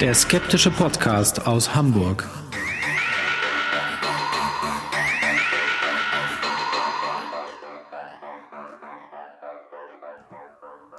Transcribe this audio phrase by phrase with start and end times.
[0.00, 2.24] Der skeptische Podcast aus Hamburg.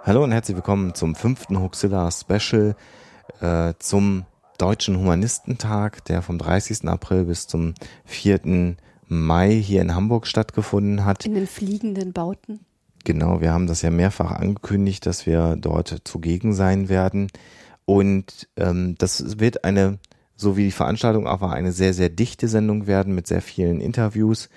[0.03, 2.75] Hallo und herzlich willkommen zum fünften Huxilla Special
[3.39, 4.25] äh, zum
[4.57, 6.85] Deutschen Humanistentag, der vom 30.
[6.89, 8.75] April bis zum 4.
[9.07, 11.25] Mai hier in Hamburg stattgefunden hat.
[11.25, 12.65] In den fliegenden Bauten.
[13.05, 17.29] Genau, wir haben das ja mehrfach angekündigt, dass wir dort zugegen sein werden.
[17.89, 19.97] Und ähm, das wird eine,
[20.35, 23.81] so wie die Veranstaltung auch war, eine sehr, sehr dichte Sendung werden mit sehr vielen
[23.81, 24.49] Interviews,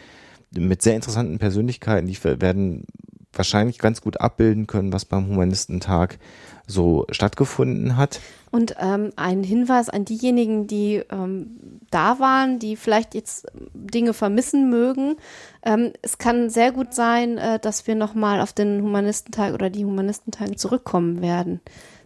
[0.51, 2.85] mit sehr interessanten Persönlichkeiten, die werden
[3.33, 6.19] wahrscheinlich ganz gut abbilden können, was beim Humanistentag
[6.67, 8.21] so stattgefunden hat.
[8.51, 14.69] Und ähm, ein Hinweis an diejenigen, die ähm, da waren, die vielleicht jetzt Dinge vermissen
[14.69, 15.17] mögen.
[15.65, 19.87] Ähm, es kann sehr gut sein, äh, dass wir nochmal auf den Humanistentag oder die
[19.87, 21.63] Humanistentage zurückkommen werden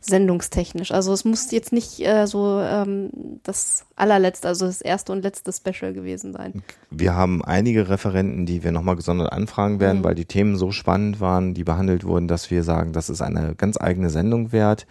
[0.09, 0.93] sendungstechnisch.
[0.93, 3.11] Also es muss jetzt nicht äh, so ähm,
[3.43, 6.63] das allerletzte, also das erste und letzte Special gewesen sein.
[6.91, 10.05] Wir haben einige Referenten, die wir nochmal gesondert anfragen werden, mhm.
[10.05, 13.55] weil die Themen so spannend waren, die behandelt wurden, dass wir sagen, das ist eine
[13.55, 14.87] ganz eigene Sendung wert.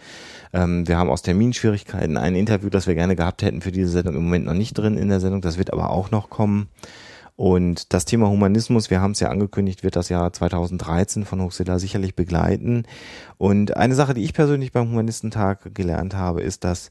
[0.52, 4.16] Ähm, wir haben aus Terminschwierigkeiten ein Interview, das wir gerne gehabt hätten für diese Sendung,
[4.16, 5.40] im Moment noch nicht drin in der Sendung.
[5.40, 6.68] Das wird aber auch noch kommen.
[7.36, 11.78] Und das Thema Humanismus, wir haben es ja angekündigt, wird das Jahr 2013 von Huxilla
[11.78, 12.84] sicherlich begleiten.
[13.36, 16.90] Und eine Sache, die ich persönlich beim Humanistentag gelernt habe, ist, dass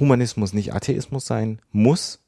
[0.00, 2.20] Humanismus nicht Atheismus sein muss.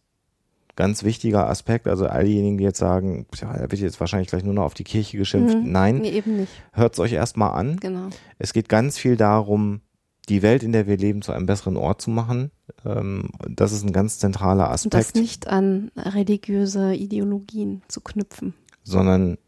[0.77, 1.89] Ganz wichtiger Aspekt.
[1.89, 4.75] Also all diejenigen, die jetzt sagen, ja, da wird jetzt wahrscheinlich gleich nur noch auf
[4.75, 5.57] die Kirche geschimpft.
[5.57, 6.53] Mhm, Nein, nee, eben nicht.
[6.73, 7.79] hört es euch erstmal an.
[7.81, 8.09] Genau.
[8.39, 9.81] Es geht ganz viel darum,
[10.29, 12.51] die Welt, in der wir leben, zu einem besseren Ort zu machen.
[12.85, 14.95] Ähm, das ist ein ganz zentraler Aspekt.
[14.95, 18.55] Und das nicht an religiöse Ideologien zu knüpfen.
[18.85, 19.39] Sondern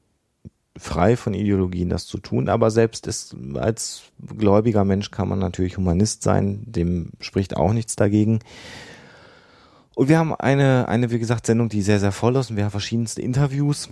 [0.76, 2.48] frei von Ideologien das zu tun.
[2.48, 4.02] Aber selbst ist, als
[4.36, 6.62] gläubiger Mensch kann man natürlich Humanist sein.
[6.66, 8.40] Dem spricht auch nichts dagegen.
[9.94, 12.64] Und wir haben eine, eine, wie gesagt, Sendung, die sehr, sehr voll ist und wir
[12.64, 13.90] haben verschiedenste Interviews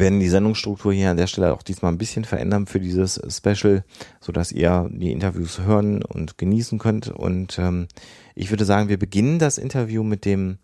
[0.00, 3.84] werden die Sendungsstruktur hier an der Stelle auch diesmal ein bisschen verändern für dieses Special,
[4.20, 7.08] so dass ihr die Interviews hören und genießen könnt.
[7.08, 7.86] Und ähm,
[8.34, 10.58] ich würde sagen, wir beginnen das Interview mit dem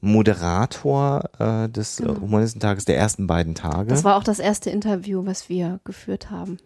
[0.00, 2.20] Moderator äh, des genau.
[2.20, 3.88] Humanistentages der ersten beiden Tage.
[3.88, 6.58] Das war auch das erste Interview, was wir geführt haben.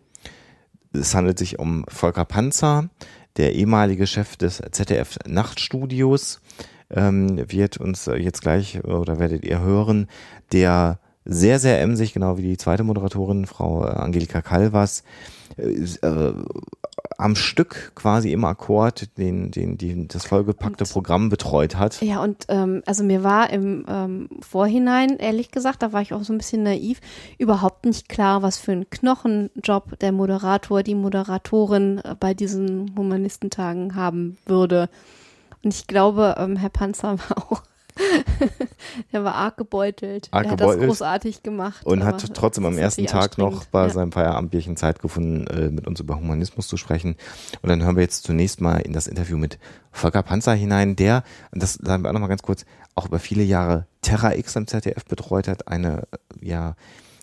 [0.92, 2.91] Es handelt sich um Volker Panzer,
[3.37, 6.41] der ehemalige Chef des ZDF Nachtstudios,
[6.91, 10.08] ähm, wird uns jetzt gleich oder werdet ihr hören,
[10.52, 15.04] der sehr, sehr emsig, genau wie die zweite Moderatorin, Frau äh, Angelika Kalvas,
[15.56, 16.34] äh, äh,
[17.19, 22.00] am Stück quasi im Akkord den, den, die, das vollgepackte und, Programm betreut hat.
[22.00, 26.22] Ja, und ähm, also mir war im ähm, Vorhinein, ehrlich gesagt, da war ich auch
[26.22, 27.00] so ein bisschen naiv,
[27.38, 33.94] überhaupt nicht klar, was für ein Knochenjob der Moderator, die Moderatorin äh, bei diesen Humanistentagen
[33.94, 34.88] haben würde.
[35.62, 37.62] Und ich glaube, ähm, Herr Panzer war auch
[39.12, 40.28] der war arg gebeutelt.
[40.31, 41.84] Arg gebeutelt hat das großartig gemacht.
[41.84, 43.91] Und hat trotzdem am ersten Tag noch bei ja.
[43.91, 47.16] seinem Feierabendbierchen Zeit gefunden, äh, mit uns über Humanismus zu sprechen.
[47.62, 49.59] Und dann hören wir jetzt zunächst mal in das Interview mit
[49.93, 53.19] Volker Panzer hinein, der, und das sagen wir auch noch mal ganz kurz, auch über
[53.19, 56.05] viele Jahre Terra X am ZDF betreut hat, eine,
[56.41, 56.75] ja,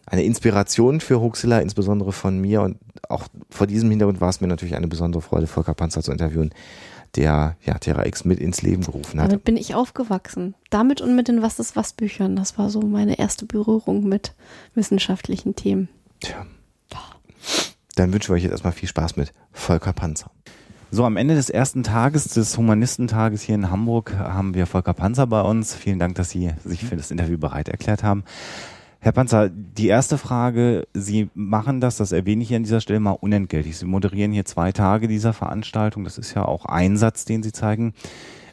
[0.05, 2.61] eine Inspiration für Huxilla, insbesondere von mir.
[2.61, 2.77] Und
[3.09, 6.53] auch vor diesem Hintergrund war es mir natürlich eine besondere Freude, Volker Panzer zu interviewen
[7.15, 9.31] der ja, Terra X mit ins Leben gerufen hat.
[9.31, 10.55] Damit bin ich aufgewachsen.
[10.69, 12.35] Damit und mit den Was ist was Büchern.
[12.35, 14.33] Das war so meine erste Berührung mit
[14.75, 15.89] wissenschaftlichen Themen.
[16.19, 16.45] Tja.
[17.95, 20.29] Dann wünschen wir euch jetzt erstmal viel Spaß mit Volker Panzer.
[20.91, 25.27] So, am Ende des ersten Tages des Humanistentages hier in Hamburg haben wir Volker Panzer
[25.27, 25.73] bei uns.
[25.73, 28.23] Vielen Dank, dass Sie sich für das Interview bereit erklärt haben.
[29.07, 32.99] Herr Panzer, die erste Frage, Sie machen das, das erwähne ich hier an dieser Stelle
[32.99, 33.77] mal unentgeltlich.
[33.77, 36.03] Sie moderieren hier zwei Tage dieser Veranstaltung.
[36.03, 37.93] Das ist ja auch Einsatz, den Sie zeigen.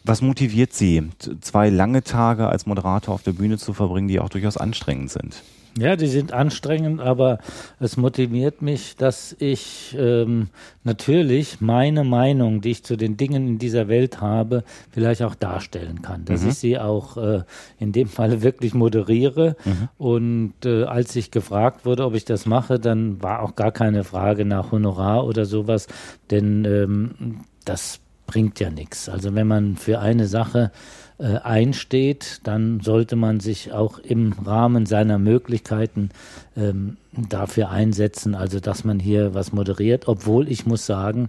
[0.05, 4.29] Was motiviert Sie, zwei lange Tage als Moderator auf der Bühne zu verbringen, die auch
[4.29, 5.43] durchaus anstrengend sind?
[5.77, 7.39] Ja, die sind anstrengend, aber
[7.81, 10.49] es motiviert mich, dass ich ähm,
[10.85, 16.01] natürlich meine Meinung, die ich zu den Dingen in dieser Welt habe, vielleicht auch darstellen
[16.01, 16.25] kann.
[16.27, 16.51] Dass mhm.
[16.51, 17.43] ich sie auch äh,
[17.81, 19.57] in dem Falle wirklich moderiere.
[19.65, 19.89] Mhm.
[19.99, 24.05] Und äh, als ich gefragt wurde, ob ich das mache, dann war auch gar keine
[24.05, 25.89] Frage nach Honorar oder sowas,
[26.31, 29.09] denn ähm, das bringt ja nichts.
[29.09, 30.71] Also wenn man für eine Sache
[31.19, 36.11] äh, einsteht, dann sollte man sich auch im Rahmen seiner Möglichkeiten
[36.57, 41.29] ähm, dafür einsetzen, also dass man hier was moderiert, obwohl ich muss sagen,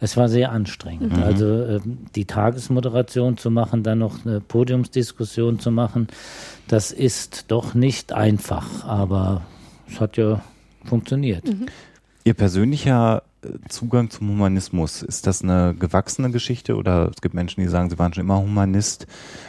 [0.00, 1.16] es war sehr anstrengend.
[1.16, 1.22] Mhm.
[1.22, 6.08] Also ähm, die Tagesmoderation zu machen, dann noch eine Podiumsdiskussion zu machen,
[6.68, 9.42] das ist doch nicht einfach, aber
[9.88, 10.42] es hat ja
[10.84, 11.46] funktioniert.
[11.46, 11.66] Mhm.
[12.24, 13.22] Ihr persönlicher
[13.68, 15.02] Zugang zum Humanismus?
[15.02, 18.38] Ist das eine gewachsene Geschichte oder es gibt Menschen, die sagen, sie waren schon immer
[18.38, 19.06] Humanist?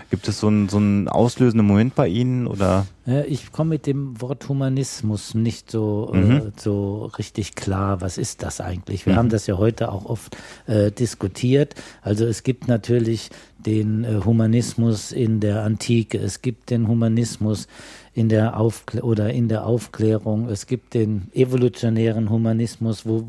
[0.09, 2.87] Gibt es so einen, so einen auslösenden Moment bei Ihnen oder?
[3.27, 6.31] Ich komme mit dem Wort Humanismus nicht so, äh, mhm.
[6.31, 8.01] äh, so richtig klar.
[8.01, 9.05] Was ist das eigentlich?
[9.05, 9.17] Wir mhm.
[9.17, 10.37] haben das ja heute auch oft
[10.67, 11.75] äh, diskutiert.
[12.01, 13.29] Also es gibt natürlich
[13.65, 17.67] den äh, Humanismus in der Antike, es gibt den Humanismus
[18.13, 23.25] in der Aufklär oder in der Aufklärung, es gibt den evolutionären Humanismus, wo,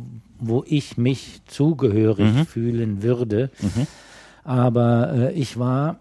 [0.49, 2.46] wo ich mich zugehörig mhm.
[2.46, 3.50] fühlen würde.
[3.61, 3.87] Mhm.
[4.44, 6.00] Aber äh, ich war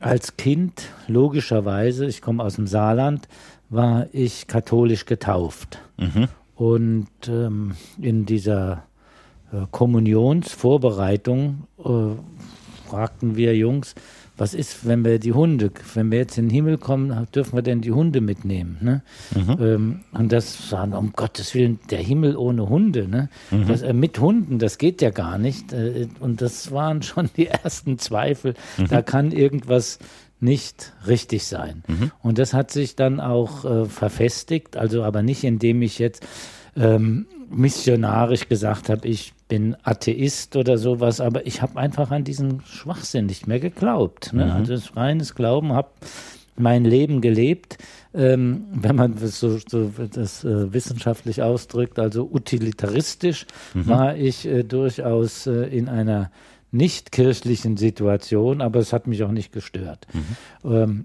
[0.00, 3.28] als Kind, logischerweise, ich komme aus dem Saarland,
[3.68, 5.78] war ich katholisch getauft.
[5.96, 6.28] Mhm.
[6.54, 8.84] Und ähm, in dieser
[9.52, 12.14] äh, Kommunionsvorbereitung äh,
[12.88, 13.94] fragten wir Jungs,
[14.42, 17.62] was ist, wenn wir die Hunde, wenn wir jetzt in den Himmel kommen, dürfen wir
[17.62, 18.76] denn die Hunde mitnehmen?
[18.80, 19.02] Ne?
[19.36, 19.56] Mhm.
[19.60, 23.28] Ähm, und das sagen, um Gottes Willen, der Himmel ohne Hunde, ne?
[23.52, 23.68] Mhm.
[23.68, 25.72] Das, äh, mit Hunden, das geht ja gar nicht.
[25.72, 28.54] Äh, und das waren schon die ersten Zweifel.
[28.78, 28.88] Mhm.
[28.88, 30.00] Da kann irgendwas
[30.40, 31.84] nicht richtig sein.
[31.86, 32.10] Mhm.
[32.20, 36.26] Und das hat sich dann auch äh, verfestigt, also aber nicht, indem ich jetzt
[36.76, 42.62] ähm, missionarisch gesagt habe, ich bin Atheist oder sowas, aber ich habe einfach an diesen
[42.62, 44.32] Schwachsinn nicht mehr geglaubt.
[44.32, 44.46] Ne?
[44.46, 44.50] Mhm.
[44.50, 45.90] Also das reines Glauben habe
[46.56, 47.78] mein Leben gelebt,
[48.14, 53.86] ähm, wenn man das so, so das äh, wissenschaftlich ausdrückt, also utilitaristisch mhm.
[53.86, 56.30] war ich äh, durchaus äh, in einer
[56.70, 60.06] nicht kirchlichen Situation, aber es hat mich auch nicht gestört.
[60.12, 60.72] Mhm.
[60.72, 61.04] Ähm,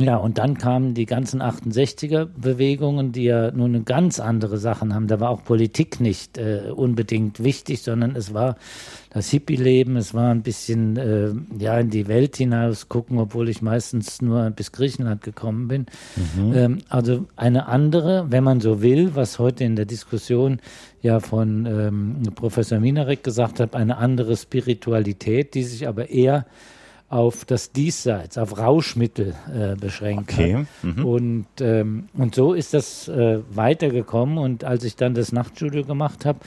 [0.00, 5.08] ja, und dann kamen die ganzen 68er-Bewegungen, die ja nun eine ganz andere Sachen haben.
[5.08, 8.56] Da war auch Politik nicht äh, unbedingt wichtig, sondern es war
[9.10, 13.60] das Hippie-Leben, es war ein bisschen äh, ja in die Welt hinaus gucken, obwohl ich
[13.60, 15.86] meistens nur bis Griechenland gekommen bin.
[16.16, 16.54] Mhm.
[16.54, 20.60] Ähm, also eine andere, wenn man so will, was heute in der Diskussion
[21.02, 26.46] ja von ähm, Professor Minarek gesagt hat, eine andere Spiritualität, die sich aber eher
[27.10, 30.64] auf das Diesseits, auf Rauschmittel äh, beschränkt okay.
[30.82, 31.04] Mhm.
[31.04, 34.38] Und, ähm, und so ist das äh, weitergekommen.
[34.38, 36.38] Und als ich dann das Nachtstudio gemacht habe,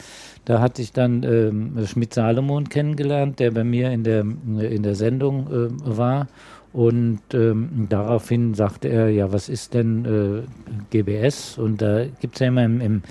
[0.46, 5.48] da hatte ich dann ähm, Schmidt-Salomon kennengelernt, der bei mir in der, in der Sendung
[5.48, 6.28] äh, war.
[6.72, 10.44] Und ähm, daraufhin sagte er, ja, was ist denn äh,
[10.92, 11.58] GBS?
[11.58, 13.02] Und da gibt es ja immer im, im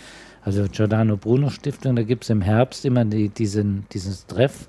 [0.42, 4.68] also Giordano Bruno Stiftung, da gibt es im Herbst immer die, diesen, dieses Treff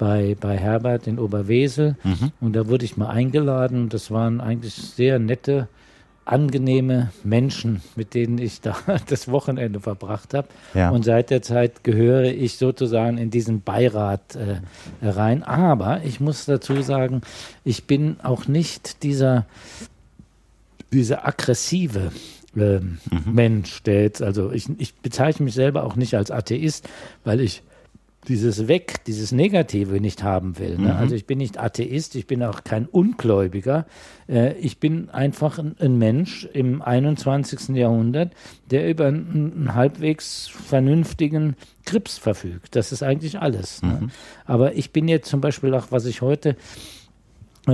[0.00, 1.94] bei, bei Herbert in Oberwesel.
[2.02, 2.32] Mhm.
[2.40, 3.90] Und da wurde ich mal eingeladen.
[3.90, 5.68] Das waren eigentlich sehr nette,
[6.24, 8.76] angenehme Menschen, mit denen ich da
[9.08, 10.48] das Wochenende verbracht habe.
[10.72, 10.88] Ja.
[10.88, 15.42] Und seit der Zeit gehöre ich sozusagen in diesen Beirat äh, rein.
[15.42, 17.20] Aber ich muss dazu sagen,
[17.62, 19.44] ich bin auch nicht dieser,
[20.94, 22.10] dieser aggressive
[22.56, 23.00] äh, mhm.
[23.26, 26.88] Mensch, der jetzt, also ich, ich bezeichne mich selber auch nicht als Atheist,
[27.22, 27.62] weil ich
[28.28, 30.76] dieses Weg, dieses Negative nicht haben will.
[30.76, 30.92] Ne?
[30.92, 30.98] Mhm.
[30.98, 33.86] Also ich bin nicht Atheist, ich bin auch kein Ungläubiger.
[34.28, 37.70] Äh, ich bin einfach ein, ein, Mensch im 21.
[37.76, 38.32] Jahrhundert,
[38.70, 42.76] der über einen, einen, halbwegs vernünftigen Grips verfügt.
[42.76, 43.82] Das ist eigentlich alles.
[43.82, 43.98] Ne?
[44.00, 44.10] Mhm.
[44.44, 46.56] Aber ich bin jetzt zum Beispiel auch, was ich heute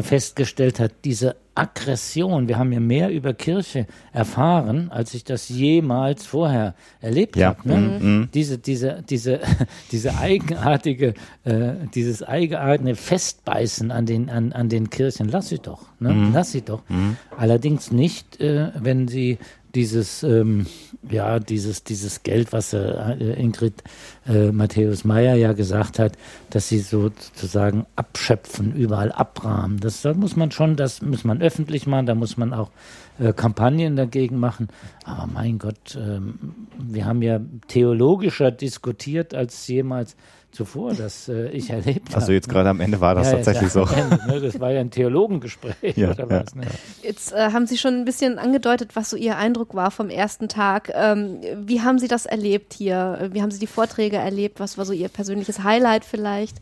[0.03, 6.27] festgestellt hat, diese Aggression, wir haben ja mehr über Kirche erfahren, als ich das jemals
[6.27, 7.49] vorher erlebt ja.
[7.49, 7.69] habe.
[7.69, 7.77] Ne?
[7.77, 8.29] Mhm.
[8.35, 9.41] Diese, diese, diese,
[9.91, 15.83] diese eigenartige, äh, dieses eigenartige Festbeißen an den, an, an den Kirchen, lass sie doch,
[15.99, 16.13] ne?
[16.13, 16.33] Mhm.
[16.35, 16.83] lass sie doch.
[16.89, 17.17] Mhm.
[17.37, 19.39] Allerdings nicht, äh, wenn sie
[19.77, 20.67] dieses, ähm,
[21.09, 22.81] ja, dieses, dieses Geld, was äh,
[23.39, 23.85] Ingrid
[24.27, 26.17] äh, Matthäus Meyer ja gesagt hat,
[26.49, 29.79] dass sie sozusagen abschöpfen, überall abrahmen.
[29.79, 32.71] Das, das muss man schon, das muss man öffentlich machen, da muss man auch
[33.19, 34.69] äh, Kampagnen dagegen machen.
[35.05, 40.17] Aber mein Gott, ähm, wir haben ja theologischer diskutiert als jemals
[40.57, 42.21] zuvor, das äh, ich erlebt habe.
[42.21, 43.83] Also jetzt gerade am Ende war das ja, tatsächlich so.
[43.83, 44.41] Ende, ne?
[44.41, 46.55] Das war ja ein Theologengespräch ja, oder was.
[46.55, 46.67] Ne?
[47.03, 50.49] Jetzt äh, haben Sie schon ein bisschen angedeutet, was so Ihr Eindruck war vom ersten
[50.49, 50.91] Tag.
[50.95, 53.29] Ähm, wie haben Sie das erlebt hier?
[53.33, 54.59] Wie haben Sie die Vorträge erlebt?
[54.59, 56.57] Was war so Ihr persönliches Highlight vielleicht?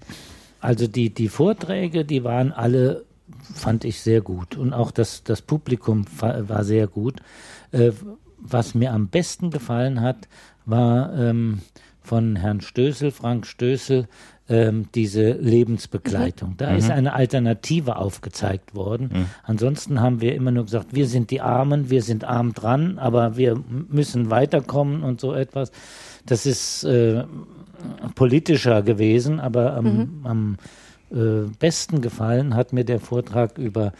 [0.61, 3.05] Also die, die Vorträge, die waren alle,
[3.55, 4.57] fand ich sehr gut.
[4.57, 7.21] Und auch das, das Publikum war sehr gut.
[7.73, 7.93] Äh,
[8.39, 10.29] was mir am besten gefallen hat,
[10.67, 11.61] war ähm,
[12.05, 14.07] von Herrn Stößel, Frank Stößel,
[14.49, 16.51] ähm, diese Lebensbegleitung.
[16.51, 16.57] Mhm.
[16.59, 16.77] Da mhm.
[16.77, 19.11] ist eine Alternative aufgezeigt worden.
[19.13, 19.27] Mhm.
[19.43, 23.37] Ansonsten haben wir immer nur gesagt, wir sind die Armen, wir sind arm dran, aber
[23.37, 23.59] wir
[23.89, 25.73] müssen weiterkommen und so etwas.
[26.27, 27.25] Das ist äh,
[28.15, 30.21] politischer gewesen, aber am, mhm.
[30.25, 30.57] am
[31.11, 33.93] äh, besten gefallen hat mir der Vortrag über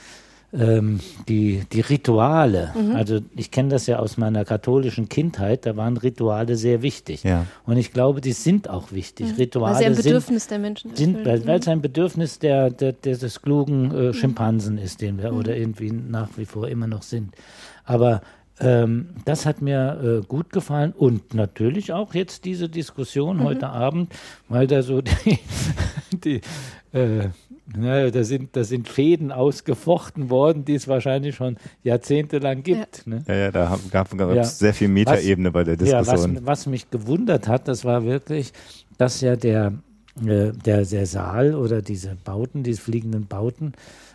[0.57, 2.73] ähm, die, die Rituale.
[2.75, 2.97] Mhm.
[2.97, 7.25] Also ich kenne das ja aus meiner katholischen Kindheit, da waren Rituale sehr wichtig.
[7.25, 7.47] Ja.
[7.67, 9.27] Und ich glaube, die sind auch wichtig.
[9.29, 9.35] Mhm.
[9.35, 12.71] Rituale weil sie ein Bedürfnis sind, der Menschen sind, weil, weil es ein Bedürfnis der,
[12.71, 14.15] der, der des klugen äh, mhm.
[14.15, 15.39] Schimpansen ist, den wir mhm.
[15.39, 17.35] oder irgendwie nach wie vor immer noch sind.
[17.85, 18.23] Aber
[18.61, 23.45] ähm, das hat mir äh, gut gefallen und natürlich auch jetzt diese Diskussion mhm.
[23.45, 24.13] heute Abend,
[24.49, 25.39] weil da so die,
[26.13, 26.41] die
[26.93, 27.31] äh,
[27.67, 33.05] na, da, sind, da sind Fäden ausgefochten worden, die es wahrscheinlich schon jahrzehntelang gibt.
[33.07, 33.25] Ja, ne?
[33.27, 34.45] ja, ja, da gab es ja.
[34.45, 36.35] sehr viel Metaebene bei der Diskussion.
[36.35, 38.53] Ja, was, was, mich gewundert hat, das war wirklich,
[38.99, 39.73] dass ja der,
[40.21, 43.73] äh, der, der Saal oder diese Bauten, diese fliegenden Bauten,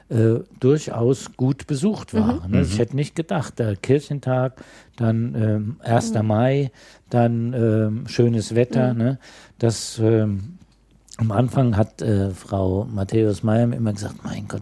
[0.10, 2.48] äh, durchaus gut besucht war.
[2.48, 2.52] Mhm.
[2.52, 2.62] Ne?
[2.62, 2.78] Ich mhm.
[2.78, 4.64] hätte nicht gedacht, der Kirchentag,
[4.96, 6.14] dann ähm, 1.
[6.14, 6.28] Mhm.
[6.28, 6.72] Mai,
[7.10, 8.94] dann ähm, schönes Wetter.
[8.94, 9.00] Mhm.
[9.00, 9.20] Ne?
[9.58, 10.59] Das ähm,
[11.20, 14.62] am Anfang hat äh, Frau Matthäus Meyer immer gesagt, mein Gott,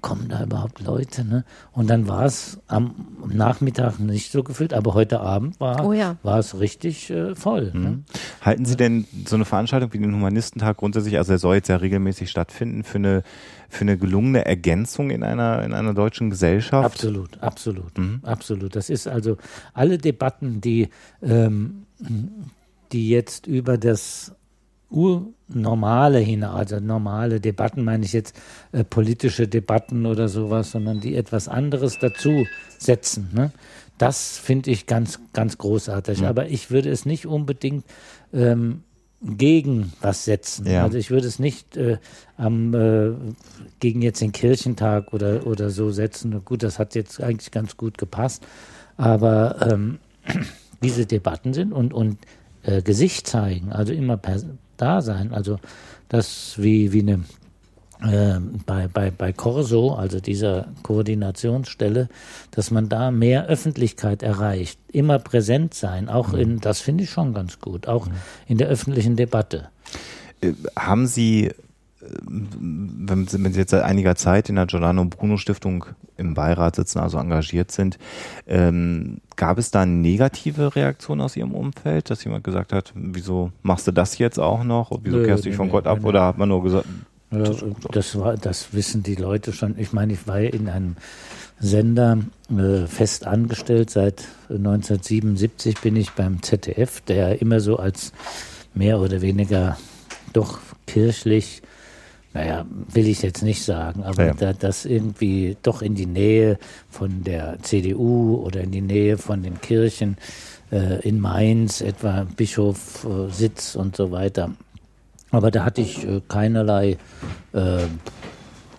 [0.00, 1.24] kommen da überhaupt Leute?
[1.24, 1.44] Ne?
[1.72, 2.94] Und dann war es am,
[3.26, 6.16] Nachmittag nicht so gefüllt, aber heute Abend war, oh ja.
[6.22, 7.72] war es richtig äh, voll.
[7.74, 7.82] Mhm.
[7.82, 7.98] Ne?
[8.40, 11.76] Halten Sie denn so eine Veranstaltung wie den Humanistentag grundsätzlich, also er soll jetzt ja
[11.76, 13.24] regelmäßig stattfinden, für eine,
[13.68, 16.84] für eine gelungene Ergänzung in einer, in einer deutschen Gesellschaft?
[16.84, 18.20] Absolut, absolut, mhm.
[18.22, 18.76] absolut.
[18.76, 19.38] Das ist also
[19.74, 20.88] alle Debatten, die,
[21.20, 21.86] ähm,
[22.92, 24.35] die jetzt über das
[24.90, 28.36] urnormale hinaus, also normale Debatten meine ich jetzt
[28.72, 32.46] äh, politische Debatten oder sowas, sondern die etwas anderes dazu
[32.78, 33.30] setzen.
[33.32, 33.50] Ne?
[33.98, 36.20] Das finde ich ganz, ganz großartig.
[36.20, 36.26] Mhm.
[36.26, 37.84] Aber ich würde es nicht unbedingt
[38.32, 38.82] ähm,
[39.22, 40.66] gegen was setzen.
[40.66, 40.84] Ja.
[40.84, 41.98] Also ich würde es nicht äh,
[42.36, 43.12] am, äh,
[43.80, 46.44] gegen jetzt den Kirchentag oder, oder so setzen.
[46.44, 48.46] Gut, das hat jetzt eigentlich ganz gut gepasst.
[48.96, 49.98] Aber ähm,
[50.82, 52.18] diese Debatten sind und, und
[52.62, 54.40] äh, Gesicht zeigen, also immer per
[54.76, 55.32] da sein.
[55.32, 55.58] Also
[56.08, 57.24] das wie, wie eine
[58.02, 62.08] äh, bei, bei, bei Corso, also dieser Koordinationsstelle,
[62.50, 66.60] dass man da mehr Öffentlichkeit erreicht, immer präsent sein, auch in, mhm.
[66.60, 68.12] das finde ich schon ganz gut, auch mhm.
[68.48, 69.68] in der öffentlichen Debatte.
[70.40, 71.52] Äh, haben Sie
[72.28, 75.86] wenn Sie jetzt seit einiger Zeit in der Giordano Bruno Stiftung
[76.16, 77.98] im Beirat sitzen, also engagiert sind,
[78.46, 83.86] ähm, gab es da negative Reaktionen aus Ihrem Umfeld, dass jemand gesagt hat, wieso machst
[83.86, 84.90] du das jetzt auch noch?
[85.02, 86.04] Wieso kehrst du dich von Gott ab?
[86.04, 86.86] Oder hat man nur gesagt,
[87.30, 89.76] das, das, war, das wissen die Leute schon.
[89.78, 90.96] Ich meine, ich war in einem
[91.58, 92.18] Sender
[92.50, 93.90] äh, fest angestellt.
[93.90, 98.12] Seit 1977 bin ich beim ZDF, der immer so als
[98.74, 99.76] mehr oder weniger
[100.32, 101.62] doch kirchlich
[102.36, 104.34] naja, will ich jetzt nicht sagen, aber ja.
[104.34, 106.58] da, das irgendwie doch in die Nähe
[106.90, 110.18] von der CDU oder in die Nähe von den Kirchen
[110.70, 114.50] äh, in Mainz, etwa Bischof äh, Sitz und so weiter.
[115.30, 116.98] Aber da hatte ich äh, keinerlei,
[117.54, 117.86] äh,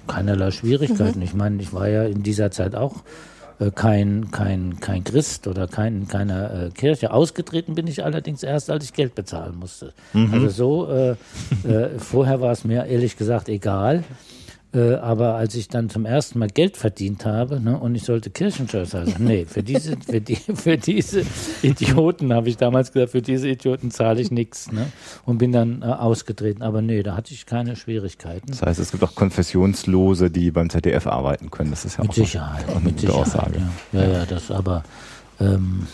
[0.06, 1.18] keinerlei Schwierigkeiten.
[1.18, 1.26] Mhm.
[1.26, 3.02] Ich meine, ich war ja in dieser Zeit auch äh,
[3.74, 7.12] kein, kein, kein Christ oder kein, keiner äh, Kirche.
[7.12, 9.94] Ausgetreten bin ich allerdings erst, als ich Geld bezahlen musste.
[10.14, 10.34] Mhm.
[10.34, 11.12] Also so, äh,
[11.68, 14.04] äh, vorher war es mir ehrlich gesagt egal.
[14.74, 18.30] Äh, aber als ich dann zum ersten Mal Geld verdient habe ne, und ich sollte
[18.30, 21.24] Kirchensteuer zahlen, nee, für diese, für, die, für diese
[21.62, 24.92] Idioten, habe ich damals gesagt, für diese Idioten zahle ich nichts ne,
[25.26, 26.64] und bin dann äh, ausgetreten.
[26.64, 28.48] Aber nee, da hatte ich keine Schwierigkeiten.
[28.48, 31.70] Das heißt, es gibt auch Konfessionslose, die beim ZDF arbeiten können.
[31.70, 33.62] Das ist ja mit auch Sicherheit, eine mit Sicherheit, Aussage.
[33.94, 34.02] Ja.
[34.02, 34.84] ja, ja, das aber.
[35.40, 35.88] Ähm,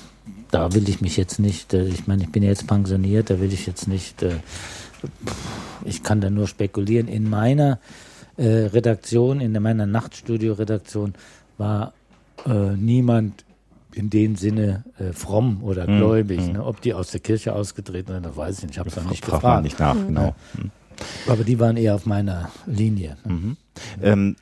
[0.50, 3.52] da will ich mich jetzt nicht, äh, ich meine, ich bin jetzt pensioniert, da will
[3.52, 4.36] ich jetzt nicht, äh,
[5.84, 7.08] ich kann da nur spekulieren.
[7.08, 7.80] In meiner
[8.38, 11.14] äh, Redaktion, in meiner Nachtstudio-Redaktion
[11.58, 11.94] war
[12.46, 13.46] äh, niemand
[13.94, 16.42] in dem Sinne äh, fromm oder hm, gläubig.
[16.42, 16.54] Mhm.
[16.54, 16.66] Ne?
[16.66, 18.72] Ob die aus der Kirche ausgetreten sind, das weiß ich nicht.
[18.72, 19.64] Ich habe es noch nicht gefragt.
[19.64, 20.36] nicht nach, genau.
[20.54, 20.72] Mhm.
[21.28, 23.18] Aber die waren eher auf meiner Linie.
[23.26, 23.56] Ne?
[24.02, 24.36] Ähm,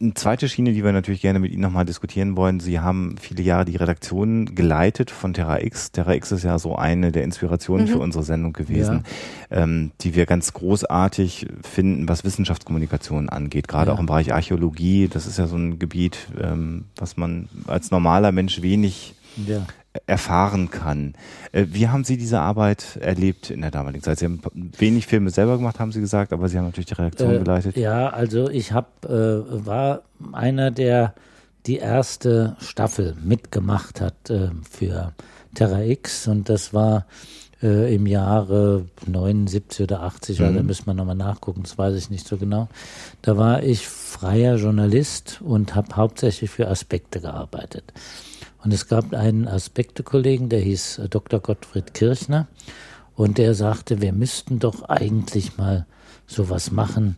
[0.00, 2.60] eine zweite Schiene, die wir natürlich gerne mit Ihnen nochmal diskutieren wollen.
[2.60, 5.92] Sie haben viele Jahre die Redaktion geleitet von Terra X.
[5.92, 7.90] Terra X ist ja so eine der Inspirationen mhm.
[7.90, 9.04] für unsere Sendung gewesen,
[9.50, 9.62] ja.
[9.62, 13.94] ähm, die wir ganz großartig finden, was Wissenschaftskommunikation angeht, gerade ja.
[13.94, 15.08] auch im Bereich Archäologie.
[15.08, 19.14] Das ist ja so ein Gebiet, ähm, was man als normaler Mensch wenig
[19.46, 19.66] ja
[20.06, 21.14] erfahren kann.
[21.52, 24.18] Äh, wie haben Sie diese Arbeit erlebt in der damaligen Zeit?
[24.18, 24.40] Sie haben
[24.78, 27.76] wenig Filme selber gemacht, haben Sie gesagt, aber Sie haben natürlich die Redaktion äh, geleitet.
[27.76, 31.14] Ja, also ich hab, äh, war einer, der
[31.66, 35.12] die erste Staffel mitgemacht hat äh, für
[35.54, 37.06] Terra X und das war
[37.62, 40.56] äh, im Jahre 79 oder 80, mhm.
[40.56, 42.68] da müssen wir nochmal nachgucken, das weiß ich nicht so genau.
[43.22, 47.92] Da war ich freier Journalist und habe hauptsächlich für Aspekte gearbeitet.
[48.64, 51.40] Und es gab einen Aspektekollegen, der hieß äh, Dr.
[51.40, 52.48] Gottfried Kirchner.
[53.14, 55.86] Und der sagte, wir müssten doch eigentlich mal
[56.26, 57.16] sowas machen,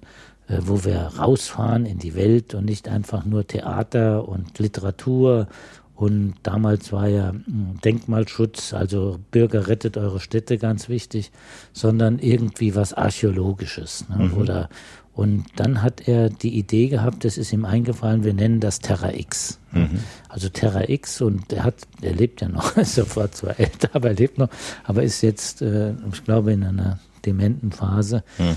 [0.49, 5.47] äh, wo wir rausfahren in die Welt und nicht einfach nur Theater und Literatur.
[5.95, 11.31] Und damals war ja hm, Denkmalschutz, also Bürger rettet eure Städte ganz wichtig,
[11.73, 14.09] sondern irgendwie was Archäologisches.
[14.09, 14.27] Ne?
[14.27, 14.35] Mhm.
[14.35, 14.69] Oder,
[15.17, 19.15] und dann hat er die Idee gehabt, das ist ihm eingefallen, wir nennen das Terra
[19.15, 19.59] X.
[19.73, 20.01] Mhm.
[20.29, 24.09] Also Terra X und er hat, er lebt ja noch, ist sofort zwar älter, aber
[24.09, 24.51] er lebt noch,
[24.85, 28.25] aber ist jetzt, äh, ich glaube, in einer dementen Phase.
[28.37, 28.57] Mhm.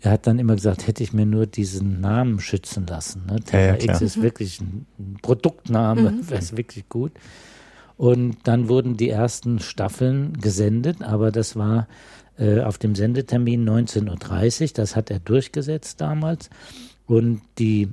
[0.00, 3.24] Er hat dann immer gesagt, hätte ich mir nur diesen Namen schützen lassen.
[3.28, 3.40] Ne?
[3.40, 4.86] Terra ja, X ist wirklich ein
[5.22, 6.30] Produktname, mhm.
[6.30, 7.10] wäre es wirklich gut.
[7.96, 11.88] Und dann wurden die ersten Staffeln gesendet, aber das war
[12.38, 14.68] äh, auf dem Sendetermin 19.30 Uhr.
[14.74, 16.50] Das hat er durchgesetzt damals.
[17.06, 17.88] Und die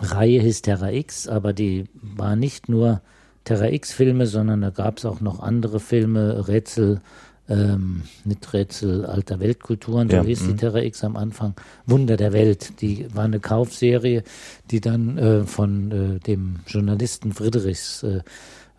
[0.00, 3.02] Reihe hieß Terra X, aber die war nicht nur
[3.44, 7.00] Terra X-Filme, sondern da gab es auch noch andere Filme, Rätsel,
[7.48, 10.58] ähm, nicht Rätsel alter Weltkulturen, so ja, hieß die mhm.
[10.58, 11.54] Terra X am Anfang,
[11.86, 12.80] Wunder der Welt.
[12.80, 14.22] Die war eine Kaufserie,
[14.70, 18.20] die dann äh, von äh, dem Journalisten Friedrichs äh,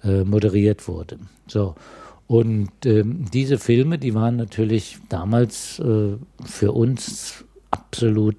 [0.04, 1.18] äh moderiert wurde.
[1.48, 1.76] So.
[2.30, 8.38] Und ähm, diese Filme, die waren natürlich damals äh, für uns absolut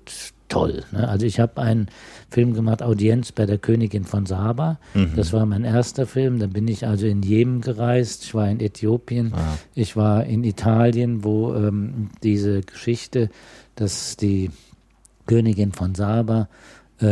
[0.48, 0.84] toll.
[0.92, 1.08] Ne?
[1.08, 1.88] Also ich habe einen
[2.30, 4.78] Film gemacht, Audienz bei der Königin von Saba.
[4.94, 5.16] Mhm.
[5.16, 6.38] Das war mein erster Film.
[6.38, 8.22] Dann bin ich also in Jemen gereist.
[8.22, 9.32] Ich war in Äthiopien.
[9.34, 9.58] Ah.
[9.74, 13.28] Ich war in Italien, wo ähm, diese Geschichte,
[13.74, 14.52] dass die
[15.26, 16.48] Königin von Saba,
[17.00, 17.06] äh,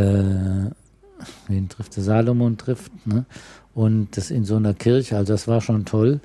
[1.49, 3.25] wen trifft der Salomon trifft, ne?
[3.73, 6.21] und das in so einer Kirche, also das war schon toll.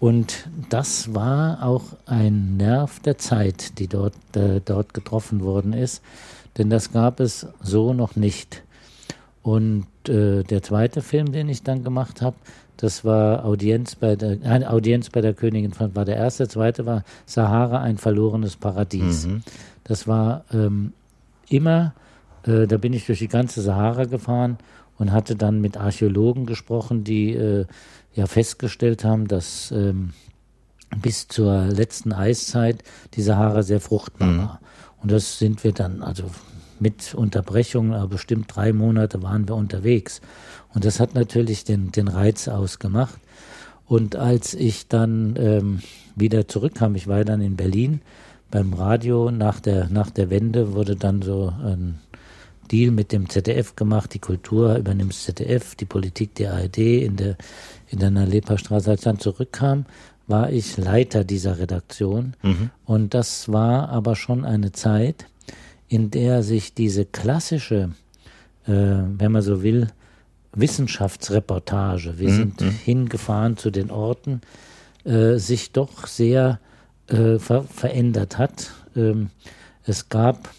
[0.00, 6.02] Und das war auch ein Nerv der Zeit, die dort, äh, dort getroffen worden ist,
[6.56, 8.62] denn das gab es so noch nicht.
[9.42, 12.36] Und äh, der zweite Film, den ich dann gemacht habe,
[12.76, 16.50] das war Audienz bei der nein, Audienz bei der Königin von war der erste, der
[16.50, 19.26] zweite war Sahara ein verlorenes Paradies.
[19.26, 19.42] Mhm.
[19.82, 20.92] Das war ähm,
[21.48, 21.92] immer,
[22.44, 24.58] äh, da bin ich durch die ganze Sahara gefahren
[24.96, 27.66] und hatte dann mit Archäologen gesprochen, die äh,
[28.18, 30.12] ja festgestellt haben, dass ähm,
[31.00, 32.82] bis zur letzten Eiszeit
[33.14, 34.38] die Sahara sehr fruchtbar mhm.
[34.38, 34.60] war.
[35.00, 36.24] Und das sind wir dann, also
[36.80, 40.20] mit Unterbrechungen, aber bestimmt drei Monate waren wir unterwegs.
[40.74, 43.18] Und das hat natürlich den, den Reiz ausgemacht.
[43.86, 45.80] Und als ich dann ähm,
[46.14, 48.00] wieder zurückkam, ich war dann in Berlin
[48.50, 51.98] beim Radio, nach der, nach der Wende wurde dann so ein
[52.68, 57.16] Deal mit dem ZDF gemacht, die Kultur übernimmt das ZDF, die Politik der ARD in
[57.16, 57.36] der,
[57.88, 58.90] in der Nalepa-Straße.
[58.90, 59.86] Als ich dann zurückkam,
[60.26, 62.34] war ich Leiter dieser Redaktion.
[62.42, 62.70] Mhm.
[62.84, 65.26] Und das war aber schon eine Zeit,
[65.88, 67.90] in der sich diese klassische,
[68.66, 69.88] äh, wenn man so will,
[70.52, 72.36] Wissenschaftsreportage, wir mhm.
[72.36, 72.70] sind mhm.
[72.70, 74.42] hingefahren zu den Orten,
[75.04, 76.60] äh, sich doch sehr
[77.08, 78.72] äh, ver verändert hat.
[78.94, 79.30] Ähm,
[79.84, 80.50] es gab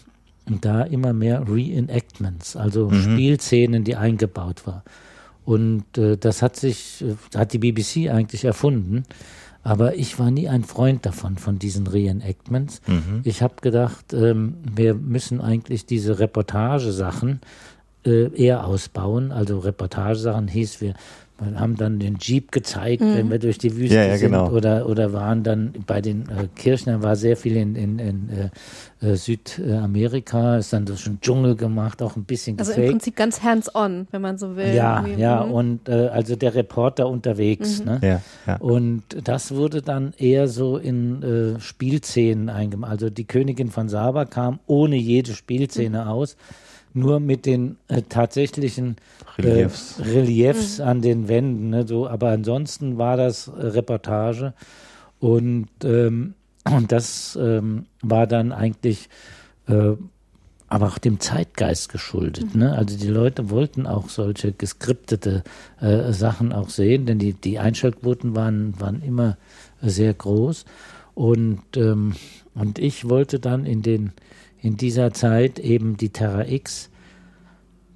[0.60, 3.02] da immer mehr Reenactments, also mhm.
[3.02, 4.82] Spielszenen, die eingebaut waren.
[5.44, 9.04] Und äh, das hat sich, äh, hat die BBC eigentlich erfunden.
[9.62, 12.80] Aber ich war nie ein Freund davon, von diesen Reenactments.
[12.86, 13.20] Mhm.
[13.24, 17.40] Ich habe gedacht, ähm, wir müssen eigentlich diese Reportagesachen
[18.06, 19.32] äh, eher ausbauen.
[19.32, 20.94] Also Reportagesachen hieß, wir
[21.54, 23.16] haben dann den Jeep gezeigt, mhm.
[23.16, 24.50] wenn wir durch die Wüste ja, ja, sind genau.
[24.50, 28.28] oder, oder waren dann bei den äh, Kirchen, war sehr viel in, in, in
[29.00, 32.86] äh, äh Südamerika, ist dann durch den Dschungel gemacht, auch ein bisschen Also gefaked.
[32.86, 34.74] im Prinzip ganz hands-on, wenn man so will.
[34.74, 35.20] Ja, Irgendwie.
[35.20, 35.52] ja, mhm.
[35.52, 37.80] und äh, also der Reporter unterwegs.
[37.80, 37.84] Mhm.
[37.86, 38.00] Ne?
[38.02, 38.56] Ja, ja.
[38.56, 42.90] Und das wurde dann eher so in äh, Spielszenen eingemacht.
[42.90, 46.08] Also die Königin von Saba kam ohne jede Spielszene mhm.
[46.08, 46.36] aus
[46.92, 48.96] nur mit den äh, tatsächlichen
[49.36, 50.84] äh, Reliefs, äh, Reliefs mhm.
[50.84, 51.70] an den Wänden.
[51.70, 54.54] Ne, so, aber ansonsten war das äh, Reportage
[55.18, 56.34] und, ähm,
[56.70, 59.08] und das ähm, war dann eigentlich
[59.68, 59.94] äh,
[60.70, 62.54] aber auch dem Zeitgeist geschuldet.
[62.54, 62.60] Mhm.
[62.60, 62.78] Ne?
[62.78, 65.42] Also die Leute wollten auch solche geskriptete
[65.80, 69.36] äh, Sachen auch sehen, denn die, die Einschaltquoten waren, waren immer
[69.82, 70.64] sehr groß.
[71.14, 72.14] Und, ähm,
[72.54, 74.12] und ich wollte dann in den
[74.62, 76.90] in dieser Zeit eben die Terra X,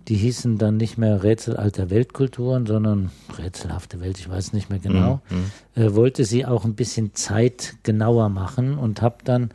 [0.08, 4.78] die hießen dann nicht mehr Rätsel alter Weltkulturen, sondern rätselhafte Welt, ich weiß nicht mehr
[4.78, 5.82] genau, mhm.
[5.82, 9.50] äh, wollte sie auch ein bisschen zeitgenauer machen und habe dann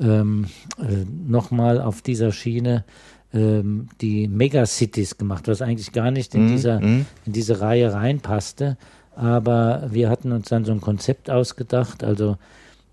[0.00, 0.46] ähm,
[0.78, 2.84] äh, nochmal auf dieser Schiene
[3.32, 6.48] ähm, die Megacities gemacht, was eigentlich gar nicht in, mhm.
[6.48, 7.06] dieser, mhm.
[7.24, 8.76] in diese Reihe reinpasste.
[9.16, 12.36] Aber wir hatten uns dann so ein Konzept ausgedacht, also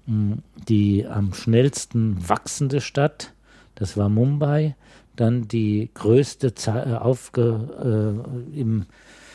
[0.05, 3.33] mh, die am schnellsten wachsende Stadt,
[3.81, 4.75] das war Mumbai,
[5.15, 8.21] dann die größte äh, aufge
[8.55, 8.85] äh, im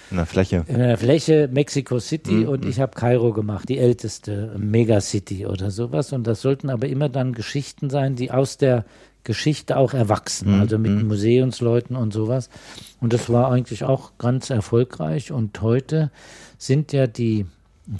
[0.08, 0.64] in der Fläche.
[0.68, 2.48] In der Fläche Mexico City mhm.
[2.48, 6.12] und ich habe Kairo gemacht, die älteste Megacity oder sowas.
[6.12, 8.84] Und das sollten aber immer dann Geschichten sein, die aus der
[9.24, 10.60] Geschichte auch erwachsen, Mhm.
[10.60, 11.08] also mit Mhm.
[11.08, 12.50] Museumsleuten und sowas.
[13.00, 15.32] Und das war eigentlich auch ganz erfolgreich.
[15.32, 16.12] Und heute
[16.56, 17.46] sind ja die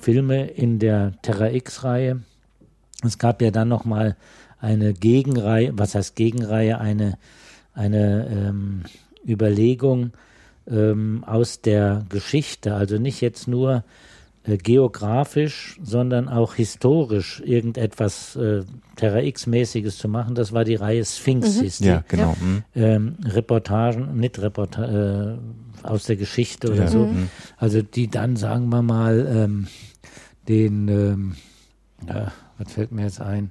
[0.01, 2.21] Filme in der Terra X-Reihe.
[3.03, 4.17] Es gab ja dann noch mal
[4.67, 7.19] eine Gegenreihe, was heißt Gegenreihe, eine,
[7.73, 8.83] eine ähm,
[9.27, 10.11] Überlegung
[10.69, 13.85] ähm, aus der Geschichte, also nicht jetzt nur
[14.43, 18.65] äh, geografisch, sondern auch historisch irgendetwas äh,
[18.97, 20.35] Terra X-mäßiges zu machen.
[20.35, 21.79] Das war die Reihe Sphinx.
[21.79, 22.35] Ja, genau.
[22.41, 22.65] Mhm.
[22.75, 25.39] Ähm, Reportagen, nicht Reportagen
[25.85, 26.89] äh, aus der Geschichte oder Ja.
[26.89, 27.07] so.
[27.07, 27.29] Mhm.
[27.57, 29.67] Also die dann, sagen wir mal, ähm,
[30.49, 31.37] den, ähm,
[32.09, 33.51] ja, was fällt mir jetzt ein?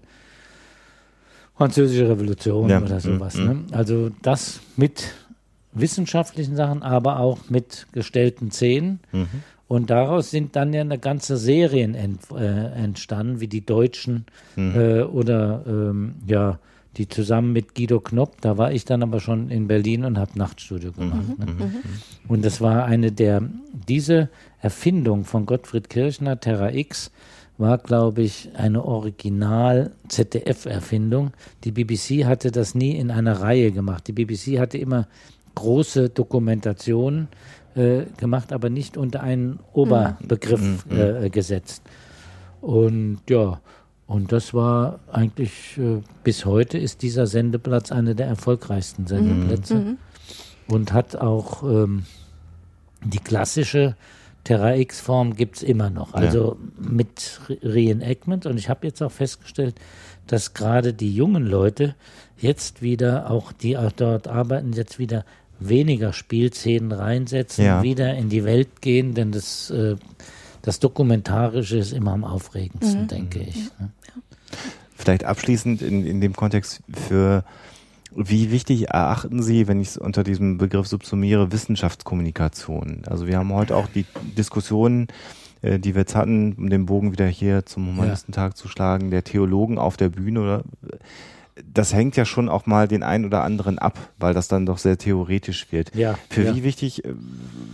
[1.57, 3.35] Französische Revolution Ja, oder mm, sowas.
[3.35, 3.43] mm.
[3.43, 3.63] Ne?
[3.71, 5.11] Also das mit
[5.73, 8.99] wissenschaftlichen Sachen, aber auch mit gestellten Szenen.
[9.11, 9.27] Mhm.
[9.67, 14.75] Und daraus sind dann ja eine ganze Serien ent, äh, entstanden, wie die Deutschen Mhm.
[14.75, 16.59] äh, oder ähm, ja,
[16.97, 20.31] die zusammen mit Guido Knopp, da war ich dann aber schon in Berlin und habe
[20.35, 21.37] Nachtstudio gemacht.
[21.39, 21.71] Ne?
[22.29, 23.41] Und das war eine der,
[23.89, 24.29] diese
[24.61, 27.11] Erfindung von Gottfried Kirchner, Terra X,
[27.57, 31.31] war, glaube ich, eine Original-ZDF-Erfindung.
[31.63, 34.07] Die BBC hatte das nie in einer Reihe gemacht.
[34.07, 35.07] Die BBC hatte immer
[35.55, 37.29] große Dokumentationen
[37.75, 41.81] äh, gemacht, aber nicht unter einen Oberbegriff äh, gesetzt.
[42.61, 43.61] Und ja,
[44.07, 49.97] und das war eigentlich äh, bis heute ist dieser Sendeplatz einer der erfolgreichsten Sendeplätze
[50.67, 52.05] und hat auch ähm,
[53.03, 53.95] die klassische
[54.45, 56.13] Terra X-Form gibt es immer noch.
[56.13, 58.45] Also mit Re- Reenactment.
[58.45, 59.75] Und ich habe jetzt auch festgestellt,
[60.27, 61.95] dass gerade die jungen Leute
[62.37, 65.25] jetzt wieder, auch die auch dort arbeiten, jetzt wieder
[65.59, 67.83] weniger Spielszenen reinsetzen, Ja.
[67.83, 69.95] wieder in die Welt gehen, denn das, äh,
[70.61, 73.55] das Dokumentarische ist immer am aufregendsten, denke ich.
[73.79, 73.89] ne?
[74.95, 77.43] Vielleicht abschließend in, in dem Kontext für
[78.15, 83.03] wie wichtig erachten Sie, wenn ich es unter diesem Begriff subsumiere, Wissenschaftskommunikation?
[83.07, 84.05] Also wir haben heute auch die
[84.37, 85.07] Diskussion,
[85.61, 89.23] äh, die wir jetzt hatten, um den Bogen wieder hier zum Humanistentag zu schlagen, der
[89.23, 90.63] Theologen auf der Bühne oder
[91.63, 94.77] das hängt ja schon auch mal den einen oder anderen ab, weil das dann doch
[94.77, 95.95] sehr theoretisch wird.
[95.95, 96.55] Ja, Für ja.
[96.55, 97.13] wie wichtig äh,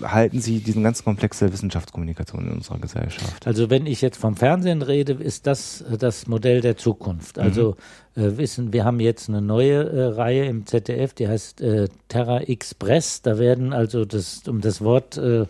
[0.03, 3.47] halten Sie diesen ganzen Komplex der Wissenschaftskommunikation in unserer Gesellschaft?
[3.47, 7.39] Also wenn ich jetzt vom Fernsehen rede, ist das äh, das Modell der Zukunft.
[7.39, 7.75] Also
[8.10, 12.41] äh, wissen, wir haben jetzt eine neue äh, Reihe im ZDF, die heißt äh, Terra
[12.41, 13.21] Express.
[13.21, 15.45] Da werden also das, um das Wort äh,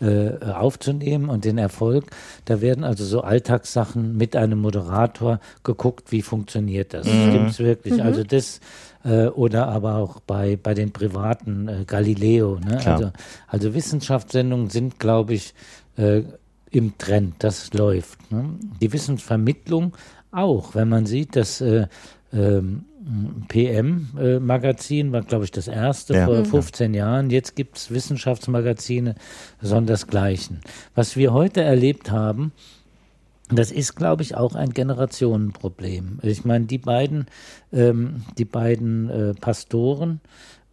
[0.00, 2.06] äh, aufzunehmen und den Erfolg,
[2.44, 7.06] da werden also so Alltagssachen mit einem Moderator geguckt, wie funktioniert das?
[7.06, 8.02] Stimmt's wirklich?
[8.02, 8.60] Also das
[9.04, 12.58] äh, oder aber auch bei, bei den privaten äh, Galileo.
[12.58, 12.84] Ne?
[12.84, 13.12] Also,
[13.46, 15.54] also Wissenschaftssendungen sind, glaube ich,
[15.96, 16.22] äh,
[16.70, 18.30] im Trend, das läuft.
[18.30, 18.50] Ne?
[18.80, 19.94] Die Wissensvermittlung
[20.36, 21.86] auch, wenn man sieht, dass äh,
[22.32, 22.84] ähm,
[23.48, 26.26] PM-Magazin war, glaube ich, das erste Ja.
[26.26, 26.44] vor Mhm.
[26.46, 27.30] 15 Jahren.
[27.30, 29.14] Jetzt gibt es Wissenschaftsmagazine,
[29.60, 30.60] sondersgleichen.
[30.94, 32.52] Was wir heute erlebt haben,
[33.48, 36.18] das ist, glaube ich, auch ein Generationenproblem.
[36.22, 37.26] Ich meine, die beiden,
[37.72, 40.20] ähm, die beiden äh, Pastoren,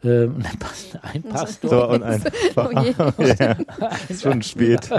[0.04, 0.44] ähm,
[1.14, 2.24] ein Pastor So, und ein
[2.56, 2.94] Oh je.
[3.40, 3.56] ja,
[4.10, 4.90] ist schon spät.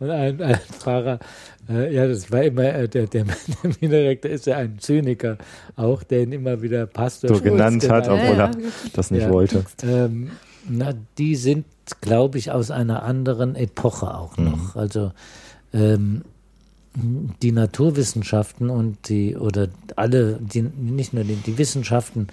[0.00, 1.20] und ein, ein Pfarrer,
[1.68, 3.24] äh, ja, das war immer, äh, der, der,
[3.62, 5.38] der Minenrektor ist ja ein Zyniker,
[5.76, 8.68] auch der ihn immer wieder Pastor So Schulz genannt hat, genannt obwohl Ja, er ja.
[8.92, 9.30] das nicht Ja.
[9.30, 9.64] wollte.
[9.82, 10.30] Ähm,
[10.68, 11.64] na, die sind,
[12.00, 14.74] glaube ich, aus einer anderen Epoche auch noch.
[14.76, 15.12] Also
[15.72, 16.22] ähm,
[17.42, 22.28] die Naturwissenschaften und die, oder alle, die, nicht nur die, die Wissenschaften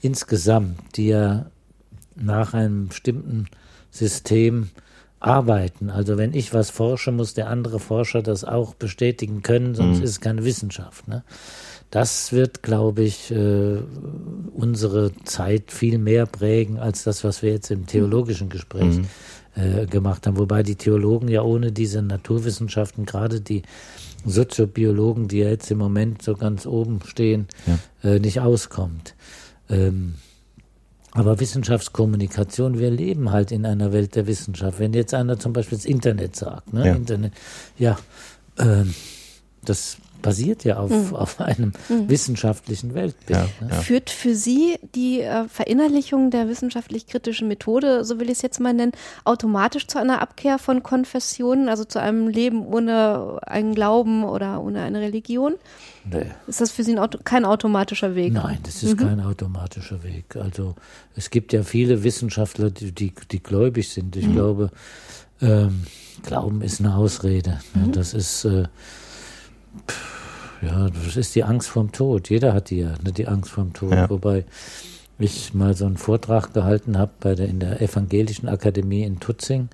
[0.00, 1.46] insgesamt, die ja
[2.14, 3.46] nach einem bestimmten
[3.90, 4.68] System
[5.20, 5.90] arbeiten.
[5.90, 10.10] Also wenn ich was forsche, muss der andere Forscher das auch bestätigen können, sonst ist
[10.10, 11.08] es keine Wissenschaft.
[11.08, 11.24] Ne?
[11.90, 13.78] Das wird, glaube ich, äh,
[14.52, 19.00] unsere Zeit viel mehr prägen als das, was wir jetzt im theologischen Gespräch
[19.54, 20.36] äh, gemacht haben.
[20.36, 23.62] Wobei die Theologen ja ohne diese Naturwissenschaften, gerade die
[24.24, 27.48] Soziobiologen, die ja jetzt im Moment so ganz oben stehen,
[28.04, 29.14] äh, nicht auskommt.
[29.70, 30.14] Ähm,
[31.18, 34.78] aber Wissenschaftskommunikation, wir leben halt in einer Welt der Wissenschaft.
[34.78, 36.86] Wenn jetzt einer zum Beispiel das Internet sagt, ne?
[36.86, 36.94] Ja.
[36.94, 37.32] Internet,
[37.76, 37.98] ja,
[38.58, 38.94] ähm,
[39.64, 43.38] das basiert ja auf, auf einem wissenschaftlichen Weltbild.
[43.38, 43.70] Ja, ne?
[43.70, 43.76] ja.
[43.76, 48.74] Führt für Sie die äh, Verinnerlichung der wissenschaftlich-kritischen Methode, so will ich es jetzt mal
[48.74, 48.92] nennen,
[49.24, 54.82] automatisch zu einer Abkehr von Konfessionen, also zu einem Leben ohne einen Glauben oder ohne
[54.82, 55.54] eine Religion?
[56.04, 56.26] Nee.
[56.46, 58.32] Ist das für Sie ein Auto kein automatischer Weg?
[58.32, 60.36] Nein, das ist kein automatischer Weg.
[60.36, 60.74] Also
[61.14, 64.16] es gibt ja viele Wissenschaftler, die, die, die gläubig sind.
[64.16, 64.70] Ich glaube,
[65.40, 65.82] ähm,
[66.22, 67.60] Glauben ist eine Ausrede.
[67.74, 67.90] Ne?
[67.92, 68.64] Das ist, äh,
[70.62, 72.30] ja, das ist die Angst vorm Tod.
[72.30, 73.92] Jeder hat die ja, ne, die Angst vorm Tod.
[73.92, 74.10] Ja.
[74.10, 74.44] Wobei
[75.18, 79.68] ich mal so einen Vortrag gehalten habe bei der, in der Evangelischen Akademie in Tutzing.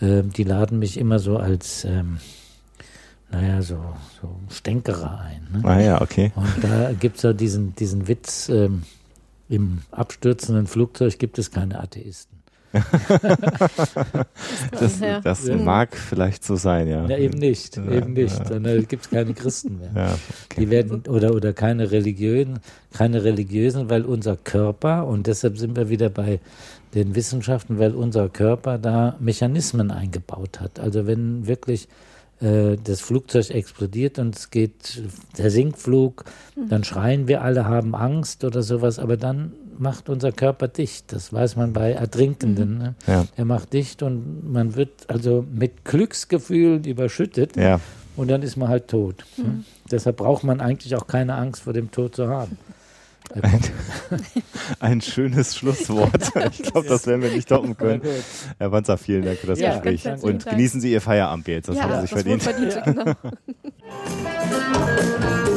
[0.00, 2.18] Ähm, die laden mich immer so als, ähm,
[3.30, 3.78] naja, so,
[4.20, 5.48] so Stänkerer ein.
[5.52, 5.68] Ne?
[5.68, 6.32] Ah ja, okay.
[6.34, 8.82] Und da gibt es ja diesen, diesen Witz, ähm,
[9.48, 12.41] im abstürzenden Flugzeug gibt es keine Atheisten.
[14.72, 15.56] Das, das Ja.
[15.56, 17.06] mag vielleicht so sein, ja.
[17.06, 18.38] Ja, eben nicht, Ja, eben nicht.
[18.38, 18.44] ja.
[18.46, 19.90] Sondern gibt es keine Christen mehr.
[19.94, 20.18] Ja,
[20.56, 22.58] Die werden oder oder keine religiösen,
[22.92, 26.40] keine religiösen, weil unser Körper und deshalb sind wir wieder bei
[26.94, 30.78] den Wissenschaften, weil unser Körper da Mechanismen eingebaut hat.
[30.78, 31.88] Also wenn wirklich
[32.40, 35.02] äh, das Flugzeug explodiert und es geht
[35.38, 36.24] der Sinkflug,
[36.68, 39.52] dann schreien wir alle, haben Angst oder sowas, aber dann
[39.82, 41.12] macht unser Körper dicht.
[41.12, 42.78] Das weiß man bei Ertrinkenden.
[42.78, 42.94] Ne?
[43.06, 43.26] Ja.
[43.36, 47.56] Er macht dicht und man wird also mit Glücksgefühlen überschüttet.
[47.56, 47.80] ja.
[48.14, 49.24] Und dann ist man halt tot.
[49.36, 49.64] Hm?
[49.90, 52.58] Deshalb braucht man eigentlich auch keine Angst vor dem Tod zu haben.
[54.80, 56.30] Ein schönes Schlusswort.
[56.52, 58.02] Ich glaube, das werden wir nicht toppen können.
[58.58, 60.02] Herr Wanzer, vielen Dank für das Ja, Gespräch.
[60.04, 60.56] ganz herzlichen Und Dank.
[60.56, 61.70] genießen Sie Ihr Feierabend jetzt.
[61.70, 62.42] Das ja, haben Sie sich verdient.
[62.42, 62.84] verdient.
[62.84, 63.14] Genau.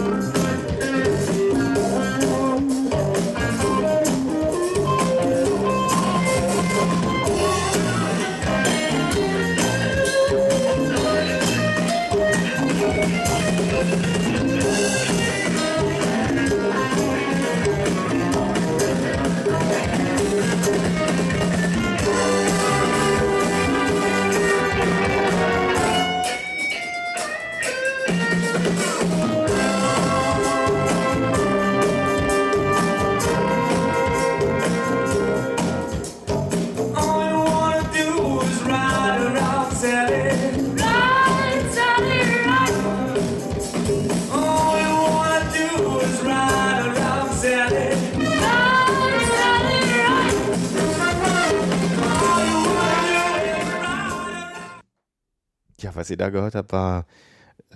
[55.82, 57.06] Ja, was ihr da gehört habt, war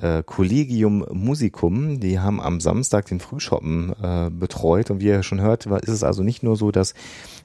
[0.02, 2.00] äh, Collegium Musicum.
[2.00, 4.90] Die haben am Samstag den Frühschoppen äh, betreut.
[4.92, 6.94] Und wie ihr schon hört, war- ist es also nicht nur so, dass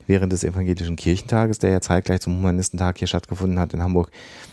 [0.07, 4.11] während des evangelischen Kirchentages, der ja zeitgleich zum Humanistentag hier stattgefunden hat in Hamburg,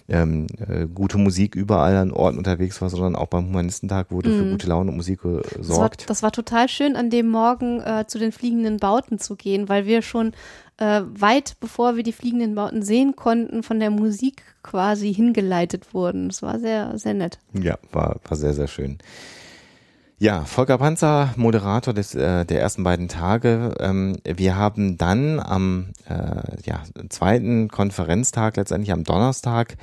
[0.07, 4.49] ähm, äh, gute Musik überall an Orten unterwegs war, sondern auch beim Humanistentag wurde für
[4.51, 6.09] gute Laune und Musik Das war, gesorgt.
[6.09, 9.85] das war total schön, an dem Morgen äh, zu den fliegenden Bauten zu gehen, weil
[9.85, 10.31] wir schon
[10.81, 16.29] äh, weit bevor wir die fliegenden Bauten sehen konnten, von der Musik quasi hingeleitet wurden.
[16.29, 17.37] Das war sehr, sehr nett.
[17.53, 18.97] Ja, war, war sehr, sehr schön.
[20.17, 23.75] Ja, Volker Panzer, Moderator des, äh, der ersten beiden Tage.
[23.79, 29.77] Ähm, wir haben dann am äh, ja, zweiten Konferenztag, letztendlich am Donnerstag,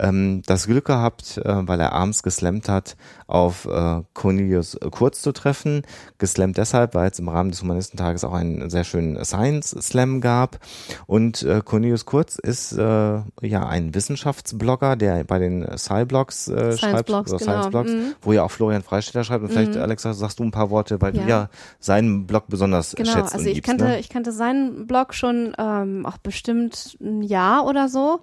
[0.00, 5.32] ähm, das Glück gehabt, äh, weil er abends geslammt hat, auf äh, Cornelius Kurz zu
[5.32, 5.82] treffen.
[6.18, 10.58] Geslammt deshalb, weil es im Rahmen des Humanistentages auch einen sehr schönen Science Slam gab.
[11.06, 16.80] Und äh, Cornelius Kurz ist äh, ja ein Wissenschaftsblogger, der bei den Sci-Blogs äh, Science
[16.80, 17.50] schreibt, Blogs, oder genau.
[17.52, 18.14] Science-Blogs, Mhm.
[18.22, 19.42] wo ja auch Florian Freistetter schreibt.
[19.44, 21.26] Und vielleicht, Alexa, sagst du ein paar Worte, weil du Ja.
[21.28, 23.68] ja seinen Blog besonders Genau, schätzt also und ich liebst.
[23.68, 23.98] kannte, ne?
[23.98, 28.20] ich kannte seinen Blog schon ähm, auch bestimmt ein Jahr oder so,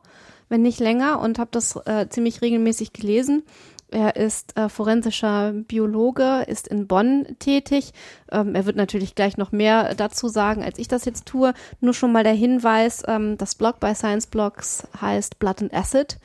[0.49, 3.43] wenn nicht länger, und habe das äh, ziemlich regelmäßig gelesen.
[3.89, 7.93] Er ist äh, forensischer Biologe, ist in Bonn tätig.
[8.29, 11.53] Ähm, er wird natürlich gleich noch mehr dazu sagen, als ich das jetzt tue.
[11.79, 16.19] Nur schon mal der Hinweis, ähm, das Blog bei Science Blogs heißt Blood and Acid.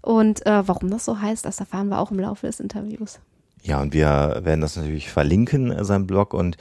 [0.00, 3.20] Und äh, warum das so heißt, das erfahren wir auch im Laufe des Interviews.
[3.62, 6.32] Ja, und wir werden das natürlich verlinken, äh, sein Blog.
[6.32, 6.56] Und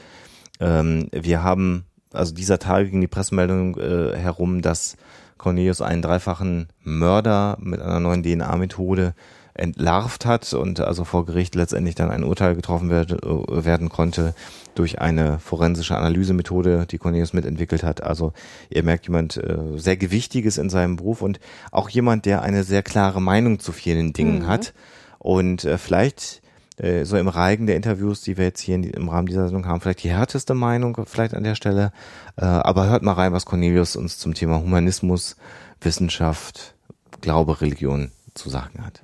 [0.59, 4.97] ähm, wir haben, also dieser Tage ging die Pressemeldung äh, herum, dass
[5.41, 9.15] Cornelius einen dreifachen Mörder mit einer neuen DNA-Methode
[9.53, 14.33] entlarvt hat und also vor Gericht letztendlich dann ein Urteil getroffen werd, äh, werden konnte
[14.75, 18.03] durch eine forensische Analysemethode, die Cornelius mitentwickelt hat.
[18.03, 18.33] Also
[18.69, 21.39] ihr merkt jemand äh, sehr Gewichtiges in seinem Beruf und
[21.71, 24.73] auch jemand, der eine sehr klare Meinung zu vielen Dingen hat.
[25.19, 26.40] Und äh, vielleicht
[26.77, 29.65] äh, so im Reigen der Interviews, die wir jetzt hier in, im Rahmen dieser Sendung
[29.67, 31.91] haben, vielleicht die härteste Meinung vielleicht an der Stelle.
[32.37, 35.35] Äh, aber hört mal rein, was Cornelius uns zum Thema Humanismus,
[35.81, 36.75] Wissenschaft,
[37.21, 39.03] Glaube, Religion zu sagen hat.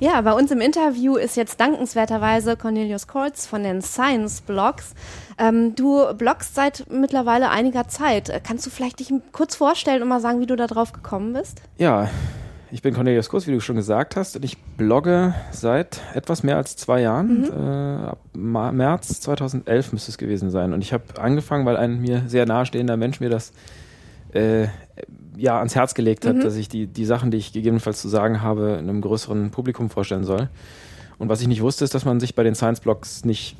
[0.00, 4.94] Ja, bei uns im Interview ist jetzt dankenswerterweise Cornelius Kurz von den Science Blogs.
[5.38, 8.42] Ähm, du bloggst seit mittlerweile einiger Zeit.
[8.44, 11.62] Kannst du vielleicht dich kurz vorstellen und mal sagen, wie du da drauf gekommen bist?
[11.78, 12.08] Ja,
[12.70, 16.56] ich bin Cornelius Kurs, wie du schon gesagt hast, und ich blogge seit etwas mehr
[16.56, 17.44] als zwei Jahren.
[17.44, 20.72] Äh, ab März 2011 müsste es gewesen sein.
[20.72, 23.52] Und ich habe angefangen, weil ein mir sehr nahestehender Mensch mir das
[24.32, 24.66] äh,
[25.36, 28.42] ja ans Herz gelegt hat, dass ich die, die Sachen, die ich gegebenenfalls zu sagen
[28.42, 30.48] habe, einem größeren Publikum vorstellen soll.
[31.18, 33.56] Und was ich nicht wusste, ist, dass man sich bei den Science-Blogs nicht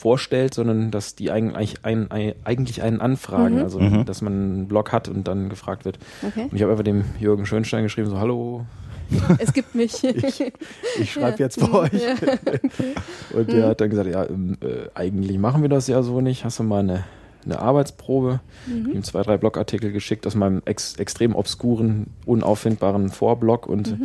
[0.00, 3.56] vorstellt, sondern dass die eigentlich, ein, ein, eigentlich einen anfragen.
[3.56, 3.62] Mhm.
[3.62, 4.04] Also, Mhm.
[4.06, 5.98] dass man einen Blog hat und dann gefragt wird.
[6.26, 6.44] Okay.
[6.50, 8.64] Und ich habe einfach dem Jürgen Schönstein geschrieben, so, hallo,
[9.38, 10.04] Es gibt mich.
[11.00, 11.90] ich schreibe jetzt bei euch.
[13.34, 16.44] Und der hat dann gesagt, ja, ähm, äh, eigentlich machen wir das ja so nicht.
[16.44, 17.04] Hast du mal eine,
[17.44, 18.38] eine Arbeitsprobe?
[18.66, 18.92] Mhm.
[18.92, 23.96] Ihm zwei, drei Blogartikel geschickt aus meinem ex extrem obskuren, unauffindbaren Vorblog und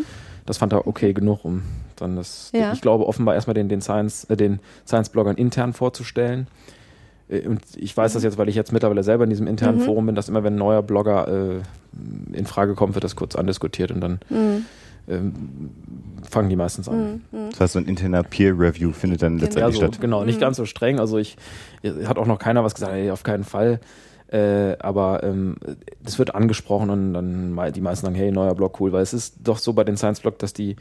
[0.46, 1.64] das fand er okay genug, um
[1.96, 2.60] dann das, Mhm.
[2.60, 2.74] Ja.
[2.74, 6.48] ich glaube, offenbar erstmal den, den Science, äh, den Science-Bloggern intern vorzustellen.
[7.30, 9.84] Äh, Und ich weiß das jetzt, weil ich jetzt mittlerweile selber in diesem internen Mhm.
[9.84, 13.36] Forum bin, dass immer, wenn ein neuer Blogger äh, in Frage kommt, wird das kurz
[13.36, 14.66] andiskutiert und dann Mhm.
[15.08, 15.34] ähm,
[16.30, 17.22] fangen die meistens an.
[17.32, 17.50] Mhm.
[17.52, 20.02] Das heißt, so ein interner Peer-Review findet dann Ja, letztendlich so, statt.
[20.02, 21.00] genau, nicht ganz so streng.
[21.00, 21.38] Also ich
[22.06, 23.80] hat auch noch keiner was gesagt, ey, auf keinen Fall.
[24.28, 25.56] Äh, aber ähm,
[26.02, 29.36] das wird angesprochen und dann die meisten sagen, hey, neuer Blog, cool, weil es ist
[29.44, 30.76] doch so bei den Science-Blog, dass die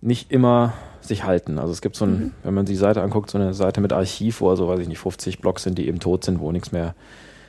[0.00, 1.58] nicht immer sich halten.
[1.58, 4.40] Also es gibt so ein, wenn man die Seite anguckt, so eine Seite mit Archiv,
[4.40, 6.94] wo also, weiß ich nicht, 50 Blogs sind, die eben tot sind, wo nichts mehr,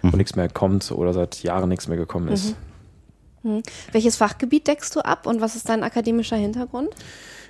[0.02, 2.56] wo nichts mehr kommt oder seit Jahren nichts mehr gekommen ist.
[3.44, 3.63] Mhm.
[3.91, 6.89] Welches Fachgebiet deckst du ab und was ist dein akademischer Hintergrund?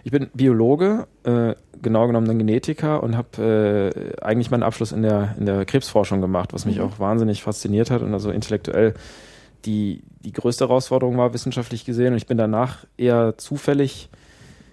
[0.03, 5.01] Ich bin Biologe, äh, genau genommen dann Genetiker und habe äh, eigentlich meinen Abschluss in
[5.01, 8.93] der, in der Krebsforschung gemacht, was mich auch wahnsinnig fasziniert hat und also intellektuell
[9.65, 12.13] die, die größte Herausforderung war, wissenschaftlich gesehen.
[12.13, 14.09] Und ich bin danach eher zufällig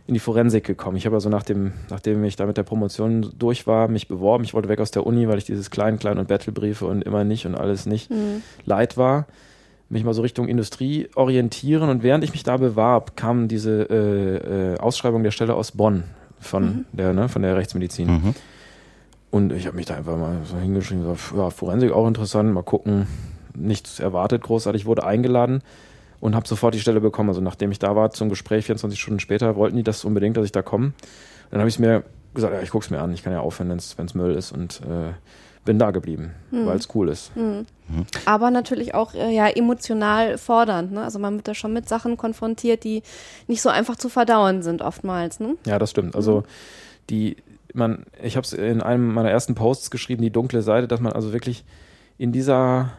[0.06, 0.96] in die Forensik gekommen.
[0.96, 4.44] Ich habe also nach dem, nachdem ich da mit der Promotion durch war, mich beworben.
[4.44, 7.24] Ich wollte weg aus der Uni, weil ich dieses Klein, Klein und Battlebriefe und immer
[7.24, 8.10] nicht und alles nicht
[8.64, 9.26] leid war
[9.88, 11.88] mich mal so Richtung Industrie orientieren.
[11.88, 16.04] Und während ich mich da bewarb, kam diese äh, äh, Ausschreibung der Stelle aus Bonn
[16.40, 18.08] von, der, ne, von der Rechtsmedizin.
[18.08, 18.34] Mhm.
[19.30, 22.62] Und ich habe mich da einfach mal so hingeschrieben, so, ja, Forensik auch interessant, mal
[22.62, 23.06] gucken.
[23.54, 25.62] Nichts erwartet großartig, wurde eingeladen
[26.20, 27.28] und habe sofort die Stelle bekommen.
[27.28, 30.44] Also nachdem ich da war zum Gespräch, 24 Stunden später, wollten die das unbedingt, dass
[30.44, 30.92] ich da komme.
[31.50, 33.68] Dann habe ich mir gesagt, ja, ich gucke es mir an, ich kann ja aufhören,
[33.68, 35.12] wenn es Müll ist und äh,
[35.64, 37.32] bin da geblieben, weil es cool ist.
[38.24, 40.92] Aber natürlich auch äh, ja emotional fordernd.
[40.92, 41.02] Ne?
[41.02, 43.02] Also man wird da schon mit Sachen konfrontiert, die
[43.46, 45.40] nicht so einfach zu verdauen sind oftmals.
[45.40, 45.56] Ne?
[45.66, 46.14] Ja, das stimmt.
[46.14, 46.44] Also
[47.10, 47.36] die,
[47.72, 51.12] man, ich habe es in einem meiner ersten Posts geschrieben, die dunkle Seite, dass man
[51.12, 51.64] also wirklich
[52.18, 52.92] in dieser,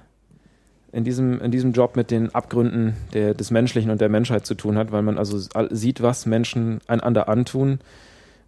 [0.91, 4.55] in diesem, in diesem Job mit den Abgründen der, des Menschlichen und der Menschheit zu
[4.55, 7.79] tun hat, weil man also sieht, was Menschen einander antun.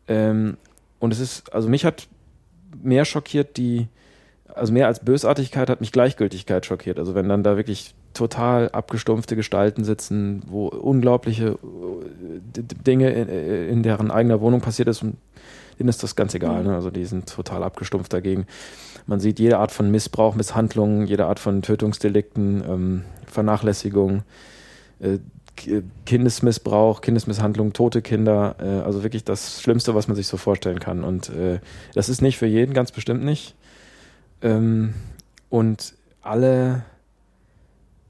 [0.08, 0.58] Ähm,
[1.00, 2.08] und es ist, also mich hat
[2.82, 3.88] mehr schockiert die,
[4.56, 7.00] also mehr als Bösartigkeit hat mich Gleichgültigkeit schockiert.
[7.00, 11.58] Also wenn dann da wirklich total abgestumpfte Gestalten sitzen, wo unglaubliche
[12.58, 15.04] äh, Dinge in, äh, in deren eigener Wohnung passiert ist
[15.82, 16.64] denen ist das ganz egal.
[16.64, 16.76] Ne?
[16.76, 18.46] Also die sind total abgestumpft dagegen.
[19.08, 24.22] Man sieht jede Art von Missbrauch, Misshandlungen, jede Art von Tötungsdelikten, ähm, Vernachlässigung,
[25.00, 25.18] äh,
[25.58, 30.80] K- Kindesmissbrauch, Kindesmisshandlung, tote Kinder, äh, also wirklich das Schlimmste, was man sich so vorstellen
[30.80, 31.04] kann.
[31.04, 31.60] Und äh,
[31.96, 33.56] das ist nicht für jeden, ganz bestimmt nicht.
[34.42, 34.94] Ähm,
[35.50, 36.84] und alle,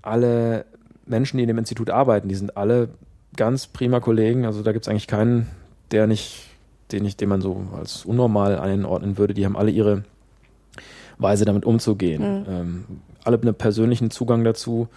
[0.02, 0.66] alle
[1.06, 2.90] Menschen, die in dem Institut arbeiten, die sind alle
[3.36, 4.46] ganz prima Kollegen.
[4.46, 5.48] Also da gibt es eigentlich keinen,
[5.92, 6.48] der nicht,
[6.92, 9.34] den ich, den man so als unnormal einordnen würde.
[9.34, 10.04] Die haben alle ihre
[11.18, 12.46] Weise, damit umzugehen.
[12.50, 12.86] Ähm,
[13.24, 14.88] alle einen persönlichen Zugang dazu,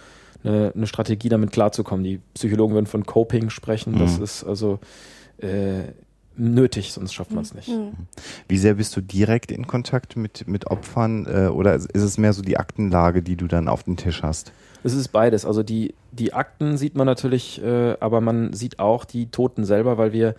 [0.43, 2.03] eine, eine Strategie, damit klarzukommen.
[2.03, 3.97] Die Psychologen würden von Coping sprechen.
[3.97, 4.23] Das Mhm.
[4.23, 4.79] ist also
[5.37, 5.83] äh,
[6.37, 7.69] nötig, sonst schafft man es nicht.
[8.47, 12.33] Wie sehr bist du direkt in Kontakt mit, mit Opfern äh, oder ist es mehr
[12.33, 14.51] so die Aktenlage, die du dann auf dem Tisch hast?
[14.83, 15.45] Es ist beides.
[15.45, 19.97] Also die, die Akten sieht man natürlich, äh, aber man sieht auch die Toten selber,
[19.97, 20.35] weil wir,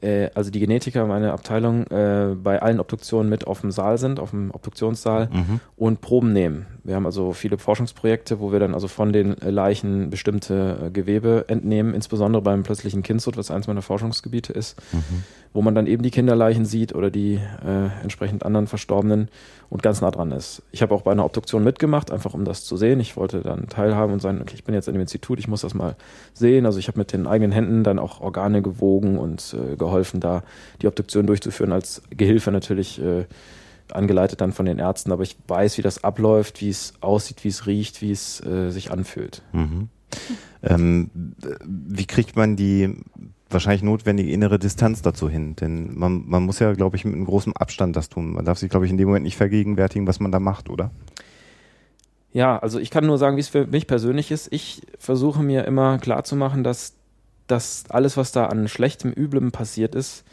[0.00, 4.20] äh, also die Genetiker, meine Abteilung, äh, bei allen Obduktionen mit auf dem Saal sind,
[4.20, 5.28] auf dem Obduktionssaal
[5.76, 6.66] und Proben nehmen.
[6.82, 11.44] Wir haben also viele Forschungsprojekte, wo wir dann also von den Leichen bestimmte äh, Gewebe
[11.48, 14.80] entnehmen, insbesondere beim plötzlichen Kindstod, was eins meiner Forschungsgebiete ist,
[15.52, 19.28] wo man dann eben die Kinderleichen sieht oder die äh, entsprechend anderen Verstorbenen
[19.68, 20.62] und ganz nah dran ist.
[20.72, 22.98] Ich habe auch bei einer Obduktion mitgemacht, einfach um das zu sehen.
[23.00, 25.60] Ich wollte dann teilhaben und sagen, okay, ich bin jetzt in dem Institut, ich muss
[25.60, 25.96] das mal
[26.32, 26.66] sehen.
[26.66, 30.42] Also ich habe mit den eigenen Händen dann auch Organe gewogen und äh, geholfen, da
[30.80, 33.26] die Obduktion durchzuführen, als Gehilfe natürlich äh,
[33.94, 35.12] angeleitet dann von den Ärzten.
[35.12, 38.70] Aber ich weiß, wie das abläuft, wie es aussieht, wie es riecht, wie es äh,
[38.70, 39.42] sich anfühlt.
[39.52, 39.88] Mhm.
[40.62, 41.10] Ähm,
[41.64, 42.96] wie kriegt man die
[43.48, 45.56] wahrscheinlich notwendige innere Distanz dazu hin?
[45.56, 48.32] Denn man, man muss ja, glaube ich, mit einem großen Abstand das tun.
[48.32, 50.90] Man darf sich, glaube ich, in dem Moment nicht vergegenwärtigen, was man da macht, oder?
[52.32, 54.52] Ja, also ich kann nur sagen, wie es für mich persönlich ist.
[54.52, 56.94] Ich versuche mir immer klarzumachen, dass
[57.50, 60.24] dass alles, was da an schlechtem, üblem passiert ist,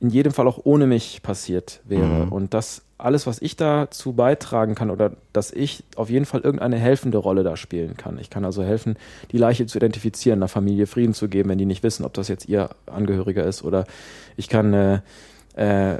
[0.00, 2.26] in jedem Fall auch ohne mich passiert wäre.
[2.26, 2.32] Mhm.
[2.32, 6.78] Und dass alles, was ich dazu beitragen kann oder dass ich auf jeden Fall irgendeine
[6.78, 8.18] helfende Rolle da spielen kann.
[8.18, 8.96] Ich kann also helfen,
[9.32, 12.28] die Leiche zu identifizieren, einer Familie Frieden zu geben, wenn die nicht wissen, ob das
[12.28, 13.86] jetzt ihr Angehöriger ist oder
[14.36, 15.00] ich kann äh,
[15.54, 15.98] äh,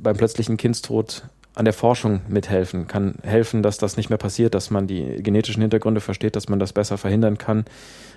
[0.00, 1.24] beim plötzlichen Kindstod
[1.54, 5.62] an der Forschung mithelfen, kann helfen, dass das nicht mehr passiert, dass man die genetischen
[5.62, 7.64] Hintergründe versteht, dass man das besser verhindern kann.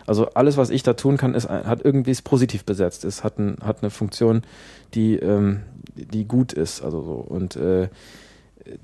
[0.07, 3.37] Also alles, was ich da tun kann, ist, hat irgendwie ist positiv besetzt, ist, hat,
[3.37, 4.41] ein, hat eine Funktion,
[4.95, 5.61] die, ähm,
[6.05, 6.81] die gut ist.
[6.81, 7.13] Also so.
[7.13, 7.89] Und äh,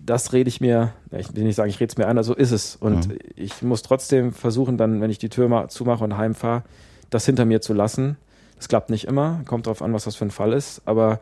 [0.05, 2.33] das rede ich mir, ja, ich will nicht sagen, ich rede es mir ein, also
[2.33, 2.75] ist es.
[2.77, 3.17] Und Mhm.
[3.35, 6.63] ich muss trotzdem versuchen, dann, wenn ich die Tür ma- zumache und heimfahre,
[7.09, 8.17] das hinter mir zu lassen.
[8.55, 10.81] Das klappt nicht immer, kommt darauf an, was das für ein Fall ist.
[10.85, 11.19] Aber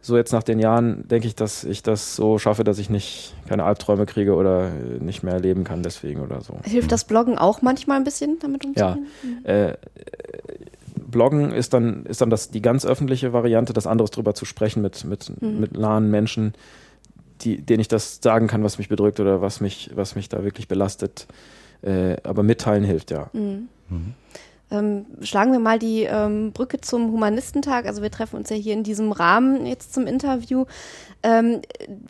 [0.00, 3.34] so jetzt nach den Jahren denke ich, dass ich das so schaffe, dass ich nicht
[3.48, 6.56] keine Albträume kriege oder äh, nicht mehr leben kann deswegen oder so.
[6.64, 9.06] Hilft das Bloggen auch manchmal ein bisschen damit umzugehen?
[9.44, 9.76] Äh, äh,
[11.10, 14.44] Bloggen ist dann, ist dann das, die ganz öffentliche Variante, das andere ist drüber zu
[14.44, 15.60] sprechen mit, mit, Mhm.
[15.60, 16.52] mit nahen Menschen,
[17.40, 20.44] die, denen ich das sagen kann, was mich bedrückt oder was mich, was mich da
[20.44, 21.26] wirklich belastet.
[21.82, 23.30] Äh, aber mitteilen hilft, ja.
[23.32, 23.68] Mhm.
[24.70, 27.86] Ähm, schlagen wir mal die ähm, Brücke zum Humanistentag.
[27.86, 30.66] Also wir treffen uns ja hier in diesem Rahmen jetzt zum Interview.
[31.22, 31.62] Ähm,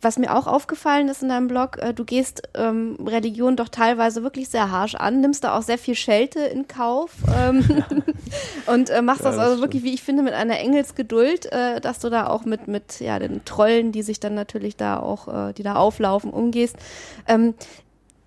[0.03, 4.23] was mir auch aufgefallen ist in deinem Blog, äh, du gehst ähm, Religion doch teilweise
[4.23, 7.65] wirklich sehr harsch an, nimmst da auch sehr viel Schelte in Kauf ähm,
[8.67, 9.63] und äh, machst Ja, das das also stimmt.
[9.63, 13.19] wirklich, wie ich finde, mit einer Engelsgeduld, äh, dass du da auch mit, mit ja,
[13.19, 16.77] den Trollen, die sich dann natürlich da auch, äh, die da auflaufen, umgehst.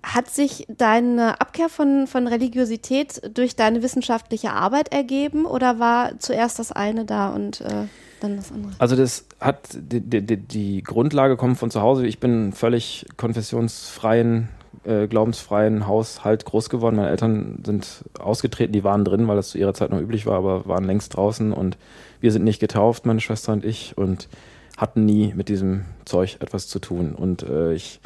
[0.03, 6.57] Hat sich deine Abkehr von, von Religiosität durch deine wissenschaftliche Arbeit ergeben oder war zuerst
[6.57, 7.85] das eine da und äh,
[8.19, 8.71] dann das andere?
[8.79, 12.07] Also das hat die, die, die- die Grundlage kommt von zu Hause.
[12.07, 14.49] Ich bin völlig konfessionsfreien,
[14.85, 16.95] äh, glaubensfreien Haushalt groß geworden.
[16.95, 20.37] Meine Eltern sind ausgetreten, die waren drin, weil das zu ihrer Zeit noch üblich war,
[20.37, 21.77] aber waren längst draußen und
[22.21, 24.29] wir sind nicht getauft, meine Schwester und ich, und
[24.77, 27.13] hatten nie mit diesem Zeug etwas zu tun.
[27.13, 27.99] Und äh, ich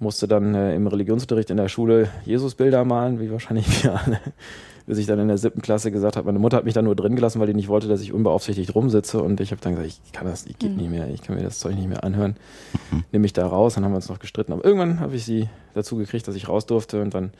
[0.00, 4.20] musste dann äh, im Religionsunterricht in der Schule Jesusbilder malen, wie wahrscheinlich wir alle.
[4.86, 6.96] Bis ich dann in der siebten Klasse gesagt habe, meine Mutter hat mich dann nur
[6.96, 9.22] drin gelassen, weil die nicht wollte, dass ich unbeaufsichtigt rumsitze.
[9.22, 11.42] Und ich habe dann gesagt, ich kann das, ich geht nicht mehr, ich kann mir
[11.42, 12.36] das Zeug nicht mehr anhören.
[13.12, 14.52] Nehme ich da raus, dann haben wir uns noch gestritten.
[14.52, 17.30] Aber irgendwann habe ich sie dazu gekriegt, dass ich raus durfte und dann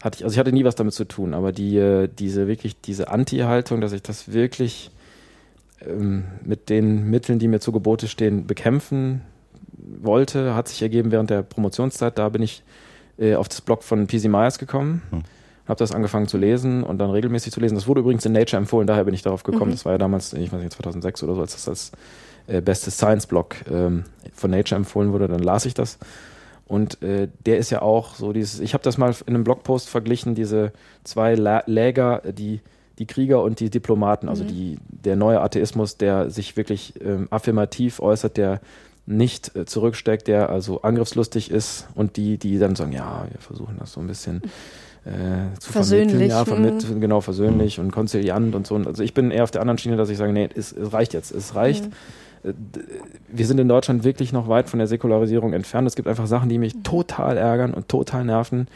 [0.00, 2.80] hatte ich, also ich hatte nie was damit zu tun, aber die, äh, diese wirklich,
[2.80, 4.90] diese Anti-Haltung, dass ich das wirklich
[5.86, 9.22] ähm, mit den Mitteln, die mir zu Gebote stehen, bekämpfen
[9.72, 12.18] wollte, hat sich ergeben während der Promotionszeit.
[12.18, 12.62] Da bin ich
[13.18, 14.28] äh, auf das Blog von P.C.
[14.28, 15.22] Myers gekommen, Hm.
[15.68, 17.74] habe das angefangen zu lesen und dann regelmäßig zu lesen.
[17.74, 19.70] Das wurde übrigens in Nature empfohlen, daher bin ich darauf gekommen.
[19.70, 19.74] Mhm.
[19.74, 21.92] Das war ja damals, ich weiß nicht, 2006 oder so, als das als
[22.48, 24.04] äh, bestes Science-Blog ähm,
[24.34, 25.98] von Nature empfohlen wurde, dann las ich das.
[26.66, 29.88] Und äh, der ist ja auch so dieses, ich habe das mal in einem Blogpost
[29.90, 30.72] verglichen, diese
[31.04, 32.60] zwei La Läger, die,
[32.98, 34.48] die Krieger und die Diplomaten, also Mhm.
[34.48, 38.60] die, der neue Atheismus, der sich wirklich ähm, affirmativ äußert, der
[39.06, 43.76] nicht äh, zurücksteckt, der also angriffslustig ist und die, die dann sagen, ja, wir versuchen
[43.78, 44.42] das so ein bisschen
[45.04, 48.76] äh, zu vermitteln, Versöhnlich, ja, vermit genau, versöhnlich und konziliant und so.
[48.76, 51.12] Also ich bin eher auf der anderen Schiene, dass ich sage, nee, es, es reicht
[51.14, 51.86] jetzt, es reicht.
[52.44, 52.50] Mhm.
[52.50, 52.54] Äh,
[53.28, 55.88] Wir sind in Deutschland wirklich noch weit von der Säkularisierung entfernt.
[55.88, 58.68] Es gibt einfach Sachen, die mich total ärgern und total nerven.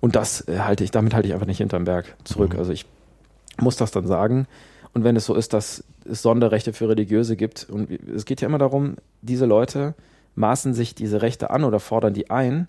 [0.00, 2.54] Und das äh, halte ich, damit halte ich einfach nicht hinterm Berg zurück.
[2.54, 2.58] Mhm.
[2.58, 2.86] Also ich
[3.58, 4.46] muss das dann sagen.
[4.94, 8.48] Und wenn es so ist, dass es Sonderrechte für Religiöse gibt, und es geht ja
[8.48, 9.94] immer darum, diese Leute
[10.34, 12.66] maßen sich diese Rechte an oder fordern die ein,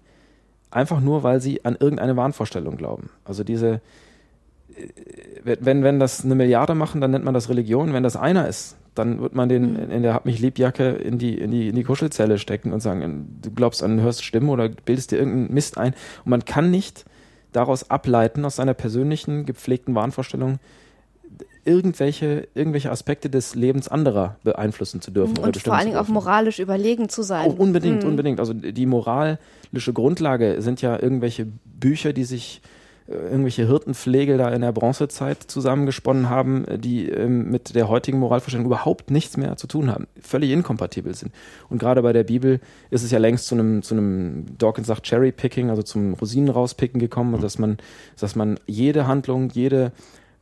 [0.71, 3.09] einfach nur, weil sie an irgendeine Wahnvorstellung glauben.
[3.25, 3.81] Also diese,
[4.75, 7.93] äh, wenn, wenn das eine Milliarde machen, dann nennt man das Religion.
[7.93, 11.19] Wenn das einer ist, dann wird man den in der Hab mich lieb Jacke in
[11.19, 14.69] die, in die, in die Kuschelzelle stecken und sagen, du glaubst an, hörst Stimmen oder
[14.69, 15.93] bildest dir irgendeinen Mist ein.
[16.25, 17.05] Und man kann nicht
[17.51, 20.59] daraus ableiten, aus seiner persönlichen, gepflegten Wahnvorstellung,
[21.67, 25.37] irgendwelche, irgendwelche Aspekte des Lebens anderer beeinflussen zu dürfen.
[25.37, 27.45] oder Und vor allen Dingen auch moralisch überlegen zu sein.
[27.51, 28.09] Oh, unbedingt, Mhm.
[28.09, 28.39] unbedingt.
[28.39, 32.61] Also die moralische Grundlage sind ja irgendwelche Bücher, die sich
[33.09, 38.19] äh, irgendwelche Hirtenpflegel da in der Bronzezeit zusammengesponnen haben, äh, die ähm, mit der heutigen
[38.19, 41.31] Moralvorstellung überhaupt nichts mehr zu tun haben, völlig inkompatibel sind.
[41.69, 42.59] Und gerade bei der Bibel
[42.89, 46.99] ist es ja längst zu einem, zu einem Dawkins sagt Cherry-Picking, also zum Rosinen rauspicken
[46.99, 47.77] gekommen, also dass man,
[48.19, 49.93] dass man jede Handlung, jede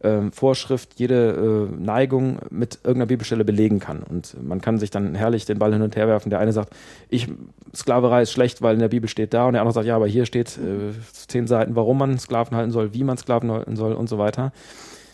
[0.05, 4.03] ähm, Vorschrift, jede äh, Neigung mit irgendeiner Bibelstelle belegen kann.
[4.03, 6.29] Und man kann sich dann herrlich den Ball hin und her werfen.
[6.29, 6.73] Der eine sagt,
[7.09, 7.27] ich,
[7.75, 9.47] Sklaverei ist schlecht, weil in der Bibel steht da.
[9.47, 12.71] Und der andere sagt, ja, aber hier steht äh, zehn Seiten, warum man Sklaven halten
[12.71, 14.51] soll, wie man Sklaven halten soll und so weiter.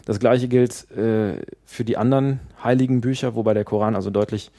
[0.05, 4.51] Das gleiche gilt äh, für die anderen heiligen Bücher, wobei der Koran also deutlich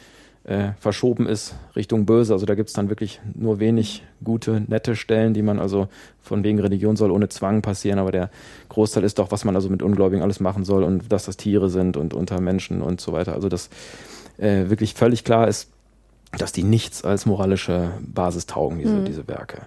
[0.45, 2.32] äh, verschoben ist Richtung Böse.
[2.32, 5.88] Also da gibt es dann wirklich nur wenig gute, nette Stellen, die man also
[6.20, 8.30] von wegen Religion soll ohne Zwang passieren, aber der
[8.68, 11.70] Großteil ist doch, was man also mit Ungläubigen alles machen soll und dass das Tiere
[11.70, 13.34] sind und unter Menschen und so weiter.
[13.34, 13.70] Also dass
[14.38, 15.68] äh, wirklich völlig klar ist,
[16.38, 19.05] dass die nichts als moralische Basis taugen, diese, Mhm.
[19.05, 19.66] diese Werke.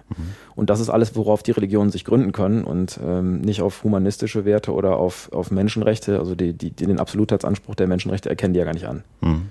[0.56, 4.44] Und das ist alles, worauf die Religionen sich gründen können und ähm, nicht auf humanistische
[4.44, 6.18] Werte oder auf, auf Menschenrechte.
[6.18, 9.04] Also die, die, die den Absolutheitsanspruch der Menschenrechte erkennen die ja gar nicht an.
[9.22, 9.42] Hm.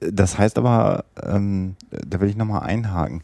[0.00, 3.22] Das heißt aber, ähm, da will ich nochmal einhaken.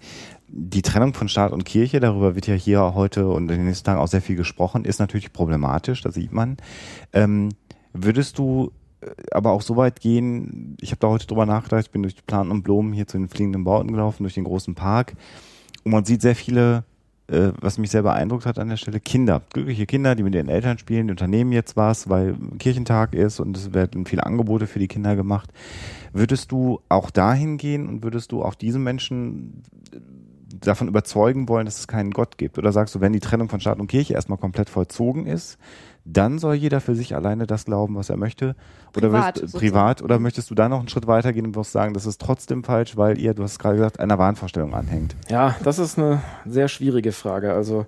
[0.48, 3.86] Die Trennung von Staat und Kirche, darüber wird ja hier heute und in den nächsten
[3.86, 6.56] Tagen auch sehr viel gesprochen, ist natürlich problematisch, das sieht man.
[7.12, 7.50] Ähm,
[7.92, 11.90] würdest du äh, aber auch so weit gehen, ich habe da heute drüber nachgedacht, ich
[11.90, 14.74] bin durch die Plan und Blumen hier zu den fliegenden Bauten gelaufen, durch den großen
[14.74, 15.14] Park
[15.84, 16.84] und man sieht sehr viele,
[17.32, 20.48] äh, was mich sehr beeindruckt hat an der Stelle, Kinder, glückliche Kinder, die mit ihren
[20.48, 24.78] Eltern spielen, die unternehmen jetzt was, weil Kirchentag ist und es werden viele Angebote für
[24.78, 25.50] die Kinder gemacht.
[26.12, 29.62] Würdest du auch dahin gehen und würdest du auch diese Menschen
[30.60, 32.58] davon überzeugen wollen, dass es keinen Gott gibt?
[32.58, 35.58] Oder sagst du, wenn die Trennung von Staat und Kirche erstmal komplett vollzogen ist,
[36.04, 38.56] dann soll jeder für sich alleine das glauben, was er möchte?
[38.96, 40.02] Oder Privat, willst, privat?
[40.02, 42.64] Oder möchtest du da noch einen Schritt weiter gehen und wirst sagen, das ist trotzdem
[42.64, 45.14] falsch, weil ihr, du hast gerade gesagt, einer Wahnvorstellung anhängt?
[45.28, 47.52] Ja, das ist eine sehr schwierige Frage.
[47.52, 47.86] Also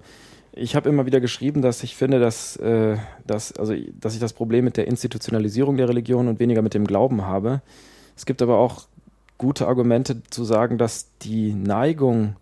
[0.52, 2.96] ich habe immer wieder geschrieben, dass ich finde, dass, äh,
[3.26, 6.86] dass, also, dass ich das Problem mit der Institutionalisierung der Religion und weniger mit dem
[6.86, 7.60] Glauben habe.
[8.16, 8.86] Es gibt aber auch
[9.38, 12.36] gute Argumente zu sagen, dass die Neigung,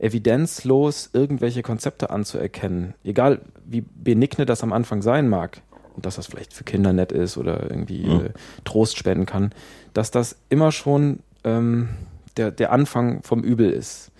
[0.00, 5.62] evidenzlos irgendwelche Konzepte anzuerkennen, egal wie benigne das am Anfang sein mag,
[5.94, 8.20] und dass das vielleicht für Kinder nett ist oder irgendwie Mhm.
[8.26, 8.30] äh,
[8.64, 9.52] Trost spenden kann,
[9.92, 11.88] dass das immer schon ähm,
[12.36, 14.10] der, der Anfang vom Übel ist.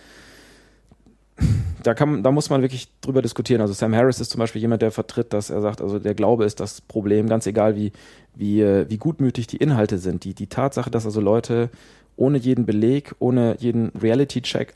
[1.83, 3.63] Da, kann, da muss man wirklich drüber diskutieren.
[3.63, 6.45] Also Sam Harris ist zum Beispiel jemand, der vertritt, dass er sagt, also der Glaube
[6.45, 7.93] ist das Problem, ganz egal wie,
[8.35, 10.25] wie, äh, wie gutmütig die Inhalte sind.
[10.25, 11.71] Die, die Tatsache, dass also Leute
[12.17, 14.75] ohne jeden Beleg, ohne jeden Reality-Check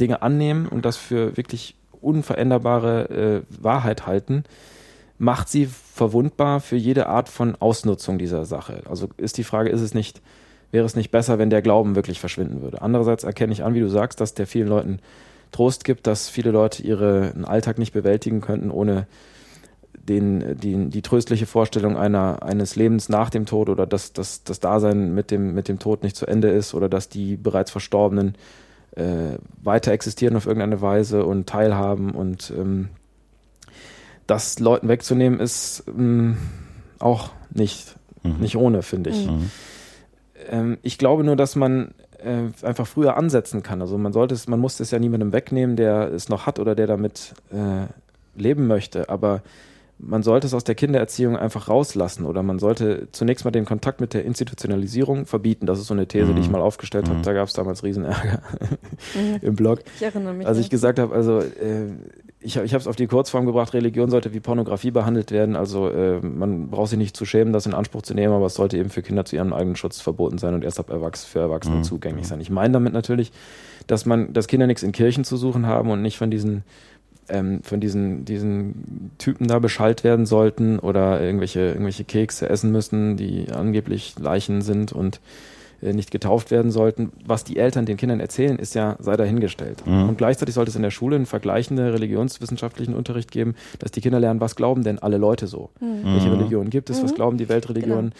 [0.00, 4.44] Dinge annehmen und das für wirklich unveränderbare äh, Wahrheit halten,
[5.18, 8.82] macht sie verwundbar für jede Art von Ausnutzung dieser Sache.
[8.88, 10.20] Also ist die Frage, ist es nicht,
[10.72, 12.82] wäre es nicht besser, wenn der Glauben wirklich verschwinden würde?
[12.82, 14.98] Andererseits erkenne ich an, wie du sagst, dass der vielen Leuten
[15.52, 19.06] Trost gibt, dass viele Leute ihren Alltag nicht bewältigen könnten, ohne
[19.94, 24.58] den, die, die tröstliche Vorstellung einer, eines Lebens nach dem Tod oder dass, dass das
[24.58, 28.34] Dasein mit dem, mit dem Tod nicht zu Ende ist oder dass die bereits Verstorbenen
[28.96, 32.88] äh, weiter existieren auf irgendeine Weise und teilhaben und ähm,
[34.26, 36.36] das Leuten wegzunehmen ist ähm,
[36.98, 39.26] auch nicht, nicht ohne, finde ich.
[39.26, 39.50] Mhm.
[40.48, 43.80] Ähm, ich glaube nur, dass man äh, einfach früher ansetzen kann.
[43.80, 46.74] Also man sollte es, man muss es ja niemandem wegnehmen, der es noch hat oder
[46.74, 47.86] der damit äh,
[48.40, 49.08] leben möchte.
[49.08, 49.42] Aber
[50.04, 54.00] man sollte es aus der Kindererziehung einfach rauslassen oder man sollte zunächst mal den Kontakt
[54.00, 55.66] mit der Institutionalisierung verbieten.
[55.66, 57.20] Das ist so eine These, die ich mal aufgestellt habe.
[57.22, 58.42] Da gab es damals Riesenärger
[59.40, 59.80] im Blog.
[59.96, 60.46] Ich erinnere mich.
[60.46, 61.92] Als ich gesagt habe, also äh,
[62.40, 65.54] ich, ich habe es auf die Kurzform gebracht, Religion sollte wie Pornografie behandelt werden.
[65.54, 68.54] Also äh, man braucht sich nicht zu schämen, das in Anspruch zu nehmen, aber es
[68.54, 71.38] sollte eben für Kinder zu ihrem eigenen Schutz verboten sein und erst ab Erwachs für
[71.38, 72.40] Erwachsene zugänglich sein.
[72.40, 73.30] Ich meine damit natürlich,
[73.86, 76.64] dass man, dass Kinder nichts in Kirchen zu suchen haben und nicht von diesen
[77.28, 83.16] ähm, von diesen, diesen Typen da beschallt werden sollten oder irgendwelche, irgendwelche Kekse essen müssen,
[83.16, 85.20] die angeblich Leichen sind und
[85.82, 87.12] äh, nicht getauft werden sollten.
[87.24, 89.82] Was die Eltern den Kindern erzählen, ist ja, sei dahingestellt.
[90.08, 94.20] Und gleichzeitig sollte es in der Schule einen vergleichenden religionswissenschaftlichen Unterricht geben, dass die Kinder
[94.20, 95.70] lernen, was glauben denn alle Leute so?
[95.80, 97.02] Welche Religionen gibt es?
[97.02, 98.12] Was glauben die Weltreligionen?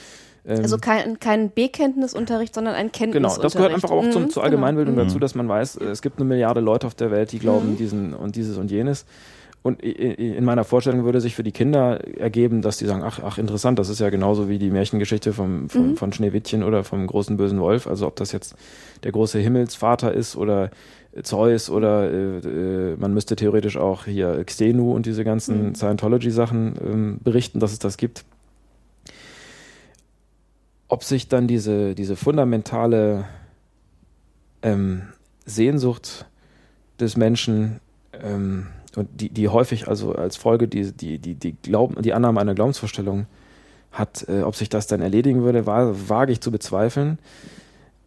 [0.45, 3.45] Ähm, Also kein, kein B-Kenntnisunterricht, sondern ein Genau, Kenntnisunterricht.
[3.45, 5.07] das gehört einfach auch zum, Mhm, zur Allgemeinbildung genau.
[5.07, 7.77] dazu, dass man weiß, äh, es gibt eine Milliarde Leute auf der Welt, die glauben
[7.77, 9.05] diesen und dieses und jenes.
[9.65, 13.39] Und in meiner Vorstellung würde sich für die Kinder ergeben, dass die sagen, ach, ach
[13.39, 17.37] interessant, das ist ja genauso wie die Märchengeschichte vom, vom, von Schneewittchen oder vom großen
[17.37, 17.87] bösen Wolf.
[17.87, 18.57] Also ob das jetzt
[19.05, 20.71] der große Himmelsvater ist oder
[21.23, 27.61] Zeus oder äh, man müsste theoretisch auch hier Xenu und diese ganzen Scientology-Sachen ähm, berichten,
[27.61, 28.25] dass es das gibt
[30.93, 33.25] ob sich dann diese, diese fundamentale
[34.61, 35.05] ähm,
[35.47, 36.27] Sehnsucht
[37.01, 37.81] des Menschen
[38.13, 42.43] ähm, und die, die häufig also als Folge die, die, die, die, Glauben, die Annahme
[42.43, 43.25] einer Glaubensvorstellung
[43.91, 47.19] hat, äh, ob sich das dann erledigen würde, war, wage ich zu bezweifeln.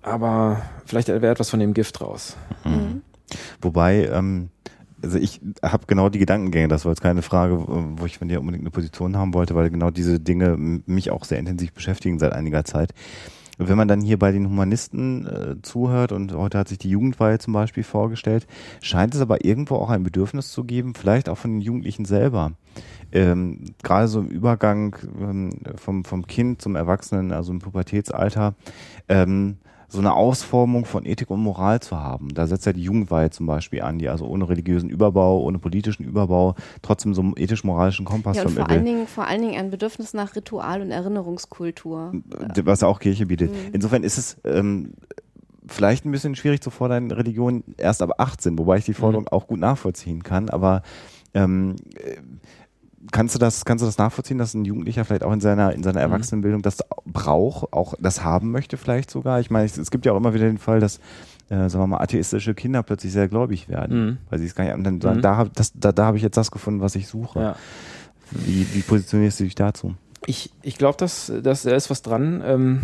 [0.04, 2.38] Aber vielleicht wäre etwas von dem Gift raus.
[3.62, 4.50] Wobei, ähm,
[5.02, 7.64] also ich habe genau die Gedankengänge, das war jetzt keine Frage,
[7.98, 11.26] wo ich von dir unbedingt eine Position haben wollte, weil genau diese Dinge mich auch
[11.26, 12.94] sehr intensiv beschäftigen seit einiger Zeit.
[13.58, 17.40] Wenn man dann hier bei den Humanisten äh, zuhört und heute hat sich die Jugendweihe
[17.40, 18.48] zum Beispiel vorgestellt,
[18.82, 22.52] scheint es aber irgendwo auch ein Bedürfnis zu geben, vielleicht auch von den Jugendlichen selber.
[23.14, 28.56] Ähm, Gerade so im Übergang ähm, vom, vom Kind zum Erwachsenen, also im Pubertätsalter,
[29.08, 29.58] ähm,
[29.88, 32.34] so eine Ausformung von Ethik und Moral zu haben.
[32.34, 36.04] Da setzt ja die Jugendweihe zum Beispiel an, die also ohne religiösen Überbau, ohne politischen
[36.04, 39.72] Überbau trotzdem so einen ethisch-moralischen Kompass Ja, und vor allen, Dingen, vor allen Dingen ein
[39.72, 42.14] Bedürfnis nach Ritual- und Erinnerungskultur.
[42.64, 43.52] was auch Kirche bietet.
[43.52, 43.74] Mhm.
[43.74, 44.94] Insofern ist es ähm,
[45.68, 49.48] vielleicht ein bisschen schwierig zu fordern, Religion erst ab 18, wobei ich die Forderung auch
[49.48, 50.82] gut nachvollziehen kann, aber
[51.34, 52.18] ähm, äh,
[53.12, 55.80] kannst du das, kannst du das nachvollziehen, dass ein Jugendlicher vielleicht auch in seiner, in
[55.80, 55.84] Mhm.
[55.84, 59.40] seiner Erwachsenenbildung das braucht, auch das haben möchte vielleicht sogar?
[59.40, 61.00] Ich meine, es, es gibt ja auch immer wieder den Fall, dass
[61.50, 64.18] äh, sagen wir mal, atheistische Kinder plötzlich sehr gläubig werden, Mhm.
[64.32, 65.22] weil sie es gar nicht, und dann sagen, Mhm.
[65.22, 67.40] da habe das, da, da habe ich jetzt das gefunden, was ich suche.
[67.40, 67.56] Ja.
[68.32, 69.94] Wie, wie positionierst du dich dazu?
[70.26, 72.42] Ich, ich glaube, dass, dass da ist was dran.
[72.44, 72.82] Ähm,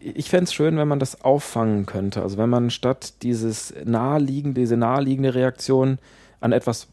[0.00, 2.22] ich fände es schön, wenn man das auffangen könnte.
[2.22, 5.98] Also wenn man statt dieses naheliegende, diese naheliegende Reaktion
[6.40, 6.88] an etwas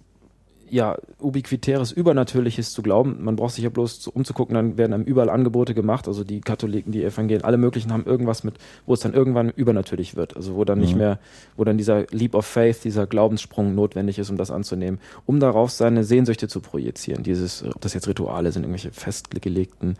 [0.74, 3.24] ja, ubiquitäres, Übernatürliches zu glauben.
[3.24, 6.08] Man braucht sich ja bloß zu, umzugucken, dann werden einem überall Angebote gemacht.
[6.08, 8.56] Also die Katholiken, die Evangelien, alle möglichen haben irgendwas mit,
[8.88, 10.36] wo es dann irgendwann übernatürlich wird.
[10.36, 10.98] Also wo dann nicht Mhm.
[10.98, 11.20] mehr,
[11.58, 15.70] wo dann dieser Leap of Faith, dieser Glaubenssprung notwendig ist, um das anzunehmen, um darauf
[15.70, 17.22] seine Sehnsüchte zu projizieren.
[17.22, 19.96] Dieses, ob das jetzt Rituale sind, irgendwelche festgelegten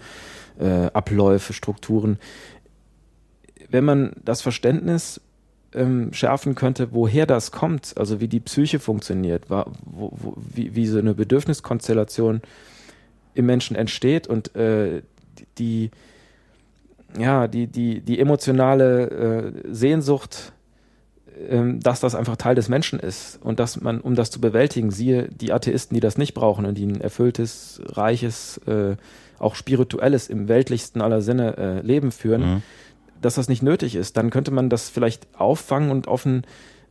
[0.60, 2.18] äh, Abläufe, Strukturen.
[3.70, 5.22] Wenn man das Verständnis
[5.76, 10.88] ähm, schärfen könnte, woher das kommt, also wie die Psyche funktioniert, wo, wo, wie, wie
[10.88, 12.42] so eine Bedürfniskonstellation
[13.34, 15.02] im Menschen entsteht und äh,
[15.58, 15.92] die,
[17.18, 20.54] ja, die, die, die emotionale äh, Sehnsucht,
[21.50, 24.92] ähm, dass das einfach Teil des Menschen ist und dass man, um das zu bewältigen,
[24.92, 28.96] siehe die Atheisten, die das nicht brauchen und die ein erfülltes, reiches, äh,
[29.40, 32.62] auch spirituelles, im weltlichsten aller Sinne äh, Leben führen, Mhm.
[33.24, 36.46] Dass das nicht nötig ist, dann könnte man das vielleicht auffangen und auf, ein,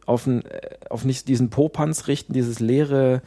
[0.06, 0.60] auf, ein, äh,
[0.90, 3.22] auf nicht diesen Popanz richten, dieses leere,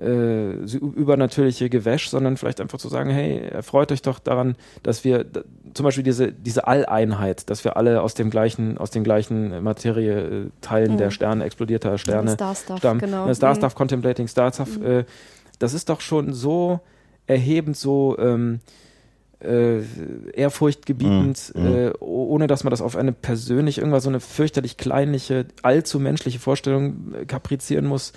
[0.00, 5.26] äh, übernatürliche Gewäsch, sondern vielleicht einfach zu sagen, hey, erfreut euch doch daran, dass wir
[5.74, 10.92] zum Beispiel diese, diese Alleinheit, dass wir alle aus dem gleichen, aus den gleichen Materieteilen
[10.94, 10.98] Mhm.
[10.98, 13.00] der Sterne, explodierter Sterne Star Stuff, stammen.
[13.00, 13.26] genau.
[13.26, 13.56] Ne, Star Mhm.
[13.58, 15.04] Stuff, Contemplating Star Stuff, äh,
[15.58, 16.80] das ist doch schon so
[17.26, 18.60] erhebend, so ähm,
[19.44, 19.80] äh,
[20.34, 21.66] ehrfurchtgebietend, Mhm.
[21.66, 25.98] äh, oh- ohne dass man das auf eine persönlich, irgendwas so eine fürchterlich kleinliche, allzu
[25.98, 28.12] menschliche Vorstellung äh, kaprizieren muss.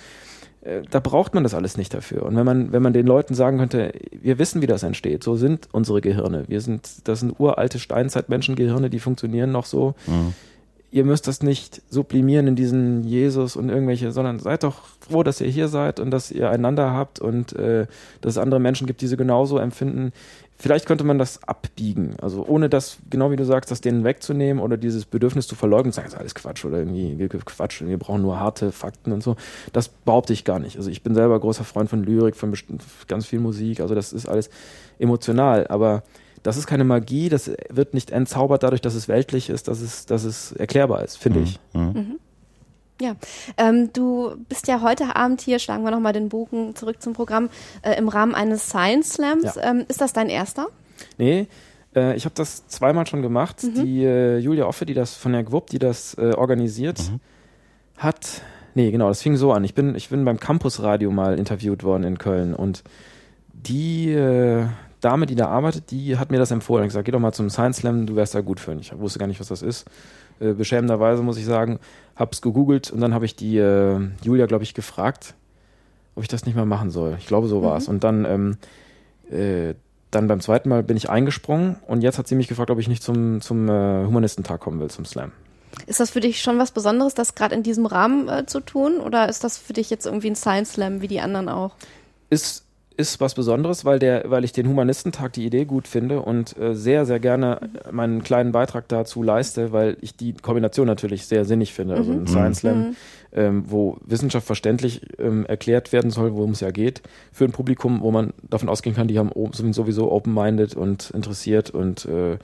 [0.62, 2.24] Äh, Da braucht man das alles nicht dafür.
[2.24, 5.36] Und wenn man, wenn man den Leuten sagen könnte, wir wissen, wie das entsteht, so
[5.36, 6.44] sind unsere Gehirne.
[6.48, 10.32] Wir sind, das sind uralte Steinzeitmenschengehirne, die funktionieren noch so Mhm.
[10.92, 15.40] ihr müsst das nicht sublimieren in diesen Jesus und irgendwelche, sondern seid doch froh, dass
[15.42, 17.86] ihr hier seid und dass ihr einander habt und äh,
[18.22, 20.12] dass es andere Menschen gibt, die sie genauso empfinden.
[20.58, 24.62] Vielleicht könnte man das abbiegen, also ohne das, genau wie du sagst, das denen wegzunehmen
[24.62, 27.98] oder dieses Bedürfnis zu verleugnen, sagen, das ist alles Quatsch oder irgendwie wir- Quatsch, wir
[27.98, 29.36] brauchen nur harte Fakten und so.
[29.74, 30.78] Das behaupte ich gar nicht.
[30.78, 32.54] Also ich bin selber großer Freund von Lyrik, von
[33.06, 34.48] ganz viel Musik, also das ist alles
[34.98, 36.02] emotional, aber
[36.42, 40.06] das ist keine Magie, das wird nicht entzaubert dadurch, dass es weltlich ist, dass es,
[40.06, 41.60] dass es erklärbar ist, finde ich.
[41.74, 42.18] Mhm.
[43.00, 43.14] Ja,
[43.58, 47.50] ähm, du bist ja heute Abend hier, schlagen wir nochmal den Bogen zurück zum Programm,
[47.82, 49.56] äh, im Rahmen eines Science Slams.
[49.56, 49.70] Ja.
[49.70, 50.68] Ähm, ist das dein erster?
[51.18, 51.46] Nee,
[51.94, 53.62] äh, ich habe das zweimal schon gemacht.
[53.62, 57.00] Die äh, Julia Offe, die das von der GWUP, die das äh, organisiert,
[57.98, 58.42] hat.
[58.74, 59.64] Nee, genau, das fing so an.
[59.64, 62.82] Ich bin, ich bin beim Campusradio mal interviewt worden in Köln und
[63.52, 64.66] die äh,
[65.00, 66.84] Dame, die da arbeitet, die hat mir das empfohlen.
[66.84, 68.72] Ich gesagt, geh doch mal zum Science Slam, du wärst da gut für.
[68.72, 69.86] Und Ich wusste gar nicht, was das ist.
[70.40, 71.78] Äh, beschämenderweise muss ich sagen,
[72.14, 75.34] hab's gegoogelt und dann habe ich die äh, Julia, glaube ich, gefragt,
[76.14, 77.16] ob ich das nicht mehr machen soll.
[77.18, 77.88] Ich glaube, so war es.
[77.88, 78.56] Und dann ähm,
[79.30, 79.74] äh,
[80.10, 82.88] dann beim zweiten Mal bin ich eingesprungen und jetzt hat sie mich gefragt, ob ich
[82.88, 85.32] nicht zum, zum äh, Humanistentag kommen will, zum Slam.
[85.86, 88.98] Ist das für dich schon was Besonderes, das gerade in diesem Rahmen äh, zu tun?
[88.98, 91.74] Oder ist das für dich jetzt irgendwie ein Science Slam wie die anderen auch?
[92.30, 92.64] Ist,
[92.96, 96.74] ist was Besonderes, weil, der, weil ich den Humanistentag die Idee gut finde und äh,
[96.74, 101.74] sehr, sehr gerne meinen kleinen Beitrag dazu leiste, weil ich die Kombination natürlich sehr sinnig
[101.74, 101.94] finde.
[101.94, 102.96] Also ein Science Slam,
[103.32, 108.00] ähm, wo Wissenschaft verständlich ähm, erklärt werden soll, worum es ja geht, für ein Publikum,
[108.00, 112.38] wo man davon ausgehen kann, die haben, sind sowieso open-minded und interessiert und äh,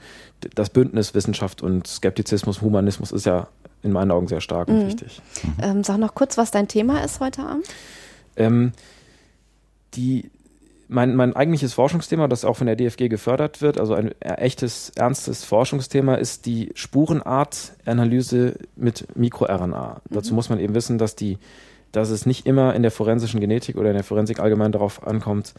[0.53, 3.47] das Bündnis Wissenschaft und Skeptizismus, Humanismus ist ja
[3.81, 5.21] in meinen Augen sehr stark und wichtig.
[5.61, 7.67] Ähm, sag noch kurz, was dein Thema ist heute Abend.
[8.35, 8.71] Ähm,
[9.95, 10.29] die,
[10.87, 15.43] mein, mein eigentliches Forschungsthema, das auch von der DFG gefördert wird, also ein echtes, ernstes
[15.43, 20.01] Forschungsthema, ist die Spurenartanalyse mit MikroRNA.
[20.09, 21.37] Dazu muss man eben wissen, dass, die,
[21.91, 25.53] dass es nicht immer in der forensischen Genetik oder in der Forensik allgemein darauf ankommt,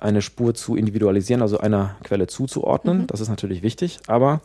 [0.00, 3.06] eine Spur zu individualisieren, also einer Quelle zuzuordnen.
[3.08, 4.40] Das ist natürlich wichtig, aber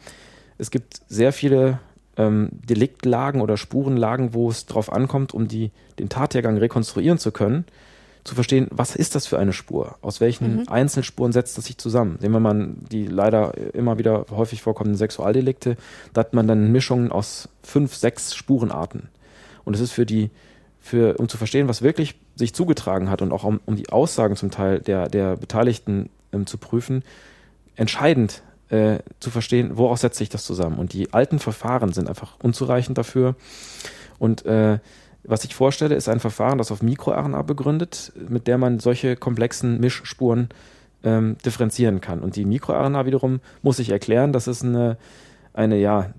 [0.58, 1.80] es gibt sehr viele
[2.18, 7.66] ähm, Deliktlagen oder Spurenlagen, wo es darauf ankommt, um die, den Tathergang rekonstruieren zu können,
[8.24, 9.96] zu verstehen, was ist das für eine Spur?
[10.02, 12.18] Aus welchen Einzelspuren setzt das sich zusammen?
[12.22, 15.76] Nehmen wir mal die leider immer wieder häufig vorkommenden Sexualdelikte,
[16.14, 19.10] da hat man dann Mischungen aus fünf, sechs Spurenarten.
[19.66, 20.30] Und es ist für die,
[20.80, 24.36] für, um zu verstehen, was wirklich sich zugetragen hat und auch um, um die Aussagen
[24.36, 27.04] zum Teil der, der Beteiligten ähm, zu prüfen,
[27.76, 30.78] entscheidend äh, zu verstehen, woraus setzt sich das zusammen.
[30.78, 33.36] Und die alten Verfahren sind einfach unzureichend dafür.
[34.18, 34.80] Und äh,
[35.24, 39.80] Was ich vorstelle, ist ein Verfahren, das auf MikroRNA begründet, mit der man solche komplexen
[39.80, 40.50] Mischspuren
[41.04, 42.20] ähm, differenzieren kann.
[42.20, 44.98] Und die MikroRNA wiederum muss ich erklären, das ist eine,
[45.54, 46.14] eine ja,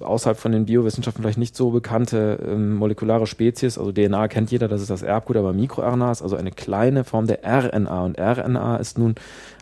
[0.00, 3.76] außerhalb von den Biowissenschaften vielleicht nicht so bekannte ähm, molekulare Spezies.
[3.76, 7.26] Also DNA kennt jeder, das ist das Erbgut, aber MikroRNA ist also eine kleine Form
[7.26, 8.04] der RNA.
[8.04, 9.16] Und RNA ist nun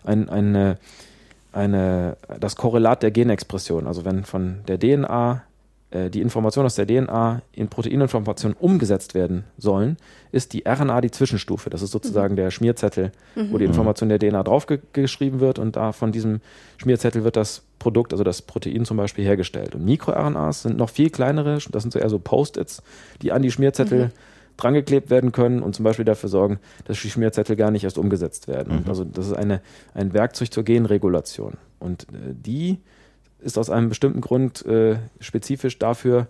[0.05, 0.79] ein, eine,
[1.53, 3.89] eine, das Korrelat der Genexpression.
[3.89, 5.43] Also wenn von der DNA
[5.91, 9.97] die Informationen aus der DNA in Proteininformationen umgesetzt werden sollen,
[10.33, 11.71] ist die RNA die Zwischenstufe.
[11.71, 16.13] Das ist sozusagen der Schmierzettel, wo die Information der DNA draufgeschrieben wird und da von
[16.13, 16.41] diesem
[16.77, 19.75] Schmierzettel wird das Produkt, also das Protein zum Beispiel, hergestellt.
[19.75, 22.83] Und MikroRNAs sind noch viel kleinere, das sind so eher so Post-its,
[23.23, 24.11] die an die Schmierzettel
[24.59, 28.49] drangeklebt werden können und zum Beispiel dafür sorgen, dass die Schmierzettel gar nicht erst umgesetzt
[28.49, 28.85] werden.
[28.89, 29.63] Also das ist eine,
[29.95, 31.55] ein Werkzeug zur Genregulation.
[31.79, 32.79] Und äh, die
[33.41, 36.27] ist aus einem bestimmten Grund äh, spezifisch dafür,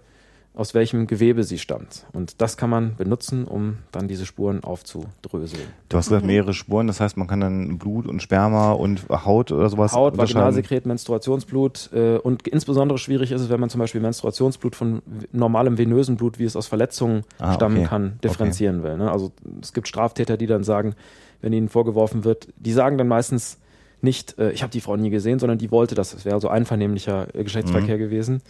[0.55, 2.05] aus welchem Gewebe sie stammt.
[2.13, 5.63] Und das kann man benutzen, um dann diese Spuren aufzudröseln.
[5.89, 9.53] Du hast gesagt, mehrere Spuren, das heißt, man kann dann Blut und Sperma und Haut
[9.53, 10.19] oder sowas Haut.
[10.19, 15.01] Vaginalsekret, Menstruationsblut äh, und insbesondere schwierig ist es, wenn man zum Beispiel Menstruationsblut von
[15.31, 17.87] normalem venösen Blut, wie es aus Verletzungen Ah, stammen okay.
[17.87, 18.97] kann, differenzieren will.
[18.97, 19.13] Ne?
[19.13, 19.31] Also
[19.63, 20.97] es gibt Straftäter, die dann sagen,
[21.41, 23.59] wenn ihnen vorgeworfen wird, die sagen dann meistens
[24.01, 26.15] nicht, äh, ich habe die Frau nie gesehen, sondern die wollte das.
[26.15, 28.01] Es wäre so einvernehmlicher äh, Geschlechtsverkehr Mhm.
[28.01, 28.43] gewesen.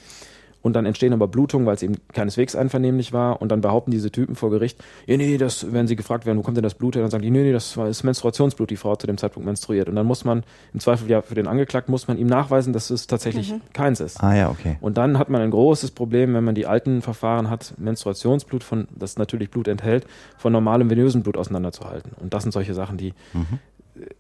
[0.60, 3.40] Und dann entstehen aber Blutungen, weil es eben keineswegs einvernehmlich war.
[3.40, 6.42] Und dann behaupten diese Typen vor Gericht, ja, nee, das, wenn sie gefragt werden, wo
[6.42, 8.90] kommt denn das Blut her, dann sagen die, nee, nee, das das Menstruationsblut, die Frau
[8.90, 9.88] hat zu dem Zeitpunkt menstruiert.
[9.88, 10.42] Und dann muss man,
[10.74, 14.20] im Zweifel ja für den Angeklagten, muss man ihm nachweisen, dass es tatsächlich keins ist.
[14.20, 14.78] Ah ja, okay.
[14.80, 18.88] Und dann hat man ein großes Problem, wenn man die alten Verfahren hat, Menstruationsblut, von,
[18.96, 20.06] das natürlich Blut enthält,
[20.38, 22.12] von normalem venösen Blut auseinanderzuhalten.
[22.20, 23.40] Und das sind solche Sachen, die äh,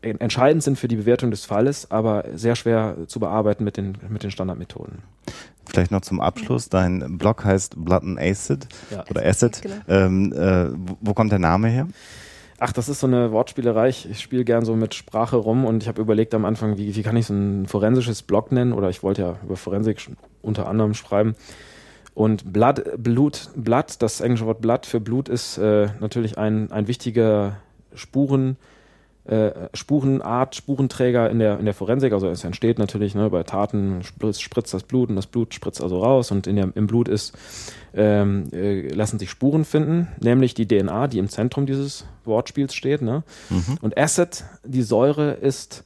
[0.02, 4.22] entscheidend sind für die Bewertung des Falles, aber sehr schwer zu bearbeiten mit den, mit
[4.22, 4.98] den Standardmethoden.
[5.66, 6.68] Vielleicht noch zum Abschluss.
[6.68, 9.04] Dein Blog heißt Blood and Acid Ja.
[9.10, 9.60] oder Acid.
[9.62, 9.74] Genau.
[9.88, 10.70] Ähm, äh,
[11.00, 11.86] wo- kommt der Name her?
[12.58, 13.88] Ach, das ist so eine Wortspielerei.
[13.88, 17.02] Ich, spiele gern so mit Sprache rum und ich habe überlegt am Anfang, wie, wie
[17.02, 18.72] kann ich so ein forensisches Blog nennen?
[18.72, 20.08] Oder ich wollte ja über Forensik
[20.42, 21.34] unter anderem schreiben.
[22.14, 26.88] Und Blood, Blut, Blood, das englische Wort Blood für Blut ist äh, natürlich ein, ein
[26.88, 27.58] wichtiger
[27.94, 28.56] Spuren,
[29.28, 32.12] äh, Spurenart, Spurenträger in der, in der Forensik.
[32.12, 35.82] Also es entsteht natürlich ne, bei Taten, spritzt, spritzt das Blut und das Blut spritzt
[35.82, 37.36] also raus und in der, im Blut ist,
[37.94, 43.02] ähm, äh, lassen sich Spuren finden, nämlich die DNA, die im Zentrum dieses Wortspiels steht.
[43.02, 43.22] Ne?
[43.82, 45.84] Und Acid, die Säure, ist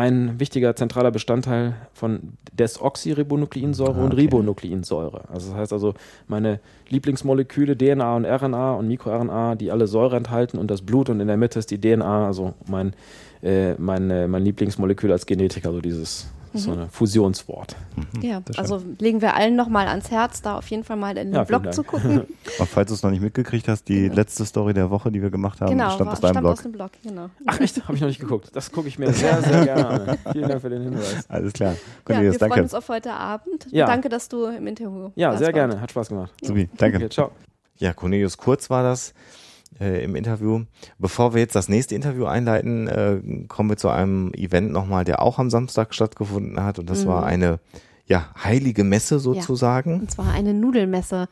[0.00, 4.22] ein wichtiger zentraler Bestandteil von Desoxyribonukleinsäure und okay.
[4.22, 5.24] Ribonukleinsäure.
[5.30, 5.92] Also das heißt also,
[6.26, 11.20] meine Lieblingsmoleküle DNA und RNA und MikroRNA, die alle Säure enthalten und das Blut und
[11.20, 12.94] in der Mitte ist die DNA, also mein,
[13.42, 17.76] äh, mein, äh, mein Lieblingsmolekül als Genetiker, so dieses so ein Fusionswort.
[18.20, 21.34] Ja, also legen wir allen nochmal ans Herz, da auf jeden Fall mal in den
[21.34, 22.20] Ja, Blog zu gucken.
[22.58, 25.30] Und falls du es noch nicht mitgekriegt hast, die letzte Story der Woche, die wir
[25.30, 26.52] gemacht haben, genau, stammt war- aus deinem stammt Blog.
[26.52, 27.30] aus dem Blog, genau.
[27.46, 27.82] Ach echt?
[27.84, 28.50] Habe ich noch nicht geguckt.
[28.52, 30.18] Das gucke ich mir sehr, sehr gerne an.
[30.32, 31.24] Vielen Dank für den Hinweis.
[31.28, 31.72] Alles klar.
[31.72, 32.62] Ja, Cornelius, wir freuen danke.
[32.64, 33.66] uns auf heute Abend.
[33.70, 33.86] Ja.
[33.86, 35.80] Danke, dass du im Interview Ja, warst sehr gerne.
[35.80, 36.32] Hat Spaß gemacht.
[36.42, 36.96] Subi, danke.
[36.98, 37.30] Okay, ciao.
[37.78, 39.14] Ja, Cornelius Kurz war das
[39.78, 40.64] äh, im Interview.
[40.98, 45.22] Bevor wir jetzt das nächste Interview einleiten, äh, kommen wir zu einem Event nochmal, der
[45.22, 46.78] auch am Samstag stattgefunden hat.
[46.78, 47.60] Und das war eine
[48.06, 50.00] ja, heilige Messe sozusagen.
[50.00, 51.28] Und zwar eine Nudelmesse.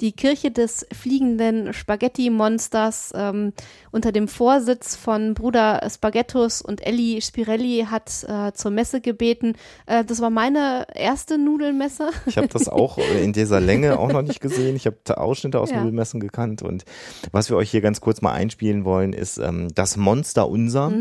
[0.00, 3.52] Die Kirche des fliegenden Spaghetti-Monsters ähm,
[3.92, 9.54] unter dem Vorsitz von Bruder Spaghettus und Elli Spirelli hat äh, zur Messe gebeten.
[9.86, 12.10] Äh, das war meine erste Nudelmesse.
[12.26, 14.76] Ich habe das auch in dieser Länge auch noch nicht gesehen.
[14.76, 15.78] Ich habe Ausschnitte aus Ja.
[15.78, 16.62] Nudelmessen gekannt.
[16.62, 16.84] Und
[17.32, 20.92] was wir euch hier ganz kurz mal einspielen wollen, ist ähm, das Monster Unser,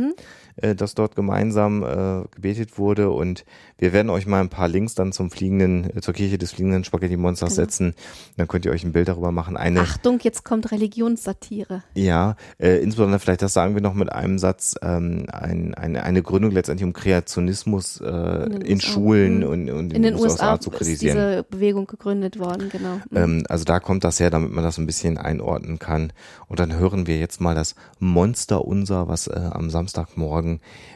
[0.58, 3.12] äh, das dort gemeinsam äh, gebetet wurde.
[3.12, 3.45] Und
[3.78, 6.84] wir werden euch mal ein paar Links dann zum fliegenden, äh, zur Kirche des fliegenden
[6.84, 7.93] Spaghetti Monsters setzen.
[8.38, 9.58] Dann könnt ihr euch ein Bild darüber machen.
[9.58, 11.84] Eine Achtung, jetzt kommt Religionssatire.
[11.93, 16.22] Ja, äh, insbesondere vielleicht, das sagen wir noch mit einem Satz, ähm, ein, eine, eine
[16.22, 18.88] Gründung letztendlich um Kreationismus äh, in, den USA.
[18.88, 19.43] Schulen Mhm.
[19.47, 21.18] und, und In den USA zu ist kritisieren.
[21.18, 22.95] diese Bewegung gegründet worden, genau.
[23.10, 23.18] Mhm.
[23.18, 26.14] Ähm, also da kommt das her, damit man das ein bisschen einordnen kann.
[26.47, 30.44] Und dann hören wir jetzt mal das Monster unser, was äh, am Samstagmorgen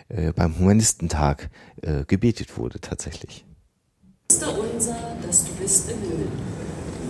[0.09, 1.49] äh, beim Humanistentag
[1.81, 3.45] äh, gebetet wurde tatsächlich.
[4.31, 4.95] Monster unser,
[5.25, 6.27] dass du bist im Himmel.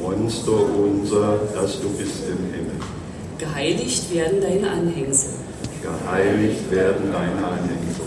[0.02, 2.80] Monster unser, das du bist im Himmel.
[3.38, 5.32] Geheiligt werden deine Anhängsel.
[5.82, 8.06] Geheiligt werden deine Anhängsel.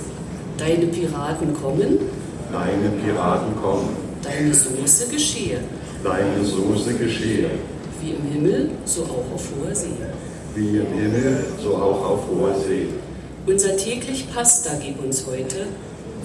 [0.58, 1.98] Deine Piraten kommen,
[2.52, 3.88] Deine Piraten kommen,
[4.22, 5.58] deine Soße geschehe.
[6.04, 7.48] deine Soße geschehe,
[8.00, 9.96] Wie im Himmel, so auch auf hoher See.
[10.54, 12.88] wie im Himmel, so auch auf hoher See.
[13.44, 15.66] Unser täglich Pasta gib uns heute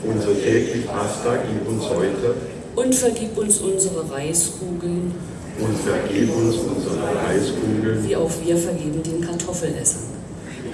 [0.04, 2.36] Unser täglich Pasta gib uns heute
[2.76, 5.12] und vergib uns unsere Reiskugeln,
[5.60, 10.04] und vergib uns unsere Reiskugel, wie auch wir vergeben den Kartoffelessern.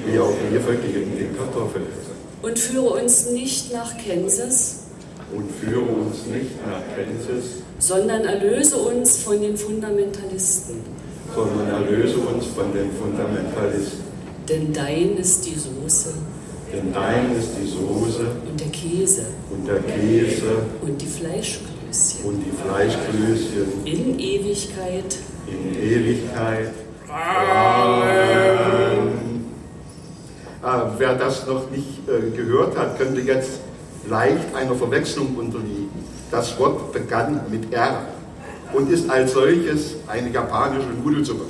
[0.06, 2.18] wie auch wir vergeben den Kartoffelessern.
[2.42, 4.80] Und führe uns nicht nach Kenntnis,
[5.34, 10.76] Und führe uns nicht nach Kenntnis, sondern erlöse uns von den Fundamentalisten.
[11.34, 14.04] sondern erlöse uns von den Fundamentalisten.
[14.50, 16.10] Denn dein ist die Soße
[16.74, 22.44] Denn dein ist die Soße und der Käse und der Käse und die Fleischklößchen und
[22.44, 25.20] die Fleischklößchen in Ewigkeit.
[25.46, 26.72] in Ewigkeit.
[27.08, 28.64] Amen.
[30.64, 33.60] Ah, wer das noch nicht äh, gehört hat, könnte jetzt
[34.10, 35.92] leicht einer Verwechslung unterliegen.
[36.32, 38.02] Das Wort begann mit R
[38.74, 41.46] und ist als solches eine japanische Nudelsuppe.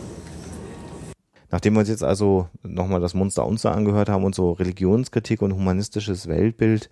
[1.54, 5.54] Nachdem wir uns jetzt also nochmal das Monster Unser angehört haben und so Religionskritik und
[5.54, 6.90] humanistisches Weltbild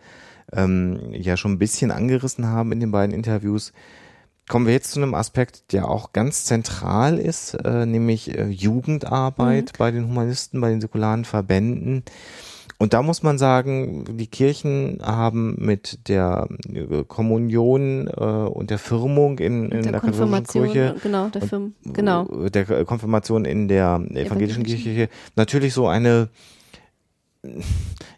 [0.54, 3.74] ähm, ja schon ein bisschen angerissen haben in den beiden Interviews,
[4.48, 9.74] kommen wir jetzt zu einem Aspekt, der auch ganz zentral ist, äh, nämlich äh, Jugendarbeit
[9.80, 12.04] bei den Humanisten, bei den säkularen Verbänden.
[12.82, 18.80] Und da muss man sagen, die Kirchen haben mit der äh, Kommunion äh, und der
[18.80, 22.26] Firmung in, in der der Konfirmation, Kirche genau, der Film, genau.
[22.50, 24.66] der Konfirmation in der evangelischen Evangelischen.
[24.66, 26.30] Kirche natürlich so eine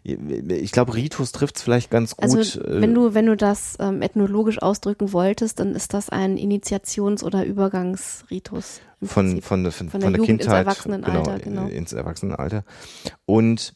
[0.02, 2.24] ich glaube, Ritus trifft es vielleicht ganz gut.
[2.24, 6.38] Also äh, wenn du, wenn du das ähm, ethnologisch ausdrücken wolltest, dann ist das ein
[6.38, 8.80] Initiations- oder Übergangsritus.
[9.02, 11.66] von, von, von, Von von, der der, Jugend ins Kindheit Erwachsenenalter, genau.
[11.66, 12.64] ins Erwachsenenalter.
[13.26, 13.74] Und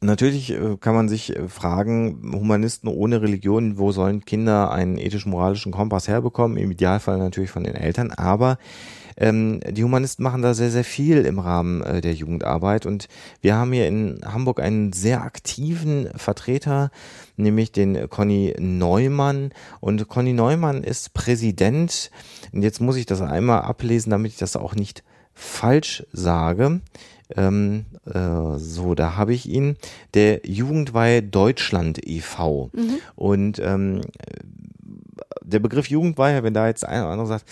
[0.00, 5.72] natürlich äh, kann man sich äh, fragen, Humanisten ohne Religion, wo sollen Kinder einen ethisch-moralischen
[5.72, 6.56] Kompass herbekommen?
[6.56, 8.58] Im Idealfall natürlich von den Eltern, aber
[9.16, 13.08] ähm, die Humanisten machen da sehr, sehr viel im Rahmen äh, der Jugendarbeit und
[13.42, 16.90] wir haben hier in Hamburg einen sehr aktiven Vertreter,
[17.36, 22.10] nämlich den Conny Neumann und Conny Neumann ist Präsident
[22.52, 26.80] und jetzt muss ich das einmal ablesen, damit ich das auch nicht falsch sage.
[27.36, 29.76] Ähm, äh, so, da habe ich ihn,
[30.14, 32.70] der Jugendweihe Deutschland e.V.
[33.16, 34.00] Und ähm,
[35.42, 37.44] der Begriff Jugendweihe, wenn da jetzt einer oder andere sagt,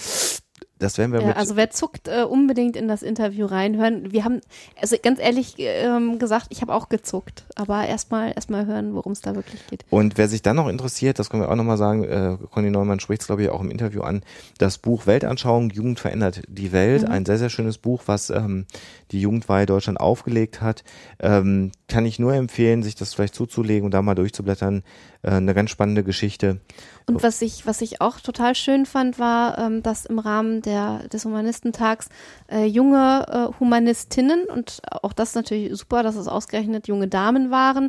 [0.79, 4.13] das werden wir Ja, also wer zuckt, äh, unbedingt in das Interview reinhören.
[4.13, 4.41] Wir haben,
[4.81, 7.45] also ganz ehrlich ähm, gesagt, ich habe auch gezuckt.
[7.57, 9.85] Aber erstmal erstmal hören, worum es da wirklich geht.
[9.91, 13.01] Und wer sich dann noch interessiert, das können wir auch nochmal sagen, äh, Conny Neumann
[13.01, 14.23] spricht es, glaube ich, auch im Interview an,
[14.59, 18.67] das Buch Weltanschauung, Jugend verändert die Welt, ein sehr, sehr schönes Buch, was ähm,
[19.11, 20.85] die Jugendweihe Deutschland aufgelegt hat.
[21.21, 24.83] Ähm, kann ich nur empfehlen, sich das vielleicht zuzulegen und da mal durchzublättern.
[25.23, 26.61] Äh, eine ganz spannende Geschichte.
[27.09, 31.09] Und was ich, was ich auch total schön fand, war, ähm, dass im Rahmen der,
[31.09, 32.11] des Humanistentags
[32.53, 37.89] äh, junge äh, Humanistinnen und auch das natürlich super, dass es ausgerechnet junge Damen waren,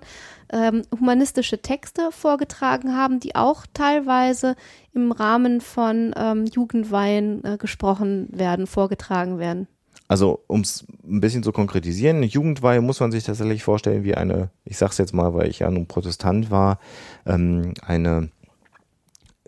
[0.54, 4.56] ähm, humanistische Texte vorgetragen haben, die auch teilweise
[4.94, 9.68] im Rahmen von ähm, Jugendweihen äh, gesprochen werden, vorgetragen werden.
[10.08, 14.16] Also, um es ein bisschen zu konkretisieren, eine Jugendweihe muss man sich tatsächlich vorstellen wie
[14.16, 16.80] eine, ich sag's jetzt mal, weil ich ja nun Protestant war,
[17.28, 18.30] ähm, eine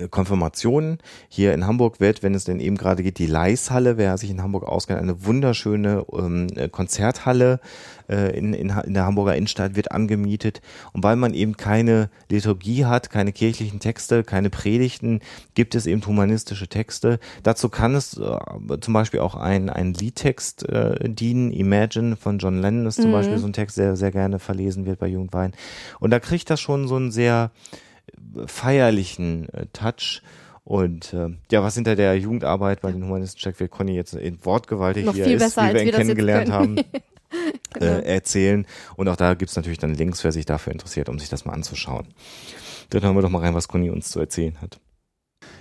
[0.02, 0.98] äh, Konfirmation
[1.30, 4.42] hier in Hamburg wird, wenn es denn eben gerade geht, die Leishalle, wer sich in
[4.42, 7.60] Hamburg auskennt, eine wunderschöne ähm, äh, Konzerthalle
[8.10, 10.62] äh, in, in, in der Hamburger Innenstadt wird angemietet.
[10.94, 15.22] Und weil man eben keine Liturgie hat, keine kirchlichen Texte, keine Predigten,
[15.56, 17.20] gibt es eben humanistische Texte.
[17.44, 21.52] Dazu kann es äh, zum Beispiel auch ein, ein Liedtext äh, dienen.
[21.52, 25.00] Imagine von John Lennon ist zum Beispiel so ein Text, der sehr gerne verlesen wird
[25.00, 25.54] bei Jugendwein.
[26.00, 27.52] Und da kriegt das schon so einen sehr
[28.46, 30.22] feierlichen äh, Touch.
[30.64, 34.44] Und äh, ja, was hinter der Jugendarbeit bei den Humanisten steckt, wird Conny jetzt in
[34.46, 36.90] wortgewaltig Noch hier viel ist, besser, wie wir ihn wir kennengelernt haben, können.
[37.74, 37.86] Genau.
[37.86, 38.68] äh, erzählen.
[38.98, 41.54] Und auch da gibt's natürlich dann Links, wer sich dafür interessiert, um sich das mal
[41.54, 42.08] anzuschauen.
[42.90, 44.82] Dann hören wir doch mal rein, was Conny uns zu erzählen hat.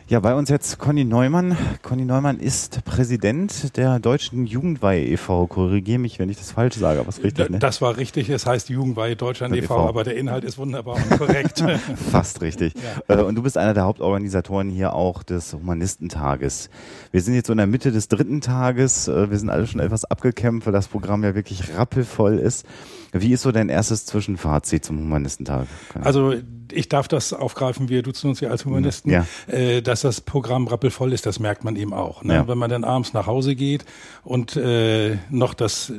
[0.09, 1.57] Ja, bei uns jetzt Conny Neumann.
[1.83, 5.47] Conny Neumann ist Präsident der Deutschen Jugendweihe e.V.
[5.47, 7.59] Korrigiere mich, wenn ich das falsch sage, aber es richtig, Da- ne?
[7.61, 11.11] Das war richtig, es heißt Jugendweihe Deutschland E.V., e.V., aber der Inhalt ist wunderbar und
[11.17, 11.63] korrekt.
[12.11, 12.75] Fast richtig.
[13.07, 16.71] Äh, Und du bist einer der Hauptorganisatoren hier auch des Humanistentages.
[17.13, 19.07] Wir sind jetzt so in der Mitte des dritten Tages.
[19.07, 22.67] Äh, Wir sind alle schon etwas abgekämpft, weil das Programm ja wirklich rappelvoll ist.
[23.13, 25.69] Wie ist so dein erstes Zwischenfazit zum Humanistentag?
[26.03, 26.35] Also
[26.73, 29.27] ich darf das aufgreifen, wir duzen uns ja als Humanisten, Ja.
[29.47, 32.23] äh, dass das Programm rappelvoll ist, das merkt man eben auch.
[32.25, 32.35] Ne?
[32.35, 32.49] Ja.
[32.49, 33.85] Wenn man dann abends nach Hause geht
[34.25, 35.93] und äh, noch das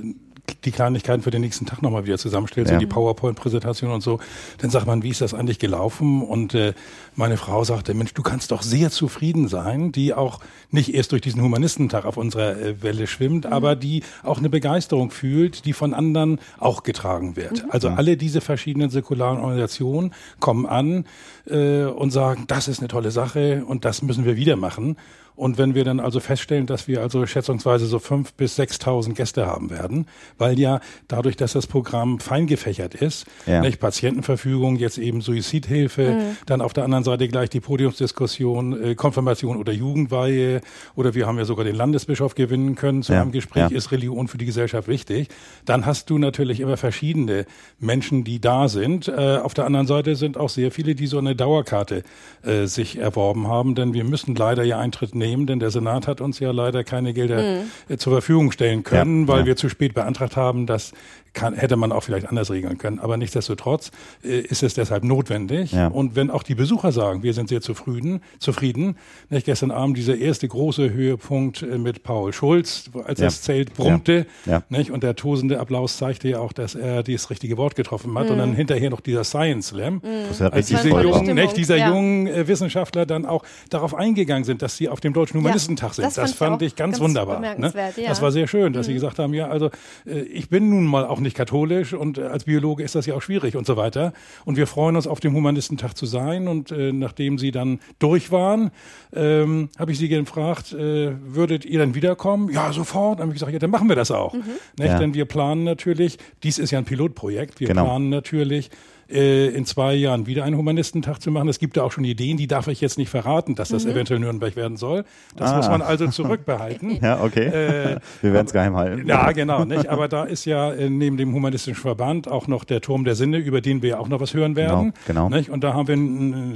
[0.59, 2.73] die Kleinigkeiten für den nächsten Tag nochmal wieder zusammenstellt, Ja.
[2.75, 4.19] so die PowerPoint-Präsentation und so,
[4.59, 6.21] dann sagt man, wie ist das eigentlich gelaufen?
[6.23, 6.73] Und äh,
[7.15, 10.39] meine Frau sagte, Mensch, du kannst doch sehr zufrieden sein, die auch
[10.69, 15.11] nicht erst durch diesen Humanistentag auf unserer äh, Welle schwimmt, aber die auch eine Begeisterung
[15.11, 17.65] fühlt, die von anderen auch getragen wird.
[17.69, 21.05] Also alle diese verschiedenen säkularen Organisationen kommen an
[21.49, 24.97] äh, und sagen, das ist eine tolle Sache und das müssen wir wieder machen.
[25.35, 29.45] Und wenn wir dann also feststellen, dass wir also schätzungsweise so fünf bis 6.000 Gäste
[29.47, 30.07] haben werden,
[30.37, 33.61] weil ja dadurch, dass das Programm fein gefächert ist, Ja.
[33.61, 39.57] nicht, Patientenverfügung, jetzt eben Suizidhilfe, dann auf der anderen Seite gleich die Podiumsdiskussion, äh, Konfirmation
[39.57, 40.61] oder Jugendweihe
[40.95, 43.77] oder wir haben ja sogar den Landesbischof gewinnen können zu Ja, einem Gespräch, ja.
[43.77, 45.29] ist Religion für die Gesellschaft wichtig,
[45.65, 47.45] dann hast du natürlich immer verschiedene
[47.79, 49.07] Menschen, die da sind.
[49.07, 52.03] Äh, auf der anderen Seite sind auch sehr viele, die so eine Dauerkarte
[52.43, 56.21] äh, sich erworben haben, denn wir müssen leider ja Eintritt nehmen, denn der Senat hat
[56.21, 59.45] uns ja leider keine Gelder äh, zur Verfügung stellen können, Ja, weil ja.
[59.47, 60.65] wir zu spät beantragt haben.
[60.65, 60.93] Das
[61.33, 62.99] kann, hätte man auch vielleicht anders regeln können.
[62.99, 63.91] Aber nichtsdestotrotz
[64.23, 65.71] äh, ist es deshalb notwendig.
[65.71, 65.87] Ja.
[65.87, 68.97] Und wenn auch die Besucher sagen, wir sind sehr zufrieden, zufrieden,
[69.29, 69.45] nicht?
[69.45, 73.25] gestern Abend dieser erste große Höhepunkt äh, mit Paul Schulz, als Ja.
[73.25, 74.51] das Zelt brummte, Ja.
[74.51, 74.63] Ja.
[74.69, 74.91] nicht?
[74.91, 78.29] und der tosende Applaus zeigte ja auch, dass er das richtige Wort getroffen hat.
[78.29, 80.01] Und dann hinterher noch dieser Science Slam.
[80.39, 81.89] Ja Als diese jungen, nicht, dieser ja.
[81.89, 86.05] jungen äh, Wissenschaftler dann auch darauf eingegangen sind, dass sie auf dem Deutschen Humanistentag sind.
[86.05, 87.39] das Das, fand fand ich ganz, ganz wunderbar.
[87.39, 87.71] Ne?
[88.05, 89.69] Das war sehr schön, dass sie gesagt haben, ja, also
[90.05, 93.15] äh, ich bin nun mal auch nicht katholisch und äh, als Biologe ist das ja
[93.15, 94.13] auch schwierig und so weiter.
[94.45, 96.47] Und wir freuen uns, auf dem Humanistentag zu sein.
[96.47, 98.71] Und äh, nachdem sie dann durch waren,
[99.13, 102.49] ähm, habe ich sie gefragt, äh, würdet ihr dann wiederkommen?
[102.51, 103.19] Ja, sofort.
[103.19, 104.33] Dann habe ich gesagt, ja, dann machen wir das auch.
[104.33, 104.45] Nicht?
[104.79, 104.99] Ja.
[104.99, 107.85] Denn wir planen natürlich, dies ist ja ein Pilotprojekt, wir Genau.
[107.85, 108.69] planen natürlich,
[109.11, 111.47] äh, in zwei Jahren wieder einen Humanistentag zu machen.
[111.49, 114.19] Es gibt da auch schon Ideen, die darf ich jetzt nicht verraten, dass das eventuell
[114.19, 115.03] Nürnberg werden soll.
[115.35, 115.57] Das Ah.
[115.57, 116.99] muss man also zurückbehalten.
[117.01, 117.45] Ja, okay.
[117.47, 119.07] Äh, wir werden es geheim halten.
[119.07, 119.87] ja, genau, nicht?
[119.87, 123.37] Aber da ist ja äh, neben dem Humanistischen Verband auch noch der Turm der Sinne,
[123.37, 124.93] über den wir ja auch noch was hören werden.
[125.07, 125.53] Genau, genau.
[125.53, 126.55] Und da haben wir eine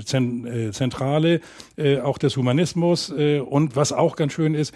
[0.68, 1.42] äh, Zentrale
[1.78, 3.10] äh, auch des Humanismus.
[3.10, 4.74] Und was auch ganz schön ist,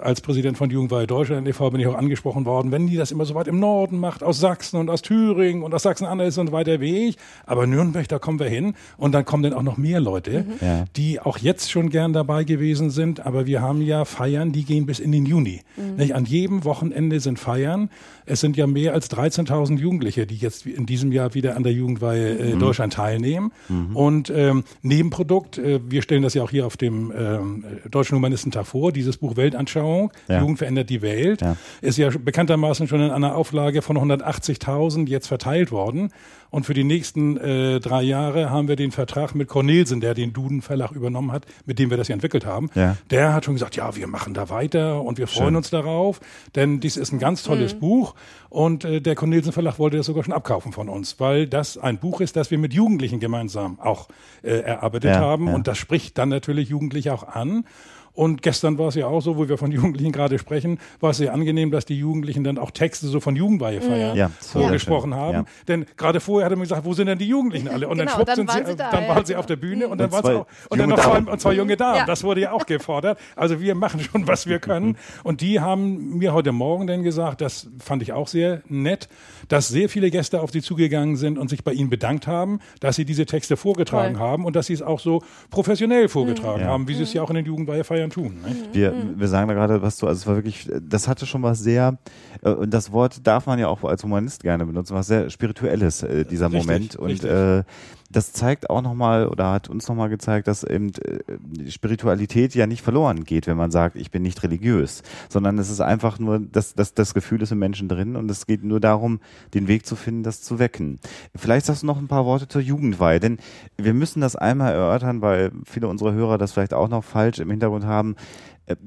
[0.00, 1.70] als Präsident von Jugendweihe Deutschland e.V.
[1.70, 4.38] bin ich auch angesprochen worden, wenn die das immer so weit im Norden macht, aus
[4.40, 7.16] Sachsen und aus Thüringen und aus Sachsen-Anhalt und weiter wie ich.
[7.46, 8.74] Aber Nürnberg, da kommen wir hin.
[8.96, 10.84] Und dann kommen dann auch noch mehr Leute, Ja.
[10.96, 13.20] die auch jetzt schon gern dabei gewesen sind.
[13.26, 15.62] Aber wir haben ja Feiern, die gehen bis in den Juni.
[15.96, 16.14] Nicht?
[16.14, 17.88] An jedem Wochenende sind Feiern.
[18.30, 21.72] Es sind ja mehr als 13.000 Jugendliche, die jetzt in diesem Jahr wieder an der
[21.72, 23.52] Jugendweihe äh, Deutschland teilnehmen.
[23.94, 28.66] Und ähm, Nebenprodukt, äh, wir stellen das ja auch hier auf dem ähm, Deutschen Humanistentag
[28.66, 30.40] vor, dieses Buch Weltanschauung, Ja.
[30.40, 31.56] Jugend verändert die Welt, Ja.
[31.80, 36.10] ist ja bekanntermaßen schon in einer Auflage von 180.000 jetzt verteilt worden.
[36.50, 40.32] Und für die nächsten äh, drei Jahre haben wir den Vertrag mit Cornelsen, der den
[40.32, 42.70] Duden Verlag übernommen hat, mit dem wir das ja entwickelt haben.
[42.74, 42.96] Ja.
[43.10, 45.56] Der hat schon gesagt, ja, wir machen da weiter und wir freuen Schön.
[45.56, 46.20] uns darauf,
[46.56, 48.14] denn dies ist ein ganz tolles Buch
[48.48, 51.98] und äh, der Cornelsen Verlag wollte das sogar schon abkaufen von uns, weil das ein
[51.98, 54.08] Buch ist, das wir mit Jugendlichen gemeinsam auch
[54.42, 55.54] äh, erarbeitet Ja, haben ja.
[55.54, 57.64] und das spricht dann natürlich Jugendliche auch an.
[58.12, 61.18] Und gestern war es ja auch so, wo wir von Jugendlichen gerade sprechen, war es
[61.18, 65.34] sehr angenehm, dass die Jugendlichen dann auch Texte so von Jugendweihe feiern Ja, vorgesprochen haben.
[65.34, 65.44] Ja.
[65.68, 67.88] Denn gerade vorher hat er mir gesagt, wo sind denn die Jugendlichen alle?
[67.88, 69.40] Und Genau, dann schwupp dann sind waren sie, sie da, dann waren sie genau.
[69.40, 71.36] auf der Bühne und dann Und waren zwei sie auch, und dann junge noch zwei,
[71.36, 71.96] zwei junge Damen.
[71.98, 72.06] Ja.
[72.06, 73.18] Das wurde ja auch gefordert.
[73.36, 74.96] Also wir machen schon, was wir können.
[75.24, 79.08] Und die haben mir heute Morgen dann gesagt, das fand ich auch sehr nett,
[79.48, 82.96] dass sehr viele Gäste auf sie zugegangen sind und sich bei ihnen bedankt haben, dass
[82.96, 84.22] sie diese Texte vorgetragen Toll.
[84.22, 86.68] haben und dass sie es auch so professionell vorgetragen Ja.
[86.68, 88.38] haben, wie sie es ja auch in den Jugendweihefeiern tun.
[88.46, 88.74] Nicht?
[88.74, 91.58] Wir, wir sagen da gerade was zu, also es war wirklich, das hatte schon was
[91.58, 91.98] sehr,
[92.42, 96.02] äh, und das Wort darf man ja auch als Humanist gerne benutzen, was sehr Spirituelles,
[96.02, 96.96] äh, dieser Richtig, Moment.
[96.96, 97.30] Und richtig.
[97.30, 97.64] äh,
[98.10, 102.82] das zeigt auch nochmal oder hat uns nochmal gezeigt, dass eben äh, Spiritualität ja nicht
[102.82, 106.74] verloren geht, wenn man sagt, ich bin nicht religiös, sondern es ist einfach nur, das,
[106.74, 109.20] das, das Gefühl ist im Menschen drin und es geht nur darum,
[109.54, 110.98] den Weg zu finden, das zu wecken.
[111.36, 113.38] Vielleicht sagst du noch ein paar Worte zur Jugendweihe, denn
[113.76, 117.50] wir müssen das einmal erörtern, weil viele unserer Hörer das vielleicht auch noch falsch im
[117.50, 118.16] Hintergrund haben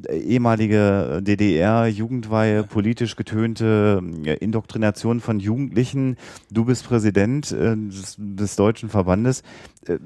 [0.09, 6.17] ehemalige DDR-Jugendweihe, politisch getönte äh, Indoktrination von Jugendlichen.
[6.51, 9.43] Du bist Präsident äh, des, des Deutschen Verbandes.
[9.88, 9.97] Äh,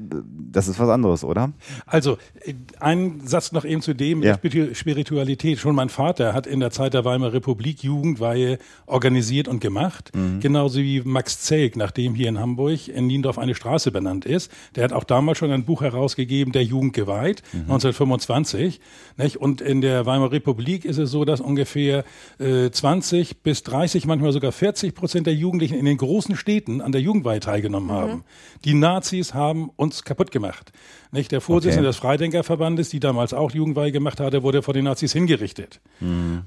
[0.52, 1.52] das ist was anderes, oder?
[1.86, 4.34] Also, äh, ein Satz noch eben zu dem, Ja.
[4.36, 5.60] Spiritu- Spiritualität.
[5.60, 10.12] Schon mein Vater hat in der Zeit der Weimarer Republik Jugendweihe organisiert und gemacht.
[10.16, 10.40] Mhm.
[10.40, 14.52] Genauso wie Max Zelk, nachdem hier in Hamburg in Niendorf eine Straße benannt ist.
[14.76, 17.62] Der hat auch damals schon ein Buch herausgegeben, Der Jugend geweiht, Mhm.
[17.68, 18.80] 1925.
[19.18, 19.38] Nicht?
[19.38, 22.04] Und in der Weimarer Republik ist es so, dass ungefähr
[22.40, 26.92] äh, 20 bis 30, manchmal sogar 40 Prozent der Jugendlichen in den großen Städten an
[26.92, 28.24] der Jugendweihe teilgenommen haben.
[28.66, 30.72] Die Nazis haben uns kaputt gemacht.
[31.12, 31.32] Nicht?
[31.32, 31.88] Der Vorsitzende Okay.
[31.90, 35.80] des Freidenkerverbandes, die damals auch Jugendweihe gemacht hatte, wurde vor den Nazis hingerichtet.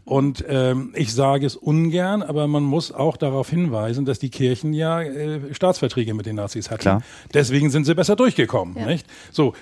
[0.05, 4.73] Und ähm, ich sage es ungern, aber man muss auch darauf hinweisen, dass die Kirchen
[4.73, 6.81] ja äh, Staatsverträge mit den Nazis hatten.
[6.83, 7.03] Klar.
[7.35, 8.77] Deswegen sind sie besser durchgekommen.
[8.77, 8.87] Ja.
[8.87, 9.07] Nicht?
[9.31, 9.55] So,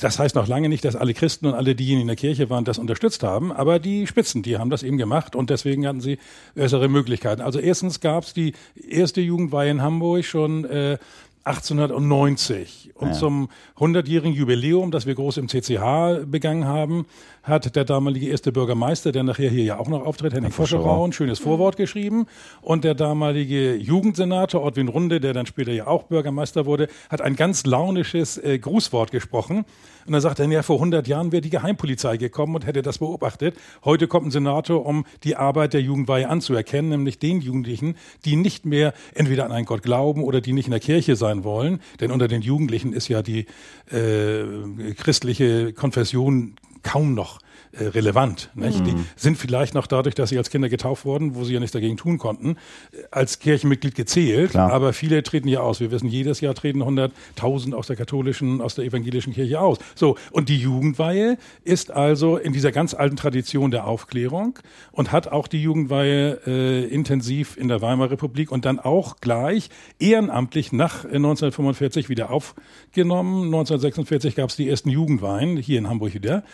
[0.00, 2.64] das heißt noch lange nicht, dass alle Christen und alle diejenigen in der Kirche waren,
[2.64, 6.18] das unterstützt haben, aber die Spitzen, die haben das eben gemacht und deswegen hatten sie
[6.54, 7.42] bessere Möglichkeiten.
[7.42, 8.54] Also erstens gab es die
[8.88, 10.98] erste Jugendweihe in Hamburg schon äh,
[11.44, 12.92] 1890.
[12.94, 13.14] Und Ja.
[13.14, 17.06] zum 100-jährigen Jubiläum, das wir groß im CCH begangen haben,
[17.42, 21.04] hat der damalige erste Bürgermeister, der nachher hier ja auch noch auftritt, Henning Foscherau.
[21.04, 22.26] Ein schönes Vorwort geschrieben.
[22.60, 27.34] Und der damalige Jugendsenator Ortwin Runde, der dann später ja auch Bürgermeister wurde, hat ein
[27.34, 29.64] ganz launisches äh, Grußwort gesprochen.
[30.06, 32.98] Und er sagt dann, ja, vor 100 Jahren wäre die Geheimpolizei gekommen und hätte das
[32.98, 33.56] beobachtet.
[33.84, 38.66] Heute kommt ein Senator, um die Arbeit der Jugendweihe anzuerkennen, nämlich den Jugendlichen, die nicht
[38.66, 41.80] mehr entweder an einen Gott glauben oder die nicht in der Kirche sein wollen.
[42.00, 43.46] Denn unter den Jugendlichen ist ja die
[43.90, 44.44] äh,
[44.96, 47.40] christliche Konfession kaum noch
[47.72, 48.50] äh, relevant.
[48.54, 48.86] Nicht?
[48.86, 51.72] Die sind vielleicht noch dadurch, dass sie als Kinder getauft wurden, wo sie ja nichts
[51.72, 52.56] dagegen tun konnten,
[52.92, 54.50] äh, als Kirchenmitglied gezählt.
[54.50, 54.70] Klar.
[54.72, 55.80] Aber viele treten ja aus.
[55.80, 59.78] Wir wissen, jedes Jahr treten 100.000 aus der katholischen, aus der evangelischen Kirche aus.
[59.94, 60.16] So.
[60.32, 64.58] Und die Jugendweihe ist also in dieser ganz alten Tradition der Aufklärung
[64.90, 69.70] und hat auch die Jugendweihe äh, intensiv in der Weimarer Republik und dann auch gleich
[69.98, 73.46] ehrenamtlich nach äh, 1945 wieder aufgenommen.
[73.46, 76.44] 1946 gab es die ersten Jugendweihen hier in Hamburg wieder.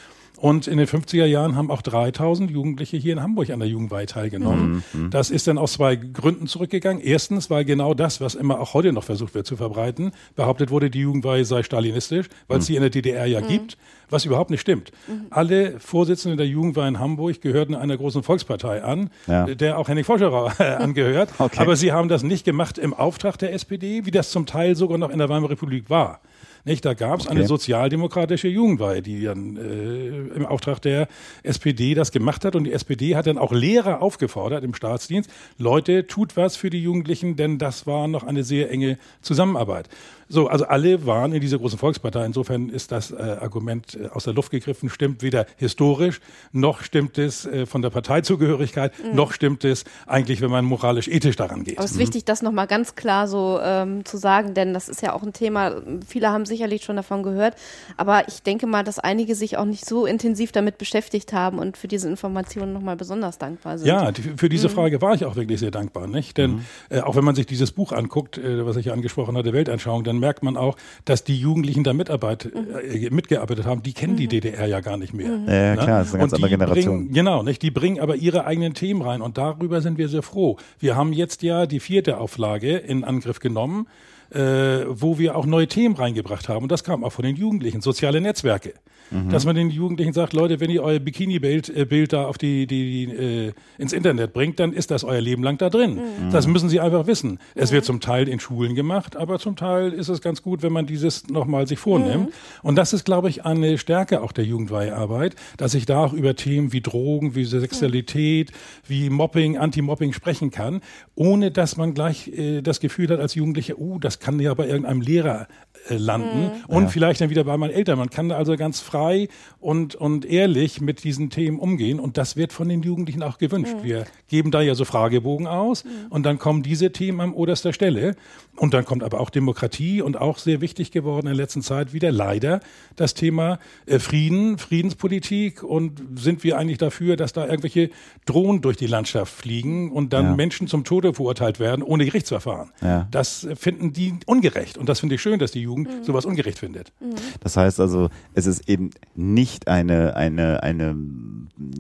[0.41, 4.07] Und in den 50er Jahren haben auch 3000 Jugendliche hier in Hamburg an der Jugendweihe
[4.07, 4.84] teilgenommen.
[5.11, 7.03] Das ist dann aus zwei Gründen zurückgegangen.
[7.03, 10.91] Erstens, weil genau das, was immer auch heute noch versucht wird zu verbreiten, behauptet wurde,
[10.91, 13.76] die Jugendweihe sei stalinistisch, weil es sie in der DDR ja gibt,
[14.11, 14.93] was überhaupt nicht stimmt.
[15.30, 19.47] Alle Vorsitzenden der Jugendweihe in Hamburg gehörten einer großen Volkspartei an, Ja.
[19.47, 20.45] der auch Henning Foscherau
[20.78, 21.30] angehört.
[21.39, 21.61] Okay.
[21.61, 24.99] Aber sie haben das nicht gemacht im Auftrag der SPD, wie das zum Teil sogar
[24.99, 26.20] noch in der Weimarer Republik war.
[26.68, 27.36] Nicht, da gab es Okay.
[27.36, 31.08] eine sozialdemokratische Jugendweihe, die dann äh, im Auftrag der
[31.42, 32.54] SPD das gemacht hat.
[32.54, 36.82] Und die SPD hat dann auch Lehrer aufgefordert im Staatsdienst, Leute, tut was für die
[36.82, 39.88] Jugendlichen, denn das war noch eine sehr enge Zusammenarbeit.
[40.28, 42.24] So, also alle waren in dieser großen Volkspartei.
[42.24, 46.20] Insofern ist das äh, Argument äh, aus der Luft gegriffen, stimmt weder historisch,
[46.52, 51.64] noch stimmt es äh, von der Parteizugehörigkeit, noch stimmt es eigentlich, wenn man moralisch-ethisch daran
[51.64, 51.78] geht.
[51.78, 55.00] Aber es ist wichtig, das nochmal ganz klar so ähm, zu sagen, denn das ist
[55.00, 57.54] ja auch ein Thema, viele haben sicherlich schon davon gehört,
[57.96, 61.76] aber ich denke mal, dass einige sich auch nicht so intensiv damit beschäftigt haben und
[61.76, 63.88] für diese Informationen nochmal besonders dankbar sind.
[63.88, 66.36] Ja, die, für diese Frage war ich auch wirklich sehr dankbar, nicht?
[66.36, 69.52] Denn äh, auch wenn man sich dieses Buch anguckt, äh, was ich ja angesprochen hatte,
[69.52, 74.16] Weltanschauung, dann merkt man auch, dass die Jugendlichen da Mitarbeit, äh, mitgearbeitet haben, die kennen
[74.16, 75.28] die DDR ja gar nicht mehr.
[75.46, 75.82] Ja, ja, Ne?
[75.82, 76.96] klar, das ist eine ganz andere die Generation.
[76.98, 77.62] Bringen, genau, nicht?
[77.62, 80.56] Die bringen aber ihre eigenen Themen rein und darüber sind wir sehr froh.
[80.78, 83.86] Wir haben jetzt ja die vierte Auflage in Angriff genommen,
[84.30, 87.80] äh, wo wir auch neue Themen reingebracht haben und das kam auch von den Jugendlichen,
[87.80, 88.74] soziale Netzwerke.
[89.10, 89.30] Mhm.
[89.30, 92.66] Dass man den Jugendlichen sagt, Leute, wenn ihr euer Bikini-Bild äh, Bild da auf die,
[92.66, 95.94] die, äh, ins Internet bringt, dann ist das euer Leben lang da drin.
[95.94, 96.30] Mhm.
[96.30, 97.38] Das müssen sie einfach wissen.
[97.54, 100.72] Es wird zum Teil in Schulen gemacht, aber zum Teil ist es ganz gut, wenn
[100.72, 102.32] man dieses nochmal sich vornimmt.
[102.62, 106.36] Und das ist, glaube ich, eine Stärke auch der Jugendweihearbeit, dass ich da auch über
[106.36, 108.52] Themen wie Drogen, wie Sexualität,
[108.86, 110.80] wie Mobbing, Anti-Mobbing sprechen kann,
[111.14, 114.66] ohne dass man gleich äh, das Gefühl hat als Jugendlicher, uh, das kann ja bei
[114.66, 115.48] irgendeinem Lehrer
[115.88, 116.50] äh, landen.
[116.66, 117.98] Und vielleicht dann wieder bei meinen Eltern.
[117.98, 119.28] Man kann also ganz frei
[119.60, 122.00] und, und ehrlich mit diesen Themen umgehen.
[122.00, 123.76] Und das wird von den Jugendlichen auch gewünscht.
[123.82, 128.16] Wir geben da ja so Fragebogen aus und dann kommen diese Themen an oberster Stelle
[128.59, 131.92] und dann kommt aber auch Demokratie und auch sehr wichtig geworden in der letzten Zeit
[131.92, 132.61] wieder leider
[132.96, 137.90] das Thema äh, Frieden, Friedenspolitik und sind wir eigentlich dafür, dass da irgendwelche
[138.26, 140.36] Drohnen durch die Landschaft fliegen und dann Ja.
[140.36, 142.70] Menschen zum Tode verurteilt werden ohne Gerichtsverfahren.
[142.82, 143.06] Ja.
[143.11, 146.92] Das finden die ungerecht und das finde ich schön, dass die Jugend sowas ungerecht findet.
[147.40, 150.96] Das heißt also, es ist eben nicht eine, eine, eine,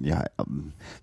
[0.02, 0.24] ja,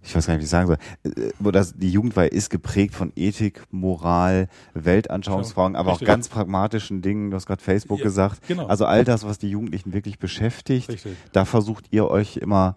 [0.04, 2.94] ich weiß gar nicht, wie ich sagen soll, äh, wo das, die Jugendweihe ist geprägt
[2.96, 6.08] von Ethik, Moral, Weltanschauungsfragen, aber auch Richtig.
[6.08, 7.32] ganz pragmatischen Dingen.
[7.32, 8.46] Du hast gerade Facebook Ja, gesagt.
[8.48, 8.68] genau.
[8.68, 11.16] Also all das, was die Jugendlichen wirklich beschäftigt, Richtig.
[11.32, 12.76] da versucht ihr euch immer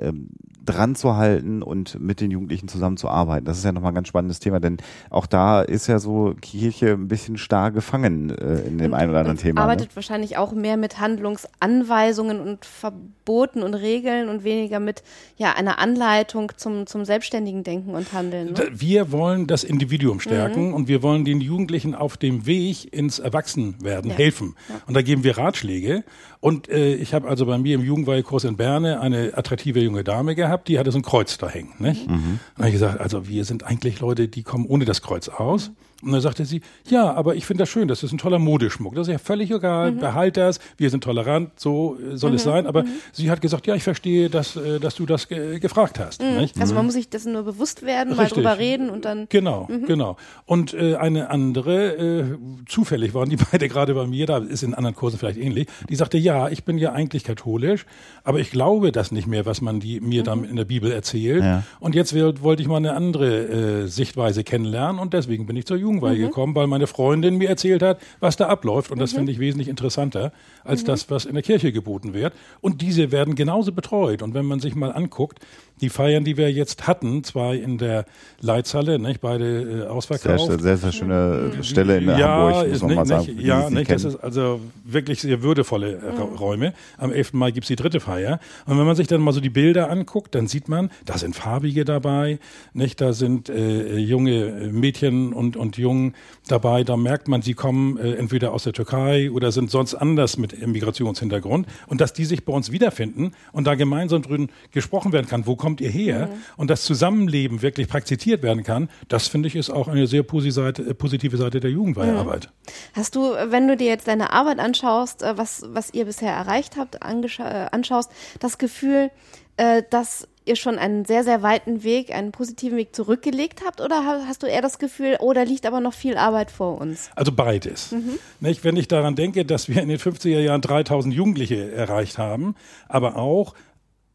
[0.00, 0.28] ähm,
[0.66, 3.44] dran zu halten und mit den Jugendlichen zusammenzuarbeiten.
[3.46, 4.76] Das ist ja nochmal ein ganz spannendes Thema, denn
[5.10, 9.20] auch da ist ja so Kirche ein bisschen starr gefangen äh, in dem einen oder
[9.20, 9.62] anderen und Thema.
[9.62, 9.96] arbeitet Ne?
[9.96, 15.02] wahrscheinlich auch mehr mit Handlungsanweisungen und Verboten und Regeln und weniger mit
[15.36, 18.52] ja, einer Anleitung zum, zum selbstständigen Denken und Handeln.
[18.52, 18.68] Ne?
[18.72, 24.10] Wir wollen das Individuum stärken und wir wollen den Jugendlichen auf dem Weg ins Erwachsenwerden
[24.10, 24.16] Ja.
[24.16, 24.54] helfen.
[24.86, 26.04] Und da geben wir Ratschläge.
[26.40, 30.34] Und äh, ich habe also bei mir im Jugendweihkurs in Berne eine attraktive junge Dame
[30.34, 31.74] gehabt, die hatte so ein Kreuz da hängen.
[31.78, 32.06] Nicht?
[32.06, 35.28] Und dann habe ich gesagt, also wir sind eigentlich Leute, die kommen ohne das Kreuz
[35.28, 35.70] aus.
[36.02, 38.94] Und dann sagte sie, ja, aber ich finde das schön, das ist ein toller Modeschmuck.
[38.94, 42.66] Das ist ja völlig egal, behalt das, wir sind tolerant, so äh, soll es sein.
[42.66, 46.22] Aber sie hat gesagt, ja, ich verstehe, dass, äh, dass du das ge gefragt hast.
[46.22, 46.60] Nicht?
[46.60, 48.34] Also man muss sich dessen nur bewusst werden, mal Richtig.
[48.34, 50.16] drüber reden und dann Genau, genau.
[50.44, 52.24] Und äh, eine andere, äh,
[52.66, 55.96] zufällig waren die beide gerade bei mir, da ist in anderen Kursen vielleicht ähnlich, die
[55.96, 57.86] sagte, ja, ich bin ja eigentlich katholisch,
[58.22, 61.42] aber ich glaube das nicht mehr, was man die, mir dann in der Bibel erzählt.
[61.42, 61.62] Ja.
[61.80, 65.76] Und jetzt wollte ich mal eine andere äh, Sichtweise kennenlernen und deswegen bin ich zur
[65.86, 68.90] Jugendweihe gekommen, weil meine Freundin mir erzählt hat, was da abläuft.
[68.90, 70.32] Und das finde ich wesentlich interessanter
[70.64, 72.34] als das, was in der Kirche geboten wird.
[72.60, 74.22] Und diese werden genauso betreut.
[74.22, 75.38] Und wenn man sich mal anguckt,
[75.80, 78.06] die Feiern, die wir jetzt hatten, zwar in der
[78.40, 80.60] Leitzahle, nicht, beide äh, Sehr, ausverkauft.
[80.62, 83.34] sehr, sehr schöne Stelle in ja, Hamburg, muss man nicht, mal sagen.
[83.36, 86.72] nicht, ja, nicht, das ist also wirklich sehr würdevolle äh, Ra- Räume.
[86.98, 87.34] Am 11.
[87.34, 88.40] Mai gibt's die dritte Feier.
[88.66, 91.36] Und wenn man sich dann mal so die Bilder anguckt, dann sieht man, da sind
[91.36, 92.38] Farbige dabei,
[92.72, 96.14] nicht, da sind äh, junge äh, Mädchen und, und Jungen
[96.48, 96.84] dabei.
[96.84, 100.66] Da merkt man, sie kommen äh, entweder aus der Türkei oder sind sonst anders mit
[100.66, 101.66] Migrationshintergrund.
[101.86, 105.56] Und dass die sich bei uns wiederfinden und da gemeinsam drüben gesprochen werden kann, wo
[105.66, 106.28] kommt ihr her?
[106.56, 110.94] Und das Zusammenleben wirklich praktiziert werden kann, das finde ich ist auch eine sehr äh,
[110.94, 112.50] positive Seite der Jugendweihearbeit.
[112.92, 116.76] Hast du, wenn du dir jetzt deine Arbeit anschaust, äh, was, was ihr bisher erreicht
[116.76, 119.10] habt, äh, anschaust, das Gefühl,
[119.56, 123.80] äh, dass ihr schon einen sehr, sehr weiten Weg, einen positiven Weg zurückgelegt habt?
[123.80, 126.80] Oder ha- hast du eher das Gefühl, oh, da liegt aber noch viel Arbeit vor
[126.80, 127.10] uns?
[127.16, 127.92] Also beides.
[128.38, 132.54] Nicht, wenn ich daran denke, dass wir in den 50er Jahren 3000 Jugendliche erreicht haben,
[132.88, 133.54] aber auch,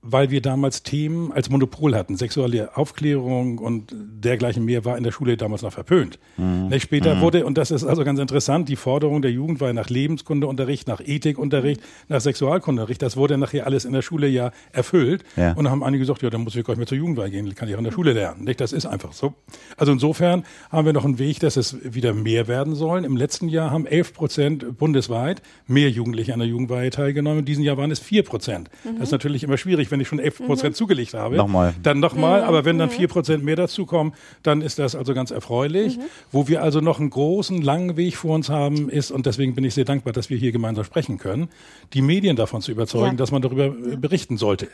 [0.02, 2.16] weil wir damals Themen als Monopol hatten.
[2.18, 6.18] Sexuelle Aufklärung und dergleichen mehr war in der Schule damals noch verpönt.
[6.38, 9.90] Nicht, später wurde, und das ist also ganz interessant, die Forderung der Jugend war nach
[9.90, 13.02] Lebenskundeunterricht, nach Ethikunterricht, nach Sexualkundeunterricht.
[13.02, 15.24] Das wurde nachher alles in der Schule ja erfüllt.
[15.36, 15.52] Ja.
[15.54, 17.54] Und dann haben einige gesagt, ja, dann muss ich gar nicht mehr zur Jugendweihe gehen,
[17.54, 18.46] kann ich auch in der Schule lernen.
[18.46, 18.60] Nicht?
[18.60, 19.36] Das ist einfach so.
[19.78, 23.04] Also insofern haben wir noch einen Weg, dass es wieder mehr werden sollen.
[23.04, 27.40] Im letzten Jahr haben 11 Prozent bundesweit mehr Jugendliche an der Jugendweihe teilgenommen.
[27.40, 28.70] In diesem Jahr waren es 4 Prozent.
[28.98, 31.36] Das ist natürlich immer schwierig, wenn ich schon 11 Prozent zugelegt habe.
[31.36, 31.74] Nochmal.
[31.84, 34.14] Dann nochmal, aber wenn dann 4 Prozent mehr dazukommen,
[34.44, 36.00] dann ist das also ganz erfreulich.
[36.32, 39.64] Wo wir also noch einen großen, langen Weg vor uns haben, ist, und deswegen bin
[39.64, 41.50] ich sehr dankbar, dass wir hier gemeinsam sprechen können,
[41.94, 43.14] die Medien davon zu überzeugen, Ja.
[43.16, 44.68] dass man darüber äh, berichten sollte.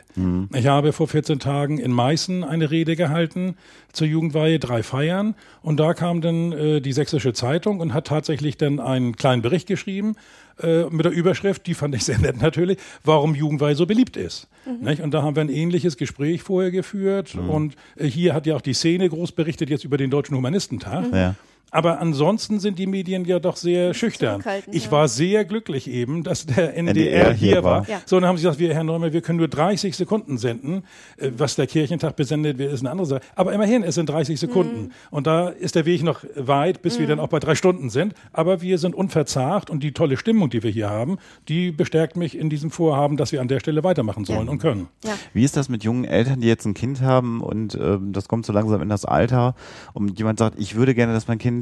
[0.54, 3.56] Ich habe vor 14 Tagen in Meißen eine Rede gehalten
[3.92, 5.34] zur Jugendweihe, drei Feiern.
[5.62, 9.66] Und da kam dann äh, die Sächsische Zeitung und hat tatsächlich dann einen kleinen Bericht
[9.66, 10.16] geschrieben
[10.60, 14.48] äh, mit der Überschrift, die fand ich sehr nett natürlich, warum Jugendweihe so beliebt ist.
[14.80, 15.02] Nicht?
[15.02, 17.34] Und da haben wir ein ähnliches Gespräch vorher geführt.
[17.34, 21.06] Und äh, hier hat ja auch die Szene groß berichtet jetzt über den Deutschen Humanistentag.
[21.12, 21.34] Ja.
[21.70, 24.42] Aber ansonsten sind die Medien ja doch sehr schüchtern.
[24.70, 24.90] Ich ja.
[24.90, 27.80] war sehr glücklich eben, dass der NDR, NDR hier hier war.
[27.82, 27.88] war.
[27.88, 28.00] Ja.
[28.06, 30.84] So, und dann haben sie gesagt, wir, Herr Neumann, wir können nur 30 Sekunden senden.
[31.18, 33.20] Äh, Was der Kirchentag besendet wird, ist eine andere Sache.
[33.34, 34.84] Aber immerhin, es sind 30 Sekunden.
[34.84, 34.90] Mhm.
[35.10, 38.14] Und da ist der Weg noch weit, bis wir dann auch bei drei Stunden sind.
[38.32, 41.18] Aber wir sind unverzagt und die tolle Stimmung, die wir hier haben,
[41.48, 44.50] die bestärkt mich in diesem Vorhaben, dass wir an der Stelle weitermachen sollen Ja.
[44.52, 44.88] und können.
[45.04, 45.12] Ja.
[45.34, 48.46] Wie ist das mit jungen Eltern, die jetzt ein Kind haben und ähm, das kommt
[48.46, 49.54] so langsam in das Alter
[49.92, 51.57] und jemand sagt, ich würde gerne, dass mein Kind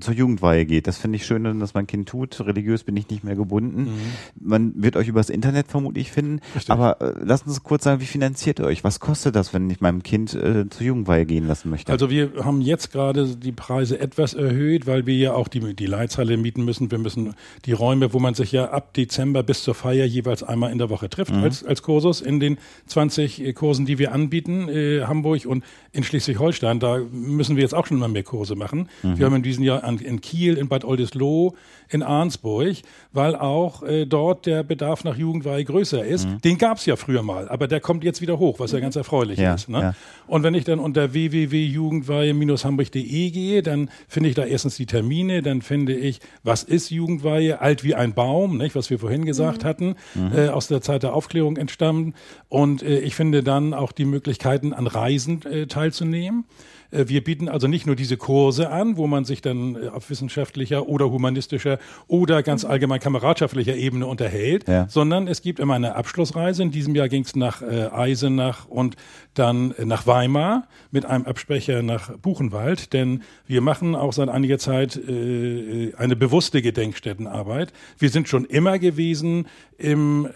[0.00, 0.86] zur Jugendweihe geht.
[0.86, 2.40] Das finde ich schön, dass mein Kind tut.
[2.40, 3.88] Religiös bin ich nicht mehr gebunden.
[4.38, 6.40] Man wird euch übers Internet vermutlich finden.
[6.54, 6.70] Richtig.
[6.70, 8.84] Aber äh, lasst uns kurz sagen, wie finanziert ihr euch?
[8.84, 11.90] Was kostet das, wenn ich meinem Kind äh, zur Jugendweihe gehen lassen möchte?
[11.90, 15.86] Also wir haben jetzt gerade die Preise etwas erhöht, weil wir ja auch die, die
[15.86, 16.90] Leithalle mieten müssen.
[16.90, 17.34] Wir müssen
[17.64, 20.90] die Räume, wo man sich ja ab Dezember bis zur Feier jeweils einmal in der
[20.90, 25.64] Woche trifft als, als Kursus in den 20 Kursen, die wir anbieten, äh, Hamburg und
[25.92, 26.80] in Schleswig-Holstein.
[26.80, 28.88] Da müssen wir jetzt auch schon mal mehr Kurse machen.
[29.02, 31.52] Wir haben in diesem Jahr an, in Kiel, in Bad Oldesloe,
[31.88, 32.76] in Arnsburg,
[33.12, 36.28] weil auch äh, dort der Bedarf nach Jugendweihe größer ist.
[36.44, 38.96] Den gab es ja früher mal, aber der kommt jetzt wieder hoch, was ja ganz
[38.96, 39.68] erfreulich Ja, ist.
[39.68, 39.80] Ne?
[39.80, 39.94] ja.
[40.26, 45.62] Und wenn ich dann unter www.jugendweihe-hamburg.de gehe, dann finde ich da erstens die Termine, dann
[45.62, 49.94] finde ich, was ist Jugendweihe, alt wie ein Baum, nicht, was wir vorhin gesagt hatten,
[50.34, 52.14] äh, aus der Zeit der Aufklärung entstammen.
[52.48, 56.44] Und äh, ich finde dann auch die Möglichkeiten, an Reisen äh, teilzunehmen.
[56.90, 60.10] Äh, Wir bieten also nicht nur diese Kurse an, wo man sich dann äh, auf
[60.10, 64.86] wissenschaftlicher oder humanistischer oder ganz allgemein kameradschaftlicher Ebene unterhält, Ja.
[64.88, 66.62] sondern es gibt immer eine Abschlussreise.
[66.62, 68.96] In diesem Jahr ging es nach äh, Eisenach und
[69.34, 74.98] dann nach Weimar mit einem Absprecher nach Buchenwald, denn wir machen auch seit einiger Zeit
[75.08, 77.72] eine bewusste Gedenkstättenarbeit.
[77.98, 79.46] Wir sind schon immer gewesen
[79.76, 80.26] im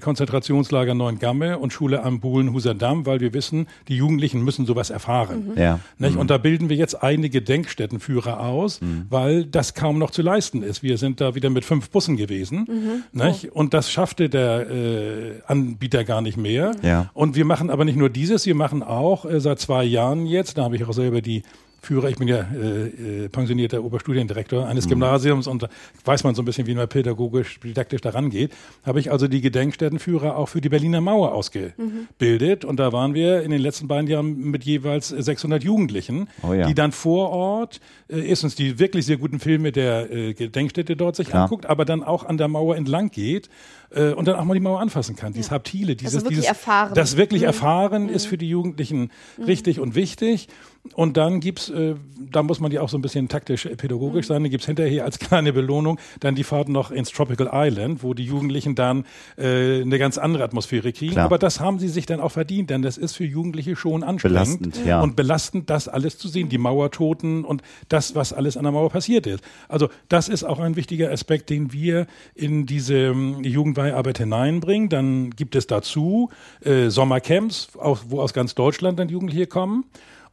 [0.00, 5.52] Konzentrationslager Neuengamme und Schule am Buhlenhuser Damm, weil wir wissen, die Jugendlichen müssen sowas erfahren.
[5.56, 5.80] ja.
[5.98, 6.16] Nicht?
[6.16, 8.80] Und da bilden wir jetzt einige Denkstättenführer aus,
[9.10, 10.82] weil das kaum noch zu leisten ist.
[10.82, 13.04] Wir sind da wieder mit fünf Bussen gewesen.
[13.12, 13.52] Nicht?
[13.52, 16.72] Und das schaffte der äh, Anbieter gar nicht mehr.
[16.82, 17.10] Ja.
[17.14, 20.58] Und wir machen aber nicht nur dieses, wir machen auch äh, seit zwei Jahren jetzt,
[20.58, 21.42] da habe ich auch selber die
[21.84, 25.68] Führer, ich bin ja äh, äh, pensionierter Oberstudiendirektor eines Gymnasiums und
[26.04, 28.52] weiß man so ein bisschen, wie man pädagogisch, didaktisch daran geht,
[28.84, 32.64] habe ich also die Gedenkstättenführer auch für die Berliner Mauer ausgebildet.
[32.64, 36.66] Und da waren wir in den letzten beiden Jahren mit jeweils 600 Jugendlichen, Oh ja.
[36.66, 41.16] die dann vor Ort äh, erstens die wirklich sehr guten Filme der äh, Gedenkstätte dort
[41.16, 41.44] sich Klar.
[41.44, 43.48] anguckt, aber dann auch an der Mauer entlang geht
[43.94, 45.32] äh, und dann auch mal die Mauer anfassen kann.
[45.32, 46.92] Dieses Habtile, dieses, wirklich dieses erfahren.
[46.94, 47.46] das wirklich Mhm.
[47.46, 50.48] erfahren ist für die Jugendlichen richtig und wichtig.
[50.92, 51.94] Und dann gibt's, äh,
[52.30, 55.06] da muss man ja auch so ein bisschen taktisch äh, pädagogisch sein, dann gibt's hinterher
[55.06, 59.06] als kleine Belohnung dann die Fahrt noch ins Tropical Island, wo die Jugendlichen dann
[59.38, 61.12] äh, eine ganz andere Atmosphäre kriegen.
[61.12, 61.24] Klar.
[61.24, 64.60] Aber das haben sie sich dann auch verdient, denn das ist für Jugendliche schon anstrengend
[64.60, 65.00] Belastend, ja.
[65.00, 68.90] und belastend, das alles zu sehen, die Mauertoten und das, was alles an der Mauer
[68.90, 69.42] passiert ist.
[69.68, 73.42] Also das ist auch ein wichtiger Aspekt, den wir in diese ähm,
[73.84, 74.88] Jugendweiharbeit hineinbringen.
[74.88, 76.30] Dann gibt es dazu
[76.64, 79.84] äh, Sommercamps, wo aus ganz Deutschland dann Jugendliche kommen.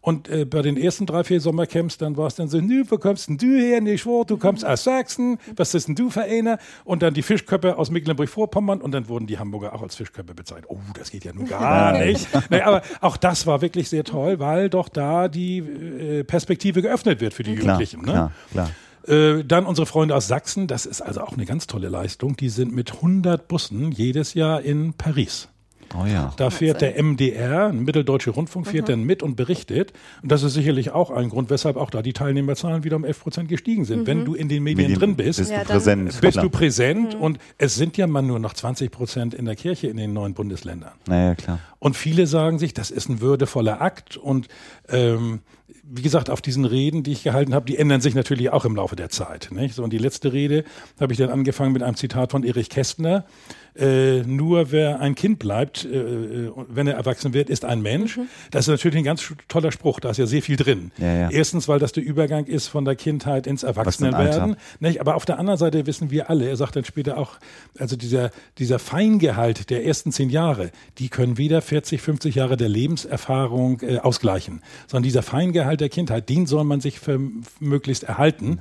[0.04, 2.98] Und äh, bei den ersten drei, vier Sommercamps, dann war es dann so, nö, wo
[2.98, 3.82] kommst denn du her?
[3.82, 4.26] Nicht wahr?
[4.26, 5.38] Du kommst aus Sachsen.
[5.56, 6.58] Was ist denn du für einer?
[6.86, 10.66] Und dann die Fischköppe aus Mecklenburg-Vorpommern und dann wurden die Hamburger auch als Fischköppe bezeichnet.
[10.70, 12.28] Oh, das geht ja nun gar nicht.
[12.50, 17.22] Nee, aber auch das war wirklich sehr toll, weil doch da die äh, Perspektive geöffnet
[17.22, 18.02] wird für die Klar, Jugendlichen.
[18.02, 18.12] Ne?
[18.12, 18.72] klar, klar.
[19.08, 22.36] Äh, dann unsere Freunde aus Sachsen, das ist also auch eine ganz tolle Leistung.
[22.36, 25.50] Die sind mit 100 Bussen jedes Jahr in Paris.
[26.00, 26.34] Oh ja.
[26.38, 29.94] Da fährt der MDR, ein Mitteldeutsche Rundfunk, fährt dann mit und berichtet.
[30.22, 33.20] Und das ist sicherlich auch ein Grund, weshalb auch da die Teilnehmerzahlen wieder um 11
[33.20, 34.08] Prozent gestiegen sind.
[34.08, 36.22] Wenn du in den Medien Medien drin bist, bist Ja, du präsent.
[36.22, 36.44] bist klar.
[36.46, 39.98] du präsent und es sind ja mal nur noch 20 Prozent in der Kirche in
[39.98, 40.94] den neuen Bundesländern.
[41.08, 41.60] Naja, klar.
[41.80, 44.16] Und viele sagen sich, das ist ein würdevoller Akt.
[44.16, 44.48] Und
[44.88, 45.40] ähm,
[45.84, 48.76] wie gesagt, auf diesen Reden, die ich gehalten habe, die ändern sich natürlich auch im
[48.76, 49.50] Laufe der Zeit.
[49.52, 49.76] Nicht?
[49.76, 50.64] So, und die letzte Rede
[51.00, 53.26] habe ich dann angefangen mit einem Zitat von Erich Kästner.
[53.76, 58.20] Äh, nur wer ein Kind bleibt, äh, äh, wenn er erwachsen wird, ist ein Mensch.
[58.52, 60.92] Das ist natürlich ein ganz toller Spruch, da ist ja sehr viel drin.
[60.98, 61.30] Ja, ja.
[61.30, 64.56] Erstens, weil das der Übergang ist von der Kindheit ins Erwachsenenwerden.
[64.80, 65.02] Nicht?
[65.02, 67.38] Aber auf der anderen Seite wissen wir alle, er sagt dann später auch,
[67.78, 72.70] also dieser, dieser Feingehalt der ersten zehn Jahre, die können weder 40, 50 Jahre der
[72.70, 77.20] Lebenserfahrung äh, ausgleichen, sondern dieser Feingehalt der Kindheit, den soll man sich für,
[77.60, 78.60] möglichst erhalten.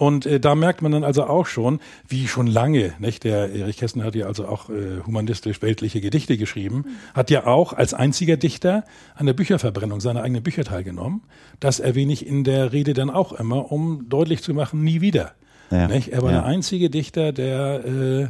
[0.00, 1.78] Und äh, da merkt man dann also auch schon,
[2.08, 3.22] wie schon lange, nicht?
[3.24, 7.92] Der Erich Kästner hat ja also auch äh, humanistisch-weltliche Gedichte geschrieben, hat ja auch als
[7.92, 11.20] einziger Dichter an der Bücherverbrennung seiner eigenen Bücher teilgenommen.
[11.60, 15.32] Das erwähne ich in der Rede dann auch immer, um deutlich zu machen, nie wieder.
[15.70, 15.86] Ja.
[15.86, 16.08] Nicht?
[16.08, 16.38] Er war Ja.
[16.38, 18.28] der einzige Dichter, der äh,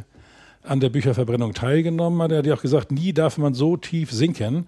[0.67, 2.33] an der Bücherverbrennung teilgenommen hat.
[2.33, 4.67] Er hat ja auch gesagt, nie darf man so tief sinken,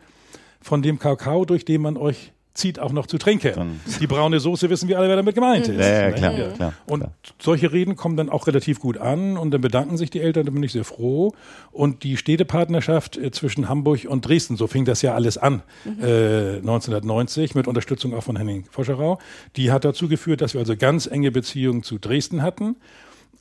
[0.61, 3.81] von dem Kakao, durch den man euch zieht, auch noch zu trinken.
[3.99, 5.79] Die braune Soße wissen wir alle, wer damit gemeint ist.
[5.79, 6.17] Ja, ja, nicht?
[6.17, 6.73] klar, klar.
[6.85, 7.11] Und klar.
[7.39, 10.51] solche Reden kommen dann auch relativ gut an und dann bedanken sich die Eltern, da
[10.51, 11.33] bin ich sehr froh.
[11.71, 16.57] Und die Städtepartnerschaft äh, zwischen Hamburg und Dresden, so fing das ja alles an, äh,
[16.57, 19.19] 1990 mit Unterstützung auch von Henning Foscherau,
[19.55, 22.75] die hat dazu geführt, dass wir also ganz enge Beziehungen zu Dresden hatten.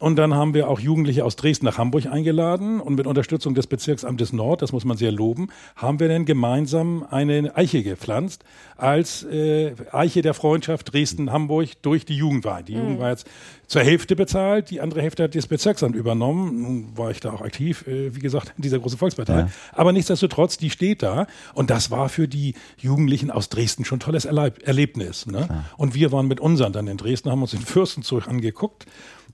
[0.02, 3.68] Und dann haben wir auch Jugendliche aus Dresden nach Hamburg eingeladen und mit Unterstützung des
[3.68, 5.46] Bezirksamtes Nord, das muss man sehr loben,
[5.76, 8.42] haben wir dann gemeinsam eine Eiche gepflanzt
[8.76, 12.64] als äh, Eiche der Freundschaft Dresden-Hamburg durch die Jugendweih.
[12.64, 13.28] Die Jugend war jetzt
[13.68, 16.62] zur Hälfte bezahlt, die andere Hälfte hat das Bezirksamt übernommen.
[16.62, 19.38] Nun war ich da auch aktiv, äh, wie gesagt, in dieser großen Volkspartei.
[19.38, 19.50] Ja.
[19.70, 24.00] Aber nichtsdestotrotz, die steht da und das war für die Jugendlichen aus Dresden schon ein
[24.00, 25.26] tolles Erleib Erlebnis.
[25.26, 25.64] Ne?
[25.76, 28.86] Und wir waren mit unseren dann in Dresden, haben uns den Fürstenzug angeguckt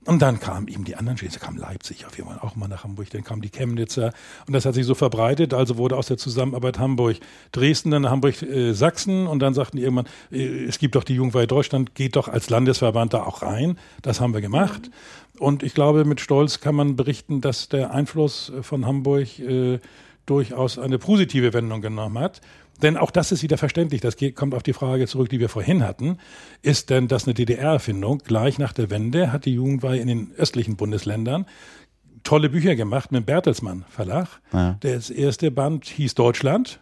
[0.05, 2.83] und dann kamen eben die anderen Städte, kam Leipzig, ja, wir wollen auch mal nach
[2.83, 4.13] Hamburg, dann kamen die Chemnitzer
[4.47, 7.17] und das hat sich so verbreitet, also wurde aus der Zusammenarbeit Hamburg
[7.51, 11.15] Dresden, dann Hamburg äh, Sachsen und dann sagten die irgendwann, äh, es gibt doch die
[11.15, 13.77] Jugendweihe Deutschland, geht doch als Landesverband da auch rein.
[14.01, 14.89] Das haben wir gemacht.
[15.37, 19.79] Und ich glaube, mit Stolz kann man berichten, dass der Einfluss von Hamburg äh,
[20.25, 22.41] durchaus eine positive Wendung genommen hat.
[22.81, 25.49] Denn auch das ist wieder verständlich, das geht, kommt auf die Frage zurück, die wir
[25.49, 26.17] vorhin hatten.
[26.61, 28.19] Ist denn das eine DDR-Erfindung?
[28.19, 31.45] Gleich nach der Wende hat die Jugendweihe in den östlichen Bundesländern
[32.23, 34.27] tolle Bücher gemacht mit dem Bertelsmann Verlag.
[34.53, 34.77] Ja.
[34.81, 36.79] Das erste Band hieß Deutschland.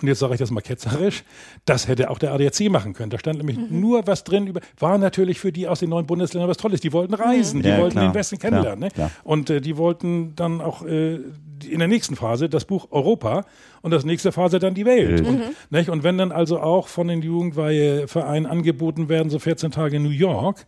[0.00, 1.24] Und jetzt sage ich das mal ketzerisch,
[1.64, 3.10] das hätte auch der ADAC machen können.
[3.10, 6.48] Da stand nämlich nur was drin über, war natürlich für die aus den neuen Bundesländern
[6.48, 6.80] was Tolles.
[6.80, 8.80] Die wollten reisen, die Ja, wollten klar, den Westen klar, kennenlernen.
[8.80, 8.90] Ne?
[8.90, 9.10] klar.
[9.24, 11.20] Und äh, die wollten dann auch äh,
[11.68, 13.44] in der nächsten Phase das Buch Europa
[13.82, 14.90] und das nächste Phase dann die Welt.
[14.90, 15.26] Welt.
[15.26, 15.40] Und,
[15.70, 15.88] nicht?
[15.90, 20.10] und wenn dann also auch von den Jugendweihevereinen angeboten werden, so 14 Tage in New
[20.10, 20.66] York,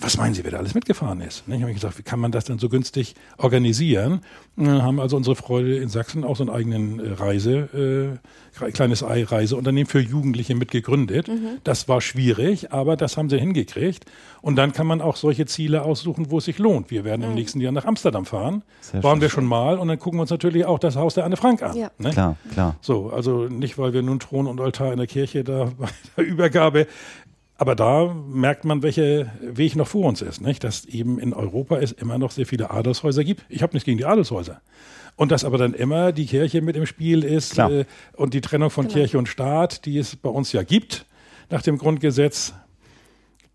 [0.00, 1.48] was meinen Sie, wer da alles mitgefahren ist?
[1.48, 1.56] Ne?
[1.56, 4.20] Ich habe mich gesagt, wie kann man das denn so günstig organisieren?
[4.56, 8.18] Und dann haben also unsere Freunde in Sachsen auch so einen eigenen äh, Reise,
[8.62, 11.30] äh, kleines Ei- Reiseunternehmen für Jugendliche mitgegründet.
[11.64, 14.04] Das war schwierig, aber das haben sie hingekriegt.
[14.42, 16.90] Und dann kann man auch solche Ziele aussuchen, wo es sich lohnt.
[16.90, 18.62] Wir werden im nächsten Jahr nach Amsterdam fahren.
[18.80, 19.20] Sehr Waren schön.
[19.22, 21.62] wir schon mal und dann gucken wir uns natürlich auch das Haus der Anne Frank
[21.62, 21.76] an.
[21.76, 21.90] Ja.
[21.98, 22.10] Ne?
[22.10, 22.76] Klar, klar.
[22.80, 26.26] So, also nicht, weil wir nun Thron und Altar in der Kirche da bei der
[26.26, 26.86] Übergabe,
[27.58, 30.62] aber da merkt man, welcher Weg noch vor uns ist, nicht?
[30.62, 33.44] Dass eben in Europa es immer noch sehr viele Adelshäuser gibt.
[33.48, 34.62] Ich habe nichts gegen die Adelshäuser.
[35.16, 38.70] Und dass aber dann immer die Kirche mit im Spiel ist äh, und die Trennung
[38.70, 41.04] von Kirche und Staat, die es bei uns ja gibt
[41.50, 42.54] nach dem Grundgesetz,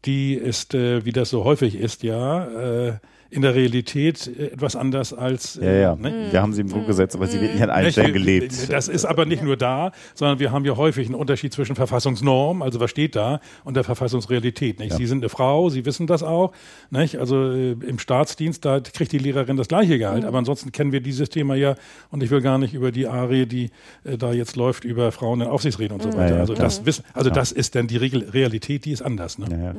[0.04, 2.46] die ist, äh, wie das so häufig ist, ja,
[2.88, 2.94] äh,
[3.34, 5.60] in der Realität äh, etwas anders als.
[5.62, 5.96] Ja, ja.
[5.96, 6.28] ne?
[6.32, 8.72] Wir haben sie im Grundgesetz, aber sie wird nicht an allen Stellen wir- gelebt.
[8.72, 12.62] Das ist aber nicht nur da, sondern wir haben ja häufig einen Unterschied zwischen Verfassungsnorm,
[12.62, 14.80] also was steht da, und der Verfassungsrealität.
[14.80, 14.92] Nicht?
[14.92, 14.98] Ja.
[14.98, 16.54] Sie sind eine Frau, Sie wissen das auch.
[16.90, 17.18] Nicht?
[17.18, 20.26] Also äh, im Staatsdienst, da kriegt die Lehrerin das gleiche Gehalt.
[20.26, 21.76] Aber ansonsten kennen wir dieses Thema ja,
[22.12, 23.72] und ich will gar nicht über die Arie, die
[24.04, 26.30] äh, da jetzt läuft, über Frauen in Aufsichtsräten und so weiter.
[26.30, 29.38] Ja, ja, also das wissen, also das ist dann die Regel, Realität, die ist anders.
[29.38, 29.76] Ne?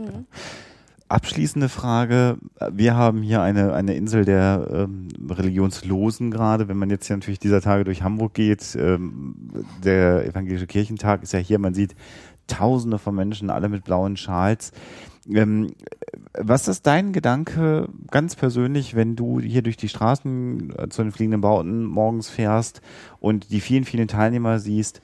[1.14, 2.38] Abschließende Frage.
[2.72, 6.66] Wir haben hier eine, eine Insel der ähm, Religionslosen gerade.
[6.66, 9.36] Wenn man jetzt hier natürlich dieser Tage durch Hamburg geht, ähm,
[9.84, 11.94] der Evangelische Kirchentag ist ja hier, man sieht
[12.48, 14.72] Tausende von Menschen, alle mit blauen Schals.
[15.32, 15.74] Ähm,
[16.36, 21.12] was ist dein Gedanke ganz persönlich, wenn du hier durch die Straßen äh, zu den
[21.12, 22.80] fliegenden Bauten morgens fährst
[23.20, 25.00] und die vielen, vielen Teilnehmer siehst?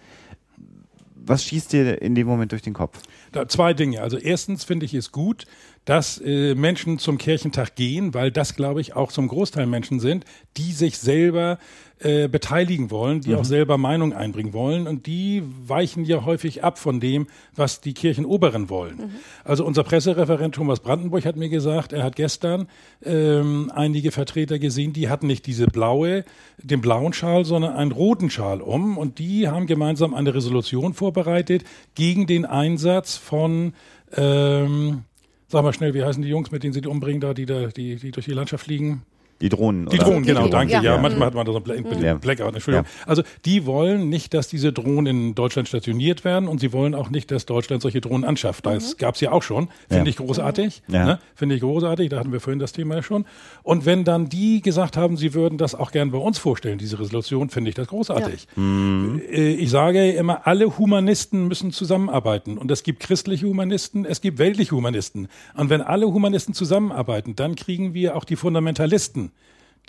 [1.25, 3.01] Was schießt dir in dem Moment durch den Kopf?
[3.33, 4.03] Da, zwei Dinge.
[4.03, 5.47] Also erstens finde ich es gut,
[5.91, 10.25] dass äh, Menschen zum Kirchentag gehen, weil das, glaube ich, auch zum Großteil Menschen sind,
[10.57, 11.59] die sich selber
[11.99, 14.87] äh, beteiligen wollen, die auch selber Meinung einbringen wollen.
[14.87, 17.27] Und die weichen ja häufig ab von dem,
[17.57, 19.17] was die Kirchenoberen wollen.
[19.43, 22.69] Also unser Pressereferent Thomas Brandenburg hat mir gesagt, er hat gestern
[23.05, 26.25] ähm, einige Vertreter gesehen, die hatten nicht diese blaue,
[26.63, 28.97] den blauen Schal, sondern einen roten Schal um.
[28.97, 31.65] Und die haben gemeinsam eine Resolution vorbereitet
[31.97, 33.73] gegen den Einsatz von
[34.17, 35.03] ähm,
[35.51, 37.67] Sag mal schnell, wie heißen die Jungs, mit denen sie die umbringen, da, die, da,
[37.67, 39.03] die, die durch die Landschaft fliegen?
[39.41, 39.87] Die Drohnen.
[39.89, 40.05] Die oder?
[40.05, 40.73] Drohnen, genau, Drohnen, danke.
[40.75, 40.83] ja.
[40.83, 41.01] Ja, Ja.
[41.01, 42.15] manchmal hat man da so ein Black, Ja.
[42.15, 42.87] Blackout, Entschuldigung.
[43.07, 47.11] Also die wollen nicht, dass diese Drohnen in Deutschland stationiert werden und sie wollen auch
[47.11, 48.67] nicht, dass Deutschland solche Drohnen anschafft.
[48.67, 49.69] Das gab's ja auch schon.
[49.89, 50.11] Finde Ja.
[50.11, 50.83] ich großartig.
[50.89, 51.05] Ja.
[51.05, 51.19] Ne?
[51.35, 52.09] Finde ich großartig.
[52.11, 53.25] Da hatten wir vorhin das Thema ja schon.
[53.63, 56.99] Und wenn dann die gesagt haben, sie würden das auch gern bei uns vorstellen, diese
[57.01, 58.47] Resolution, finde ich das großartig.
[58.57, 62.59] Äh, Ich sage immer, alle Humanisten müssen zusammenarbeiten.
[62.59, 65.29] Und es gibt christliche Humanisten, es gibt weltliche Humanisten.
[65.57, 69.30] Und wenn alle Humanisten zusammenarbeiten, dann kriegen wir auch die Fundamentalisten,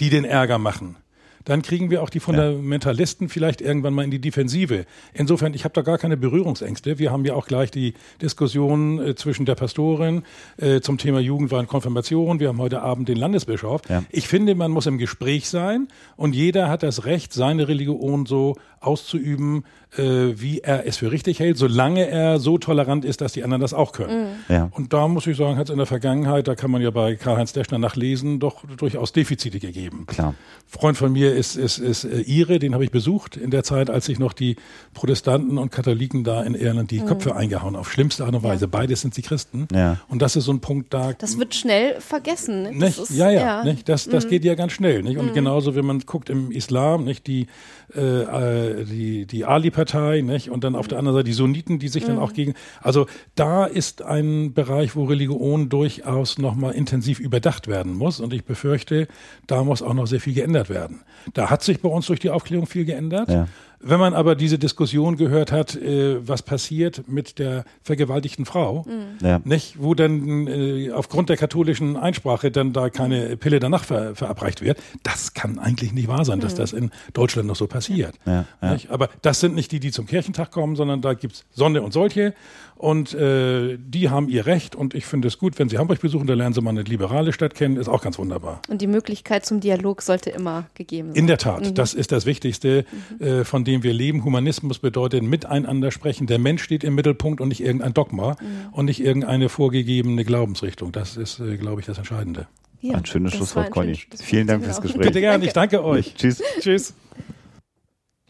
[0.02, 0.98] die den Ärger machen.
[1.46, 4.86] Dann kriegen wir auch die Fundamentalisten vielleicht irgendwann mal in die Defensive.
[5.14, 7.00] Insofern, ich habe da gar keine Berührungsängste.
[7.00, 10.24] Wir haben ja auch gleich die Diskussion äh, zwischen der Pastorin
[10.58, 12.40] äh, zum Thema Jugendwahl und Konfirmation.
[12.40, 13.82] Wir haben heute Abend den Landesbischof.
[13.90, 14.04] Ja.
[14.10, 18.56] Ich finde, man muss im Gespräch sein und jeder hat das Recht, seine Religion so
[18.82, 19.64] auszuüben,
[19.98, 20.02] äh,
[20.36, 23.74] wie er es für richtig hält, solange er so tolerant ist, dass die anderen das
[23.74, 24.28] auch können.
[24.50, 24.70] Ja.
[24.72, 27.16] Und da muss ich sagen, hat es in der Vergangenheit, da kann man ja bei
[27.16, 30.06] Karl-Heinz Deschner nachlesen, doch durchaus Defizite gegeben.
[30.08, 30.34] Klar.
[30.68, 33.90] Freund von mir ist, ist, ist äh, Ire, den habe ich besucht in der Zeit,
[33.90, 34.56] als sich noch die
[34.94, 38.68] Protestanten und Katholiken da in Irland die Köpfe eingehauen, auf schlimmste Art und Weise.
[38.68, 39.68] Beides sind sie Christen.
[39.74, 39.98] Ja.
[40.08, 42.64] Und das ist so ein Punkt, da Das wird schnell vergessen.
[42.64, 42.70] ne?
[42.80, 43.10] Das nicht?
[43.12, 43.88] ist- ja, ja, Nicht?
[43.90, 45.04] Das, das geht ja ganz schnell.
[45.04, 45.18] Nicht?
[45.18, 45.34] Und Mhm.
[45.34, 47.28] genauso, wenn man guckt im Islam, nicht?
[47.28, 47.48] Die,
[47.96, 50.50] äh, äh, die, die Ali-Partei nicht?
[50.50, 52.22] und dann auf der anderen Seite die Sunniten, die sich dann Mhm.
[52.22, 52.54] auch gegen.
[52.82, 58.20] Also da ist ein Bereich, wo Religion durchaus nochmal intensiv überdacht werden muss.
[58.20, 59.08] Und ich befürchte,
[59.48, 61.02] da muss auch noch sehr viel geändert werden.
[61.34, 63.30] Da hat sich bei uns durch die Aufklärung viel geändert.
[63.30, 63.48] Ja.
[63.84, 68.86] Wenn man aber diese Diskussion gehört hat, äh, was passiert mit der vergewaltigten Frau,
[69.22, 69.42] Ja.
[69.44, 74.62] nicht, wo dann äh, aufgrund der katholischen Einsprache dann da keine Pille danach ver verabreicht
[74.62, 78.16] wird, das kann eigentlich nicht wahr sein, dass das in Deutschland noch so passiert.
[78.26, 78.46] Ja?
[78.90, 82.34] Aber das sind nicht die, die zum Kirchentag kommen, sondern da gibt's Sonne und solche
[82.82, 86.26] und äh, die haben ihr Recht und ich finde es gut, wenn sie Hamburg besuchen,
[86.26, 88.62] da lernen sie mal eine liberale Stadt kennen, ist auch ganz wunderbar.
[88.70, 91.16] Und die Möglichkeit zum Dialog sollte immer gegeben sein.
[91.16, 92.86] In der Tat, das ist das Wichtigste,
[93.20, 94.24] äh, von dem wir leben.
[94.24, 96.26] Humanismus bedeutet miteinander sprechen.
[96.26, 98.36] Der Mensch steht im Mittelpunkt und nicht irgendein Dogma
[98.72, 100.92] und nicht irgendeine vorgegebene Glaubensrichtung.
[100.92, 102.48] Das ist, äh, glaube ich, das Entscheidende.
[102.82, 103.96] Ja, Ein schönes Schlusswort, ein Conny.
[103.96, 104.24] schönes.
[104.24, 104.74] Vielen Dank Genau.
[104.74, 105.06] fürs Gespräch.
[105.08, 106.16] Bitte gern, ich danke euch.
[106.16, 106.42] Tschüss.
[106.60, 106.96] Tschüss.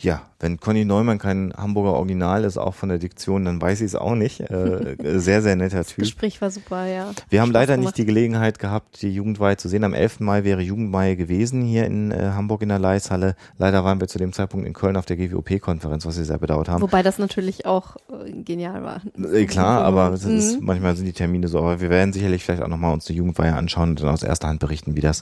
[0.04, 3.86] Ja, wenn Conny Neumann kein Hamburger Original ist, auch von der Diktion, dann weiß ich
[3.86, 4.40] es auch nicht.
[4.40, 6.00] Äh, sehr, sehr netter Das Typ.
[6.00, 7.12] Gespräch war super, ja.
[7.30, 7.86] Wir haben Spaß leider gemacht.
[7.86, 9.84] nicht die Gelegenheit gehabt, die Jugendweihe zu sehen.
[9.84, 10.22] Am 11.
[10.22, 13.36] Mai wäre Jugendweihe gewesen hier in äh, Hamburg in der Leishalle.
[13.60, 16.68] Leider waren wir zu dem Zeitpunkt in Köln auf der GWOP-Konferenz, was wir sehr bedauert
[16.68, 16.82] haben.
[16.82, 19.02] Wobei das natürlich auch äh, genial war.
[19.32, 20.66] Äh, klar, aber das ist, Mhm.
[20.66, 21.60] manchmal sind die Termine so.
[21.60, 24.48] Aber wir werden sicherlich vielleicht auch nochmal uns die Jugendweihe anschauen und dann aus erster
[24.48, 25.22] Hand berichten, wie das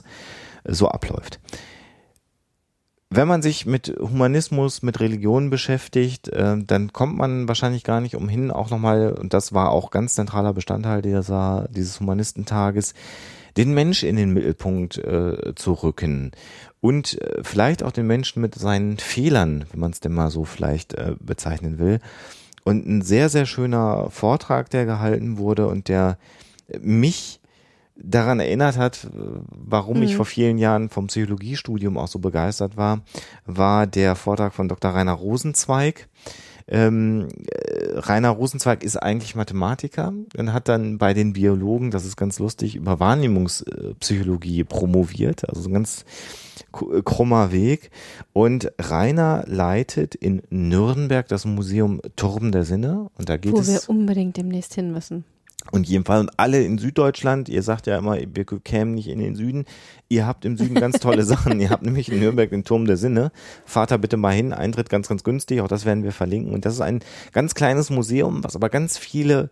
[0.64, 1.38] äh, so abläuft.
[3.12, 8.14] Wenn man sich mit Humanismus, mit Religion beschäftigt, äh, dann kommt man wahrscheinlich gar nicht
[8.14, 12.94] umhin, auch nochmal, und das war auch ganz zentraler Bestandteil dieser, dieses Humanistentages,
[13.56, 16.30] den Mensch in den Mittelpunkt äh, zu rücken
[16.80, 20.44] und äh, vielleicht auch den Menschen mit seinen Fehlern, wenn man es denn mal so
[20.44, 21.98] vielleicht äh, bezeichnen will.
[22.62, 26.16] Und ein sehr, sehr schöner Vortrag, der gehalten wurde und der
[26.80, 27.39] mich
[28.02, 29.08] daran erinnert hat, äh,
[29.48, 33.02] warum ich vor vielen Jahren vom Psychologiestudium auch so begeistert war,
[33.46, 34.92] war der Vortrag von Dr.
[34.92, 36.08] Rainer Rosenzweig.
[36.68, 42.16] Ähm, äh, Rainer Rosenzweig ist eigentlich Mathematiker und hat dann bei den Biologen, das ist
[42.16, 45.48] ganz lustig, über Wahrnehmungspsychologie promoviert.
[45.48, 46.04] Also so ein ganz
[46.72, 47.90] äh, krummer Weg.
[48.32, 53.10] Und Rainer leitet in Nürnberg das Museum Turm der Sinne.
[53.18, 55.24] Und da geht Wo es wir unbedingt demnächst hin müssen.
[55.72, 59.18] Und jeden Fall und alle in Süddeutschland, ihr sagt ja immer, wir kämen nicht in
[59.18, 59.66] den Süden.
[60.08, 61.60] Ihr habt im Süden ganz tolle Sachen.
[61.60, 63.30] Ihr habt nämlich in Nürnberg den Turm der Sinne.
[63.64, 65.60] Fahrt da bitte mal hin, Eintritt ganz, ganz günstig.
[65.60, 66.54] Auch das werden wir verlinken.
[66.54, 67.00] Und das ist ein
[67.32, 69.50] ganz kleines Museum, was aber ganz viele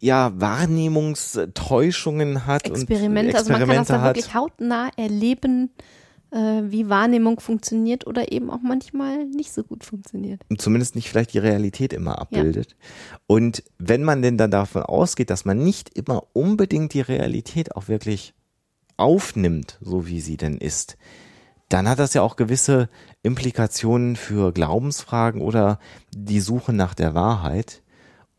[0.00, 4.16] ja, Wahrnehmungstäuschungen hat Experimente, und also man kann das Experimente dann hat.
[4.16, 5.70] wirklich hautnah erleben,
[6.30, 10.42] äh, wie Wahrnehmung funktioniert oder eben auch manchmal nicht so gut funktioniert.
[10.56, 12.76] zumindest nicht vielleicht die Realität immer abbildet.
[13.26, 17.88] Und wenn man denn dann davon ausgeht, dass man nicht immer unbedingt die Realität auch
[17.88, 18.34] wirklich
[18.96, 20.96] aufnimmt, so wie sie denn ist,
[21.68, 22.88] dann hat das ja auch gewisse
[23.22, 25.78] Implikationen für Glaubensfragen oder
[26.14, 27.82] die Suche nach der Wahrheit.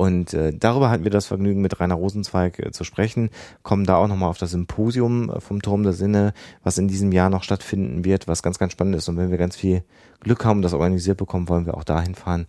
[0.02, 3.30] Und äh, darüber hatten wir das Vergnügen, mit Rainer Rosenzweig äh, zu sprechen.
[3.62, 6.34] Kommen da auch nochmal auf das Symposium äh, vom Turm der Sinne,
[6.64, 9.08] was in diesem Jahr noch stattfinden wird, was ganz, ganz spannend ist.
[9.10, 9.84] Und wenn wir ganz viel
[10.20, 12.48] Glück haben das organisiert bekommen, wollen wir auch dahin fahren.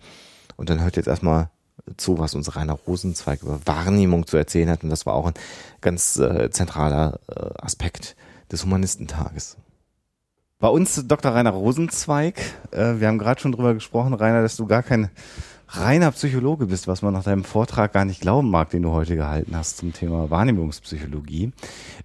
[0.57, 1.51] Und dann hört jetzt erstmal
[1.99, 4.83] zu, was uns Rainer Rosenzweig über Wahrnehmung zu erzählen hat.
[4.83, 5.35] Und das war auch ein
[5.83, 8.17] ganz äh, zentraler äh, Aspekt
[8.51, 9.59] des Humanistentages.
[10.59, 11.35] Bei uns Dr.
[11.35, 12.41] Rainer Rosenzweig.
[12.71, 15.11] Äh, wir haben gerade schon drüber gesprochen, Rainer, dass du gar kein
[15.77, 19.17] reiner Psychologe bist, was man nach deinem Vortrag gar nicht glauben mag, den du heute
[19.17, 21.53] gehalten hast zum Thema Wahrnehmungspsychologie.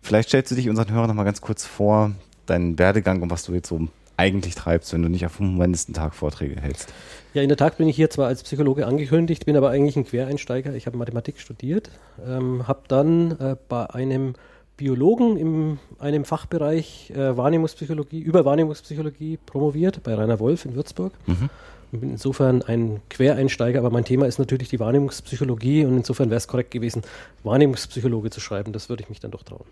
[0.02, 2.12] Vielleicht stellst du dich unseren Hörern noch mal ganz kurz vor,
[2.46, 6.16] deinen Werdegang und was du jetzt so eigentlich treibst, wenn du nicht auf dem Humanistentag
[6.16, 6.92] Vorträge hältst.
[7.34, 10.06] Ja, in der Tat bin ich hier zwar als Psychologe angekündigt, bin aber eigentlich ein
[10.06, 10.74] Quereinsteiger.
[10.74, 11.92] Ich habe Mathematik studiert,
[12.26, 14.34] ähm, habe dann äh, bei einem
[14.76, 21.14] Biologen in einem Fachbereich äh, Wahrnehmungspsychologie, über Wahrnehmungspsychologie promoviert, bei Rainer Wolf in Würzburg.
[21.26, 21.50] Mhm.
[21.92, 26.48] Bin insofern ein Quereinsteiger, aber mein Thema ist natürlich die Wahrnehmungspsychologie und insofern wäre es
[26.48, 27.02] korrekt gewesen,
[27.44, 28.74] Wahrnehmungspsychologe zu schreiben.
[28.74, 29.66] Das würde ich mich dann doch trauen.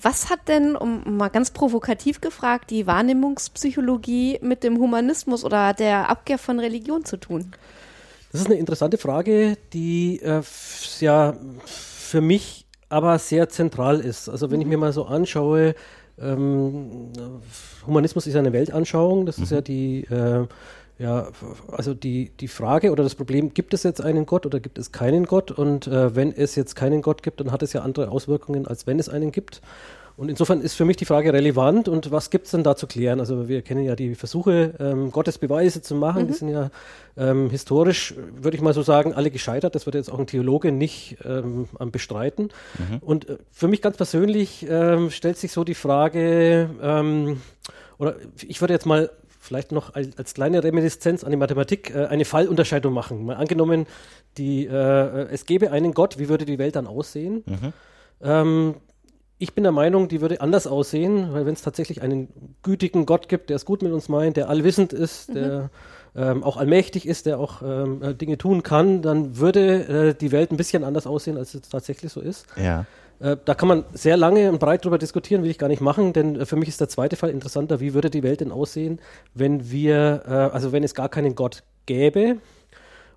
[0.00, 6.08] Was hat denn, um mal ganz provokativ gefragt, die Wahrnehmungspsychologie mit dem Humanismus oder der
[6.08, 7.52] Abkehr von Religion zu tun?
[8.32, 10.42] Das ist eine interessante Frage, die äh,
[11.00, 14.28] ja für mich aber sehr zentral ist.
[14.28, 15.74] Also wenn ich mir mal so anschaue,
[16.20, 17.12] ähm,
[17.86, 20.46] Humanismus ist ja eine Weltanschauung, das ist ja die, äh,
[20.98, 21.28] ja,
[21.70, 24.92] also die, die Frage oder das Problem, gibt es jetzt einen Gott oder gibt es
[24.92, 25.50] keinen Gott?
[25.50, 28.86] Und äh, wenn es jetzt keinen Gott gibt, dann hat es ja andere Auswirkungen, als
[28.86, 29.60] wenn es einen gibt.
[30.16, 32.86] Und insofern ist für mich die Frage relevant und was gibt es denn da zu
[32.86, 33.20] klären?
[33.20, 36.70] Also wir kennen ja die Versuche, ähm, Gottes Beweise zu machen, die sind ja
[37.18, 39.74] ähm, historisch, würde ich mal so sagen, alle gescheitert.
[39.74, 42.48] Das wird jetzt auch ein Theologe nicht ähm, am bestreiten.
[43.02, 47.42] Und äh, für mich ganz persönlich ähm, stellt sich so die Frage, ähm,
[47.98, 48.16] oder
[48.46, 49.10] ich würde jetzt mal
[49.46, 53.24] vielleicht noch als, als kleine Reminiszenz an die Mathematik äh, eine Fallunterscheidung machen.
[53.24, 53.86] Mal angenommen,
[54.36, 57.44] die, äh, es gäbe einen Gott, wie würde die Welt dann aussehen?
[58.20, 58.74] Ähm,
[59.38, 62.28] ich bin der Meinung, die würde anders aussehen, weil wenn es tatsächlich einen
[62.62, 65.70] gütigen Gott gibt, der es gut mit uns meint, der allwissend ist, der
[66.16, 70.32] ähm, auch allmächtig ist, der auch ähm, äh, Dinge tun kann, dann würde äh, die
[70.32, 72.46] Welt ein bisschen anders aussehen, als es tatsächlich so ist.
[72.56, 72.86] Ja.
[73.20, 76.12] Äh, da kann man sehr lange und breit drüber diskutieren, will ich gar nicht machen,
[76.12, 77.80] denn äh, für mich ist der zweite Fall interessanter.
[77.80, 79.00] Wie würde die Welt denn aussehen,
[79.34, 82.38] wenn wir, äh, also wenn es gar keinen Gott gäbe?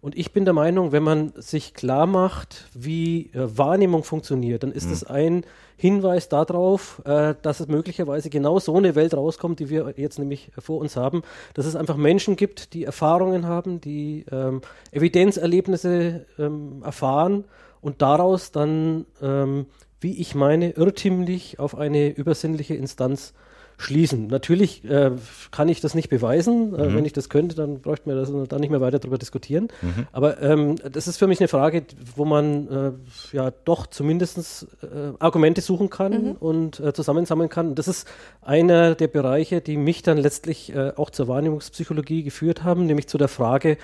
[0.02, 4.90] Und ich bin der Meinung, wenn man sich klar macht, wie Wahrnehmung funktioniert, dann ist
[4.90, 5.44] es ein
[5.76, 10.80] Hinweis darauf, dass es möglicherweise genau so eine Welt rauskommt, die wir jetzt nämlich vor
[10.80, 11.24] uns haben,
[11.54, 14.62] dass es einfach Menschen gibt, die Erfahrungen haben, die ähm,
[14.94, 17.44] Evidenzerlebnisse ähm, erfahren
[17.82, 19.66] und daraus dann, ähm,
[20.02, 23.34] wie ich meine, irrtümlich auf eine übersinnliche Instanz
[23.80, 24.28] schließen.
[24.28, 25.12] Natürlich äh,
[25.52, 26.76] kann ich das nicht beweisen.
[26.76, 29.70] Äh, wenn ich das könnte, dann bräuchten wir das dann nicht mehr weiter darüber diskutieren.
[30.12, 31.84] Aber ähm, das ist für mich eine Frage,
[32.16, 32.92] wo man äh,
[33.36, 37.70] ja doch zumindest äh, Argumente suchen kann und äh, zusammensammeln kann.
[37.70, 38.08] Und das ist
[38.42, 43.18] einer der Bereiche, die mich dann letztlich äh, auch zur Wahrnehmungspsychologie geführt haben, nämlich zu
[43.18, 43.78] der Frage,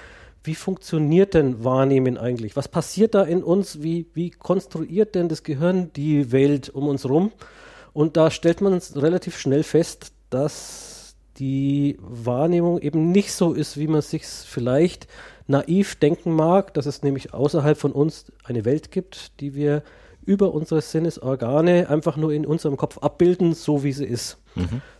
[0.45, 2.55] wie funktioniert denn Wahrnehmen eigentlich?
[2.55, 3.81] Was passiert da in uns?
[3.81, 7.31] Wie, wie konstruiert denn das Gehirn die Welt um uns rum?
[7.93, 13.87] Und da stellt man relativ schnell fest, dass die Wahrnehmung eben nicht so ist, wie
[13.87, 15.07] man sich vielleicht
[15.47, 19.83] naiv denken mag, dass es nämlich außerhalb von uns eine Welt gibt, die wir
[20.25, 24.37] über unsere Sinnesorgane einfach nur in unserem Kopf abbilden, so wie sie ist.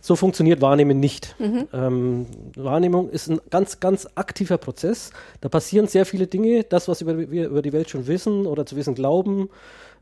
[0.00, 1.34] So funktioniert Wahrnehmen nicht.
[1.72, 2.26] Ähm,
[2.56, 5.10] Wahrnehmung ist ein ganz, ganz aktiver Prozess.
[5.40, 6.64] Da passieren sehr viele Dinge.
[6.64, 9.48] Das, was über, wir über die Welt schon wissen oder zu wissen glauben,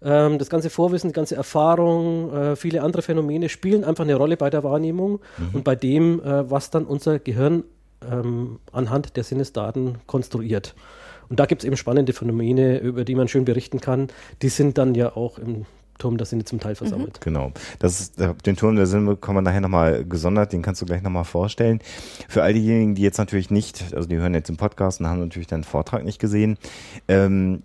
[0.03, 4.37] ähm, das ganze Vorwissen, die ganze Erfahrung, äh, viele andere Phänomene spielen einfach eine Rolle
[4.37, 5.21] bei der Wahrnehmung
[5.53, 7.65] und bei dem, äh, was dann unser Gehirn
[8.11, 10.75] ähm, anhand der Sinnesdaten konstruiert.
[11.29, 14.09] Und da gibt es eben spannende Phänomene, über die man schön berichten kann.
[14.43, 15.67] Die sind dann ja auch im
[15.99, 17.21] Turm der Sinne zum Teil versammelt.
[17.21, 17.53] Genau.
[17.79, 20.87] Das ist, äh, den Turm der Sinne kommen wir nachher nochmal gesondert, den kannst du
[20.87, 21.81] gleich nochmal vorstellen.
[22.29, 25.21] Für all diejenigen, die jetzt natürlich nicht, also die hören jetzt den Podcast und haben
[25.21, 26.59] natürlich deinen Vortrag nicht gesehen,
[27.07, 27.63] ähm,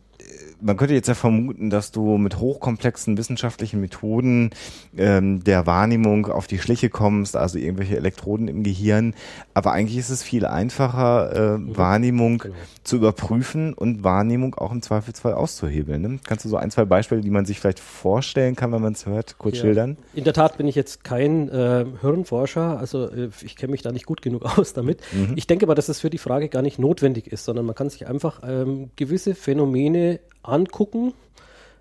[0.62, 4.52] man könnte jetzt ja vermuten, dass du mit hochkomplexen wissenschaftlichen Methoden
[4.98, 9.14] ähm, der Wahrnehmung auf die Schliche kommst, also irgendwelche Elektroden im Gehirn.
[9.54, 12.44] Aber eigentlich ist es viel einfacher, äh, Wahrnehmung
[12.84, 16.02] zu überprüfen und Wahrnehmung auch im Zweifelsfall auszuhebeln.
[16.02, 16.20] Ne?
[16.26, 19.06] Kannst du so ein, zwei Beispiele, die man sich vielleicht vorstellen kann, wenn man es
[19.06, 19.62] hört, kurz Ja.
[19.62, 19.98] schildern?
[20.14, 23.92] In der Tat bin ich jetzt kein äh, Hirnforscher, also äh, ich kenne mich da
[23.92, 25.02] nicht gut genug aus damit.
[25.12, 25.34] Mhm.
[25.36, 27.90] Ich denke aber, dass es für die Frage gar nicht notwendig ist, sondern man kann
[27.90, 31.14] sich einfach ähm, gewisse Phänomene angucken.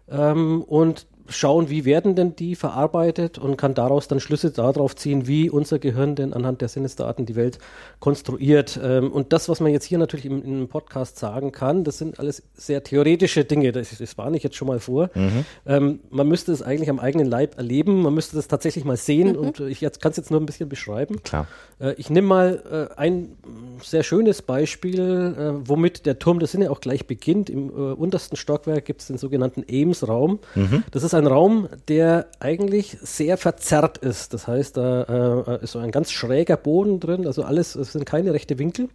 [0.09, 5.27] Ähm, und schauen, wie werden denn die verarbeitet und kann daraus dann Schlüsse darauf ziehen,
[5.27, 7.59] wie unser Gehirn denn anhand der Sinnesdaten die Welt
[8.01, 8.79] konstruiert.
[8.83, 12.19] Ähm, und das, was man jetzt hier natürlich im, im Podcast sagen kann, das sind
[12.19, 13.73] alles sehr theoretische Dinge.
[13.73, 15.11] Das, das warne ich jetzt schon mal vor.
[15.15, 15.45] Mhm.
[15.67, 19.37] Ähm, man müsste es eigentlich am eigenen Leib erleben, man müsste das tatsächlich mal sehen
[19.37, 21.23] und äh, ich kann es jetzt nur ein bisschen beschreiben.
[21.23, 21.47] Klar.
[21.79, 23.37] Äh, ich nehme mal äh, ein
[23.83, 27.51] sehr schönes Beispiel, äh, womit der Turm der Sinne auch gleich beginnt.
[27.51, 30.39] Im äh, untersten Stockwerk gibt es den sogenannten Ames-Raum.
[30.55, 30.85] Mhm.
[30.91, 34.35] Das ist ein Raum, der eigentlich sehr verzerrt ist.
[34.35, 38.07] Das heißt, da äh, ist so ein ganz schräger Boden drin, also alles, es sind
[38.07, 38.89] keine rechte Winkel.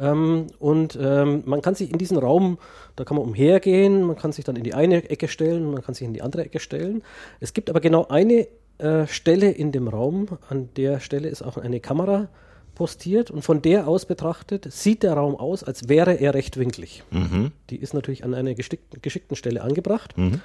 [0.00, 2.58] Ähm, und ähm, man kann sich in diesen Raum,
[2.96, 5.94] da kann man umhergehen, man kann sich dann in die eine Ecke stellen, man kann
[5.94, 7.02] sich in die andere Ecke stellen.
[7.40, 8.48] Es gibt aber genau eine
[8.78, 12.28] äh, Stelle in dem Raum, an der Stelle ist auch eine Kamera
[12.74, 17.04] postiert und von der aus betrachtet sieht der Raum aus, als wäre er rechtwinklig.
[17.10, 17.52] Mhm.
[17.70, 20.16] Die ist natürlich an einer geschickten, Stelle angebracht.
[20.16, 20.40] Mhm.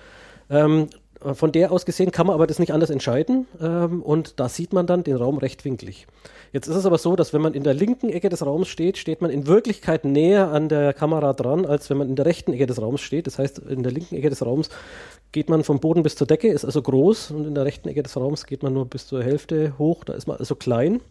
[0.49, 0.87] Ähm, äh,
[1.33, 4.73] von der aus gesehen kann man aber das nicht anders entscheiden ähm, und da sieht
[4.73, 6.07] man dann den Raum rechtwinklig.
[6.53, 8.97] Jetzt ist es aber so, dass wenn man in der linken Ecke des Raums steht,
[8.97, 12.53] steht man in Wirklichkeit näher an der Kamera dran, als wenn man in der rechten
[12.53, 13.27] Ecke des Raums steht.
[13.27, 14.69] Das heißt, in der linken Ecke des Raums
[15.31, 18.01] geht man vom Boden bis zur Decke, ist also groß und in der rechten Ecke
[18.01, 21.01] des Raums geht man nur bis zur Hälfte hoch, da ist man also klein.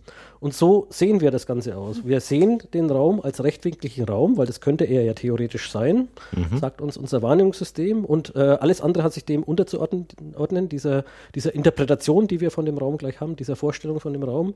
[0.41, 2.05] Und so sehen wir das Ganze aus.
[2.05, 6.59] Wir sehen den Raum als rechtwinkligen Raum, weil das könnte er ja theoretisch sein, Mhm.
[6.59, 8.05] sagt uns unser Wahrnehmungssystem.
[8.05, 10.07] Und äh, alles andere hat sich dem unterzuordnen,
[10.37, 11.05] ordnen, dieser,
[11.35, 14.55] dieser Interpretation, die wir von dem Raum gleich haben, dieser Vorstellung von dem Raum.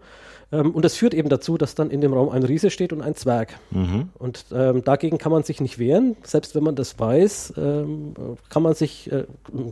[0.53, 3.03] Ähm, und das führt eben dazu, dass dann in dem Raum ein Riese steht und
[3.03, 3.59] ein Zwerg.
[3.71, 4.11] Mhm.
[4.19, 6.17] Und ähm, dagegen kann man sich nicht wehren.
[6.23, 8.15] Selbst wenn man das weiß, ähm,
[8.49, 9.25] kann man sich, äh,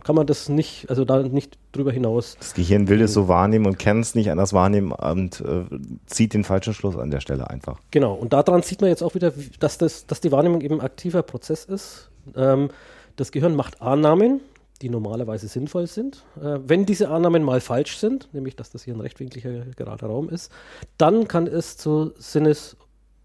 [0.04, 2.36] kann man das nicht, also da nicht drüber hinaus.
[2.38, 5.64] Das Gehirn will es so wahrnehmen und kann es nicht anders wahrnehmen und äh,
[6.06, 7.78] zieht den falschen Schluss an der Stelle einfach.
[7.90, 10.76] Genau, und daran sieht man jetzt auch wieder, wie- dass, das, dass die Wahrnehmung eben
[10.76, 12.10] ein aktiver Prozess ist.
[12.36, 12.70] Ähm,
[13.16, 14.40] das Gehirn macht Annahmen,
[14.80, 16.24] die normalerweise sinnvoll sind.
[16.40, 20.28] Äh, wenn diese Annahmen mal falsch sind, nämlich dass das hier ein rechtwinkliger gerader Raum
[20.30, 20.52] ist,
[20.98, 22.12] dann kann es zu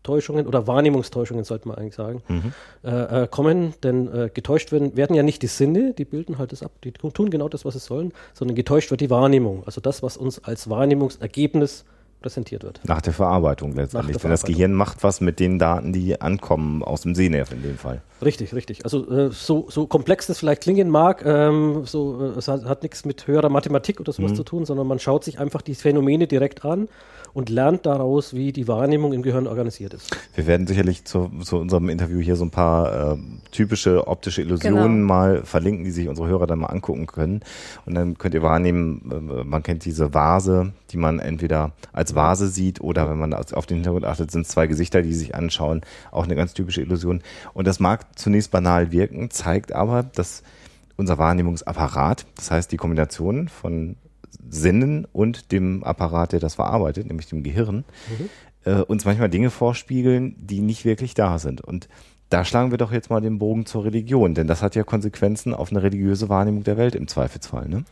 [0.04, 2.54] Sinnestäuschungen oder Wahrnehmungstäuschungen, sollte man eigentlich sagen, Mhm.
[2.84, 3.74] äh, äh, kommen.
[3.84, 6.92] Denn äh, getäuscht werden, werden ja nicht die Sinne, die bilden halt das ab, die
[6.92, 10.18] tu- tun genau das, was sie sollen, sondern getäuscht wird die Wahrnehmung, also das, was
[10.18, 11.86] uns als Wahrnehmungsergebnis
[12.22, 12.80] präsentiert wird.
[12.86, 14.16] Nach der Verarbeitung letztendlich.
[14.16, 14.44] Der Denn das.
[14.44, 18.02] Gehirn macht was mit den Daten, die ankommen aus dem Sehnerv in dem Fall.
[18.24, 18.86] Richtig, richtig.
[18.86, 22.84] Also äh, so, so komplex das vielleicht klingen mag, ähm, so, äh, es hat, hat
[22.84, 24.36] nichts mit höherer Mathematik oder sowas Mhm.
[24.36, 26.88] zu tun, sondern man schaut sich einfach die Phänomene direkt an
[27.34, 30.16] und lernt daraus, wie die Wahrnehmung im Gehirn organisiert ist.
[30.36, 33.18] Wir werden sicherlich zu, zu unserem Interview hier so ein paar äh,
[33.52, 35.08] typische optische Illusionen Genau.
[35.14, 37.42] mal verlinken, die sich unsere Hörer dann mal angucken können.
[37.86, 42.48] Und dann könnt ihr wahrnehmen, äh, man kennt diese Vase, die man entweder als Vase
[42.48, 45.82] sieht oder wenn man auf den Hintergrund achtet, sind es zwei Gesichter, die sich anschauen.
[46.12, 47.22] Auch eine ganz typische Illusion.
[47.54, 50.44] Und das mag zunächst banal wirken, zeigt aber, dass
[50.96, 53.96] unser Wahrnehmungsapparat, das heißt die Kombination von
[54.50, 57.86] Sinnen und dem Apparat, der das verarbeitet, nämlich dem Gehirn,
[58.66, 61.62] äh, uns manchmal Dinge vorspiegeln, die nicht wirklich da sind.
[61.62, 61.88] Und
[62.30, 65.54] da schlagen wir doch jetzt mal den Bogen zur Religion, denn das hat ja Konsequenzen
[65.54, 67.68] auf eine religiöse Wahrnehmung der Welt im Zweifelsfall.
[67.68, 67.84] Ne?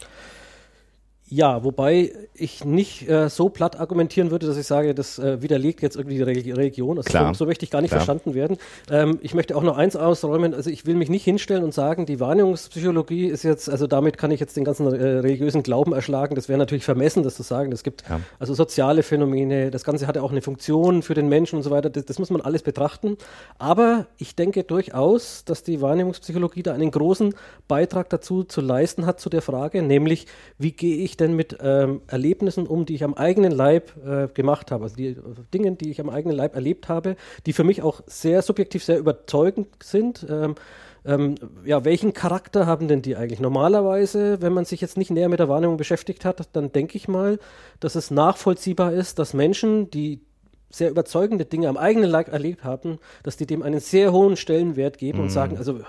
[1.33, 5.81] Ja, wobei ich nicht äh, so platt argumentieren würde, dass ich sage, das äh, widerlegt
[5.81, 6.97] jetzt irgendwie die Re Religion.
[6.97, 7.33] Also Klar.
[7.33, 8.01] So, so möchte ich gar nicht Klar.
[8.01, 8.57] verstanden werden.
[8.89, 10.53] Ähm, ich möchte auch noch eins ausräumen.
[10.53, 14.31] Also ich will mich nicht hinstellen und sagen, die Wahrnehmungspsychologie ist jetzt, also damit kann
[14.31, 14.89] ich jetzt den ganzen äh,
[15.19, 16.35] religiösen Glauben erschlagen.
[16.35, 17.71] Das wäre natürlich vermessen, das zu sagen.
[17.71, 18.19] Es gibt Ja.
[18.37, 19.71] also soziale Phänomene.
[19.71, 21.89] Das Ganze hat ja auch eine Funktion für den Menschen und so weiter.
[21.89, 23.15] Das, das muss man alles betrachten.
[23.57, 27.33] Aber ich denke durchaus, dass die Wahrnehmungspsychologie da einen großen
[27.69, 30.27] Beitrag dazu zu leisten hat zu der Frage, nämlich
[30.57, 34.71] wie gehe ich denn mit ähm, Erlebnissen um, die ich am eigenen Leib äh, gemacht
[34.71, 35.15] habe, also die äh,
[35.53, 37.15] Dinge, die ich am eigenen Leib erlebt habe,
[37.45, 40.25] die für mich auch sehr subjektiv, sehr überzeugend sind.
[40.29, 40.55] Ähm,
[41.03, 41.35] ähm,
[41.65, 43.39] ja, welchen Charakter haben denn die eigentlich?
[43.39, 47.07] Normalerweise, wenn man sich jetzt nicht näher mit der Wahrnehmung beschäftigt hat, dann denke ich
[47.07, 47.39] mal,
[47.79, 50.21] dass es nachvollziehbar ist, dass Menschen, die
[50.69, 54.97] sehr überzeugende Dinge am eigenen Leib erlebt haben, dass die dem einen sehr hohen Stellenwert
[54.97, 55.29] geben und Mhm.
[55.31, 55.79] sagen, also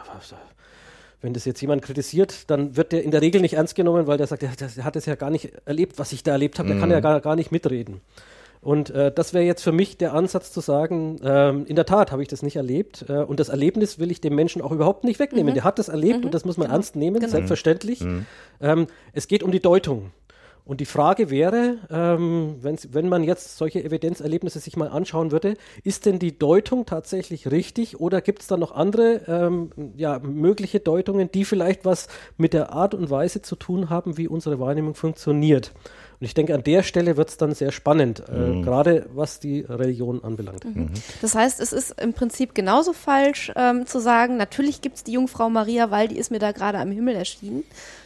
[1.23, 4.19] wenn das jetzt jemand kritisiert, dann wird der in der Regel nicht ernst genommen, weil
[4.19, 6.69] der sagt, der, der hat es ja gar nicht erlebt, was ich da erlebt habe,
[6.69, 6.94] der kann Mhm.
[6.94, 8.01] ja gar, gar nicht mitreden.
[8.61, 12.12] Und äh, das wäre jetzt für mich der Ansatz zu sagen, ähm, in der Tat
[12.12, 15.03] habe ich das nicht erlebt äh, und das Erlebnis will ich dem Menschen auch überhaupt
[15.03, 15.51] nicht wegnehmen.
[15.51, 15.55] Mhm.
[15.55, 16.27] Der hat das erlebt Mhm.
[16.27, 16.77] und das muss man Genau.
[16.77, 17.28] ernst nehmen, Genau.
[17.32, 18.03] selbstverständlich.
[18.03, 18.24] Mhm.
[18.61, 20.12] Ähm, es geht um die Deutung.
[20.64, 26.06] Und die Frage wäre, ähm, wenn man jetzt solche Evidenzerlebnisse sich mal anschauen würde, ist
[26.06, 31.32] denn die Deutung tatsächlich richtig oder gibt es da noch andere ähm, ja, mögliche Deutungen,
[31.32, 32.06] die vielleicht was
[32.36, 35.72] mit der Art und Weise zu tun haben, wie unsere Wahrnehmung funktioniert?
[36.23, 38.62] Und ich denke, an der Stelle wird es dann sehr spannend, äh, Mhm.
[38.62, 40.65] gerade was die Religion anbelangt.
[41.20, 45.15] Das heißt, es ist im Prinzip genauso falsch ähm, zu sagen, natürlich gibt es die
[45.15, 47.65] Jungfrau Maria, weil die ist mir da gerade am Himmel erschienen.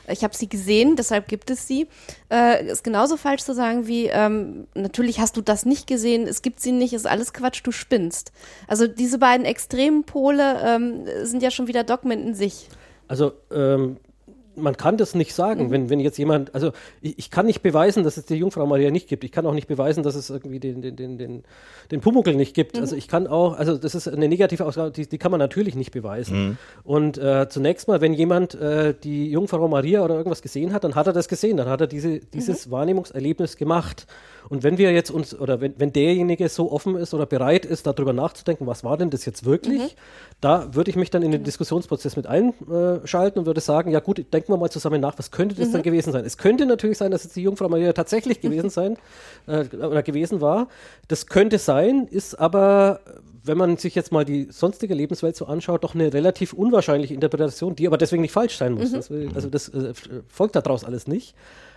[0.09, 1.89] Ich habe sie gesehen, deshalb gibt es sie.
[2.33, 6.41] Äh, ist genauso falsch zu sagen wie, ähm, natürlich hast du das nicht gesehen, es
[6.41, 8.33] gibt sie nicht, ist alles Quatsch, du spinnst.
[8.67, 12.71] Also diese beiden extremen Pole ähm, sind ja schon wieder Dogmen in sich.
[13.09, 13.99] Also ähm,
[14.57, 18.05] man kann das nicht sagen, wenn, wenn jetzt jemand, also ich, ich kann nicht beweisen,
[18.05, 19.25] dass es die Jungfrau Maria nicht gibt.
[19.25, 21.43] Ich kann auch nicht beweisen, dass es irgendwie den, den, den, den,
[21.91, 22.79] den Pumuckl nicht gibt.
[22.79, 25.75] Also ich kann auch, also das ist eine negative Aussage, die, die kann man natürlich
[25.75, 26.49] nicht beweisen.
[26.49, 26.59] Mhm.
[26.85, 30.95] Und äh, zunächst mal, wenn jemand äh, die Jungfrau Maria oder irgendwas gesehen hat, dann
[30.95, 34.07] hat er das gesehen, dann hat er diese, dieses Wahrnehmungserlebnis gemacht.
[34.49, 37.87] Und wenn wir jetzt uns, oder wenn, wenn derjenige so offen ist oder bereit ist,
[37.87, 39.97] darüber nachzudenken, was war denn das jetzt wirklich,
[40.41, 44.25] da würde ich mich dann in den Diskussionsprozess mit einschalten und würde sagen, ja gut,
[44.47, 45.73] denken wir mal zusammen nach, was könnte das Mhm.
[45.73, 46.25] denn gewesen sein?
[46.25, 48.97] Es könnte natürlich sein, dass jetzt die Jungfrau Maria tatsächlich gewesen sein
[49.47, 50.69] äh, oder gewesen war.
[51.09, 53.01] Das könnte sein, ist aber,
[53.43, 57.75] wenn man sich jetzt mal die sonstige Lebenswelt so anschaut, doch eine relativ unwahrscheinliche Interpretation,
[57.75, 58.91] die aber deswegen nicht falsch sein muss.
[58.91, 58.95] Mhm.
[58.95, 59.93] Das also das äh,
[60.29, 61.35] folgt daraus alles nicht.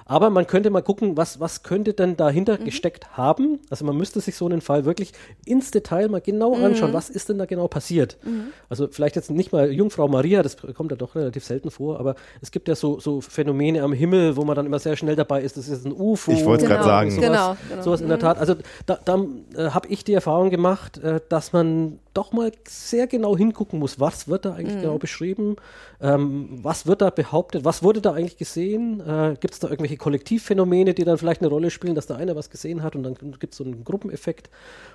[0.10, 2.66] Aber man könnte mal gucken, was, was könnte denn dahinter Mhm.
[2.66, 3.60] gesteckt haben.
[3.70, 5.14] Also man müsste sich so einen Fall wirklich
[5.46, 6.64] ins Detail mal genau Mhm.
[6.66, 8.18] anschauen, was ist denn da genau passiert.
[8.26, 8.46] Mhm.
[8.70, 12.16] Also vielleicht jetzt nicht mal Jungfrau Maria, das kommt ja doch relativ selten vor, aber
[12.42, 15.44] es gibt ja so, so Phänomene am Himmel, wo man dann immer sehr schnell dabei
[15.44, 16.32] ist, das ist ein UFO.
[16.32, 17.12] Ich wollte es gerade Genau, sagen.
[17.12, 17.82] Sowas, Genau, genau.
[17.84, 18.22] sowas in der Mhm.
[18.22, 18.38] Tat.
[18.40, 18.56] Also
[18.88, 19.16] da, da
[19.56, 24.00] äh, habe ich die Erfahrung gemacht, äh, dass man doch mal sehr genau hingucken muss,
[24.00, 24.82] was wird da eigentlich Mhm.
[24.82, 25.56] genau beschrieben,
[26.02, 29.98] ähm, was wird da behauptet, was wurde da eigentlich gesehen, äh, gibt es da irgendwelche
[29.98, 33.16] Kollektivphänomene, die dann vielleicht eine Rolle spielen, dass da einer was gesehen hat und dann
[33.40, 34.50] gibt es so einen Gruppeneffekt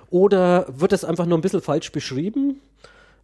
[0.09, 2.61] oder wird es einfach nur ein bisschen falsch beschrieben?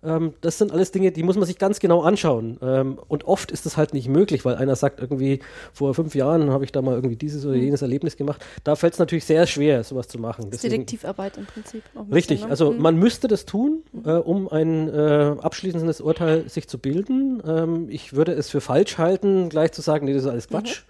[0.03, 2.57] Ähm, das sind alles Dinge, die muss man sich ganz genau anschauen.
[2.61, 5.41] Ähm, und oft ist das halt nicht möglich, weil einer sagt irgendwie,
[5.73, 8.43] vor fünf Jahren habe ich da mal irgendwie dieses oder jenes Erlebnis gemacht.
[8.63, 10.45] Da fällt es natürlich sehr schwer, sowas zu machen.
[10.45, 11.83] Das ist Deswegen- Detektivarbeit im Prinzip.
[12.11, 12.81] Richtig, bisschen, also Mhm.
[12.81, 17.41] man müsste das tun, äh, um ein äh, abschließendes Urteil sich zu bilden.
[17.45, 20.81] Ähm, ich würde es für falsch halten, gleich zu sagen, nee, das ist alles Quatsch.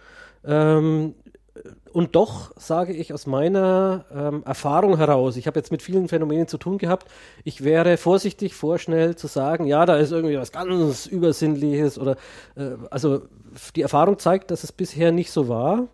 [0.45, 1.15] Ähm,
[1.93, 6.47] und doch sage ich aus meiner ähm, Erfahrung heraus, ich habe jetzt mit vielen Phänomenen
[6.47, 7.07] zu tun gehabt,
[7.43, 12.15] ich wäre vorsichtig, vorschnell zu sagen, ja, da ist irgendwie was ganz Übersinnliches oder
[12.55, 13.23] äh, also
[13.75, 15.87] die Erfahrung zeigt, dass es bisher nicht so war.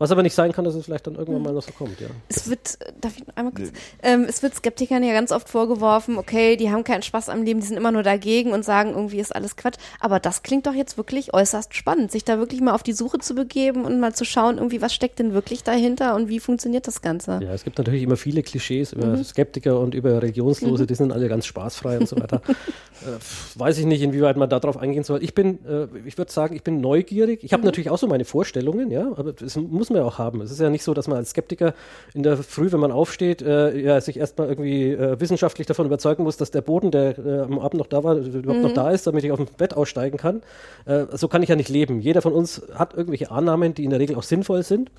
[0.00, 2.08] Was aber nicht sein kann, dass es vielleicht dann irgendwann mal noch so kommt, ja.
[2.30, 3.70] Es wird, darf ich noch einmal kurz?
[4.02, 7.60] Ähm, es wird Skeptikern ja ganz oft vorgeworfen, okay, die haben keinen Spaß am Leben,
[7.60, 9.76] die sind immer nur dagegen und sagen, irgendwie ist alles Quatsch.
[10.00, 13.18] Aber das klingt doch jetzt wirklich äußerst spannend, sich da wirklich mal auf die Suche
[13.18, 16.86] zu begeben und mal zu schauen, irgendwie, was steckt denn wirklich dahinter und wie funktioniert
[16.86, 17.38] das Ganze?
[17.42, 19.22] Ja, es gibt natürlich immer viele Klischees über Mhm.
[19.22, 20.86] Skeptiker und über Religionslose, Mhm.
[20.86, 22.40] die sind alle ganz spaßfrei und so weiter.
[23.04, 25.22] äh, weiß ich nicht, inwieweit man darauf eingehen soll.
[25.22, 27.44] Ich bin, äh, ich würde sagen, ich bin neugierig.
[27.44, 27.66] Ich habe Mhm.
[27.66, 30.40] natürlich auch so meine Vorstellungen, ja, aber das muss man ja auch haben.
[30.40, 31.74] Es ist ja nicht so, dass man als Skeptiker
[32.14, 36.22] in der Früh, wenn man aufsteht, äh, ja, sich erstmal irgendwie äh, wissenschaftlich davon überzeugen
[36.22, 38.74] muss, dass der Boden, der äh, am Abend noch da war, überhaupt noch Mhm.
[38.74, 40.42] da ist, damit ich auf dem Bett aussteigen kann.
[40.86, 42.00] Äh, so kann ich ja nicht leben.
[42.00, 44.90] Jeder von uns hat irgendwelche Annahmen, die in der Regel auch sinnvoll sind.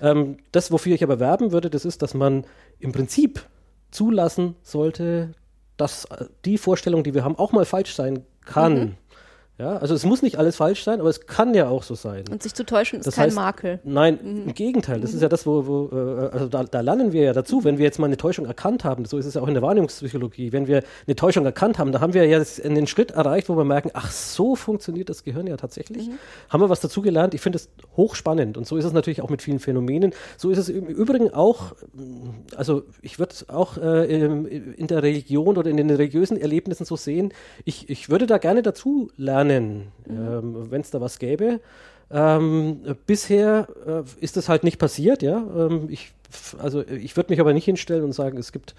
[0.00, 2.44] Ähm, das, wofür ich aber werben würde, das ist, dass man
[2.80, 3.42] im Prinzip
[3.90, 5.32] zulassen sollte,
[5.76, 8.74] dass äh, die Vorstellung, die wir haben, auch mal falsch sein kann.
[8.74, 8.92] Mhm.
[9.58, 12.24] Ja, also es muss nicht alles falsch sein, aber es kann ja auch so sein.
[12.30, 13.80] Und sich zu täuschen ist Das kein heißt, Makel.
[13.84, 14.42] Nein, Mhm.
[14.48, 14.98] im Gegenteil.
[15.00, 17.76] Das ist ja das, wo, wo äh, also da, da lernen wir ja dazu, wenn
[17.76, 19.04] wir jetzt mal eine Täuschung erkannt haben.
[19.04, 20.52] So ist es ja auch in der Wahrnehmungspsychologie.
[20.52, 23.56] Wenn wir eine Täuschung erkannt haben, da haben wir ja jetzt einen Schritt erreicht, wo
[23.56, 26.08] wir merken, ach, so funktioniert das Gehirn ja tatsächlich.
[26.48, 27.34] Haben wir was dazu gelernt?
[27.34, 28.56] Ich finde es hochspannend.
[28.56, 30.12] Und so ist es natürlich auch mit vielen Phänomenen.
[30.38, 35.02] So ist es im Übrigen auch, mh, also ich würde es auch äh, in der
[35.02, 37.34] Religion oder in den religiösen Erlebnissen so sehen.
[37.66, 39.86] Ich, ich würde da gerne dazu lernen, ähm,
[40.70, 41.60] wenn es da was gäbe.
[42.10, 45.38] Ähm, bisher äh, ist das halt nicht passiert, ja.
[45.56, 46.12] Ähm, ich,
[46.58, 48.74] also ich würde mich aber nicht hinstellen und sagen, es gibt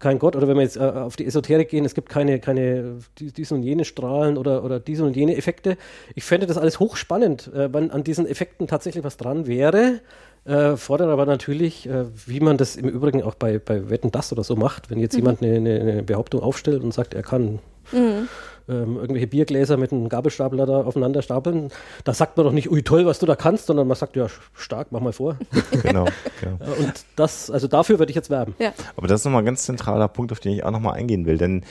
[0.00, 2.96] keinen Gott oder wenn wir jetzt äh, auf die Esoterik gehen, es gibt keine, keine
[3.18, 5.78] die- diese und jene Strahlen oder, oder diese und jene Effekte.
[6.14, 10.00] Ich fände das alles hochspannend, äh, wenn an diesen Effekten tatsächlich was dran wäre.
[10.44, 14.30] Äh, fordern aber natürlich, äh, wie man das im Übrigen auch bei, bei Wetten das
[14.30, 15.20] oder so macht, wenn jetzt Mhm.
[15.20, 17.60] jemand eine, eine, eine Behauptung aufstellt und sagt, er kann
[17.92, 18.28] Mhm.
[18.68, 21.70] Ähm, irgendwelche Biergläser mit einem Gabelstapler da aufeinander stapeln,
[22.04, 24.26] da sagt man doch nicht, ui toll, was du da kannst, sondern man sagt, ja,
[24.54, 25.38] stark, mach mal vor.
[25.82, 26.06] Genau,
[26.40, 26.72] genau.
[26.78, 28.54] Und das, also dafür würde ich jetzt werben.
[28.58, 28.72] Ja.
[28.96, 31.36] Aber das ist nochmal ein ganz zentraler Punkt, auf den ich auch nochmal eingehen will,
[31.36, 31.62] denn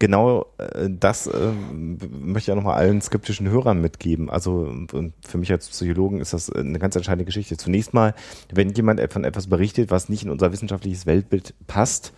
[0.00, 4.28] genau äh, das äh, möchte ich auch nochmal allen skeptischen Hörern mitgeben.
[4.28, 4.74] Also
[5.24, 7.56] für mich als Psychologen ist das eine ganz entscheidende Geschichte.
[7.56, 8.14] Zunächst mal,
[8.52, 12.12] wenn jemand von etwas berichtet, was nicht in unser wissenschaftliches Weltbild passt,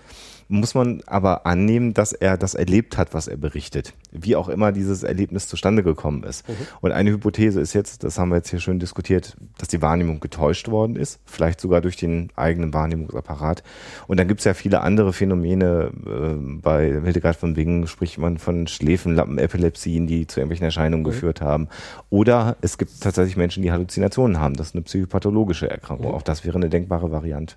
[0.48, 3.94] muss man aber annehmen, dass er das erlebt hat, was er berichtet.
[4.12, 6.44] Wie auch immer dieses Erlebnis zustande gekommen ist.
[6.80, 10.20] Und eine Hypothese ist jetzt, das haben wir jetzt hier schön diskutiert, dass die Wahrnehmung
[10.20, 13.62] getäuscht worden ist, vielleicht sogar durch den eigenen Wahrnehmungsapparat.
[14.06, 15.92] Und dann gibt es ja viele andere Phänomene.
[16.06, 21.40] Äh, bei Hildegard von Bingen spricht man von Schläfenlappen, Epilepsien, die zu irgendwelchen Erscheinungen geführt
[21.40, 21.68] haben.
[22.10, 24.54] Oder es gibt tatsächlich Menschen, die Halluzinationen haben.
[24.54, 26.12] Das ist eine psychopathologische Erkrankung.
[26.14, 27.56] Auch das wäre eine denkbare Variante.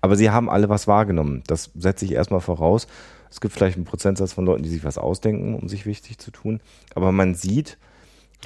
[0.00, 1.42] Aber sie haben alle was wahrgenommen.
[1.46, 2.86] Das setze ich erstmal voraus.
[3.30, 6.30] Es gibt vielleicht einen Prozentsatz von Leuten, die sich was ausdenken, um sich wichtig zu
[6.30, 6.60] tun.
[6.94, 7.78] Aber man sieht,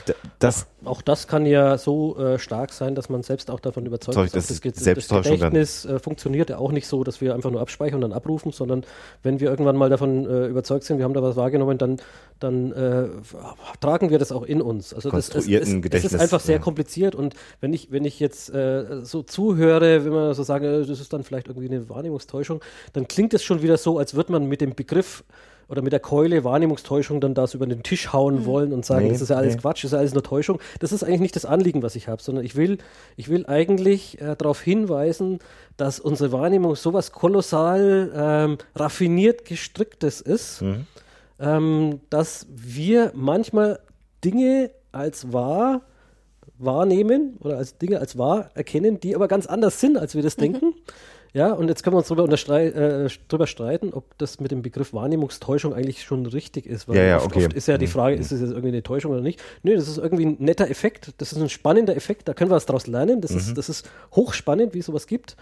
[0.08, 3.86] d- dass Auch das kann ja so äh, stark sein, dass man selbst auch davon
[3.86, 4.36] überzeugt Zeug, ist.
[4.36, 5.22] das ist Ge- dann.
[5.22, 8.52] Gedächtnis äh, funktioniert ja auch nicht so, dass wir einfach nur abspeichern und dann abrufen,
[8.52, 8.84] sondern
[9.22, 11.98] wenn wir irgendwann mal davon äh, überzeugt sind, wir haben da was wahrgenommen, dann,
[12.40, 13.08] dann äh,
[13.80, 14.92] tragen wir das auch in uns.
[14.92, 16.62] Also das, es, es, Konstruierten es ist Gedächtnis, einfach sehr ja.
[16.62, 20.84] kompliziert und wenn ich, wenn ich jetzt äh, so zuhöre, wenn man so sagen, äh,
[20.84, 22.60] das ist dann vielleicht irgendwie eine Wahrnehmungstäuschung,
[22.92, 25.24] dann klingt es schon wieder so, als würde man mit dem Begriff
[25.68, 29.12] oder mit der Keule Wahrnehmungstäuschung dann das über den Tisch hauen wollen und sagen, Nee,
[29.12, 29.60] das ist ja alles nee.
[29.60, 30.58] Quatsch, das ist ja alles nur Täuschung.
[30.80, 32.78] Das ist eigentlich nicht das Anliegen, was ich habe, sondern ich will,
[33.16, 35.38] ich will eigentlich äh, darauf hinweisen,
[35.76, 40.86] dass unsere Wahrnehmung sowas kolossal ähm, raffiniert gestricktes ist, Mhm.
[41.40, 43.80] ähm, dass wir manchmal
[44.24, 45.82] Dinge als wahr
[46.58, 50.36] wahrnehmen oder als Dinge als wahr erkennen, die aber ganz anders sind, als wir das
[50.36, 50.74] denken.
[51.34, 54.92] Ja, und jetzt können wir uns darüber, äh, drüber streiten, ob das mit dem Begriff
[54.92, 56.86] Wahrnehmungstäuschung eigentlich schon richtig ist.
[56.88, 57.46] Weil Ja, ja, oft, okay.
[57.46, 57.90] oft ist ja die Mhm.
[57.90, 59.42] Frage, ist es jetzt irgendwie eine Täuschung oder nicht?
[59.64, 62.54] Nö, das ist irgendwie ein netter Effekt, das ist ein spannender Effekt, da können wir
[62.54, 63.38] was draus lernen, das, Mhm.
[63.38, 65.36] ist, das ist hochspannend, wie es sowas gibt.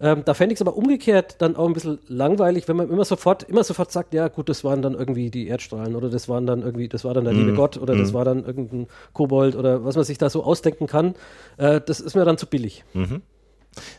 [0.00, 3.04] Ähm, da fände ich es aber umgekehrt dann auch ein bisschen langweilig, wenn man immer
[3.04, 6.44] sofort, immer sofort sagt, ja gut, das waren dann irgendwie die Erdstrahlen oder das waren
[6.44, 7.56] dann irgendwie, das war dann der liebe Mhm.
[7.56, 8.14] Gott oder das Mhm.
[8.14, 11.14] war dann irgendein Kobold oder was man sich da so ausdenken kann.
[11.56, 12.84] Äh, das ist mir dann zu billig.
[12.94, 13.22] Mhm.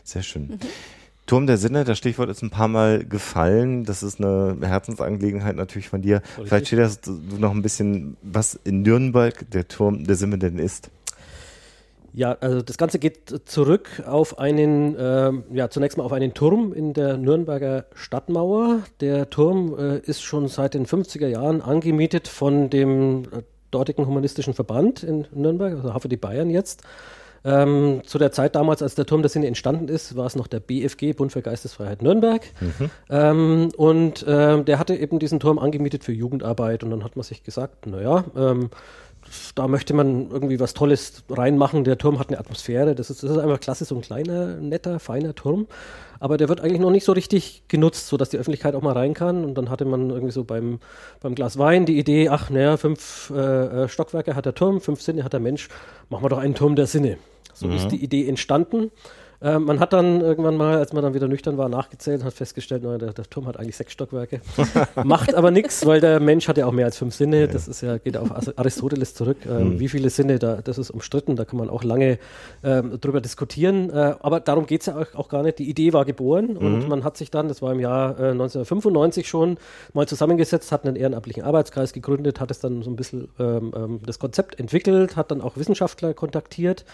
[0.04, 0.58] Sehr schön.
[1.28, 3.84] Turm der Sinne, das Stichwort ist ein paar Mal gefallen.
[3.84, 6.16] Das ist eine Herzensangelegenheit natürlich von dir.
[6.16, 6.48] Richtig.
[6.48, 10.90] Vielleicht schilderst du noch ein bisschen, was in Nürnberg der Turm der Sinne denn ist.
[12.14, 16.72] Ja, also das Ganze geht zurück auf einen, ähm, ja, zunächst mal auf einen Turm
[16.72, 18.80] in der Nürnberger Stadtmauer.
[19.00, 24.54] Der Turm äh, ist schon seit den 50er Jahren angemietet von dem äh, dortigen humanistischen
[24.54, 26.82] Verband in Nürnberg, also HVD Bayern jetzt.
[27.48, 30.46] Ähm, zu der Zeit damals, als der Turm der Sinne entstanden ist, war es noch
[30.46, 32.42] der BFG, Bund für Geistesfreiheit Nürnberg.
[33.10, 37.22] Ähm, und ähm, der hatte eben diesen Turm angemietet für Jugendarbeit und dann hat man
[37.22, 38.68] sich gesagt, naja, ähm,
[39.54, 41.84] da möchte man irgendwie was Tolles reinmachen.
[41.84, 44.98] Der Turm hat eine Atmosphäre, das ist, das ist einfach klasse, so ein kleiner, netter,
[44.98, 45.66] feiner Turm.
[46.20, 49.14] Aber der wird eigentlich noch nicht so richtig genutzt, sodass die Öffentlichkeit auch mal rein
[49.14, 49.44] kann.
[49.44, 50.80] Und dann hatte man irgendwie so beim,
[51.20, 55.00] beim Glas Wein die Idee, ach naja, fünf äh, äh, Stockwerke hat der Turm, fünf
[55.00, 55.68] Sinne hat der Mensch,
[56.10, 57.18] machen wir doch einen Turm der Sinne.
[57.58, 57.76] So Mhm.
[57.76, 58.90] ist die Idee entstanden.
[59.40, 62.34] Äh, man hat dann irgendwann mal, als man dann wieder nüchtern war, nachgezählt und hat
[62.34, 64.40] festgestellt, na, der, der Turm hat eigentlich sechs Stockwerke.
[65.04, 67.46] Macht aber nichts, weil der Mensch hat ja auch mehr als fünf Sinne.
[67.46, 69.36] Das ist ja, geht auf Aristoteles zurück.
[69.48, 69.78] Ähm, Mhm.
[69.78, 72.18] Wie viele Sinne, da, das ist umstritten, da kann man auch lange
[72.64, 73.90] ähm, drüber diskutieren.
[73.90, 75.60] Äh, aber darum geht es ja auch, auch gar nicht.
[75.60, 76.88] Die Idee war geboren und Mhm.
[76.88, 79.56] man hat sich dann, das war im Jahr äh, 1995 schon,
[79.92, 84.00] mal zusammengesetzt, hat einen ehrenamtlichen Arbeitskreis gegründet, hat es dann so ein bisschen ähm, ähm,
[84.04, 86.84] das Konzept entwickelt, hat dann auch Wissenschaftler kontaktiert.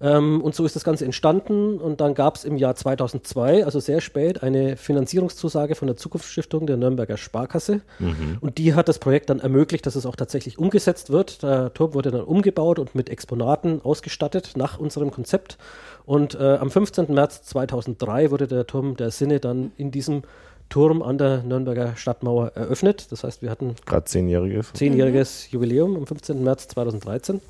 [0.00, 1.78] Ähm, und so ist das Ganze entstanden.
[1.78, 6.66] Und dann gab es im Jahr 2002, also sehr spät, eine Finanzierungszusage von der Zukunftsstiftung
[6.66, 7.80] der Nürnberger Sparkasse.
[7.98, 8.38] Mhm.
[8.40, 11.42] Und die hat das Projekt dann ermöglicht, dass es auch tatsächlich umgesetzt wird.
[11.42, 15.58] Der Turm wurde dann umgebaut und mit Exponaten ausgestattet nach unserem Konzept.
[16.06, 17.12] Und äh, am 15.
[17.12, 20.22] März 2003 wurde der Turm der Sinne dann in diesem
[20.68, 23.10] Turm an der Nürnberger Stadtmauer eröffnet.
[23.10, 24.72] Das heißt, wir hatten Gerade zehnjähriges.
[24.74, 26.42] zehnjähriges Jubiläum am 15.
[26.42, 27.40] März 2013.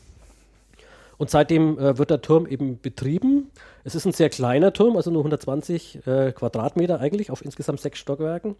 [1.18, 3.50] Und seitdem äh, wird der Turm eben betrieben.
[3.84, 7.98] Es ist ein sehr kleiner Turm, also nur 120 äh, Quadratmeter eigentlich auf insgesamt sechs
[7.98, 8.56] Stockwerken.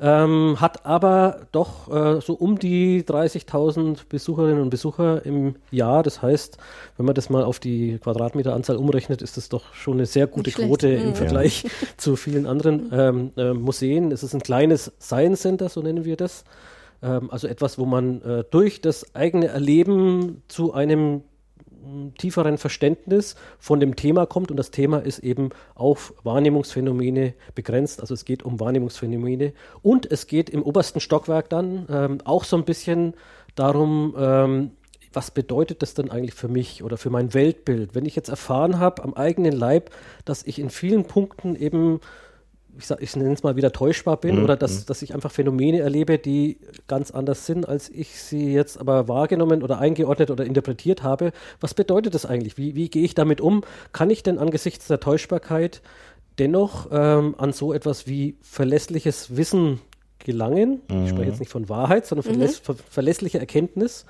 [0.00, 6.02] Ähm, hat aber doch äh, so um die 30.000 Besucherinnen und Besucher im Jahr.
[6.02, 6.58] Das heißt,
[6.96, 10.50] wenn man das mal auf die Quadratmeteranzahl umrechnet, ist das doch schon eine sehr gute.
[10.50, 11.66] Quote im Vergleich
[11.96, 14.10] zu vielen anderen ähm, äh, Museen.
[14.10, 16.44] Es ist ein kleines Science Center, so nennen wir das.
[17.00, 21.22] Ähm, also etwas, wo man äh, durch das eigene Erleben zu einem
[22.18, 28.00] tieferen Verständnis von dem Thema kommt und das Thema ist eben auf Wahrnehmungsphänomene begrenzt.
[28.00, 29.52] Also es geht um Wahrnehmungsphänomene
[29.82, 33.14] und es geht im obersten Stockwerk dann ähm, auch so ein bisschen
[33.54, 34.70] darum, ähm,
[35.14, 37.94] was bedeutet das denn eigentlich für mich oder für mein Weltbild?
[37.94, 39.90] Wenn ich jetzt erfahren habe am eigenen Leib,
[40.24, 42.00] dass ich in vielen Punkten eben,
[42.78, 45.30] ich, sag, ich nenne es mal wieder täuschbar bin Mhm, oder dass, dass ich einfach
[45.30, 50.44] Phänomene erlebe, die ganz anders sind, als ich sie jetzt aber wahrgenommen oder eingeordnet oder
[50.44, 51.32] interpretiert habe.
[51.60, 52.56] Was bedeutet das eigentlich?
[52.58, 53.62] Wie, wie gehe ich damit um?
[53.92, 55.82] Kann ich denn angesichts der Täuschbarkeit
[56.38, 59.80] dennoch ähm, an so etwas wie verlässliches Wissen
[60.18, 60.80] gelangen?
[61.04, 64.06] Ich spreche jetzt nicht von Wahrheit, sondern verläss ver verlässliche Erkenntnis.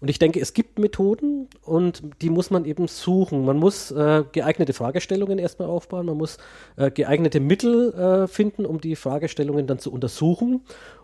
[0.00, 3.44] Und ich denke, es gibt Methoden und die muss man eben suchen.
[3.44, 6.38] Man muss äh, geeignete Fragestellungen erstmal aufbauen, man muss
[6.76, 10.60] äh, geeignete Mittel äh, finden, um die Fragestellungen dann zu untersuchen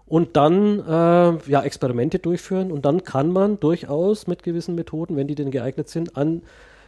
[0.07, 2.71] und dann äh, ja, Experimente durchführen.
[2.71, 6.43] Und dann kann man durchaus mit gewissen Methoden, wenn die denn geeignet sind, an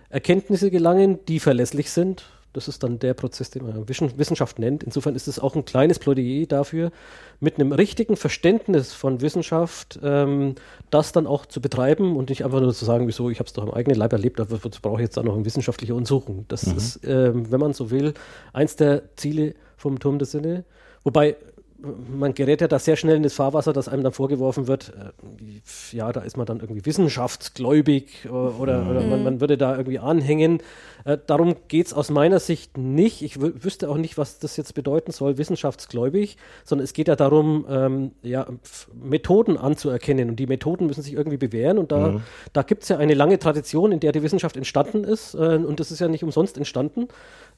[0.09, 2.25] Erkenntnisse gelangen, die verlässlich sind.
[2.57, 4.83] Das ist dann der Prozess, den man Wissenschaft nennt.
[4.83, 6.91] Insofern ist es auch ein kleines Plädoyer dafür,
[7.39, 10.55] mit einem richtigen Verständnis von Wissenschaft ähm,
[10.91, 13.53] das dann auch zu betreiben und nicht einfach nur zu sagen, wieso, ich habe es
[13.53, 16.47] doch im eigenen Leib erlebt, aber wozu brauche ich jetzt da noch eine wissenschaftliche Untersuchung?
[16.49, 18.15] Das ist, ähm, wenn man so will,
[18.55, 20.65] eins der Ziele vom Turm der Sinne.
[21.05, 21.37] Wobei
[21.79, 25.97] man gerät ja da sehr schnell in das Fahrwasser, dass einem dann vorgeworfen wird, äh,
[25.97, 29.99] ja, da ist man dann irgendwie wissenschaftsgläubig äh, oder, oder man, man würde da irgendwie
[29.99, 30.61] anhängen.
[31.07, 33.23] Äh, darum geht es aus meiner Sicht nicht.
[33.23, 37.15] Ich wü- wüsste auch nicht, was das jetzt bedeuten soll, wissenschaftsgläubig, sondern es geht ja
[37.17, 38.47] darum, ähm, ja,
[38.93, 42.21] Methoden anzuerkennen und die Methoden müssen sich irgendwie bewähren und da,
[42.53, 45.79] da gibt es ja eine lange Tradition, in der die Wissenschaft entstanden ist äh, und
[45.79, 47.07] das ist ja nicht umsonst entstanden.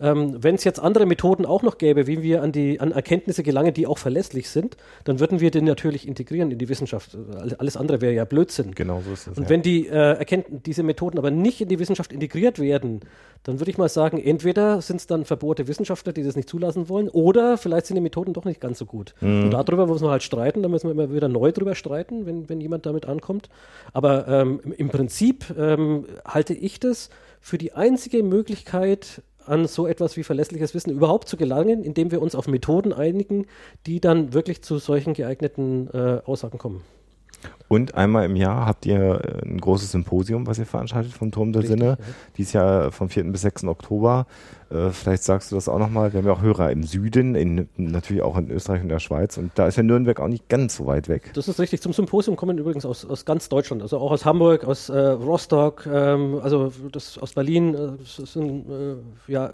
[0.01, 3.43] Ähm, Wenn es jetzt andere Methoden auch noch gäbe, wie wir an, die, an Erkenntnisse
[3.43, 7.17] gelangen, die auch verlässlich sind, dann würden wir die natürlich integrieren in die Wissenschaft.
[7.37, 8.75] Alles- Alles andere wäre ja Blödsinn.
[8.75, 9.39] Genau so ist es.
[9.39, 9.49] Und ja.
[9.51, 13.01] wenn die äh, erkennt, diese Methoden aber nicht in die Wissenschaft integriert werden,
[13.45, 16.89] dann würde ich mal sagen, entweder sind es dann verbohrte Wissenschaftler, die das nicht zulassen
[16.89, 19.15] wollen, oder vielleicht sind die Methoden doch nicht ganz so gut.
[19.21, 19.45] Mhm.
[19.45, 22.49] Und darüber muss man halt streiten, da müssen wir immer wieder neu drüber streiten, wenn,
[22.49, 23.49] wenn jemand damit ankommt.
[23.93, 27.11] Aber ähm, im- Prinzip ähm, halte ich das
[27.41, 32.21] für die einzige Möglichkeit, an so etwas wie verlässliches Wissen überhaupt zu gelangen, indem wir
[32.21, 33.47] uns auf Methoden einigen,
[33.87, 36.83] die dann wirklich zu solchen geeigneten äh, Aussagen kommen.
[37.69, 41.53] Und einmal im Jahr habt ihr äh, ein großes Symposium, was ihr veranstaltet vom Turm
[41.53, 41.99] der Richtig, Sinne.
[41.99, 42.05] ja.
[42.39, 43.25] Dies Jahr vom 4.
[43.25, 43.65] bis 6.
[43.65, 44.27] Oktober.
[44.71, 46.13] Äh, vielleicht sagst du das auch nochmal.
[46.13, 49.39] Wir haben ja auch Hörer im Süden, in, natürlich auch in Österreich und der Schweiz.
[49.39, 51.31] Und da ist ja Nürnberg auch nicht ganz so weit weg.
[51.35, 51.81] Das ist richtig.
[51.81, 55.87] Zum Symposium kommen übrigens aus, aus ganz Deutschland, also auch aus Hamburg, aus äh, Rostock,
[55.91, 57.75] ähm, also das aus Berlin.
[57.75, 59.53] Äh, sind, äh, ja,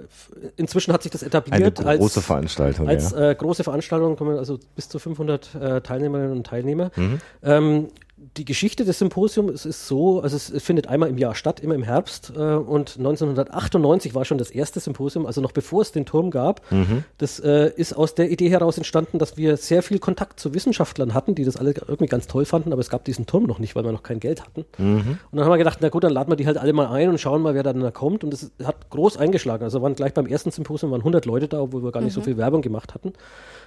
[0.57, 2.89] inzwischen hat sich das Eine etabliert große als, Veranstaltung.
[2.89, 3.33] als ja.
[3.35, 6.91] große Veranstaltung, kommen also bis zu 500 äh, Teilnehmerinnen und Teilnehmer.
[6.97, 7.21] Mhm.
[7.43, 7.89] Ähm,
[8.37, 11.83] die Geschichte des Symposiums ist so, also es findet einmal im Jahr statt, immer im
[11.83, 12.33] Herbst.
[12.35, 16.61] Äh, und 1998 war schon das erste Symposium, also noch bevor es den Turm gab.
[16.71, 17.05] Mhm.
[17.19, 21.15] Das äh, ist aus der Idee heraus entstanden, dass wir sehr viel Kontakt zu Wissenschaftlern
[21.15, 23.77] hatten, die das alle irgendwie ganz toll fanden, aber es gab diesen Turm noch nicht,
[23.77, 24.65] weil wir noch kein Geld hatten.
[24.79, 25.19] Mhm.
[25.31, 27.11] Und dann haben wir gedacht, na gut, dann laden wir die halt alle mal ein
[27.11, 28.25] und schauen mal, wer dann da kommt.
[28.25, 29.65] Und es hat groß eingeschlagen.
[29.65, 32.21] Also waren gleich beim ersten Symposium waren 100 Leute da, obwohl wir gar nicht so
[32.21, 33.13] viel Werbung gemacht hatten.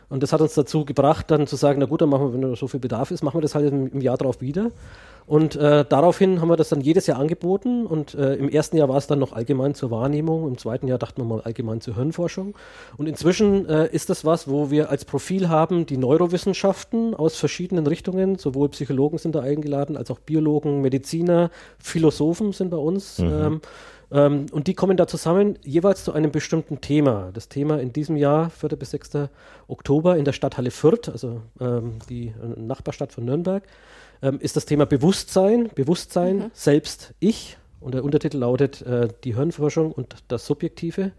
[0.09, 2.41] Und das hat uns dazu gebracht, dann zu sagen, na gut, dann machen wir, wenn
[2.41, 4.71] da so viel Bedarf ist, machen wir das halt im, im Jahr drauf wieder.
[5.27, 8.87] Und äh, daraufhin haben wir das dann jedes Jahr angeboten und äh, im ersten Jahr
[8.87, 11.95] war es dann noch allgemein zur Wahrnehmung, im zweiten Jahr dachten wir mal allgemein zur
[11.95, 12.55] Hirnforschung.
[12.95, 17.85] Und inzwischen äh, ist das was, wo wir als Profil haben die Neurowissenschaften aus verschiedenen
[17.87, 23.19] Richtungen, sowohl Psychologen sind da eingeladen, als auch Biologen, Mediziner, Philosophen sind bei uns.
[23.19, 23.59] Ähm,
[24.11, 27.31] ähm, und die kommen da zusammen, jeweils zu einem bestimmten Thema.
[27.33, 28.69] Das Thema in diesem Jahr, 4.
[28.69, 29.29] bis 6.
[29.67, 33.63] Oktober, in der Stadthalle Fürth, also ähm, die äh, Nachbarstadt von Nürnberg,
[34.21, 37.57] ähm, ist das Thema Bewusstsein, Bewusstsein, selbst ich.
[37.79, 41.11] Und der Untertitel lautet äh, Die Hirnforschung und das Subjektive.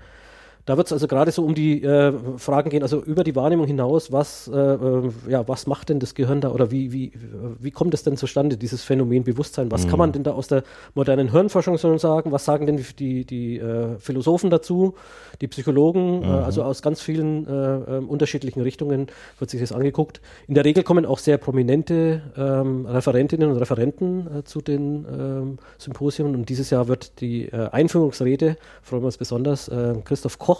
[0.68, 3.66] Da wird es also gerade so um die äh, Fragen gehen, also über die Wahrnehmung
[3.66, 7.12] hinaus, was, äh, äh, ja, was macht denn das Gehirn da oder wie, wie,
[7.58, 9.70] wie kommt es denn zustande, dieses Phänomen Bewusstsein?
[9.70, 10.64] Was kann man denn da aus der
[10.94, 12.32] modernen Hirnforschung sagen?
[12.32, 14.94] Was sagen denn die, die, äh, Philosophen dazu,
[15.40, 16.22] die Psychologen?
[16.22, 19.06] Äh, also aus ganz vielen äh, äh, unterschiedlichen Richtungen
[19.38, 20.20] wird sich das angeguckt.
[20.48, 25.58] In der Regel kommen auch sehr prominente ähm, Referentinnen und Referenten äh, zu den ähm,
[25.78, 30.57] Symposien und dieses Jahr wird die äh, Einführungsrede, freuen wir uns besonders, äh, Christoph Koch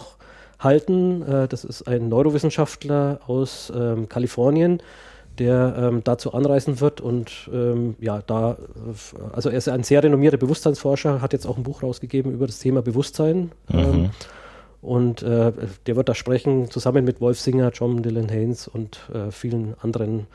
[0.59, 1.21] halten.
[1.21, 4.81] Äh, das ist ein Neurowissenschaftler aus ähm, Kalifornien,
[5.37, 8.55] der ähm, dazu anreisen wird und ähm, ja, da, äh,
[9.33, 12.59] also er ist ein sehr renommierter Bewusstseinsforscher, hat jetzt auch ein Buch rausgegeben über das
[12.59, 13.51] Thema Bewusstsein.
[13.71, 14.11] Ähm,
[14.81, 15.51] und äh,
[15.87, 20.27] der wird da sprechen, zusammen mit Wolf Singer, John Dylan Haynes und äh, vielen anderen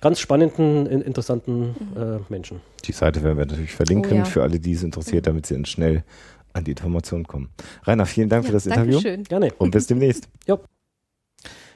[0.00, 2.60] ganz spannenden, in, interessanten äh, Menschen.
[2.84, 4.24] Die Seite werden wir natürlich verlinken Oh ja.
[4.24, 6.04] für alle, die es interessiert, damit sie dann schnell
[6.56, 7.50] an die Informationen kommen.
[7.84, 9.24] Rainer, vielen Dank Ja, für das Interview Dankeschön.
[9.24, 9.52] Gerne.
[9.58, 10.28] und bis demnächst.
[10.46, 10.58] Ja.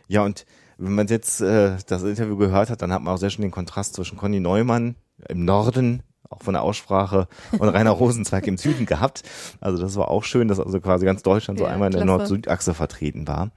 [0.09, 0.44] Ja, und
[0.78, 3.51] wenn man jetzt äh, das Interview gehört hat, dann hat man auch sehr schön den
[3.51, 4.97] Kontrast zwischen Conny Neumann
[5.28, 7.27] im Norden, auch von der Aussprache,
[7.59, 9.24] und Rainer Rosenzweig im Süden gehabt.
[9.61, 12.05] Also das war auch schön, dass also quasi ganz Deutschland so Ja, einmal in der.
[12.05, 13.51] Nord-Süd-Achse vertreten war.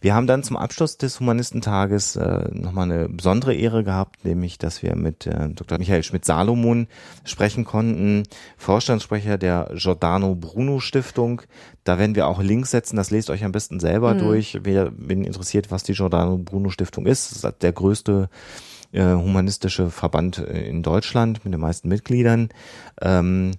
[0.00, 4.84] Wir haben dann zum Abschluss des Humanistentages äh, nochmal eine besondere Ehre gehabt, nämlich, dass
[4.84, 5.78] wir mit äh, Dr.
[5.78, 6.86] Michael Schmidt-Salomon
[7.24, 8.22] sprechen konnten,
[8.56, 11.42] Vorstandssprecher der Giordano Bruno Stiftung.
[11.82, 14.60] Da werden wir auch Links setzen, das lest euch am besten selber durch.
[14.62, 18.28] Wer wen interessiert, was die Giordano Bruno Stiftung ist, das ist der größte
[18.92, 22.50] äh, humanistische Verband äh, in Deutschland mit den meisten Mitgliedern.
[23.00, 23.52] Ähm,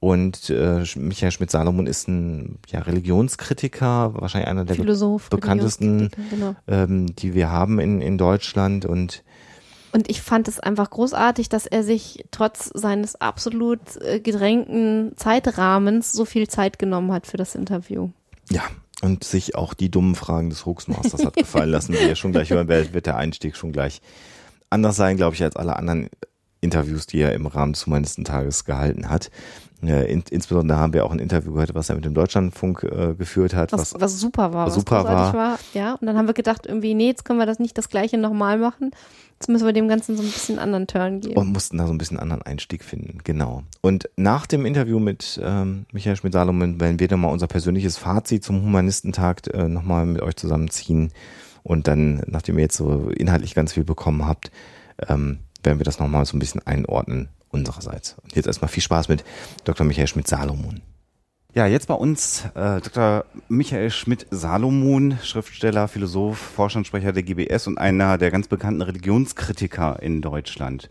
[0.00, 6.54] und äh, Michael Schmidt-Salomon ist ein ja, Religionskritiker, wahrscheinlich einer der Philosoph, bekanntesten, genau.
[6.68, 8.84] ähm, die wir haben in, in Deutschland.
[8.84, 9.24] Und
[9.92, 16.12] Und ich fand es einfach großartig, dass er sich trotz seines absolut äh, gedrängten Zeitrahmens
[16.12, 18.10] so viel Zeit genommen hat für das Interview.
[18.50, 18.62] ja,
[19.00, 22.50] und sich auch die dummen Fragen des Hoaxmasters hat gefallen lassen, wie ihr schon gleich
[22.50, 24.00] hören werdet, wird der Einstieg schon gleich
[24.70, 26.08] anders sein, glaube ich, als alle anderen
[26.60, 29.30] Interviews, die er im Rahmen des Humanistentages gehalten hat.
[29.82, 33.14] Äh, in, insbesondere haben wir auch ein Interview gehört, was er mit dem Deutschlandfunk äh,
[33.14, 33.72] geführt hat.
[33.72, 35.34] Was, was, super war, was was, super war.
[35.34, 35.58] war.
[35.72, 38.18] Ja, und dann haben wir gedacht, irgendwie, nee, jetzt können wir das nicht das gleiche
[38.18, 38.90] nochmal machen.
[39.34, 41.36] Jetzt müssen wir dem Ganzen so ein bisschen anderen Turn geben.
[41.36, 43.18] und mussten da so ein bisschen anderen Einstieg finden.
[43.22, 43.62] Genau.
[43.80, 48.42] Und nach dem Interview mit ähm, Michael Schmidt-Salomon werden wir dann mal unser persönliches Fazit
[48.42, 51.12] zum Humanistentag äh, nochmal mit euch zusammenziehen.
[51.68, 54.50] Und dann, nachdem ihr jetzt so inhaltlich ganz viel bekommen habt,
[55.06, 58.16] ähm, werden wir das nochmal so ein bisschen einordnen unsererseits.
[58.22, 59.22] Und jetzt erstmal viel Spaß mit
[59.64, 59.86] Dr.
[59.86, 60.80] Michael Schmidt-Salomon.
[61.54, 63.26] Ja, jetzt bei uns äh, Dr.
[63.50, 70.88] Michael Schmidt-Salomon, Schriftsteller, Philosoph, Vorstandssprecher der GBS und einer der ganz bekannten Religionskritiker in Deutschland.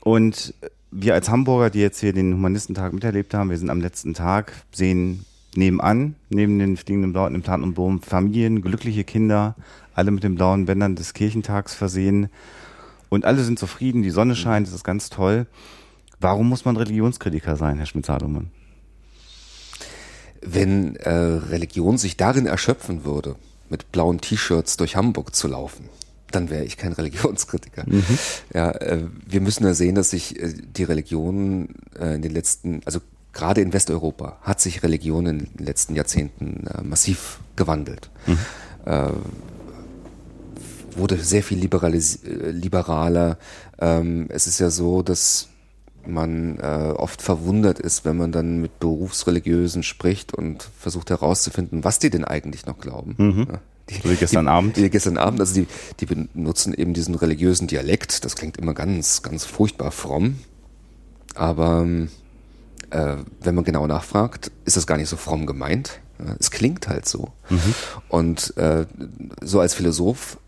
[0.00, 0.54] Und
[0.90, 4.54] wir als Hamburger, die jetzt hier den Humanistentag miterlebt haben, wir sind am letzten Tag,
[4.72, 9.56] sehen nebenan, neben den fliegenden Blauen im Plan und Boom, Familien, glückliche Kinder,
[9.94, 12.28] alle mit den blauen Bändern des Kirchentags versehen.
[13.08, 15.46] Und alle sind zufrieden, die Sonne scheint, das ist ganz toll.
[16.20, 18.50] Warum muss man Religionskritiker sein, Herr Schmidt-Salomon?
[20.42, 23.36] Wenn äh, Religion sich darin erschöpfen würde,
[23.68, 25.88] mit blauen T-Shirts durch Hamburg zu laufen,
[26.30, 27.84] dann wäre ich kein Religionskritiker.
[28.54, 32.80] Ja, äh, wir müssen ja sehen, dass sich äh, die Religion äh, in den letzten,
[32.84, 33.00] also
[33.32, 38.10] gerade in Westeuropa, hat sich Religion in den letzten Jahrzehnten äh, massiv gewandelt.
[38.84, 39.10] Äh,
[40.96, 43.38] wurde sehr viel äh, liberaler.
[43.78, 45.48] Ähm, es ist ja so, dass
[46.06, 51.98] man äh, oft verwundert ist, wenn man dann mit Berufsreligiösen spricht und versucht herauszufinden, was
[51.98, 53.46] die denn eigentlich noch glauben.
[53.50, 54.76] Ja, die, gestern die, Abend.
[54.76, 55.66] Die, gestern Abend, also die,
[56.00, 58.24] die benutzen eben diesen religiösen Dialekt.
[58.24, 60.38] Das klingt immer ganz, ganz furchtbar fromm.
[61.34, 62.08] Aber ähm,
[62.90, 66.00] äh, wenn man genau nachfragt, ist das gar nicht so fromm gemeint.
[66.38, 67.32] Es klingt halt so.
[68.08, 68.86] Und äh,
[69.42, 70.38] so als Philosoph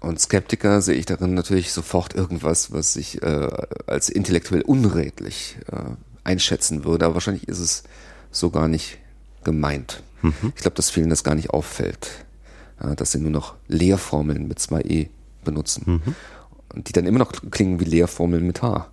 [0.00, 3.48] und Skeptiker sehe ich darin natürlich sofort irgendwas, was ich äh,
[3.86, 5.94] als intellektuell unredlich äh,
[6.24, 7.06] einschätzen würde.
[7.06, 7.84] Aber wahrscheinlich ist es
[8.30, 8.98] so gar nicht
[9.44, 10.02] gemeint.
[10.56, 12.10] Ich glaube, dass vielen das gar nicht auffällt,
[12.80, 15.08] äh, dass sie nur noch Leerformeln mit zwei E
[15.42, 15.84] benutzen.
[16.74, 18.88] Und die dann immer noch klingen wie Leerformeln mit H.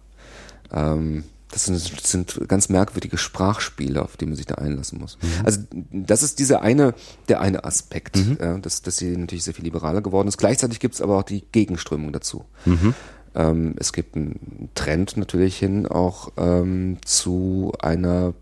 [0.72, 1.26] Ähm,
[1.56, 5.18] das sind, das sind ganz merkwürdige Sprachspiele, auf die man sich da einlassen muss.
[5.46, 6.94] Also das ist dieser eine,
[7.30, 10.38] der eine Aspekt, ja, dass, dass sie natürlich sehr viel liberaler geworden ist.
[10.38, 12.44] Gleichzeitig gibt es aber auch die Gegenströmung dazu.
[13.36, 18.34] Ähm, es gibt einen Trend natürlich hin auch ähm, zu einer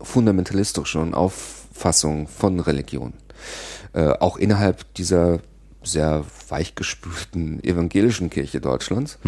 [0.00, 3.12] fundamentalistischen Auffassung von Religion.
[3.92, 5.38] Äh, auch innerhalb dieser
[5.84, 9.20] sehr weichgespülten evangelischen Kirche Deutschlands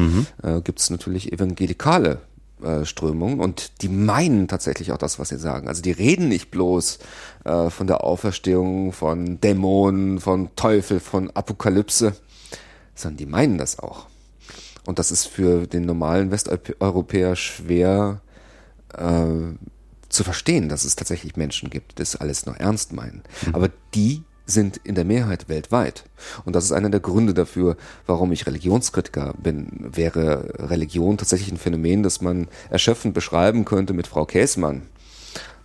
[0.43, 2.19] äh, gibt es natürlich evangelikale
[2.63, 5.69] äh, Strömungen und die meinen tatsächlich auch das, was sie sagen.
[5.69, 6.99] Also die reden nicht bloß
[7.45, 12.15] äh, von der Auferstehung, von Dämonen, von Teufel, von Apokalypse,
[12.95, 14.07] sondern die meinen das auch.
[14.87, 18.21] Und das ist für den normalen Westeuropäer schwer
[18.97, 19.25] äh,
[20.09, 23.23] zu verstehen, dass es tatsächlich Menschen gibt, die das alles noch ernst meinen.
[23.53, 26.05] Aber die sind in der Mehrheit weltweit.
[26.45, 29.69] Und das ist einer der Gründe dafür, warum ich Religionskritiker bin.
[29.81, 34.83] Wäre Religion tatsächlich ein Phänomen, das man erschöpfend beschreiben könnte mit Frau Käßmann,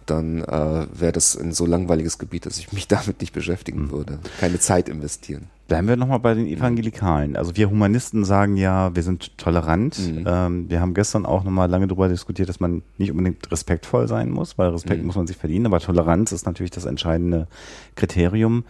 [0.06, 4.20] dann äh, wäre das ein so langweiliges Gebiet, dass ich mich damit nicht beschäftigen würde.
[4.40, 5.50] Keine Zeit investieren.
[5.68, 7.36] Bleiben wir nochmal bei den Evangelikalen.
[7.36, 9.98] Also wir Humanisten sagen ja, wir sind tolerant.
[10.26, 14.30] Ähm, wir haben gestern auch nochmal lange darüber diskutiert, dass man nicht unbedingt respektvoll sein
[14.30, 17.48] muss, weil Respekt muss man sich verdienen, aber Toleranz ist natürlich das entscheidende
[17.96, 18.64] Kriterium.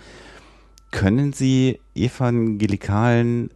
[0.92, 3.50] Können Sie Evangelikalen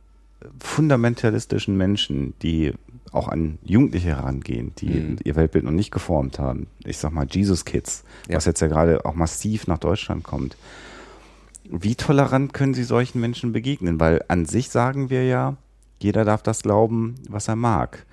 [0.60, 2.74] fundamentalistischen Menschen, die
[3.12, 5.16] auch an Jugendliche herangehen, die Mhm.
[5.24, 6.68] ihr Weltbild noch nicht geformt haben.
[6.86, 10.56] Ich sag mal Jesus Kids, was jetzt ja gerade auch massiv nach Deutschland kommt.
[11.72, 14.00] Wie tolerant können Sie solchen Menschen begegnen?
[14.00, 15.58] Weil an sich sagen wir ja,
[16.02, 18.06] jeder darf das glauben, was er mag.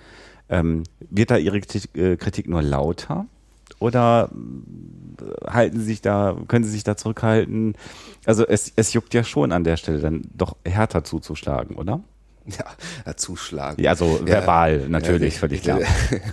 [0.49, 3.27] Ähm, wird da Ihre Kritik, äh, nur lauter?
[3.79, 4.31] Oder
[5.21, 7.77] äh, halten Sie sich da, können Sie sich da zurückhalten?
[8.27, 12.03] Also es, es juckt ja schon an der Stelle dann doch härter zuzuschlagen, oder?
[12.47, 12.65] Ja,
[13.05, 13.83] ja, zuschlagen.
[13.83, 15.81] Ja, also verbal natürlich, völlig klar.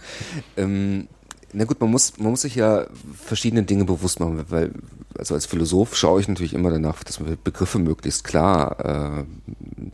[0.58, 1.08] ähm,
[1.54, 2.86] na gut, man muss, man muss sich ja
[3.16, 4.72] verschiedene Dinge bewusst machen, weil,
[5.18, 9.24] also als Philosoph schaue ich natürlich immer danach, dass wir Begriffe möglichst klar äh,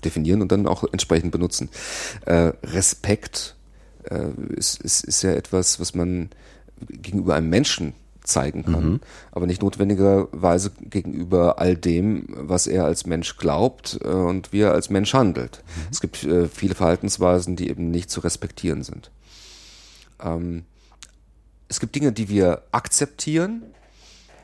[0.03, 1.69] definieren und dann auch entsprechend benutzen.
[2.25, 3.55] Äh, Respekt
[4.03, 6.29] äh, ist, ist, ist ja etwas, was man
[6.89, 8.99] gegenüber einem Menschen zeigen kann, Mhm.
[9.31, 14.73] aber nicht notwendigerweise gegenüber all dem, was er als Mensch glaubt äh, und wie er
[14.73, 15.63] als Mensch handelt.
[15.91, 19.09] Es gibt äh, viele Verhaltensweisen, die eben nicht zu respektieren sind.
[20.23, 20.63] Ähm,
[21.69, 23.63] es gibt Dinge, die wir akzeptieren,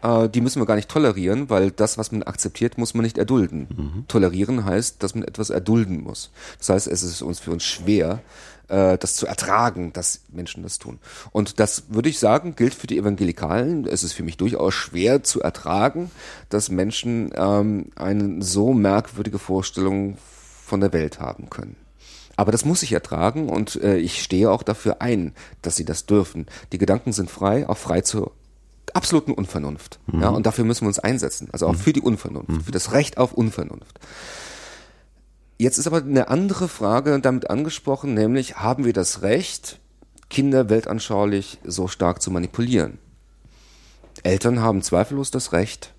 [0.01, 3.17] äh, die müssen wir gar nicht tolerieren, weil das, was man akzeptiert, muss man nicht
[3.17, 3.67] erdulden.
[4.07, 6.31] Tolerieren heißt, dass man etwas erdulden muss.
[6.59, 8.21] Das heißt, es ist uns für uns schwer,
[8.67, 10.99] äh, das zu ertragen, dass Menschen das tun.
[11.31, 13.85] Und das würde ich sagen, gilt für die Evangelikalen.
[13.87, 16.11] Es ist für mich durchaus schwer zu ertragen,
[16.49, 20.17] dass Menschen ähm, eine so merkwürdige Vorstellung
[20.65, 21.75] von der Welt haben können.
[22.35, 26.05] Aber das muss ich ertragen und äh, ich stehe auch dafür ein, dass sie das
[26.05, 26.47] dürfen.
[26.71, 28.31] Die Gedanken sind frei, auch frei zur
[28.93, 29.99] absoluten Unvernunft.
[30.07, 30.21] Mhm.
[30.21, 31.49] Ja, und dafür müssen wir uns einsetzen.
[31.51, 33.99] Also auch für die Unvernunft, für das Recht auf Unvernunft.
[35.57, 39.79] Jetzt ist aber eine andere Frage damit angesprochen, nämlich haben wir das Recht,
[40.29, 42.99] Kinder weltanschaulich so stark zu manipulieren?
[44.23, 45.93] Eltern haben zweifellos das Recht,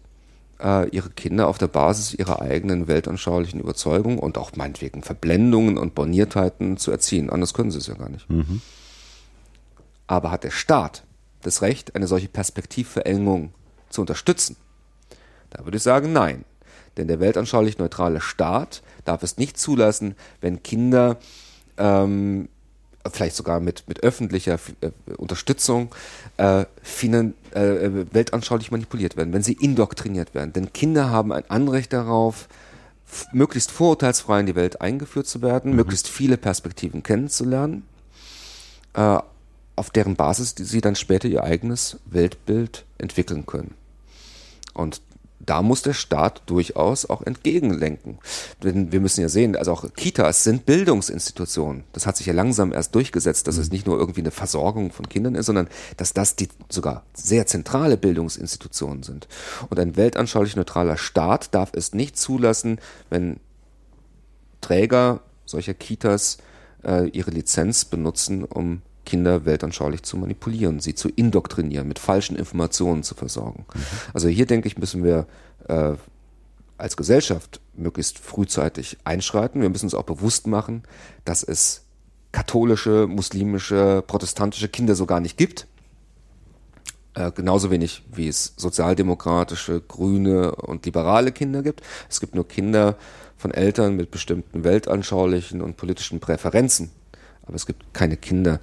[0.62, 5.94] äh, ihre Kinder auf der Basis ihrer eigenen weltanschaulichen Überzeugung und auch meinetwegen Verblendungen und
[5.94, 7.30] Borniertheiten zu erziehen.
[7.30, 8.28] Anders können sie es ja gar nicht.
[8.30, 8.60] Mhm.
[10.06, 11.04] Aber hat der Staat
[11.42, 13.52] das Recht, eine solche Perspektivverengung
[13.90, 14.56] zu unterstützen?
[15.50, 16.44] Da würde ich sagen, nein.
[16.96, 21.18] Denn der weltanschaulich neutrale Staat darf es nicht zulassen, wenn Kinder
[21.76, 22.48] ähm,
[23.12, 25.94] vielleicht sogar mit, mit öffentlicher äh, Unterstützung
[26.36, 30.52] äh, finan, äh, weltanschaulich manipuliert werden, wenn sie indoktriniert werden.
[30.52, 32.48] Denn Kinder haben ein Anrecht darauf,
[33.32, 37.84] möglichst vorurteilsfrei in die Welt eingeführt zu werden, möglichst viele Perspektiven kennenzulernen,
[38.94, 39.18] äh,
[39.76, 43.74] auf deren Basis sie dann später ihr eigenes Weltbild entwickeln können.
[44.74, 45.00] Und
[45.38, 48.18] da muss der Staat durchaus auch entgegenlenken.
[48.62, 51.84] Denn wir müssen ja sehen, also auch Kitas sind Bildungsinstitutionen.
[51.92, 55.08] Das hat sich ja langsam erst durchgesetzt, dass es nicht nur irgendwie eine Versorgung von
[55.08, 59.28] Kindern ist, sondern dass das die sogar sehr zentrale Bildungsinstitutionen sind.
[59.68, 62.80] Und ein weltanschaulich neutraler Staat darf es nicht zulassen,
[63.10, 63.38] wenn
[64.60, 66.38] Träger solcher Kitas
[66.84, 73.02] äh, ihre Lizenz benutzen, um Kinder weltanschaulich zu manipulieren, sie zu indoktrinieren, mit falschen Informationen
[73.02, 73.64] zu versorgen.
[74.12, 75.26] Also hier denke ich, müssen wir
[75.68, 75.94] äh,
[76.76, 79.62] als Gesellschaft möglichst frühzeitig einschreiten.
[79.62, 80.82] Wir müssen uns auch bewusst machen,
[81.24, 81.84] dass es
[82.32, 85.66] katholische, muslimische, protestantische Kinder so gar nicht gibt.
[87.14, 91.80] Äh, genauso wenig wie es sozialdemokratische, grüne und liberale Kinder gibt.
[92.10, 92.96] Es gibt nur Kinder
[93.38, 96.90] von Eltern mit bestimmten weltanschaulichen und politischen Präferenzen.
[97.46, 98.60] Aber es gibt keine Kinder,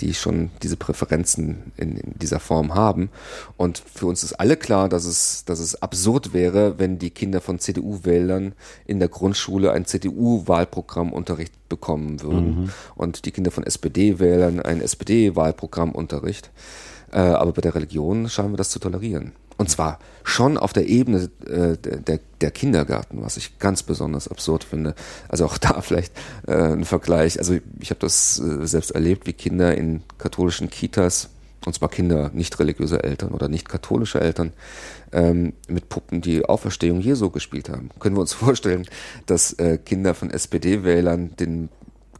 [0.00, 3.10] die schon diese Präferenzen in, in dieser Form haben.
[3.56, 7.40] Und für uns ist alle klar, dass es, dass es absurd wäre, wenn die Kinder
[7.40, 8.54] von CDU-Wählern
[8.86, 12.70] in der Grundschule ein CDU-Wahlprogrammunterricht bekommen würden Mhm.
[12.96, 16.50] und die Kinder von SPD-Wählern ein SPD-Wahlprogrammunterricht.
[17.12, 19.32] Äh, aber bei der Religion scheinen wir das zu tolerieren.
[19.58, 24.64] Und zwar schon auf der Ebene äh, der, der Kindergarten, was ich ganz besonders absurd
[24.64, 24.94] finde.
[25.28, 26.12] Also auch da vielleicht
[26.46, 27.38] äh, ein Vergleich.
[27.38, 31.28] Also ich habe das äh, selbst erlebt, wie Kinder in katholischen Kitas,
[31.64, 34.52] und zwar Kinder nicht religiöser Eltern oder nicht katholischer Eltern,
[35.12, 37.90] ähm, mit Puppen die Auferstehung Jesu gespielt haben.
[38.00, 38.86] Können wir uns vorstellen,
[39.26, 41.68] dass äh, Kinder von SPD-Wählern den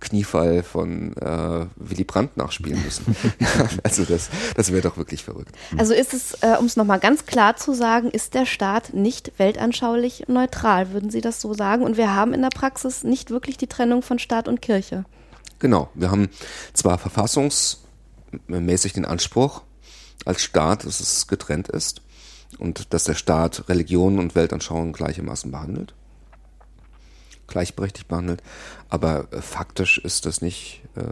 [0.02, 3.16] Kniefall von äh, Willy Brandt nachspielen müssen.
[3.82, 5.54] also das, das wäre doch wirklich verrückt.
[5.78, 9.32] Also ist es, äh, um es nochmal ganz klar zu sagen, ist der Staat nicht
[9.38, 11.82] weltanschaulich neutral, würden Sie das so sagen?
[11.84, 15.04] Und wir haben in der Praxis nicht wirklich die Trennung von Staat und Kirche.
[15.58, 16.28] Genau, wir haben
[16.74, 19.62] zwar verfassungsmäßig den Anspruch
[20.24, 22.02] als Staat, dass es getrennt ist
[22.58, 25.94] und dass der Staat Religion und Weltanschauung gleichermaßen behandelt,
[27.46, 28.42] gleichberechtigt behandelt,
[28.92, 31.02] aber äh, faktisch ist das nicht äh,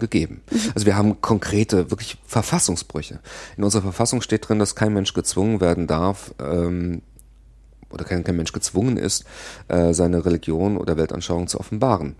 [0.00, 0.42] gegeben.
[0.74, 3.20] Also wir haben konkrete, wirklich Verfassungsbrüche.
[3.56, 7.02] In unserer Verfassung steht drin, dass kein Mensch gezwungen werden darf, ähm,
[7.90, 9.24] oder kein, kein Mensch gezwungen ist,
[9.68, 12.16] äh, seine Religion oder Weltanschauung zu offenbaren.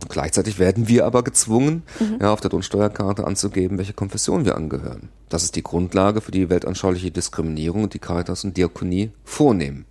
[0.00, 1.82] Und gleichzeitig werden wir aber gezwungen,
[2.18, 5.10] ja, auf der Lohnsteuerkarte anzugeben, welche Konfession wir angehören.
[5.28, 9.84] Das ist die Grundlage für die weltanschauliche Diskriminierung, die Caritas und Diakonie vornehmen.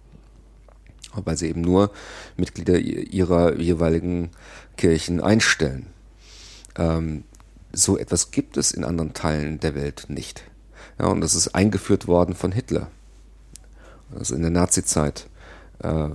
[1.14, 1.92] Weil sie eben nur
[2.38, 4.30] Mitglieder ihrer jeweiligen
[4.78, 5.88] Kirchen einstellen.
[6.78, 7.24] Ähm,
[7.74, 10.44] so etwas gibt es in anderen Teilen der Welt nicht.
[11.00, 12.88] Ja, und das ist eingeführt worden von Hitler.
[14.18, 15.28] Also in der Nazizeit
[15.84, 16.10] äh,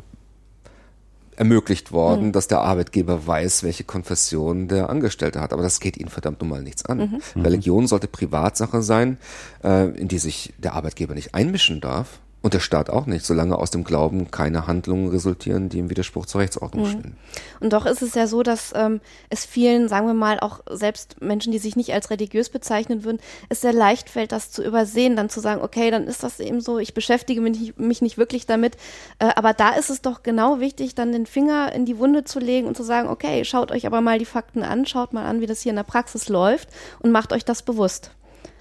[1.37, 2.33] ermöglicht worden, Mhm.
[2.33, 5.53] dass der Arbeitgeber weiß, welche Konfession der Angestellte hat.
[5.53, 7.21] Aber das geht ihn verdammt nun mal nichts an.
[7.35, 7.43] Mhm.
[7.43, 9.19] Religion sollte Privatsache sein,
[9.63, 12.21] äh, in die sich der Arbeitgeber nicht einmischen darf.
[12.47, 16.27] Und der Staat auch nicht, solange aus dem Glauben keine Handlungen resultieren, die im Widerspruch
[16.27, 16.91] zur Rechtsordnung Mhm.
[16.91, 17.17] stehen.
[17.59, 19.01] Und doch ist es ja so, dass ähm,
[19.31, 23.19] es vielen, sagen wir mal, auch selbst Menschen, die sich nicht als religiös bezeichnen würden,
[23.49, 26.61] es sehr leicht fällt, das zu übersehen, dann zu sagen, okay, dann ist das eben
[26.61, 28.77] so, ich beschäftige mich nicht, mich nicht wirklich damit.
[29.19, 32.39] Äh, aber da ist es doch genau wichtig, dann den Finger in die Wunde zu
[32.39, 35.41] legen und zu sagen, okay, schaut euch aber mal die Fakten an, schaut mal an,
[35.41, 36.69] wie das hier in der Praxis läuft
[37.01, 38.13] und macht euch das bewusst.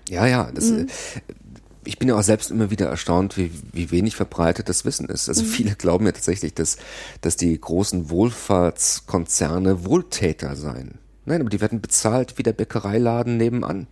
[0.10, 0.88] Ja, ja, das, Mhm.
[1.86, 5.30] Ich bin ja auch selbst immer wieder erstaunt, wie, wie wenig verbreitet das Wissen ist.
[5.30, 5.48] Also Mhm.
[5.48, 6.78] viele glauben ja tatsächlich, dass,
[7.22, 11.00] dass die großen Wohlfahrtskonzerne Wohltäter seien.
[11.26, 13.88] Nein, aber die werden bezahlt wie der Bäckereiladen nebenan.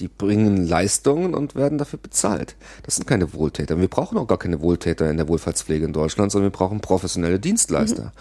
[0.00, 2.56] Die bringen Leistungen und werden dafür bezahlt.
[2.82, 3.78] Das sind keine Wohltäter.
[3.78, 7.38] Wir brauchen auch gar keine Wohltäter in der Wohlfahrtspflege in Deutschland, sondern wir brauchen professionelle
[7.38, 8.12] Dienstleister.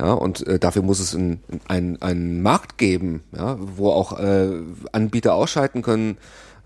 [0.00, 4.50] Ja, und äh, dafür muss es einen ein, einen Markt geben, ja, wo auch äh,
[4.92, 6.18] Anbieter ausschalten können,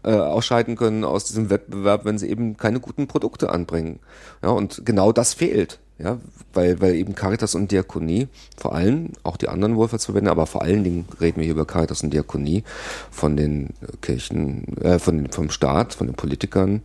[0.07, 4.01] äh, ausscheiden können aus diesem Wettbewerb, wenn sie eben keine guten Produkte anbringen.
[4.43, 5.81] Ja, und genau das fehlt.
[5.99, 6.19] Ja,
[6.53, 8.29] weil, weil eben Caritas und Diakonie,
[8.59, 12.03] vor allem, auch die anderen Wohlfahrtsverbände, aber vor allen Dingen reden wir hier über Caritas
[12.03, 12.65] und Diakonie
[13.11, 13.71] von den
[14.03, 16.83] Kirchen, äh, von, den- vom Staat, von den Politikern,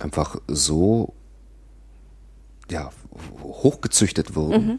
[0.00, 1.14] einfach so
[2.70, 2.90] ja,
[3.42, 4.78] hochgezüchtet wurden, Mhm.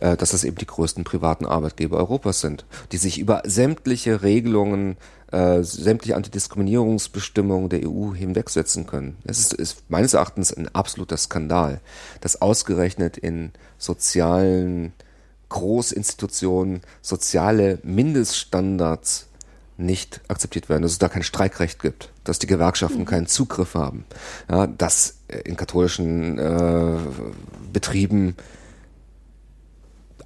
[0.00, 4.96] äh, dass das eben die größten privaten Arbeitgeber Europas sind, die sich über sämtliche Regelungen,
[5.32, 9.16] äh, sämtliche Antidiskriminierungsbestimmungen der EU hinwegsetzen können.
[9.24, 11.80] Es ist, ist meines Erachtens ein absoluter Skandal,
[12.20, 14.92] dass ausgerechnet in sozialen
[15.48, 19.26] Großinstitutionen soziale Mindeststandards
[19.82, 24.04] nicht akzeptiert werden, dass es da kein Streikrecht gibt, dass die Gewerkschaften keinen Zugriff haben,
[24.50, 26.98] ja, dass äh, in katholischen äh,
[27.72, 28.36] Betrieben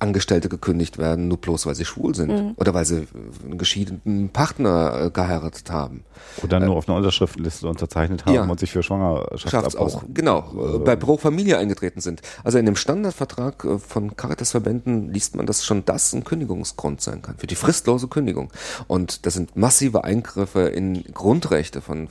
[0.01, 2.53] Angestellte gekündigt werden, nur bloß weil sie schwul sind Mhm.
[2.57, 3.07] oder weil sie
[3.45, 6.05] einen geschiedenen Partner äh, geheiratet haben.
[6.43, 8.45] Oder nur auf einer Unterschriftenliste unterzeichnet haben ja.
[8.45, 12.23] und sich für Schwangerschaftsabbruch Schaftsaus, genau, äh, bei Pro Familie eingetreten sind.
[12.45, 17.23] Also in dem Standardvertrag äh, von Caritas-Verbänden liest man, dass schon das ein Kündigungsgrund sein
[17.23, 18.51] kann, für die fristlose Kündigung.
[18.87, 22.09] Und das sind massive Eingriffe in Grundrechte von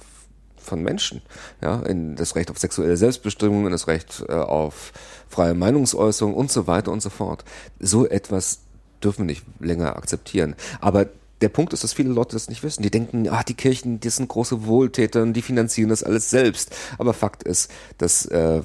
[0.66, 1.22] von Menschen,
[1.62, 4.92] ja, in das Recht auf sexuelle Selbstbestimmung, in das Recht äh, auf
[5.30, 7.46] freie Meinungsäußerung und so weiter und so fort.
[7.80, 8.60] So etwas
[9.04, 10.56] dürfen wir nicht länger akzeptieren.
[10.82, 11.08] Aber
[11.42, 12.82] der Punkt ist, dass viele Leute das nicht wissen.
[12.82, 16.76] Die denken, ah, die Kirchen, die sind große Wohltäter und die finanzieren das alles selbst.
[16.98, 18.62] Aber Fakt ist, dass äh,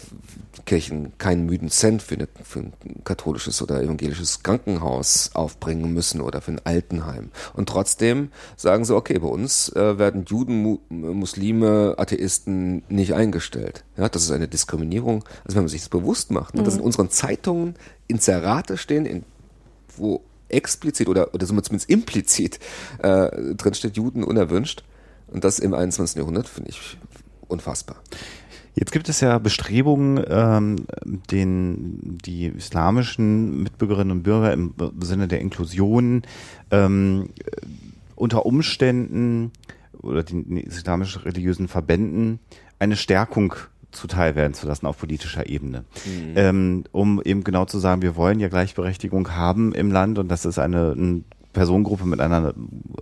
[0.67, 2.73] Kirchen keinen müden Cent für, eine, für ein
[3.05, 7.31] katholisches oder evangelisches Krankenhaus aufbringen müssen oder für ein Altenheim.
[7.55, 13.85] Und trotzdem sagen sie, okay, bei uns äh, werden Juden, Mu Muslime, Atheisten nicht eingestellt.
[13.97, 15.25] Ja, das ist eine Diskriminierung.
[15.45, 16.87] Also wenn man sich das bewusst macht, ne, dass in Mhm.
[16.87, 17.75] unseren Zeitungen
[18.09, 19.25] Inserate stehen, in,
[19.97, 22.59] wo explizit oder, oder zumindest implizit
[22.99, 24.85] äh, drin steht, Juden unerwünscht.
[25.29, 26.17] Und das im 21.
[26.17, 26.99] Jahrhundert finde ich
[27.47, 27.97] unfassbar.
[28.75, 30.77] Jetzt gibt es ja Bestrebungen, ähm,
[31.31, 36.23] den, die islamischen Mitbürgerinnen und Bürger im Sinne der Inklusion
[36.71, 37.67] ähm, äh,
[38.15, 39.51] unter Umständen
[40.01, 42.39] oder den islamischen religiösen Verbänden
[42.79, 43.55] eine Stärkung
[43.93, 45.85] zuteil werden zu lassen auf politischer Ebene.
[46.07, 46.33] Mhm.
[46.37, 50.45] Ähm, um eben genau zu sagen, wir wollen ja Gleichberechtigung haben im Land und das
[50.45, 51.23] ist eine, eine
[51.53, 52.55] Personengruppe mit einer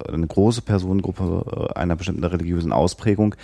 [0.09, 3.35] eine große Personengruppe äh, einer bestimmten religiösen Ausprägung.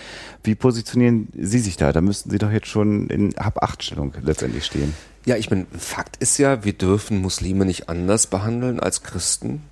[0.43, 1.93] Wie positionieren Sie sich da?
[1.93, 4.94] Da müssten Sie doch jetzt schon in Hab-Acht-Stellung letztendlich stehen.
[5.26, 9.62] Ja, ich meine, Fakt ist ja, wir dürfen Muslime nicht anders behandeln als Christen,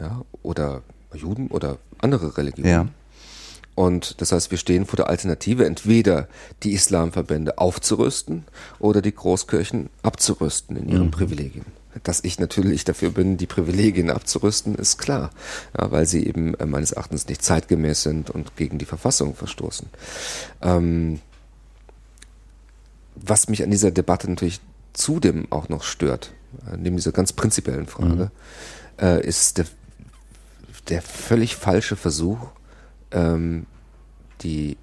[0.00, 0.82] ja, oder
[1.14, 2.70] Juden oder andere Religionen.
[2.70, 2.86] Ja.
[3.74, 6.28] Und das heißt, wir stehen vor der Alternative, entweder
[6.62, 8.44] die Islamverbände aufzurüsten
[8.78, 11.10] oder die Großkirchen abzurüsten in ihren Mhm.
[11.10, 11.66] Privilegien.
[12.02, 15.30] Dass ich natürlich dafür bin, die Privilegien abzurüsten, ist klar,
[15.78, 19.88] ja, weil sie eben äh, meines Erachtens nicht zeitgemäß sind und gegen die Verfassung verstoßen.
[20.62, 21.20] Ähm,
[23.14, 24.60] was mich an dieser Debatte natürlich
[24.92, 26.32] zudem auch noch stört,
[26.70, 28.30] äh, neben dieser ganz prinzipiellen Frage,
[29.00, 29.66] äh, ist der,
[30.88, 32.38] der völlig falsche Versuch,
[33.10, 33.66] ähm,
[34.42, 34.76] die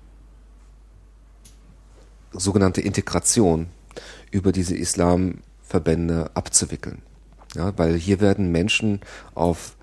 [2.31, 3.67] sogenannte Integration
[4.31, 4.75] über diese
[5.73, 7.01] Verbände abzuwickeln.
[7.55, 9.01] Ja, weil hier werden Menschen
[9.33, 9.75] auf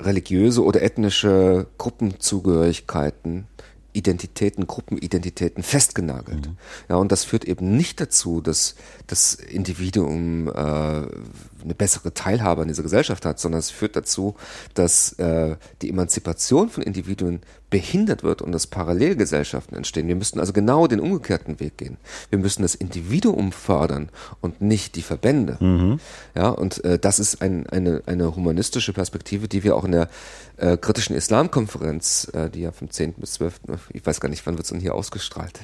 [0.00, 3.46] religiöse oder ethnische Gruppenzugehörigkeiten,
[3.92, 6.50] Identitäten, Gruppenidentitäten festgenagelt.
[6.88, 8.74] Ja, und das führt eben nicht dazu, dass
[9.06, 14.34] das Individuum äh, eine bessere Teilhabe an dieser Gesellschaft hat, sondern es führt dazu,
[14.74, 20.08] dass äh, die Emanzipation von Individuen behindert wird und dass Parallelgesellschaften entstehen.
[20.08, 21.98] Wir müssten also genau den umgekehrten Weg gehen.
[22.30, 24.08] Wir müssen das Individuum fördern
[24.40, 25.58] und nicht die Verbände.
[25.60, 26.00] Mhm.
[26.34, 30.08] Ja, und äh, das ist ein, eine, eine humanistische Perspektive, die wir auch in der
[30.56, 33.14] äh, kritischen Islamkonferenz, äh, die ja vom 10.
[33.14, 33.60] bis 12.,
[33.92, 35.60] ich weiß gar nicht, wann wird es denn hier ausgestrahlt?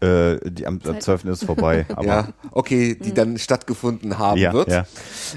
[0.00, 1.24] Äh, die, am, am 12.
[1.24, 1.86] ist vorbei.
[1.96, 4.68] Aber ja, okay, die dann stattgefunden haben Ja, wird.
[4.68, 4.86] ja.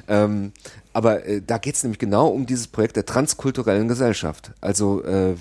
[0.07, 0.51] Ähm,
[0.93, 4.51] aber äh, da geht es nämlich genau um dieses Projekt der transkulturellen Gesellschaft.
[4.59, 5.35] Also äh,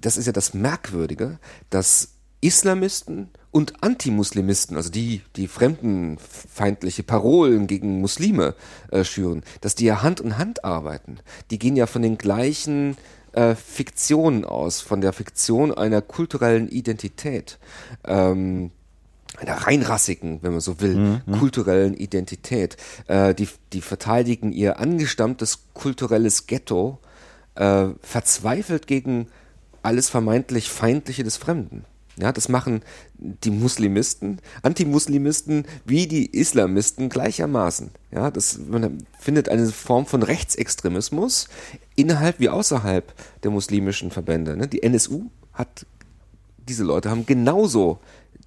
[0.00, 1.38] das ist ja das Merkwürdige,
[1.70, 8.54] dass Islamisten und Antimuslimisten, also die, die fremdenfeindliche Parolen gegen Muslime
[8.90, 11.18] äh, schüren, dass die ja Hand in Hand arbeiten.
[11.50, 12.96] Die gehen ja von den gleichen
[13.32, 17.58] äh, Fiktionen aus, von der Fiktion einer kulturellen Identität.
[18.04, 18.70] Ähm,
[19.36, 22.76] einer reinrassigen, wenn man so will, kulturellen Identität.
[23.06, 26.98] Äh, die, die verteidigen ihr angestammtes kulturelles Ghetto,
[27.54, 29.28] äh, verzweifelt gegen
[29.82, 31.84] alles vermeintlich Feindliche des Fremden.
[32.20, 32.82] Ja, das machen
[33.14, 37.90] die Muslimisten, Antimuslimisten wie die Islamisten gleichermaßen.
[38.10, 41.48] Ja, das, man findet eine Form von Rechtsextremismus
[41.96, 44.56] innerhalb wie außerhalb der muslimischen Verbände.
[44.56, 44.68] Ne?
[44.68, 45.86] Die NSU hat,
[46.68, 48.00] diese Leute haben genauso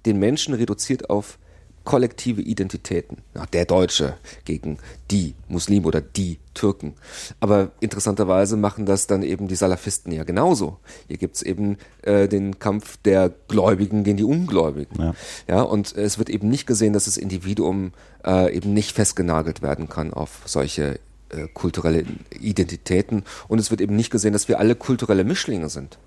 [0.06, 1.38] den Menschen reduziert auf
[1.84, 3.18] kollektive Identitäten.
[3.34, 4.78] Ja, der Deutsche gegen
[5.10, 6.94] die Muslime oder die Türken.
[7.40, 10.78] Aber interessanterweise machen das dann eben die Salafisten ja genauso.
[11.08, 14.96] Hier gibt's eben äh, den Kampf der Gläubigen gegen die Ungläubigen.
[14.98, 15.14] Ja.
[15.48, 17.92] Ja, und es wird eben nicht gesehen, dass das Individuum
[18.24, 20.98] äh, eben nicht festgenagelt werden kann auf solche
[21.28, 22.04] äh, kulturelle
[22.40, 23.24] Identitäten.
[23.48, 25.98] Und es wird eben nicht gesehen, dass wir alle kulturelle Mischlinge sind.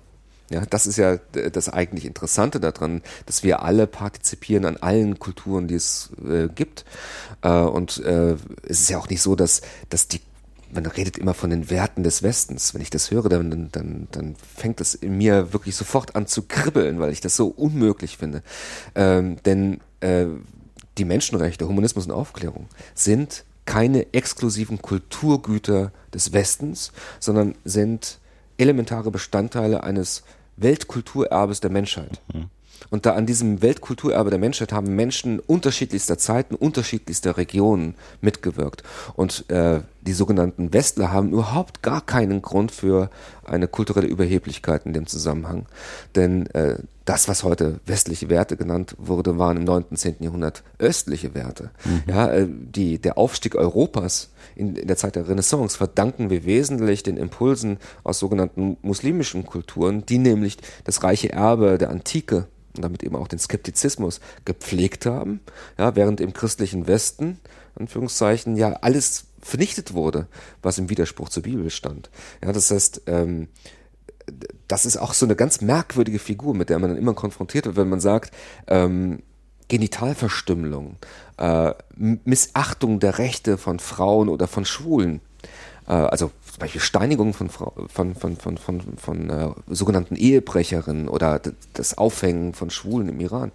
[0.50, 5.18] Ja, das ist ja d- das eigentlich Interessante daran, dass wir alle partizipieren an allen
[5.18, 6.84] Kulturen, die es äh, gibt.
[7.42, 9.60] Äh, und äh, es ist ja auch nicht so, dass,
[9.90, 10.20] dass die
[10.70, 12.74] man redet immer von den Werten des Westens.
[12.74, 16.42] Wenn ich das höre, dann, dann, dann fängt es in mir wirklich sofort an zu
[16.42, 18.42] kribbeln, weil ich das so unmöglich finde.
[18.94, 20.26] Ähm, denn äh,
[20.98, 28.18] die Menschenrechte, Humanismus und Aufklärung sind keine exklusiven Kulturgüter des Westens, sondern sind
[28.58, 30.22] elementare Bestandteile eines
[30.60, 32.20] Weltkulturerbes der Menschheit.
[32.90, 38.82] Und da an diesem Weltkulturerbe der Menschheit haben Menschen unterschiedlichster Zeiten, unterschiedlichster Regionen mitgewirkt.
[39.14, 43.10] Und äh, die sogenannten Westler haben überhaupt gar keinen Grund für
[43.44, 45.66] eine kulturelle Überheblichkeit in dem Zusammenhang.
[46.14, 49.84] Denn äh, das, was heute westliche Werte genannt wurde, waren im 9.
[49.90, 50.16] und 10.
[50.20, 51.70] Jahrhundert östliche Werte.
[52.06, 57.02] Ja, äh, die, der Aufstieg Europas in, in der Zeit der Renaissance verdanken wir wesentlich
[57.02, 63.02] den Impulsen aus sogenannten muslimischen Kulturen, die nämlich das reiche Erbe der Antike und damit
[63.02, 65.40] eben auch den Skeptizismus gepflegt haben,
[65.78, 67.38] ja, während im christlichen Westen,
[67.76, 70.26] Anführungszeichen, ja alles vernichtet wurde,
[70.62, 72.10] was im Widerspruch zur Bibel stand.
[72.42, 73.48] Ja, das heißt, ähm,
[74.66, 77.76] das ist auch so eine ganz merkwürdige Figur, mit der man dann immer konfrontiert wird,
[77.76, 78.34] wenn man sagt,
[78.66, 79.22] ähm,
[79.68, 80.96] Genitalverstümmelung,
[81.36, 85.20] äh, Missachtung der Rechte von Frauen oder von Schwulen,
[85.86, 91.08] äh, also zum Beispiel Steinigung von, Frau, von, von, von, von, von äh, sogenannten Ehebrecherinnen
[91.08, 91.40] oder
[91.74, 93.52] das Aufhängen von Schwulen im Iran.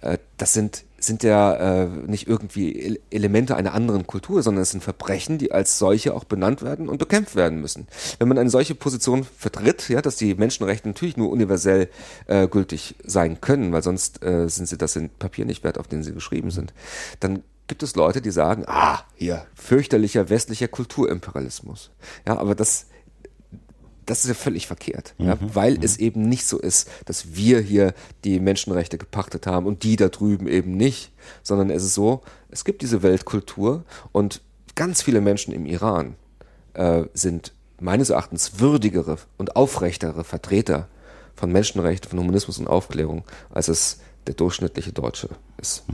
[0.00, 4.70] Äh, das sind, sind ja äh, nicht irgendwie Ele- Elemente einer anderen Kultur, sondern es
[4.70, 7.86] sind Verbrechen, die als solche auch benannt werden und bekämpft werden müssen.
[8.18, 11.88] Wenn man eine solche Position vertritt, ja, dass die Menschenrechte natürlich nur universell
[12.26, 15.88] äh, gültig sein können, weil sonst äh, sind sie das in Papier nicht wert, auf
[15.88, 16.72] den sie geschrieben sind,
[17.20, 21.90] dann gibt es Leute, die sagen, ah, hier, fürchterlicher westlicher Kulturimperialismus.
[22.26, 22.86] Ja, aber das,
[24.06, 27.92] das ist ja völlig verkehrt, ja, weil es eben nicht so ist, dass wir hier
[28.24, 31.12] die Menschenrechte gepachtet haben und die da drüben eben nicht,
[31.42, 34.40] sondern es ist so, es gibt diese Weltkultur und
[34.76, 36.14] ganz viele Menschen im Iran
[36.74, 40.88] äh, sind meines Erachtens würdigere und aufrechtere Vertreter
[41.34, 45.28] von Menschenrechten, von Humanismus und Aufklärung, als es der durchschnittliche Deutsche
[45.58, 45.84] ist.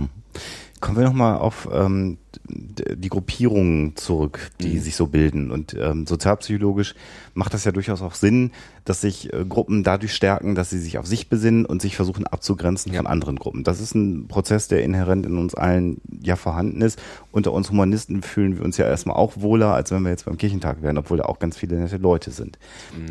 [0.83, 2.19] Kommen wir nochmal auf ähm,
[2.49, 5.53] die Gruppierungen zurück, die sich so bilden.
[5.53, 6.97] Und ähm, sozialpsychologisch
[7.35, 8.51] macht das ja durchaus auch Sinn,
[8.85, 12.27] dass sich äh, Gruppen dadurch stärken, dass sie sich auf sich besinnen und sich versuchen
[12.27, 13.63] abzugrenzen von anderen Gruppen.
[13.63, 17.01] Das ist ein Prozess, der inhärent in uns allen ja vorhanden ist.
[17.31, 20.37] Unter uns Humanisten fühlen wir uns ja erstmal auch wohler, als wenn wir jetzt beim
[20.37, 22.59] Kirchentag wären, obwohl da auch ganz viele nette Leute sind.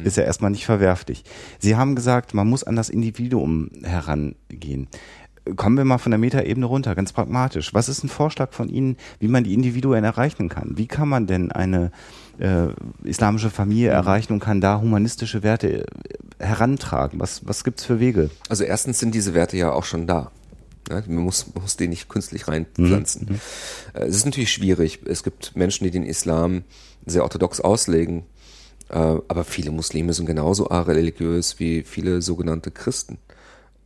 [0.04, 1.24] Ist ja erstmal nicht verwerflich.
[1.60, 4.90] Sie haben gesagt, man muss an das Individuum herangehen.
[5.56, 7.74] Kommen wir mal von der Metaebene runter, ganz pragmatisch.
[7.74, 10.78] Was ist ein Vorschlag von Ihnen, wie man die Individuen erreichen kann?
[10.78, 11.92] Wie kann man denn eine
[12.38, 12.68] äh,
[13.04, 15.86] islamische Familie erreichen und kann da humanistische Werte äh,
[16.40, 17.20] herantragen?
[17.20, 18.30] Was, was gibt's für Wege?
[18.50, 20.32] Also erstens sind diese Werte ja auch schon da.
[20.90, 23.28] Ja, man, muss, man muss die nicht künstlich reinpflanzen.
[23.30, 23.40] Mhm.
[23.94, 25.00] Äh, Es ist natürlich schwierig.
[25.06, 26.64] Es gibt Menschen, die den Islam
[27.06, 28.24] sehr orthodox auslegen,
[28.90, 33.18] äh, aber viele Muslime sind genauso religiös wie viele sogenannte Christen.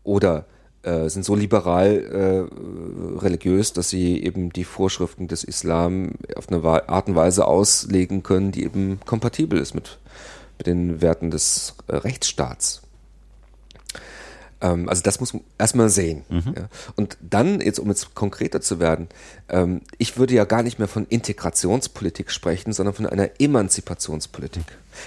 [0.04, 0.46] Oder
[0.86, 6.64] äh, sind so liberal äh, religiös, dass sie eben die Vorschriften des Islam auf eine
[6.64, 9.98] Art und Weise auslegen können, die eben kompatibel ist mit,
[10.58, 12.85] mit den Werten des äh, Rechtsstaats.
[14.62, 16.24] Ähm, also das muss man erstmal sehen.
[16.30, 16.70] Ja.
[16.96, 19.08] Und dann, jetzt um jetzt konkreter zu werden,
[19.50, 24.66] ähm, ich würde ja gar nicht mehr von Integrationspolitik sprechen, sondern von einer Emanzipationspolitik.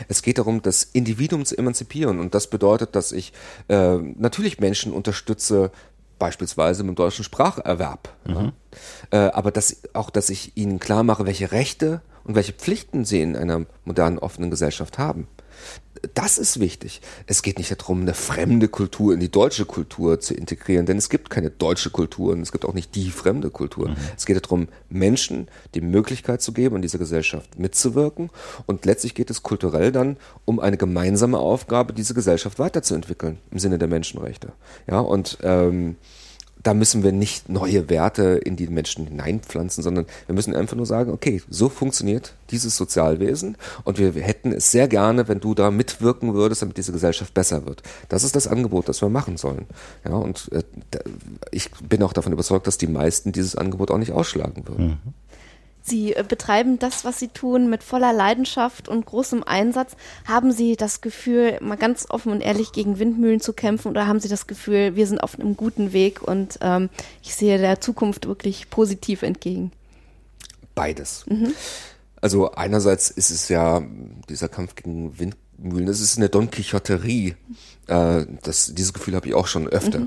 [0.08, 2.18] Es geht darum, das Individuum zu emanzipieren.
[2.18, 3.32] Und das bedeutet, dass ich
[3.68, 5.70] äh, natürlich Menschen unterstütze,
[6.18, 8.12] beispielsweise mit dem deutschen Spracherwerb.
[8.26, 8.52] Ja.
[9.10, 13.22] Äh, aber dass, auch, dass ich ihnen klar mache, welche Rechte und welche Pflichten sie
[13.22, 15.28] in einer modernen, offenen Gesellschaft haben.
[16.14, 17.00] Das ist wichtig.
[17.26, 21.08] Es geht nicht darum, eine fremde Kultur in die deutsche Kultur zu integrieren, denn es
[21.08, 23.94] gibt keine deutsche Kultur und es gibt auch nicht die fremde Kultur.
[24.16, 28.30] Es geht darum, Menschen die Möglichkeit zu geben, in dieser Gesellschaft mitzuwirken
[28.66, 33.78] und letztlich geht es kulturell dann um eine gemeinsame Aufgabe, diese Gesellschaft weiterzuentwickeln im Sinne
[33.78, 34.52] der Menschenrechte.
[34.86, 35.96] Ja, und ähm,
[36.62, 40.86] da müssen wir nicht neue Werte in die Menschen hineinpflanzen, sondern wir müssen einfach nur
[40.86, 45.70] sagen, okay, so funktioniert dieses Sozialwesen und wir hätten es sehr gerne, wenn du da
[45.70, 47.82] mitwirken würdest, damit diese Gesellschaft besser wird.
[48.08, 49.66] Das ist das Angebot, das wir machen sollen.
[50.04, 50.62] Ja, und äh,
[51.50, 54.98] ich bin auch davon überzeugt, dass die meisten dieses Angebot auch nicht ausschlagen würden.
[55.88, 59.96] Sie äh, betreiben das, was Sie tun, mit voller Leidenschaft und großem Einsatz.
[60.26, 64.20] Haben Sie das Gefühl, mal ganz offen und ehrlich gegen Windmühlen zu kämpfen oder haben
[64.20, 66.90] Sie das Gefühl, wir sind auf einem guten Weg und ähm,
[67.22, 69.72] ich sehe der Zukunft wirklich positiv entgegen?
[70.74, 71.24] Beides.
[72.20, 73.82] Also einerseits ist es ja
[74.28, 77.34] dieser Kampf gegen Windmühlen, das ist eine Don Quixoterie.
[77.86, 80.06] Äh, das, dieses Gefühl habe ich auch schon öfter.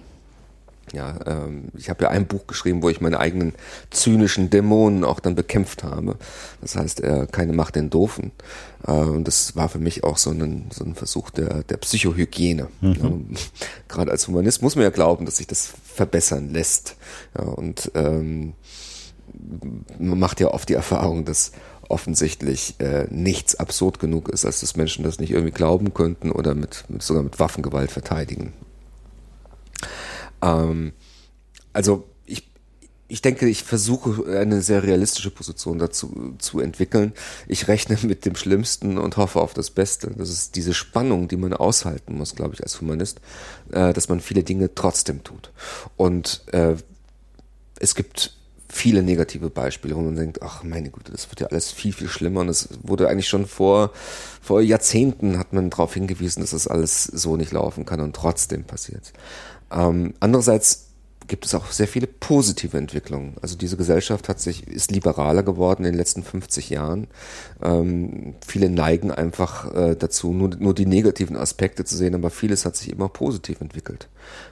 [0.93, 3.53] Ja, ähm, ich habe ja ein Buch geschrieben, wo ich meine eigenen
[3.91, 6.17] zynischen Dämonen auch dann bekämpft habe.
[6.59, 8.31] Das heißt, äh, keine Macht den Doofen.
[8.85, 12.67] Äh, und das war für mich auch so ein, so ein Versuch der, der Psychohygiene.
[12.81, 13.27] Mhm.
[13.31, 13.39] Ja,
[13.87, 16.97] Gerade als Humanist muss man ja glauben, dass sich das verbessern lässt.
[17.37, 18.53] Ja, und ähm,
[19.97, 21.53] man macht ja oft die Erfahrung, dass
[21.87, 26.53] offensichtlich äh, nichts absurd genug ist, als dass Menschen das nicht irgendwie glauben könnten oder
[26.55, 28.53] mit, mit sogar mit Waffengewalt verteidigen.
[30.41, 30.93] Ähm,
[31.73, 32.49] also ich,
[33.07, 37.13] ich denke, ich versuche eine sehr realistische Position dazu zu entwickeln.
[37.47, 40.11] Ich rechne mit dem Schlimmsten und hoffe auf das Beste.
[40.17, 43.21] Das ist diese Spannung, die man aushalten muss, glaube ich, als Humanist,
[43.71, 45.51] äh, dass man viele Dinge trotzdem tut.
[45.97, 46.75] Und äh,
[47.79, 48.33] es gibt
[48.71, 52.07] viele negative Beispiele, wo man denkt, ach meine Güte, das wird ja alles viel, viel
[52.07, 53.91] schlimmer und es wurde eigentlich schon vor,
[54.41, 58.63] vor Jahrzehnten hat man darauf hingewiesen, dass das alles so nicht laufen kann und trotzdem
[58.63, 59.11] passiert.
[59.71, 60.87] Ähm, andererseits
[61.27, 63.35] gibt es auch sehr viele positive Entwicklungen.
[63.41, 67.07] Also diese Gesellschaft hat sich, ist liberaler geworden in den letzten 50 Jahren.
[67.63, 72.65] Ähm, viele neigen einfach äh, dazu, nur, nur die negativen Aspekte zu sehen, aber vieles
[72.65, 74.09] hat sich immer positiv entwickelt.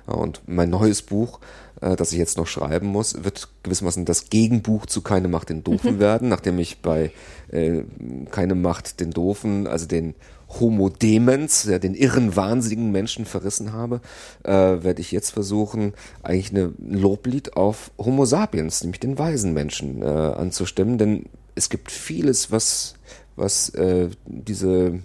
[0.07, 1.41] Ja, und mein neues Buch,
[1.81, 5.65] äh, das ich jetzt noch schreiben muss, wird gewissermaßen das Gegenbuch zu Keine Macht den
[5.65, 5.99] Doofen Mhm.
[5.99, 7.11] werden, nachdem ich bei
[7.51, 7.83] äh,
[8.31, 10.15] Keine Macht den Doofen, also den
[10.49, 14.01] Homo Demens, ja, den irren, wahnsinnigen Menschen verrissen habe,
[14.43, 15.93] äh, werde ich jetzt versuchen,
[16.23, 20.97] eigentlich eine, ein Loblied auf Homo sapiens, nämlich den weisen Menschen, äh, anzustimmen.
[20.97, 22.95] Denn es gibt vieles, was,
[23.35, 24.99] was äh, diese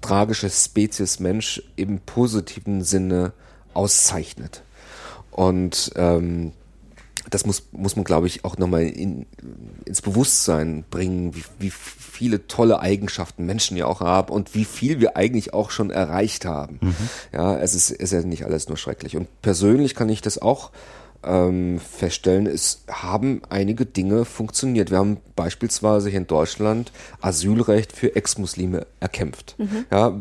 [0.00, 3.32] tragische Spezies Mensch im positiven Sinne
[3.74, 4.62] auszeichnet.
[5.30, 6.52] Und ähm,
[7.30, 9.26] das muss, muss man, glaube ich, auch nochmal in,
[9.84, 15.00] ins Bewusstsein bringen, wie, wie viele tolle Eigenschaften Menschen ja auch haben und wie viel
[15.00, 16.80] wir eigentlich auch schon erreicht haben.
[17.32, 19.16] Ja, es ist, es ist ja nicht alles nur schrecklich.
[19.16, 20.70] Und persönlich kann ich das auch
[21.22, 24.90] ähm, feststellen, es haben einige Dinge funktioniert.
[24.90, 29.54] Wir haben beispielsweise hier in Deutschland Asylrecht für Ex-Muslime erkämpft.
[29.58, 29.84] Mhm.
[29.90, 30.18] Ja,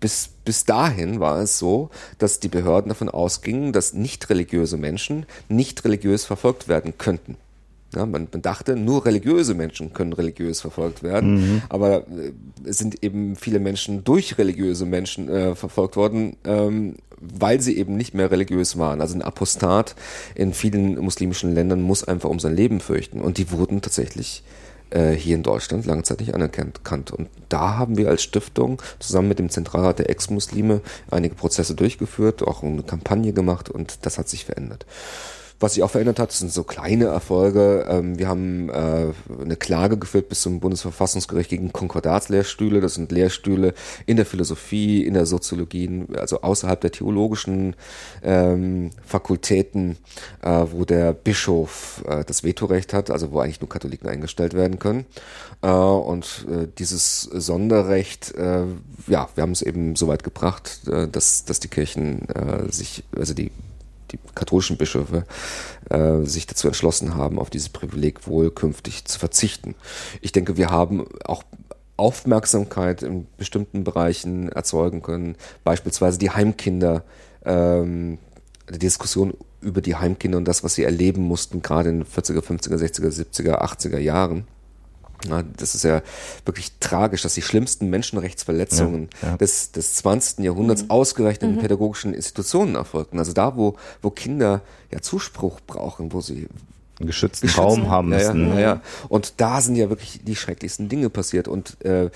[0.00, 5.26] bis, bis dahin war es so, dass die Behörden davon ausgingen, dass nicht religiöse Menschen
[5.48, 7.36] nicht religiös verfolgt werden könnten.
[7.94, 11.62] Ja, man, man dachte, nur religiöse Menschen können religiös verfolgt werden, Mhm.
[11.68, 12.32] aber äh,
[12.64, 17.96] es sind eben viele Menschen durch religiöse Menschen äh, verfolgt worden, ähm, weil sie eben
[17.96, 19.00] nicht mehr religiös waren.
[19.00, 19.94] Also ein Apostat
[20.34, 24.42] in vielen muslimischen Ländern muss einfach um sein Leben fürchten und die wurden tatsächlich
[24.90, 26.84] äh, hier in Deutschland lange Zeit nicht anerkannt.
[26.84, 27.12] kannt.
[27.12, 30.80] Und da haben wir als Stiftung zusammen mit dem Zentralrat der Ex-Muslime
[31.10, 34.84] einige Prozesse durchgeführt, auch eine Kampagne gemacht und das hat sich verändert.
[35.58, 37.86] Was sich auch verändert hat, sind so kleine Erfolge.
[37.88, 42.80] Ähm, wir haben äh, eine Klage geführt bis zum Bundesverfassungsgericht gegen Konkordatslehrstühle.
[42.80, 43.72] Das sind Lehrstühle
[44.04, 47.74] in der Philosophie, in der Soziologie, also außerhalb der theologischen
[48.22, 49.96] ähm, Fakultäten,
[50.42, 54.78] äh, wo der Bischof äh, das Vetorecht hat, also wo eigentlich nur Katholiken eingestellt werden
[54.78, 55.06] können.
[55.62, 58.64] Äh, und äh, dieses Sonderrecht, äh,
[59.06, 60.80] ja, wir haben es eben so weit gebracht,
[61.12, 62.26] dass, dass die Kirchen
[62.70, 63.50] sich, also die
[64.12, 65.24] die katholischen Bischöfe
[65.90, 69.74] äh, sich dazu entschlossen haben, auf dieses Privileg wohl künftig zu verzichten.
[70.20, 71.42] Ich denke, wir haben auch
[71.96, 77.04] Aufmerksamkeit in bestimmten Bereichen erzeugen können, beispielsweise die Heimkinder,
[77.44, 78.18] ähm,
[78.72, 82.40] die Diskussion über die Heimkinder und das, was sie erleben mussten, gerade in den 40er,
[82.40, 84.46] 50er, 60er, 70er, 80er Jahren.
[85.28, 86.02] Ja, das ist ja
[86.44, 89.36] wirklich tragisch, dass die schlimmsten Menschenrechtsverletzungen Ja, ja.
[89.36, 90.44] Des, des 20.
[90.44, 93.18] Jahrhunderts ausgerechnet in pädagogischen Institutionen erfolgten.
[93.18, 96.48] Also da, wo, wo Kinder ja Zuspruch brauchen, wo sie
[96.98, 98.48] einen geschützten Raum haben müssen.
[98.48, 98.82] Ja, ja, ja.
[99.08, 101.46] Und da sind ja wirklich die schrecklichsten Dinge passiert.
[101.46, 102.10] Und äh,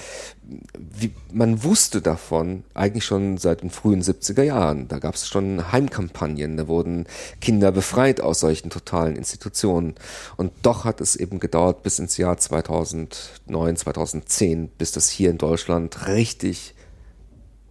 [0.75, 4.89] wie, man wusste davon eigentlich schon seit den frühen 70er Jahren.
[4.89, 7.07] Da gab es schon Heimkampagnen, da wurden
[7.41, 9.95] Kinder befreit aus solchen totalen Institutionen.
[10.37, 15.39] Und doch hat es eben gedauert bis ins Jahr 2009, 2010, bis das hier in
[15.39, 16.75] Deutschland richtig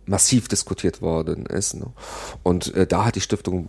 [0.10, 1.76] massiv diskutiert worden ist.
[1.76, 1.86] Ne?
[2.44, 3.68] Und äh, da hat die Stiftung,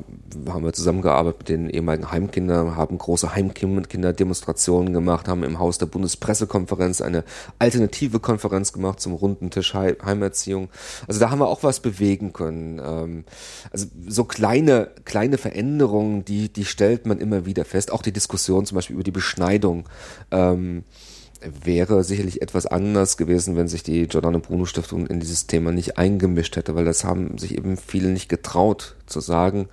[0.48, 5.86] haben wir zusammengearbeitet mit den ehemaligen Heimkindern, haben große Heimkinderdemonstrationen gemacht, haben im Haus der
[5.86, 7.24] Bundespressekonferenz eine
[7.58, 10.70] alternative Konferenz gemacht zum runden Tisch Hei- Heimerziehung.
[11.06, 12.80] Also da haben wir auch was bewegen können.
[12.82, 13.24] Ähm,
[13.70, 17.92] also so kleine, kleine Veränderungen, die, die stellt man immer wieder fest.
[17.92, 19.88] Auch die Diskussion zum Beispiel über die Beschneidung.
[20.30, 20.84] Ähm,
[21.40, 25.98] wäre sicherlich etwas anders gewesen, wenn sich die Giordano Bruno Stiftung in dieses Thema nicht
[25.98, 29.68] eingemischt hätte, weil das haben sich eben viele nicht getraut zu sagen.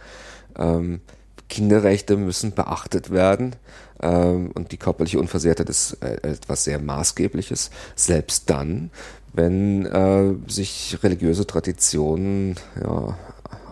[0.58, 1.02] Ähm,
[1.50, 3.56] Kinderrechte müssen beachtet werden
[4.02, 8.92] ähm, und die körperliche Unversehrtheit ist äh, etwas sehr Maßgebliches, selbst dann,
[9.34, 13.18] wenn äh, sich religiöse Traditionen ja,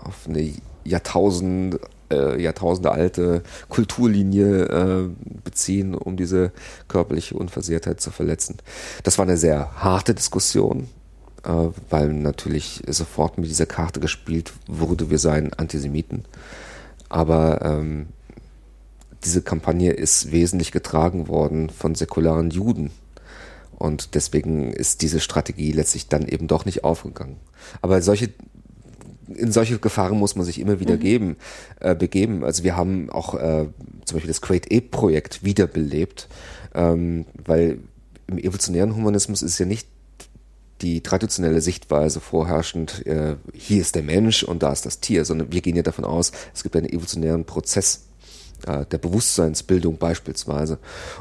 [0.04, 0.54] auf eine
[0.84, 1.80] Jahrtausend
[2.16, 5.10] äh, Jahrtausende alte Kulturlinie äh,
[5.44, 6.52] beziehen, um diese
[6.88, 8.58] körperliche Unversehrtheit zu verletzen.
[9.04, 10.88] Das war eine sehr harte Diskussion,
[11.44, 11.50] äh,
[11.90, 16.26] weil natürlich sofort mit dieser Karte gespielt wurde, wir seien Antisemiten.
[17.10, 18.08] Aber ähm,
[19.24, 22.92] diese Kampagne ist wesentlich getragen worden von säkularen Juden.
[23.78, 27.38] Und deswegen ist diese Strategie letztlich dann eben doch nicht aufgegangen.
[27.82, 28.30] Aber solche
[29.28, 31.38] in solche Gefahren muss man sich immer wieder geben,
[31.80, 32.44] äh, begeben.
[32.44, 33.68] Also wir haben auch äh,
[34.06, 36.28] zum Beispiel das Great Ape Projekt wiederbelebt,
[36.74, 37.80] ähm, weil
[38.28, 39.88] im evolutionären Humanismus ist ja nicht
[40.82, 45.52] die traditionelle Sichtweise vorherrschend, äh, hier ist der Mensch und da ist das Tier, sondern
[45.52, 48.06] wir gehen ja davon aus, es gibt einen evolutionären Prozess
[48.68, 50.80] äh, der Bewusstseinsbildung beispielsweise.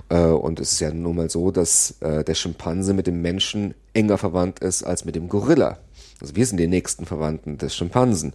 [0.08, 3.74] Äh, und es ist ja nun mal so, dass äh, der Schimpanse mit dem Menschen
[3.92, 5.78] enger verwandt ist als mit dem Gorilla.
[6.24, 8.32] Also wir sind die nächsten Verwandten des Schimpansen.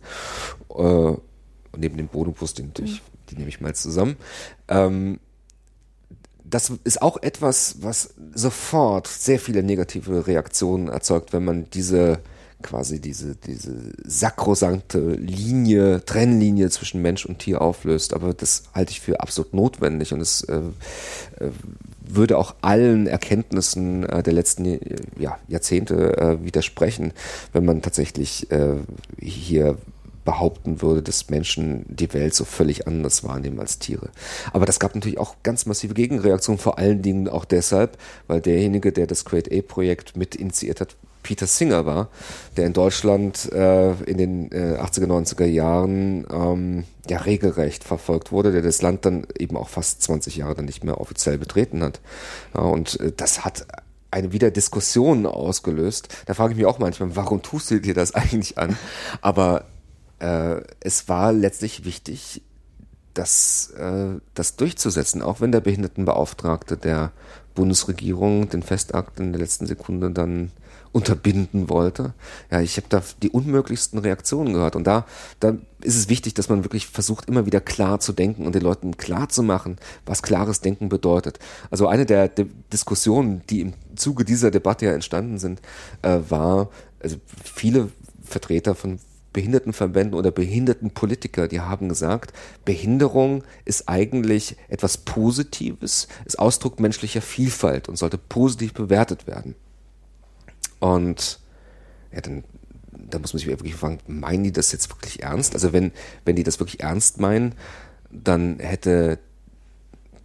[0.70, 0.74] Äh,
[1.72, 4.16] und neben dem Bonobos, den, die, die nehme ich mal zusammen.
[4.68, 5.20] Ähm,
[6.44, 12.20] das ist auch etwas, was sofort sehr viele negative Reaktionen erzeugt, wenn man diese
[12.62, 18.14] quasi diese, diese sakrosankte Linie, Trennlinie zwischen Mensch und Tier auflöst.
[18.14, 20.58] Aber das halte ich für absolut notwendig und es äh,
[21.40, 21.52] äh,
[22.16, 24.80] würde auch allen Erkenntnissen äh, der letzten äh,
[25.18, 27.14] ja, Jahrzehnte äh, widersprechen,
[27.54, 28.76] wenn man tatsächlich äh,
[29.20, 29.78] hier
[30.26, 34.10] behaupten würde, dass Menschen die Welt so völlig anders wahrnehmen als Tiere.
[34.54, 37.98] Aber das gab natürlich auch ganz massive Gegenreaktionen, vor allen Dingen auch deshalb,
[38.28, 42.10] weil derjenige, der das Great Ape Projekt mit initiiert hat, Peter Singer war,
[42.58, 48.52] der in Deutschland äh, in den äh, 80er, 90er Jahren ähm, ja regelrecht verfolgt wurde,
[48.52, 52.00] der das Land dann eben auch fast 20 Jahre dann nicht mehr offiziell betreten hat.
[52.54, 53.68] Ja, und äh, das hat
[54.12, 56.10] eine wieder Diskussion ausgelöst.
[56.26, 58.78] Da frage ich mich auch manchmal, warum tust du dir das eigentlich an?
[59.22, 59.66] Aber
[60.20, 62.42] äh, es war letztlich wichtig,
[63.14, 67.12] das, äh, das durchzusetzen, auch wenn der Behindertenbeauftragte der
[67.56, 70.52] Bundesregierung den Festakt in der letzten Sekunde dann
[70.92, 72.14] unterbinden wollte.
[72.50, 74.76] Ja, ich habe da die unmöglichsten Reaktionen gehört.
[74.76, 75.06] Und da,
[75.40, 78.62] da ist es wichtig, dass man wirklich versucht, immer wieder klar zu denken und den
[78.62, 81.40] Leuten klar zu machen, was klares Denken bedeutet.
[81.70, 85.62] Also eine der, der Diskussionen, die im Zuge dieser Debatte ja entstanden sind,
[86.02, 86.70] äh, war,
[87.02, 87.90] also viele
[88.24, 89.00] Vertreter von
[89.32, 92.34] Behindertenverbänden oder Behindertenpolitiker, die haben gesagt,
[92.66, 99.56] Behinderung ist eigentlich etwas Positives, ist Ausdruck menschlicher Vielfalt und sollte positiv bewertet werden.
[100.80, 101.40] Und
[102.12, 102.44] ja, dann
[102.92, 105.54] da muss man sich wirklich fragen, meinen die das jetzt wirklich ernst?
[105.56, 105.92] Also wenn,
[106.26, 107.56] wenn die das wirklich ernst meinen,
[108.12, 109.20] dann hätte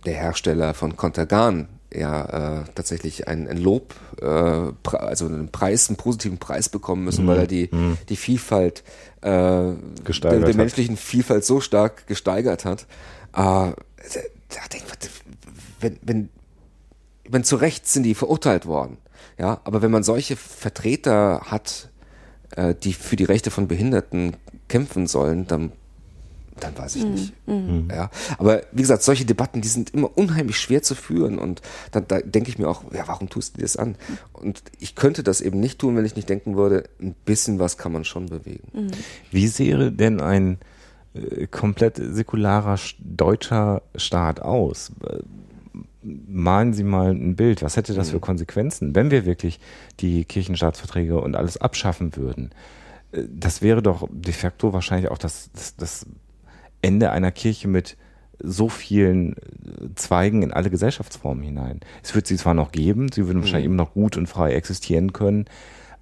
[0.05, 5.97] der Hersteller von Contergan ja äh, tatsächlich ein, ein Lob, äh, also einen Preis, einen
[5.97, 7.29] positiven Preis bekommen müssen, Mhm.
[7.29, 7.97] weil er die, Mhm.
[8.09, 8.83] die Vielfalt
[9.23, 10.57] äh, der, Gesteigert der hat.
[10.57, 12.83] menschlichen Vielfalt so stark gesteigert hat.
[13.33, 13.75] Äh, da,
[14.49, 15.11] da denk ich,
[15.81, 16.29] wenn, wenn,
[17.29, 18.99] wenn zu Recht sind die verurteilt worden.
[19.39, 21.89] Ja, aber wenn man solche Vertreter hat,
[22.57, 24.37] äh, die für die Rechte von Behinderten
[24.69, 25.73] kämpfen sollen, dann,
[26.61, 27.11] dann weiß ich Mhm.
[27.11, 27.33] nicht.
[27.49, 27.89] Mhm.
[27.91, 32.07] Ja, aber wie gesagt, solche Debatten, die sind immer unheimlich schwer zu führen und dann
[32.07, 33.97] da denke ich mir auch, ja, warum tust du dir das an?
[34.33, 37.77] Und ich könnte das eben nicht tun, wenn ich nicht denken würde, ein bisschen was
[37.77, 38.69] kann man schon bewegen.
[38.73, 38.91] Mhm.
[39.33, 40.59] Wie sähe denn ein
[41.15, 44.93] äh, komplett säkularer sch- deutscher Staat aus?
[46.05, 47.63] Malen Sie mal ein Bild.
[47.63, 49.59] Was hätte das für Konsequenzen, wenn wir wirklich
[50.01, 52.51] die Kirchenstaatsverträge und alles abschaffen würden?
[53.13, 56.07] Äh, Das wäre doch de facto wahrscheinlich auch das, das, das
[56.83, 57.97] Ende einer Kirche mit
[58.43, 59.39] so vielen äh,
[59.95, 61.81] Zweigen in alle Gesellschaftsformen hinein.
[62.03, 63.75] Es wird sie zwar noch geben, sie würden wahrscheinlich Mhm.
[63.75, 65.47] immer noch gut und frei existieren können,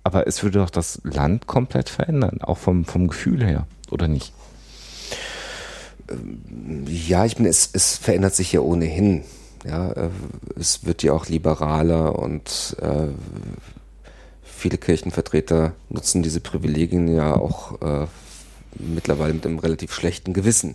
[0.02, 4.32] aber es würde doch das Land komplett verändern, auch vom, vom Gefühl her, oder nicht?
[6.88, 9.22] Ja, ich meine, es, es verändert sich ja ohnehin.
[9.64, 10.10] Ja, äh,
[10.58, 13.08] es wird ja auch liberaler und äh,
[14.42, 18.06] viele Kirchenvertreter nutzen diese Privilegien ja auch äh,
[18.78, 20.74] mittlerweile mit einem relativ schlechten Gewissen.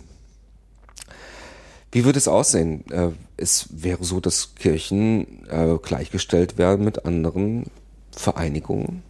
[1.90, 2.84] Wie würde es aussehen?
[2.90, 7.64] Äh, es wäre so, dass Kirchen äh, gleichgestellt werden mit anderen
[8.12, 9.02] Vereinigungen.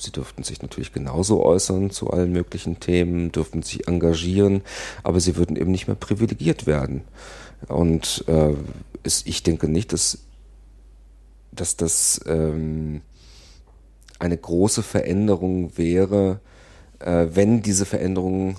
[0.00, 4.62] Sie dürften sich natürlich genauso äußern zu allen möglichen Themen, dürften sich engagieren,
[5.02, 7.02] aber sie würden eben nicht mehr privilegiert werden.
[7.68, 8.54] Und äh,
[9.02, 10.18] es, ich denke nicht, dass,
[11.52, 13.02] dass das ähm,
[14.18, 16.40] eine große Veränderung wäre,
[17.00, 18.56] äh, wenn diese Veränderung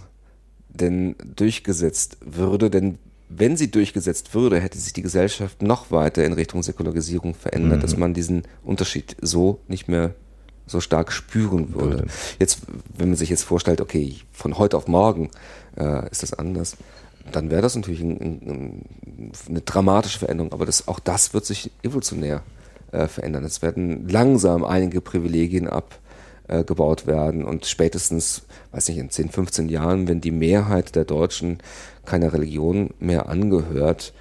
[0.69, 2.69] denn durchgesetzt würde.
[2.69, 2.97] Denn
[3.29, 7.81] wenn sie durchgesetzt würde, hätte sich die Gesellschaft noch weiter in Richtung Säkularisierung verändert, Mhm.
[7.81, 10.13] dass man diesen Unterschied so nicht mehr
[10.65, 11.89] so stark spüren würde.
[11.97, 12.07] Würde.
[12.39, 12.61] Jetzt,
[12.97, 15.29] wenn man sich jetzt vorstellt, okay, von heute auf morgen
[15.77, 16.77] äh, ist das anders,
[17.31, 18.85] dann wäre das natürlich ein, ein,
[19.47, 20.51] eine dramatische Veränderung.
[20.53, 22.43] Aber das, auch das wird sich evolutionär
[22.91, 23.43] äh, verändern.
[23.43, 30.07] Es werden langsam einige Privilegien abgebaut werden und spätestens, weiß nicht, in 10, 15 Jahren,
[30.07, 31.59] wenn die Mehrheit der Deutschen
[32.05, 34.13] keiner Religion mehr angehört,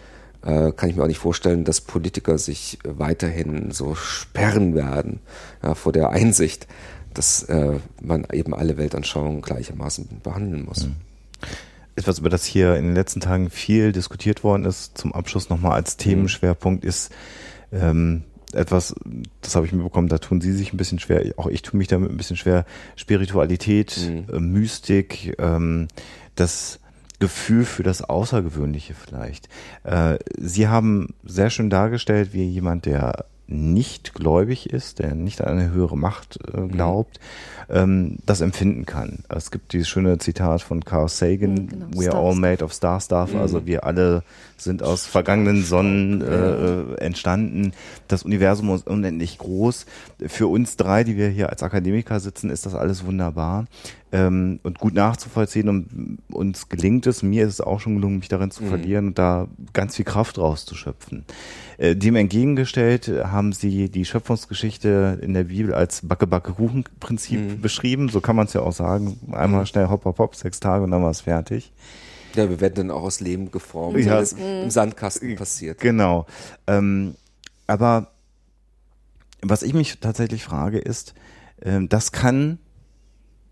[0.45, 5.21] äh, kann ich mir auch nicht vorstellen, dass Politiker sich weiterhin so sperren werden
[5.63, 6.67] ja, vor der Einsicht,
[7.15, 10.89] dass äh, man eben alle Weltanschauungen gleichermaßen behandeln muss.
[11.95, 15.73] Etwas, über das hier in den letzten Tagen viel diskutiert worden ist, zum Abschluss nochmal
[15.73, 17.13] als Themenschwerpunkt ist
[17.73, 18.23] ähm,
[18.53, 18.95] etwas,
[19.41, 21.89] das habe ich mitbekommen, da tun Sie sich ein bisschen schwer, auch ich tue mich
[21.89, 22.65] damit ein bisschen schwer,
[22.97, 23.97] Spiritualität,
[24.31, 25.89] äh, Mystik, ähm,
[26.35, 26.79] das
[27.19, 29.49] Gefühl für das Außergewöhnliche vielleicht.
[29.85, 35.59] Äh, Sie haben sehr schön dargestellt, wie jemand, der nicht gläubig ist, der nicht an
[35.59, 37.21] eine höhere Macht äh, glaubt,
[37.71, 39.25] ähm, das empfinden kann.
[39.29, 41.87] Es gibt dieses schöne Zitat von Carl Sagan, genau.
[41.95, 43.41] We are all made of star stuff, Mhm.
[43.41, 44.23] also wir alle
[44.57, 47.73] sind aus vergangenen Sonnen äh, äh, entstanden.
[48.09, 49.87] Das Universum ist unendlich groß.
[50.27, 53.67] Für uns drei, die wir hier als Akademiker sitzen, ist das alles wunderbar
[54.13, 55.69] ähm, und gut nachzuvollziehen.
[55.69, 58.69] Und uns gelingt es, mir ist es auch schon gelungen, mich darin zu Mhm.
[58.69, 61.25] verlieren und da ganz viel Kraft rauszuschöpfen.
[61.79, 67.61] Äh, dem entgegengestellt äh, haben sie die Schöpfungsgeschichte in der Bibel als Backe-Backe-Kuchen-Prinzip Mhm.
[67.61, 68.09] beschrieben.
[68.09, 69.19] So kann man es ja auch sagen.
[69.33, 71.73] Einmal schnell hopp, hopp, hopp, sechs Tage und dann war es fertig.
[72.35, 74.05] Ja, wir werden dann auch aus Leben geformt, Ja.
[74.15, 74.21] ja.
[74.21, 75.81] das im Sandkasten passiert.
[75.81, 76.27] Genau.
[76.67, 77.15] Ähm,
[77.67, 78.09] aber
[79.43, 81.15] was ich mich tatsächlich frage ist,
[81.63, 82.59] ähm, das kann,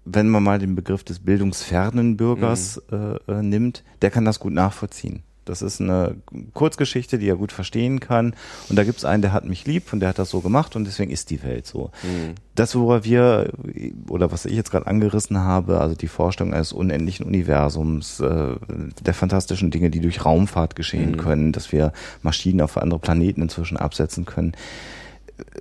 [0.05, 4.53] wenn man mal den Begriff des bildungsfernen Bürgers äh, äh, nimmt, der kann das gut
[4.53, 5.23] nachvollziehen.
[5.47, 6.17] Das ist eine
[6.55, 8.35] Kurzgeschichte, die er gut verstehen kann.
[8.69, 10.77] Und da gibt es einen, der hat mich lieb und der hat das so gemacht
[10.77, 11.91] und deswegen ist die Welt so.
[12.05, 12.35] Mhm.
[12.55, 13.51] Das, worüber wir,
[14.09, 18.55] oder was ich jetzt gerade angerissen habe, also die Vorstellung eines unendlichen Universums, äh,
[19.05, 21.17] der fantastischen Dinge, die durch Raumfahrt geschehen Mhm.
[21.17, 24.53] können, dass wir Maschinen auf andere Planeten inzwischen absetzen können.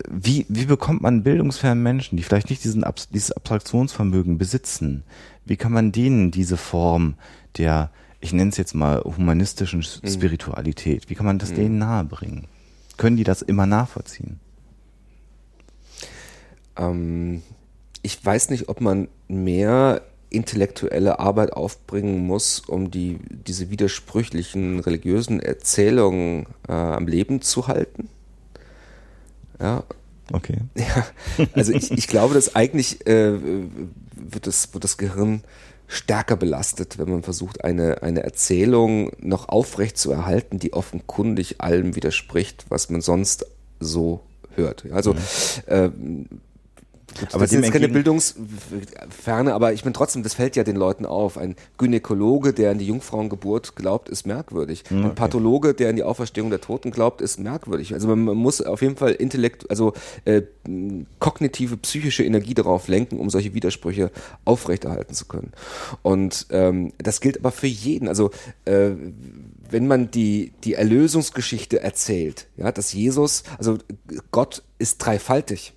[0.10, 5.04] Wie, wie bekommt man bildungsfernen Menschen, die vielleicht nicht diesen, Abs- dieses Abstraktionsvermögen besitzen,
[5.46, 7.16] wie kann man denen diese Form
[7.58, 7.90] der,
[8.22, 10.08] ich nenne es jetzt mal humanistischen Mhm.
[10.10, 11.56] Spiritualität, wie kann man das Mhm.
[11.56, 12.46] denen nahebringen?
[12.98, 14.40] Können die das immer nachvollziehen?
[16.78, 17.42] Ähm,
[18.02, 25.40] ich weiß nicht, ob man mehr intellektuelle Arbeit aufbringen muss, um die, diese widersprüchlichen religiösen
[25.40, 28.10] Erzählungen äh, am Leben zu halten.
[29.60, 29.84] Ja.
[30.32, 30.58] Okay.
[30.76, 31.08] Ja,
[31.54, 33.34] also ich, ich glaube, dass eigentlich äh,
[34.16, 35.44] wird, das, wird das Gehirn
[35.88, 41.96] stärker belastet, wenn man versucht, eine, eine Erzählung noch aufrecht zu erhalten, die offenkundig allem
[41.96, 43.48] widerspricht, was man sonst
[43.80, 44.22] so
[44.56, 44.86] hört.
[44.92, 45.16] Also
[45.66, 45.90] äh,
[47.18, 50.76] Gut, Aber das ist jetzt keine Bildungsferne, aber ich meine trotzdem, das fällt ja den
[50.76, 51.38] Leuten auf.
[51.38, 54.84] Ein Gynäkologe, der an die Jungfrauengeburt glaubt, ist merkwürdig.
[54.88, 55.16] Hm, Ein okay.
[55.16, 57.94] Pathologe, der an die Auferstehung der Toten glaubt, ist merkwürdig.
[57.94, 59.94] Also man, man muss auf jeden Fall Intellekt, also
[60.26, 60.44] äh,
[61.20, 64.12] kognitive, psychische Energie darauf lenken, um solche Widersprüche
[64.46, 65.52] aufrechterhalten zu können.
[66.02, 68.08] Und ähm, das gilt aber für jeden.
[68.08, 68.32] Also
[68.66, 68.92] äh,
[69.70, 73.78] wenn man die, die Erlösungsgeschichte erzählt, ja, dass Jesus, also
[74.32, 75.74] Gott ist dreifaltig.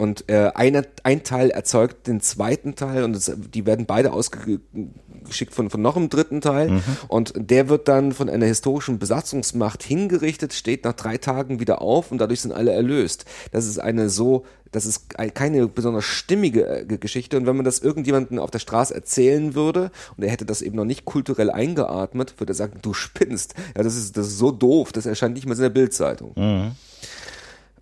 [0.00, 5.52] Und äh, eine, ein Teil erzeugt den zweiten Teil und es, die werden beide ausgeschickt
[5.52, 6.70] von, von noch einem dritten Teil.
[6.70, 6.82] Mhm.
[7.08, 12.10] Und der wird dann von einer historischen Besatzungsmacht hingerichtet, steht nach drei Tagen wieder auf
[12.10, 13.26] und dadurch sind alle erlöst.
[13.52, 17.36] Das ist eine so, das ist ein- keine besonders stimmige äh, Ge- Geschichte.
[17.36, 20.76] Und wenn man das irgendjemandem auf der Straße erzählen würde und er hätte das eben
[20.76, 23.52] noch nicht kulturell eingeatmet, würde er sagen, du spinnst.
[23.76, 26.32] Ja, das ist, das ist so doof, das erscheint nicht mal in der Bildzeitung.
[26.36, 26.70] Mhm.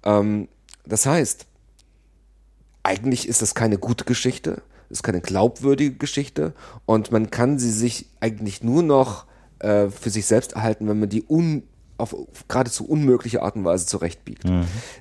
[0.02, 0.48] Ähm,
[0.84, 1.44] das heißt,
[2.88, 6.54] eigentlich ist das keine gute Geschichte, ist keine glaubwürdige Geschichte
[6.86, 9.26] und man kann sie sich eigentlich nur noch
[9.58, 11.64] äh, für sich selbst erhalten, wenn man die un
[11.98, 12.14] auf
[12.46, 14.44] geradezu unmögliche Art und Weise zurechtbiegt.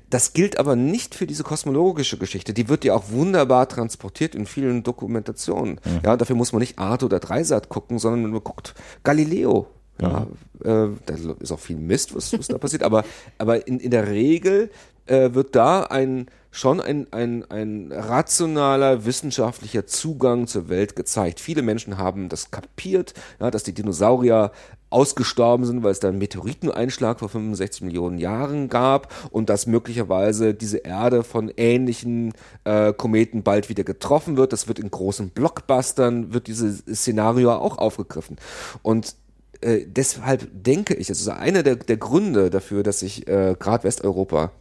[0.10, 2.56] Das gilt aber nicht für diese kosmologische Geschichte.
[2.56, 5.80] Die wird ja auch wunderbar transportiert in vielen Dokumentationen.
[6.04, 9.68] Ja, dafür muss man nicht Arte oder Dreisat gucken, sondern man guckt Galileo.
[10.02, 10.26] Ja,
[10.64, 12.82] äh, da ist auch viel Mist, was, was da passiert.
[12.82, 13.04] Aber,
[13.38, 14.72] aber in, in der Regel
[15.06, 16.28] äh, wird da ein
[16.58, 21.40] schon ein, ein, ein rationaler wissenschaftlicher Zugang zur Welt gezeigt.
[21.40, 24.52] Viele Menschen haben das kapiert, ja, dass die Dinosaurier
[24.90, 30.54] ausgestorben sind, weil es da einen Meteoriteneinschlag vor 65 Millionen Jahren gab und dass möglicherweise
[30.54, 34.54] diese Erde von ähnlichen äh, Kometen bald wieder getroffen wird.
[34.54, 38.38] Das wird in großen Blockbustern, wird dieses Szenario auch aufgegriffen.
[38.82, 39.16] Und
[39.62, 43.84] äh, deshalb denke ich, es ist einer der, der Gründe dafür, dass sich äh, gerade
[43.84, 44.52] Westeuropa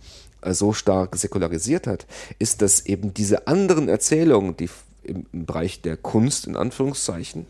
[0.54, 2.06] so stark säkularisiert hat,
[2.38, 4.68] ist, dass eben diese anderen Erzählungen, die
[5.02, 7.46] im, im Bereich der Kunst in Anführungszeichen,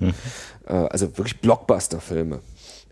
[0.66, 2.41] äh, also wirklich Blockbuster-Filme,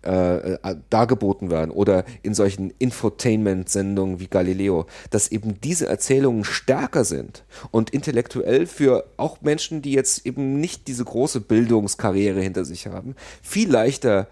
[0.05, 7.05] äh, äh, dargeboten werden oder in solchen Infotainment-Sendungen wie Galileo, dass eben diese Erzählungen stärker
[7.05, 12.87] sind und intellektuell für auch Menschen, die jetzt eben nicht diese große Bildungskarriere hinter sich
[12.87, 14.29] haben, viel leichter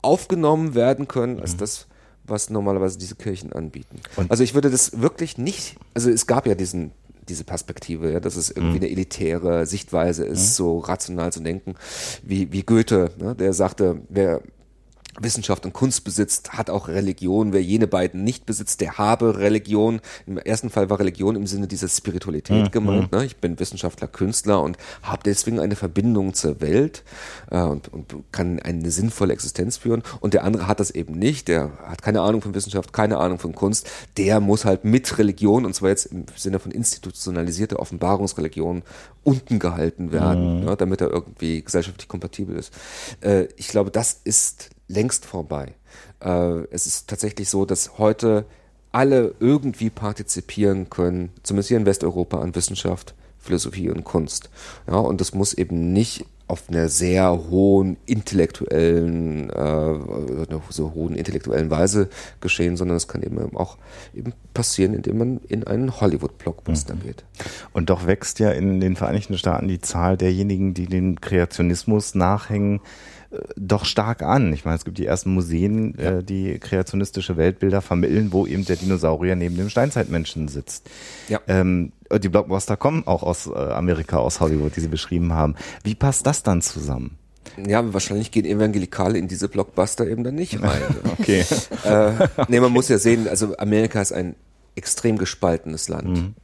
[0.00, 1.86] aufgenommen werden können als das,
[2.28, 4.00] was normalerweise diese Kirchen anbieten.
[4.28, 6.92] also ich würde das wirklich nicht, also es gab ja diesen
[7.28, 11.74] diese Perspektive, ja, dass es irgendwie eine elitäre Sichtweise ist, so rational zu denken,
[12.22, 14.40] wie, wie Goethe, ne, der sagte, wer
[15.20, 17.52] Wissenschaft und Kunst besitzt, hat auch Religion.
[17.52, 20.00] Wer jene beiden nicht besitzt, der habe Religion.
[20.26, 22.70] Im ersten Fall war Religion im Sinne dieser Spiritualität Mhm.
[22.70, 23.12] gemeint.
[23.12, 23.24] Ne?
[23.24, 27.04] Ich bin Wissenschaftler, Künstler und habe deswegen eine Verbindung zur Welt
[27.50, 30.02] äh, und, und kann eine sinnvolle Existenz führen.
[30.20, 31.48] Und der andere hat das eben nicht.
[31.48, 33.88] Der hat keine Ahnung von Wissenschaft, keine Ahnung von Kunst.
[34.16, 38.82] Der muss halt mit Religion, und zwar jetzt im Sinne von institutionalisierter Offenbarungsreligion,
[39.24, 40.64] unten gehalten werden, Mhm.
[40.64, 40.76] ne?
[40.76, 42.72] damit er irgendwie gesellschaftlich kompatibel ist.
[43.20, 45.74] Äh, ich glaube, das ist längst vorbei.
[46.20, 48.44] Äh, es ist tatsächlich so, dass heute
[48.90, 54.50] alle irgendwie partizipieren können, zumindest hier in Westeuropa, an Wissenschaft, Philosophie und Kunst.
[54.86, 61.70] Ja, und das muss eben nicht auf einer sehr hohen intellektuellen, äh, so hohen intellektuellen
[61.70, 62.08] Weise
[62.40, 63.76] geschehen, sondern es kann eben auch
[64.14, 67.24] eben passieren, indem man in einen Hollywood-Blockbuster geht.
[67.74, 72.80] Und doch wächst ja in den Vereinigten Staaten die Zahl derjenigen, die den Kreationismus nachhängen,
[73.56, 74.52] doch stark an.
[74.52, 78.76] Ich meine, es gibt die ersten Museen, äh, die kreationistische Weltbilder vermitteln, wo eben der
[78.76, 80.88] Dinosaurier neben dem Steinzeitmenschen sitzt.
[81.28, 81.40] Ja.
[81.46, 81.92] Ähm,
[82.22, 85.56] die Blockbuster kommen auch aus äh, Amerika, aus Hollywood, die Sie beschrieben haben.
[85.84, 87.18] Wie passt das dann zusammen?
[87.66, 90.82] Ja, wahrscheinlich gehen Evangelikale in diese Blockbuster eben dann nicht rein.
[91.18, 91.44] Okay.
[91.84, 92.12] äh,
[92.48, 94.36] nee, man muss ja sehen, also Amerika ist ein
[94.76, 96.08] extrem gespaltenes Land.
[96.08, 96.34] Mhm.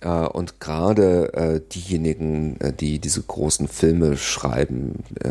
[0.00, 5.30] Äh, und gerade äh, diejenigen, äh, die diese großen Filme schreiben, äh,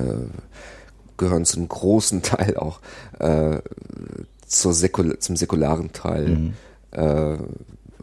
[1.20, 2.80] gehören zu einem großen Teil auch
[3.20, 3.60] äh,
[4.48, 6.54] zur Säkul zum säkularen Teil Mhm.
[6.92, 7.38] äh,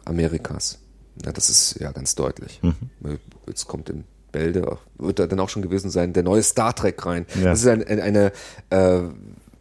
[0.05, 0.79] Amerikas.
[1.25, 2.61] Ja, das ist ja ganz deutlich.
[2.61, 3.19] Mhm.
[3.47, 7.05] Jetzt kommt in Bälde, wird da dann auch schon gewesen sein, der neue Star Trek
[7.05, 7.25] rein.
[7.35, 7.49] Ja.
[7.49, 8.31] Das ist ein, ein, eine,
[8.69, 8.99] äh,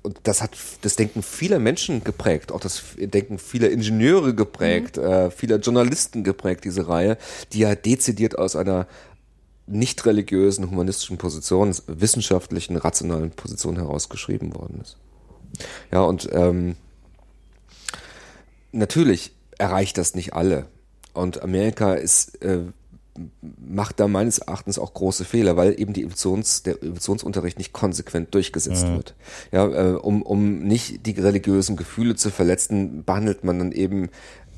[0.03, 0.51] und das hat
[0.83, 6.65] das Denken vieler Menschen geprägt, auch das Denken vieler Ingenieure geprägt, äh, vieler Journalisten geprägt,
[6.65, 7.17] diese Reihe,
[7.53, 8.87] die ja dezidiert aus einer
[9.67, 14.97] nicht religiösen, humanistischen Position, wissenschaftlichen, rationalen Position herausgeschrieben worden ist.
[15.91, 16.77] Ja, und ähm,
[18.73, 20.67] natürlich erreicht das nicht alle.
[21.15, 22.61] Und Amerika ist, äh,
[23.67, 28.35] macht da meines Erachtens auch große Fehler, weil eben die Evolutions, der Evolutionsunterricht nicht konsequent
[28.35, 28.97] durchgesetzt Mhm.
[28.97, 29.15] wird.
[29.53, 34.11] Ja, äh, um, um nicht die religiösen Gefühle zu verletzen, behandelt man dann eben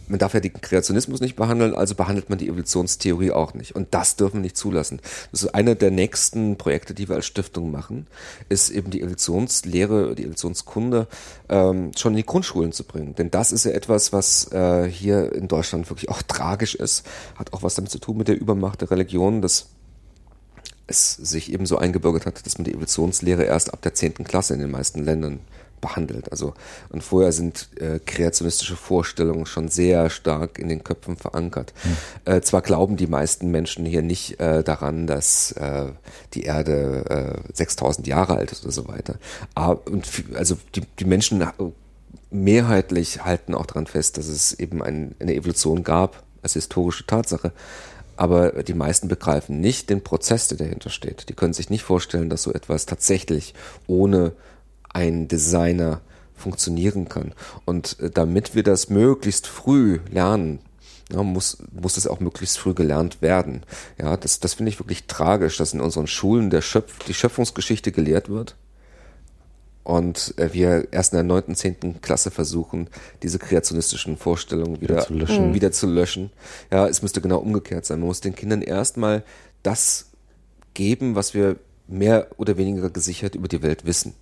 [0.08, 3.74] man darf ja den Kreationismus nicht behandeln, also behandelt man die Evolutionstheorie auch nicht.
[3.74, 5.00] Und das dürfen wir nicht zulassen.
[5.30, 8.06] Das ist einer der nächsten Projekte, die wir als Stiftung machen,
[8.48, 11.06] ist eben die Evolutionslehre, die Evolutionskunde
[11.48, 13.14] ähm, schon in die Grundschulen zu bringen.
[13.14, 17.06] Denn das ist ja etwas, was äh, hier in Deutschland wirklich auch tragisch ist,
[17.36, 19.68] hat auch was damit zu tun mit der Übermacht der Religion, dass
[20.86, 24.24] es sich eben so eingebürgert hat, dass man die Evolutionslehre erst ab der 10.
[24.24, 25.40] Klasse in den meisten Ländern
[25.80, 26.30] behandelt.
[26.30, 26.54] Also
[26.90, 31.72] und vorher sind äh, kreationistische Vorstellungen schon sehr stark in den Köpfen verankert.
[32.24, 35.86] Äh, zwar glauben die meisten Menschen hier nicht äh, daran, dass äh,
[36.34, 39.16] die Erde äh, 6000 Jahre alt ist oder so weiter.
[39.54, 39.80] Aber,
[40.34, 41.46] also die, die Menschen äh,
[42.30, 47.52] mehrheitlich halten auch daran fest, dass es eben ein, eine Evolution gab als historische Tatsache.
[48.16, 51.28] Aber die meisten begreifen nicht den Prozess, der dahinter steht.
[51.28, 53.54] Die können sich nicht vorstellen, dass so etwas tatsächlich
[53.86, 54.32] ohne
[54.98, 56.00] einen Designer
[56.34, 57.32] funktionieren kann.
[57.64, 60.58] Und äh, damit wir das möglichst früh lernen,
[61.10, 63.62] ja, muss, muss es auch möglichst früh gelernt werden.
[63.98, 67.92] Ja, das, das finde ich wirklich tragisch, dass in unseren Schulen der Schöpf, die Schöpfungsgeschichte
[67.92, 68.56] gelehrt wird
[69.84, 72.88] und äh, wir erst in der neunten, zehnten Klasse versuchen,
[73.22, 75.48] diese kreationistischen Vorstellungen wieder, Wieder zu löschen.
[75.48, 75.54] Mhm.
[75.54, 76.30] wieder zu löschen.
[76.70, 78.00] Ja, es müsste genau umgekehrt sein.
[78.00, 79.24] Man muss den Kindern erstmal
[79.62, 80.10] das
[80.74, 84.12] geben, was wir mehr oder weniger gesichert über die Welt wissen.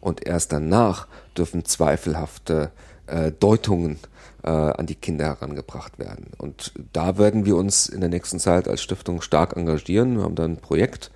[0.00, 2.70] Und erst danach dürfen zweifelhafte
[3.06, 3.98] äh, Deutungen
[4.42, 6.30] äh, an die Kinder herangebracht werden.
[6.38, 10.16] Und da werden wir uns in der nächsten Zeit als Stiftung stark engagieren.
[10.16, 11.10] Wir haben da ein Projekt,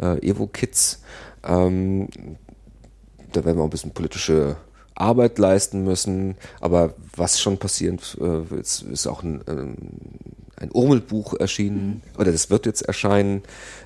[0.00, 1.02] äh, Evo Kids.
[1.44, 2.08] Ähm,
[3.32, 4.56] da werden wir auch ein bisschen politische
[4.94, 6.36] Arbeit leisten müssen.
[6.60, 9.76] Aber was schon passieren äh, ist, ist auch ein, ähm,
[10.64, 13.42] ein Urmelbuch erschienen, oder das wird jetzt erscheinen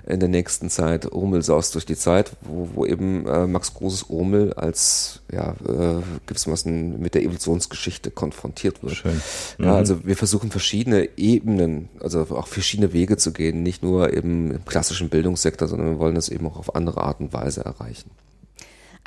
[0.07, 4.05] in der nächsten Zeit, Urmel saust durch die Zeit, wo, wo eben äh, Max Großes
[4.05, 8.95] Urmel als, ja, äh, gewissermaßen mit der Evolutionsgeschichte konfrontiert wird.
[8.95, 9.21] Schön.
[9.59, 9.73] Ja, Mhm.
[9.73, 14.65] also wir versuchen verschiedene Ebenen, also auch verschiedene Wege zu gehen, nicht nur eben im
[14.65, 18.11] klassischen Bildungssektor, sondern wir wollen das eben auch auf andere Art und Weise erreichen.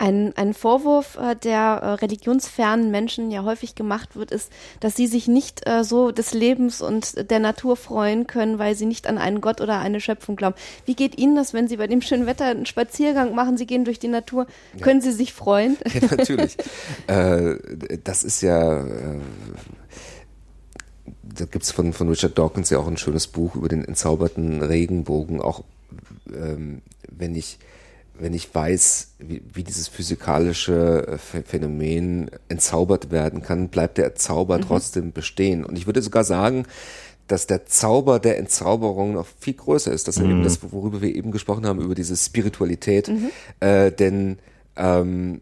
[0.02, 5.06] Ein, ein Vorwurf, äh, der äh, religionsfernen Menschen ja häufig gemacht wird, ist, dass sie
[5.06, 9.20] sich nicht äh, so des Lebens und der Natur freuen können, weil sie nicht an
[9.20, 10.56] einen Gott oder eine Schöpfung glauben.
[10.88, 13.86] Wie geht Ihnen das, wenn Sie bei dem schönen Wetter einen Spaziergang machen, Sie gehen
[13.86, 14.48] durch die Natur?
[14.82, 15.78] Können Sie sich freuen?
[15.94, 16.58] Ja, natürlich.
[17.08, 17.58] äh,
[18.04, 19.20] das ist ja, äh,
[21.22, 25.42] da gibt's von, von Richard Dawkins ja auch ein schönes Buch über den entzauberten Regenbogen.
[25.42, 25.64] Auch
[26.34, 27.60] ähm, wenn ich
[28.20, 34.16] wenn ich weiß, wie, wie dieses physikalische äh, Ph- Phänomen entzaubert werden kann, bleibt der
[34.16, 34.62] Zauber Mhm.
[34.64, 35.66] trotzdem bestehen.
[35.66, 36.66] Und ich würde sogar sagen,
[37.28, 40.08] dass der Zauber der Entzauberung noch viel größer ist.
[40.08, 40.30] Das ist Mhm.
[40.32, 43.08] eben das, worüber wir eben gesprochen haben, über diese Spiritualität.
[43.08, 43.30] Mhm.
[43.60, 44.38] Äh, denn
[44.76, 45.42] ähm,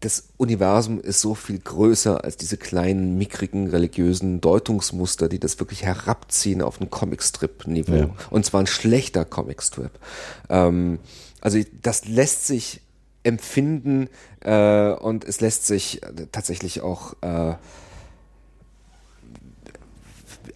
[0.00, 5.82] das Universum ist so viel größer als diese kleinen, mickrigen, religiösen Deutungsmuster, die das wirklich
[5.84, 7.94] herabziehen auf ein Comicstrip-Niveau.
[7.94, 8.10] Ja.
[8.28, 9.92] Und zwar ein schlechter Comicstrip.
[10.50, 10.98] Ähm,
[11.44, 12.80] also das lässt sich
[13.22, 14.08] empfinden
[14.40, 17.54] äh, und es lässt sich äh, tatsächlich auch äh,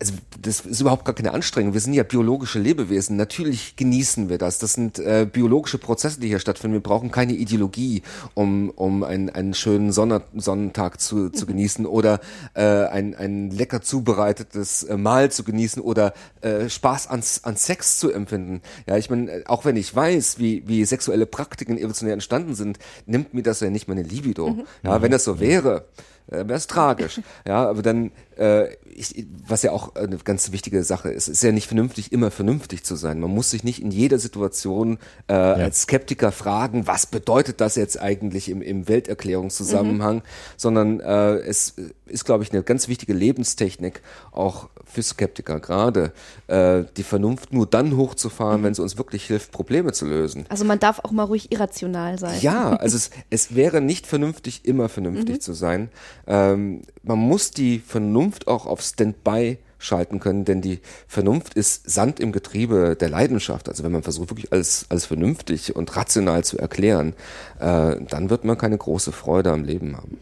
[0.00, 1.72] also das ist überhaupt gar keine Anstrengung.
[1.72, 3.16] Wir sind ja biologische Lebewesen.
[3.16, 4.58] Natürlich genießen wir das.
[4.58, 6.74] Das sind äh, biologische Prozesse, die hier stattfinden.
[6.74, 8.02] Wir brauchen keine Ideologie,
[8.34, 12.20] um, um einen, einen schönen Sonner Sonnentag zu, zu genießen oder
[12.54, 17.98] äh, ein, ein lecker zubereitetes äh, Mahl zu genießen oder äh, Spaß an, an Sex
[17.98, 18.62] zu empfinden.
[18.86, 23.34] Ja, ich meine, auch wenn ich weiß, wie, wie sexuelle Praktiken evolutionär entstanden sind, nimmt
[23.34, 24.50] mir das ja nicht meine Libido.
[24.50, 24.64] Mhm.
[24.82, 27.20] Ja, wenn das so wäre, äh, wäre es tragisch.
[27.47, 31.52] Ja, aber dann, äh, ich, was ja auch eine ganz wichtige Sache ist, ist ja
[31.52, 33.20] nicht vernünftig, immer vernünftig zu sein.
[33.20, 34.98] Man muss sich nicht in jeder Situation
[35.28, 40.23] äh, als Skeptiker fragen, was bedeutet das jetzt eigentlich im, im Welterklärungszusammenhang,
[40.57, 41.76] sondern äh, es
[42.07, 46.12] ist, glaube ich, eine ganz wichtige Lebenstechnik, auch für Skeptiker gerade,
[46.47, 50.47] äh, die Vernunft nur dann hochzufahren, wenn sie uns wirklich hilft, Probleme zu lösen.
[50.49, 52.41] Also man darf auch mal ruhig irrational sein.
[52.41, 55.41] Ja, also es, es wäre nicht vernünftig, immer vernünftig Mhm.
[55.41, 55.89] zu sein.
[56.26, 62.18] Ähm, man muss die Vernunft auch auf Standby schalten können, denn die Vernunft ist Sand
[62.18, 63.68] im Getriebe der Leidenschaft.
[63.68, 67.15] Also wenn man versucht, wirklich alles, alles vernünftig und rational zu erklären,
[67.60, 70.18] äh, dann wird man keine große Freude am Leben haben.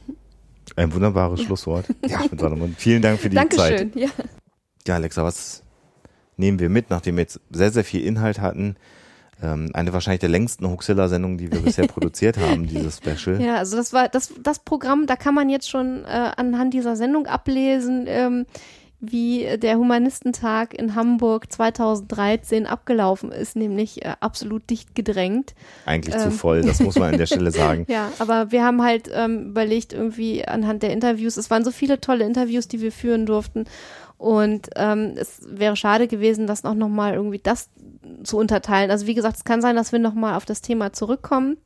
[0.77, 1.87] Ein wunderbares Schlusswort.
[2.07, 2.21] Ja.
[2.77, 3.97] Vielen Dank für die Dankeschön, Zeit.
[3.97, 4.09] ja.
[4.87, 5.63] Ja, Alexa, was
[6.37, 8.77] nehmen wir mit, nachdem wir jetzt sehr, sehr viel Inhalt hatten.
[9.43, 13.41] Ähm, eine wahrscheinlich der längsten Hoaxilla-Sendungen, die wir bisher produziert haben, dieses Special.
[13.41, 16.97] Ja, also das war das, das Programm, da kann man jetzt schon äh, anhand dieser
[16.97, 18.47] Sendung ablesen, ähm,
[18.99, 25.55] wie der Humanistentag in Hamburg 2013 abgelaufen ist, nämlich äh, absolut dicht gedrängt.
[25.85, 26.33] Eigentlich zu Ähm.
[26.33, 27.85] voll, das muss man an der Stelle sagen.
[27.91, 32.01] Ja, aber wir haben halt ähm, überlegt, irgendwie anhand der Interviews, es waren so viele
[32.01, 33.67] tolle Interviews, die wir führen durften.
[34.19, 37.69] Und ähm, es wäre schade gewesen, das auch nochmal irgendwie das
[38.23, 38.91] zu unterteilen.
[38.91, 41.59] Also wie gesagt, es kann sein, dass wir nochmal auf das Thema zurückkommen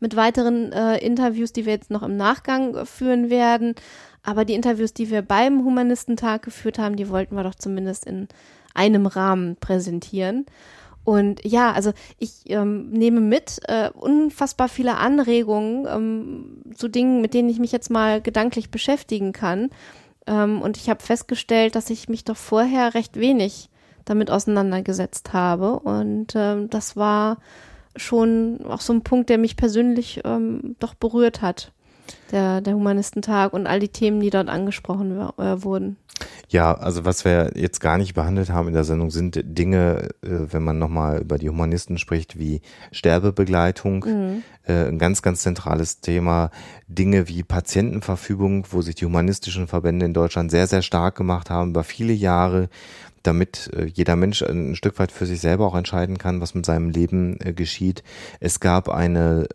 [0.00, 3.74] mit weiteren äh, Interviews, die wir jetzt noch im Nachgang führen werden.
[4.22, 8.28] Aber die Interviews, die wir beim Humanistentag geführt haben, die wollten wir doch zumindest in
[8.74, 10.46] einem Rahmen präsentieren.
[11.04, 17.34] Und ja, also ich ähm, nehme mit äh, unfassbar viele Anregungen ähm, zu Dingen, mit
[17.34, 19.70] denen ich mich jetzt mal gedanklich beschäftigen kann.
[20.26, 23.68] Ähm, und ich habe festgestellt, dass ich mich doch vorher recht wenig
[24.04, 25.78] damit auseinandergesetzt habe.
[25.78, 27.38] Und ähm, das war
[27.96, 31.72] schon auch so ein Punkt, der mich persönlich ähm, doch berührt hat.
[32.30, 35.96] Der, der Humanistentag und all die Themen, die dort angesprochen äh, wurden.
[36.48, 40.28] Ja, also was wir jetzt gar nicht behandelt haben in der Sendung sind Dinge, äh,
[40.50, 42.60] wenn man nochmal über die Humanisten spricht, wie
[42.92, 44.42] Sterbebegleitung, Mhm.
[44.66, 46.50] äh, ein ganz, ganz zentrales Thema.
[46.88, 51.70] Dinge wie Patientenverfügung, wo sich die humanistischen Verbände in Deutschland sehr, sehr stark gemacht haben
[51.70, 52.68] über viele Jahre,
[53.22, 56.66] damit äh, jeder Mensch ein Stück weit für sich selber auch entscheiden kann, was mit
[56.66, 58.02] seinem Leben äh, geschieht.
[58.40, 59.48] Es gab eine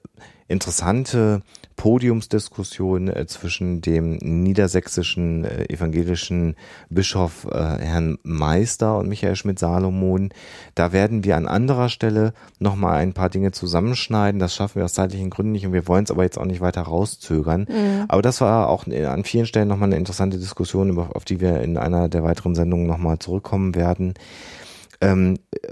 [0.47, 1.41] interessante
[1.77, 6.55] Podiumsdiskussion äh, zwischen dem niedersächsischen äh, evangelischen
[6.89, 10.29] Bischof äh, Herrn Meister und Michael Schmidt-Salomon.
[10.75, 14.39] Da werden wir an anderer Stelle nochmal ein paar Dinge zusammenschneiden.
[14.39, 16.61] Das schaffen wir aus zeitlichen Gründen nicht und wir wollen es aber jetzt auch nicht
[16.61, 17.67] weiter rauszögern.
[17.69, 18.05] Mhm.
[18.07, 21.77] Aber das war auch an vielen Stellen nochmal eine interessante Diskussion, auf die wir in
[21.77, 24.15] einer der weiteren Sendungen nochmal zurückkommen werden.
[25.01, 25.67] Ähm, äh,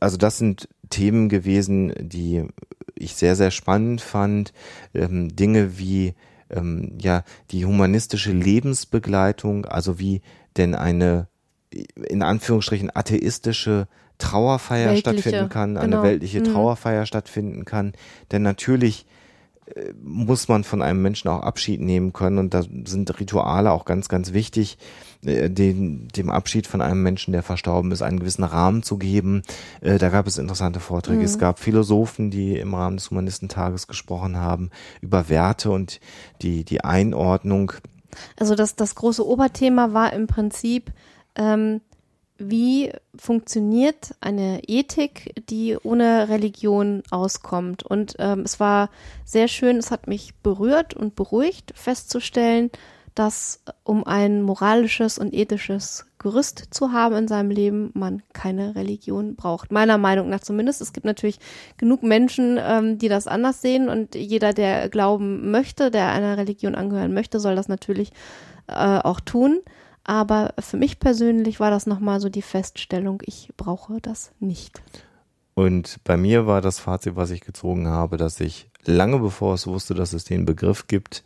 [0.00, 2.46] also das sind Themen gewesen, die
[2.94, 4.52] ich sehr, sehr spannend fand.
[4.94, 6.14] Ähm, Dinge wie
[6.50, 10.22] ähm, ja die humanistische Lebensbegleitung, also wie
[10.56, 11.28] denn eine
[11.70, 16.02] in Anführungsstrichen atheistische Trauerfeier Weltliche, stattfinden kann, eine genau.
[16.02, 16.44] weltliche Mhm.
[16.44, 17.92] Trauerfeier stattfinden kann.
[18.30, 19.06] Denn natürlich
[19.66, 23.84] äh, muss man von einem Menschen auch Abschied nehmen können und da sind Rituale auch
[23.84, 24.78] ganz, ganz wichtig,
[25.22, 29.42] den, dem Abschied von einem Menschen, der verstorben ist, einen gewissen Rahmen zu geben.
[29.80, 31.20] Äh, Da gab es interessante Vorträge.
[31.20, 31.24] Mhm.
[31.24, 34.70] Es gab Philosophen, die im Rahmen des Humanistentages gesprochen haben
[35.00, 36.00] über Werte und
[36.42, 37.72] die, die Einordnung.
[38.38, 40.92] Also das, das große Oberthema war im Prinzip,
[41.36, 41.80] ähm,
[42.36, 47.84] wie funktioniert eine Ethik, die ohne Religion auskommt.
[47.84, 48.90] Und ähm, es war
[49.24, 52.70] sehr schön, es hat mich berührt und beruhigt festzustellen,
[53.14, 59.34] dass um ein moralisches und ethisches Gerüst zu haben in seinem Leben, man keine Religion
[59.34, 59.72] braucht.
[59.72, 60.80] Meiner Meinung nach zumindest.
[60.80, 61.38] Es gibt natürlich
[61.76, 66.74] genug Menschen, ähm, die das anders sehen und jeder, der glauben möchte, der einer Religion
[66.74, 68.12] angehören möchte, soll das natürlich
[68.68, 69.60] äh, auch tun.
[70.04, 74.80] Aber für mich persönlich war das nochmal so die Feststellung, ich brauche das nicht.
[75.54, 79.66] Und bei mir war das Fazit, was ich gezogen habe, dass ich lange bevor es
[79.66, 81.22] wusste, dass es den Begriff gibt,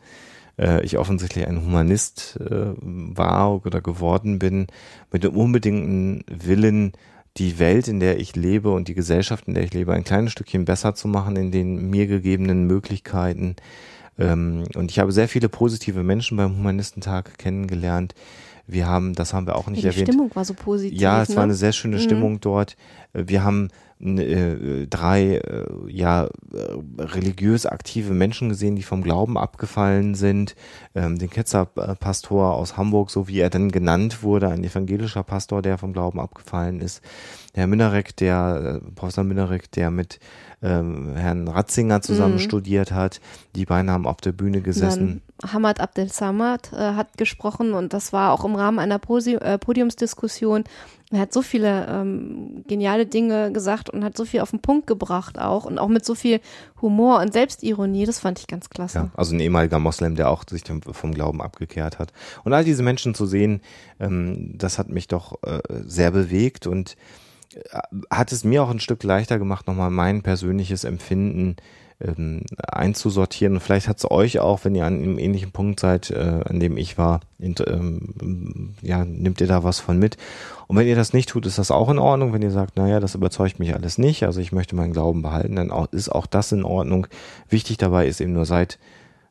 [0.58, 4.66] äh, ich offensichtlich ein Humanist äh, war oder geworden bin,
[5.12, 6.92] mit dem unbedingten Willen,
[7.36, 10.32] die Welt, in der ich lebe und die Gesellschaft, in der ich lebe, ein kleines
[10.32, 13.56] Stückchen besser zu machen in den mir gegebenen Möglichkeiten.
[14.18, 18.14] Ähm, und ich habe sehr viele positive Menschen beim Humanistentag kennengelernt.
[18.66, 20.08] Wir haben, das haben wir auch nicht die erwähnt.
[20.08, 20.98] Stimmung war so positiv.
[20.98, 21.36] Ja, es ne?
[21.36, 22.00] war eine sehr schöne Mhm.
[22.00, 22.76] Stimmung dort.
[23.12, 23.68] Äh, Wir haben
[24.00, 26.30] äh, drei äh, ja äh,
[26.98, 30.54] religiös aktive Menschen gesehen, die vom Glauben abgefallen sind.
[30.94, 35.78] Ähm, den Ketzerpastor aus Hamburg, so wie er dann genannt wurde, ein evangelischer Pastor, der
[35.78, 37.02] vom Glauben abgefallen ist.
[37.56, 40.20] Herr Minarek, der äh, Professor Minarek, der mit
[40.62, 42.40] ähm, Herrn Ratzinger zusammen Mhm.
[42.40, 43.20] studiert hat.
[43.54, 45.22] Die beiden haben auf der Bühne gesessen.
[45.38, 49.34] Dann Hamad Abdel Samad äh, hat gesprochen und das war auch im Rahmen einer Posi
[49.34, 50.64] äh, Podiumsdiskussion.
[51.10, 54.86] Er hat so viele ähm, geniale Dinge gesagt und hat so viel auf den Punkt
[54.86, 56.40] gebracht auch und auch mit so viel
[56.82, 58.04] Humor und Selbstironie.
[58.06, 58.98] Das fand ich ganz klasse.
[58.98, 62.12] Ja, also ein ehemaliger Moslem, der auch sich vom Glauben abgekehrt hat.
[62.44, 63.60] Und all diese Menschen zu sehen,
[64.00, 66.96] ähm, das hat mich doch äh, sehr bewegt und
[68.10, 71.56] hat es mir auch ein Stück leichter gemacht, nochmal mein persönliches Empfinden
[71.98, 73.58] ähm, einzusortieren.
[73.58, 76.76] Vielleicht hat es euch auch, wenn ihr an einem ähnlichen Punkt seid, äh, an dem
[76.76, 80.18] ich war, int- ähm, ja, nimmt ihr da was von mit.
[80.66, 82.32] Und wenn ihr das nicht tut, ist das auch in Ordnung.
[82.32, 85.56] Wenn ihr sagt, naja, das überzeugt mich alles nicht, also ich möchte meinen Glauben behalten,
[85.56, 87.06] dann auch, ist auch das in Ordnung.
[87.48, 88.78] Wichtig dabei ist eben nur, seid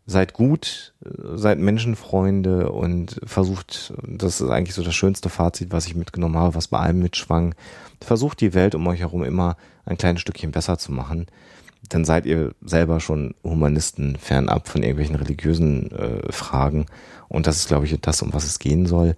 [0.06, 5.96] seid gut, seid Menschenfreunde und versucht, das ist eigentlich so das schönste Fazit, was ich
[5.96, 7.56] mitgenommen habe, was bei allem mitschwang,
[8.02, 11.26] versucht die Welt um euch herum immer ein kleines Stückchen besser zu machen.
[11.90, 16.88] Dann seid ihr selber schon Humanisten fernab von irgendwelchen religiösen äh, Fragen.
[17.28, 19.16] Und das ist, glaube ich, das, um was es gehen soll.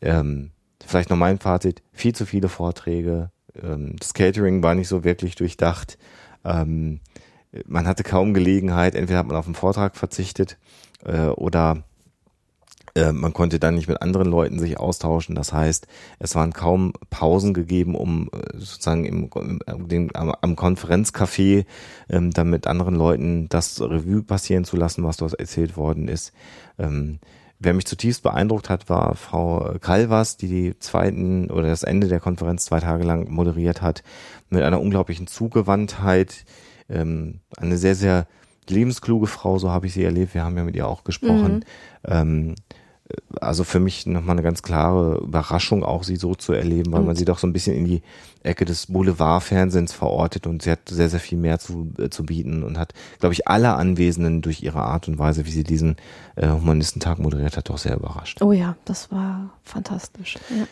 [0.00, 0.50] Ähm,
[0.84, 1.82] vielleicht noch mein Fazit.
[1.92, 3.30] Viel zu viele Vorträge.
[3.62, 5.98] Ähm, das Catering war nicht so wirklich durchdacht.
[6.44, 7.00] Ähm,
[7.66, 8.94] man hatte kaum Gelegenheit.
[8.94, 10.58] Entweder hat man auf einen Vortrag verzichtet
[11.04, 11.84] äh, oder
[12.94, 15.34] äh, man konnte dann nicht mit anderen Leuten sich austauschen.
[15.34, 15.86] Das heißt,
[16.18, 19.30] es waren kaum Pausen gegeben, um äh, sozusagen im,
[19.66, 21.66] im, den, am, am Konferenzcafé
[22.08, 26.32] ähm, dann mit anderen Leuten das Revue passieren zu lassen, was dort erzählt worden ist.
[26.78, 27.18] Ähm,
[27.60, 32.20] Wer mich zutiefst beeindruckt hat, war Frau Calvas, die die zweiten oder das Ende der
[32.20, 34.02] Konferenz zwei Tage lang moderiert hat,
[34.50, 36.44] mit einer unglaublichen Zugewandtheit.
[36.88, 38.26] Ähm, eine sehr, sehr
[38.68, 40.34] lebenskluge Frau, so habe ich sie erlebt.
[40.34, 41.56] Wir haben ja mit ihr auch gesprochen.
[41.56, 42.12] Mhm.
[42.12, 42.54] Ähm,
[43.38, 47.06] also für mich nochmal eine ganz klare Überraschung, auch sie so zu erleben, weil Und-
[47.06, 48.02] man sie doch so ein bisschen in die
[48.42, 52.62] Ecke des Boulevardfernsehens verortet und sie hat sehr, sehr viel mehr zu, äh, zu bieten
[52.62, 55.96] und hat, glaube ich, alle Anwesenden durch ihre Art und Weise, wie sie diesen
[56.36, 58.40] äh, Humanistentag moderiert hat, doch sehr überrascht.
[58.40, 60.36] Oh ja, das war fantastisch.
[60.48, 60.66] Ja.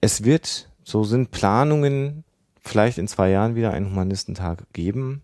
[0.00, 2.24] Es wird, so sind Planungen,
[2.60, 5.22] vielleicht in zwei Jahren wieder einen Humanistentag geben.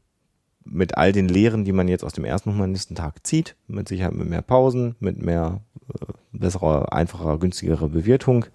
[0.64, 3.54] Mit all den Lehren, die man jetzt aus dem ersten Humanistentag zieht.
[3.68, 5.60] Mit Sicherheit mit mehr Pausen, mit mehr
[6.00, 8.46] äh, besserer, einfacher, günstigerer Bewirtung.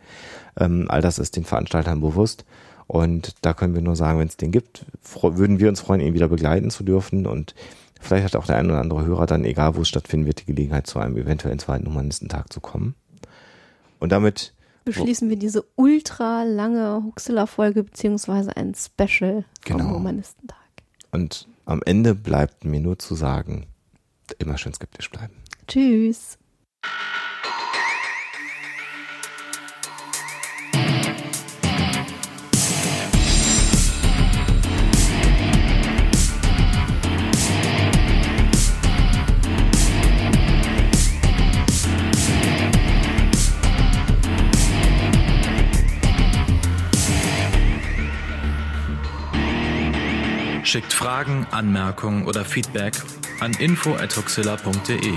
[0.57, 2.45] Ähm, all das ist den Veranstaltern bewusst.
[2.87, 4.85] Und da können wir nur sagen, wenn es den gibt,
[5.21, 7.27] würden wir uns freuen, ihn wieder begleiten zu dürfen.
[7.27, 7.53] Und
[8.01, 10.45] vielleicht hat auch der ein oder andere Hörer dann, egal wo es stattfinden wird, die
[10.47, 12.95] Gelegenheit, zu einem eventuellen zweiten Humanistentag zu kommen.
[13.99, 14.53] Und damit
[14.85, 19.83] Beschließen wir diese ultra lange Huxilla-Folge beziehungsweise ein Special Genau.
[19.83, 20.57] vom Humanistentag.
[21.11, 23.67] Und am Ende bleibt mir nur zu sagen,
[24.39, 25.35] immer schön skeptisch bleiben.
[25.67, 26.39] Tschüss.
[50.69, 52.93] Schickt Fragen, Anmerkungen oder Feedback
[53.39, 55.13] an info@huxilla.de.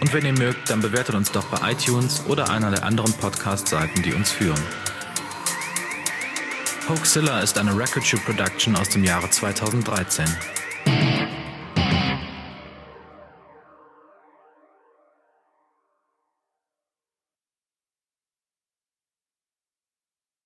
[0.00, 4.02] Und wenn ihr mögt, dann bewertet uns doch bei iTunes oder einer der anderen Podcast-Seiten,
[4.02, 4.60] die uns führen.
[6.88, 10.26] Hoaxilla ist eine Record Shoe Production aus dem Jahre 2013.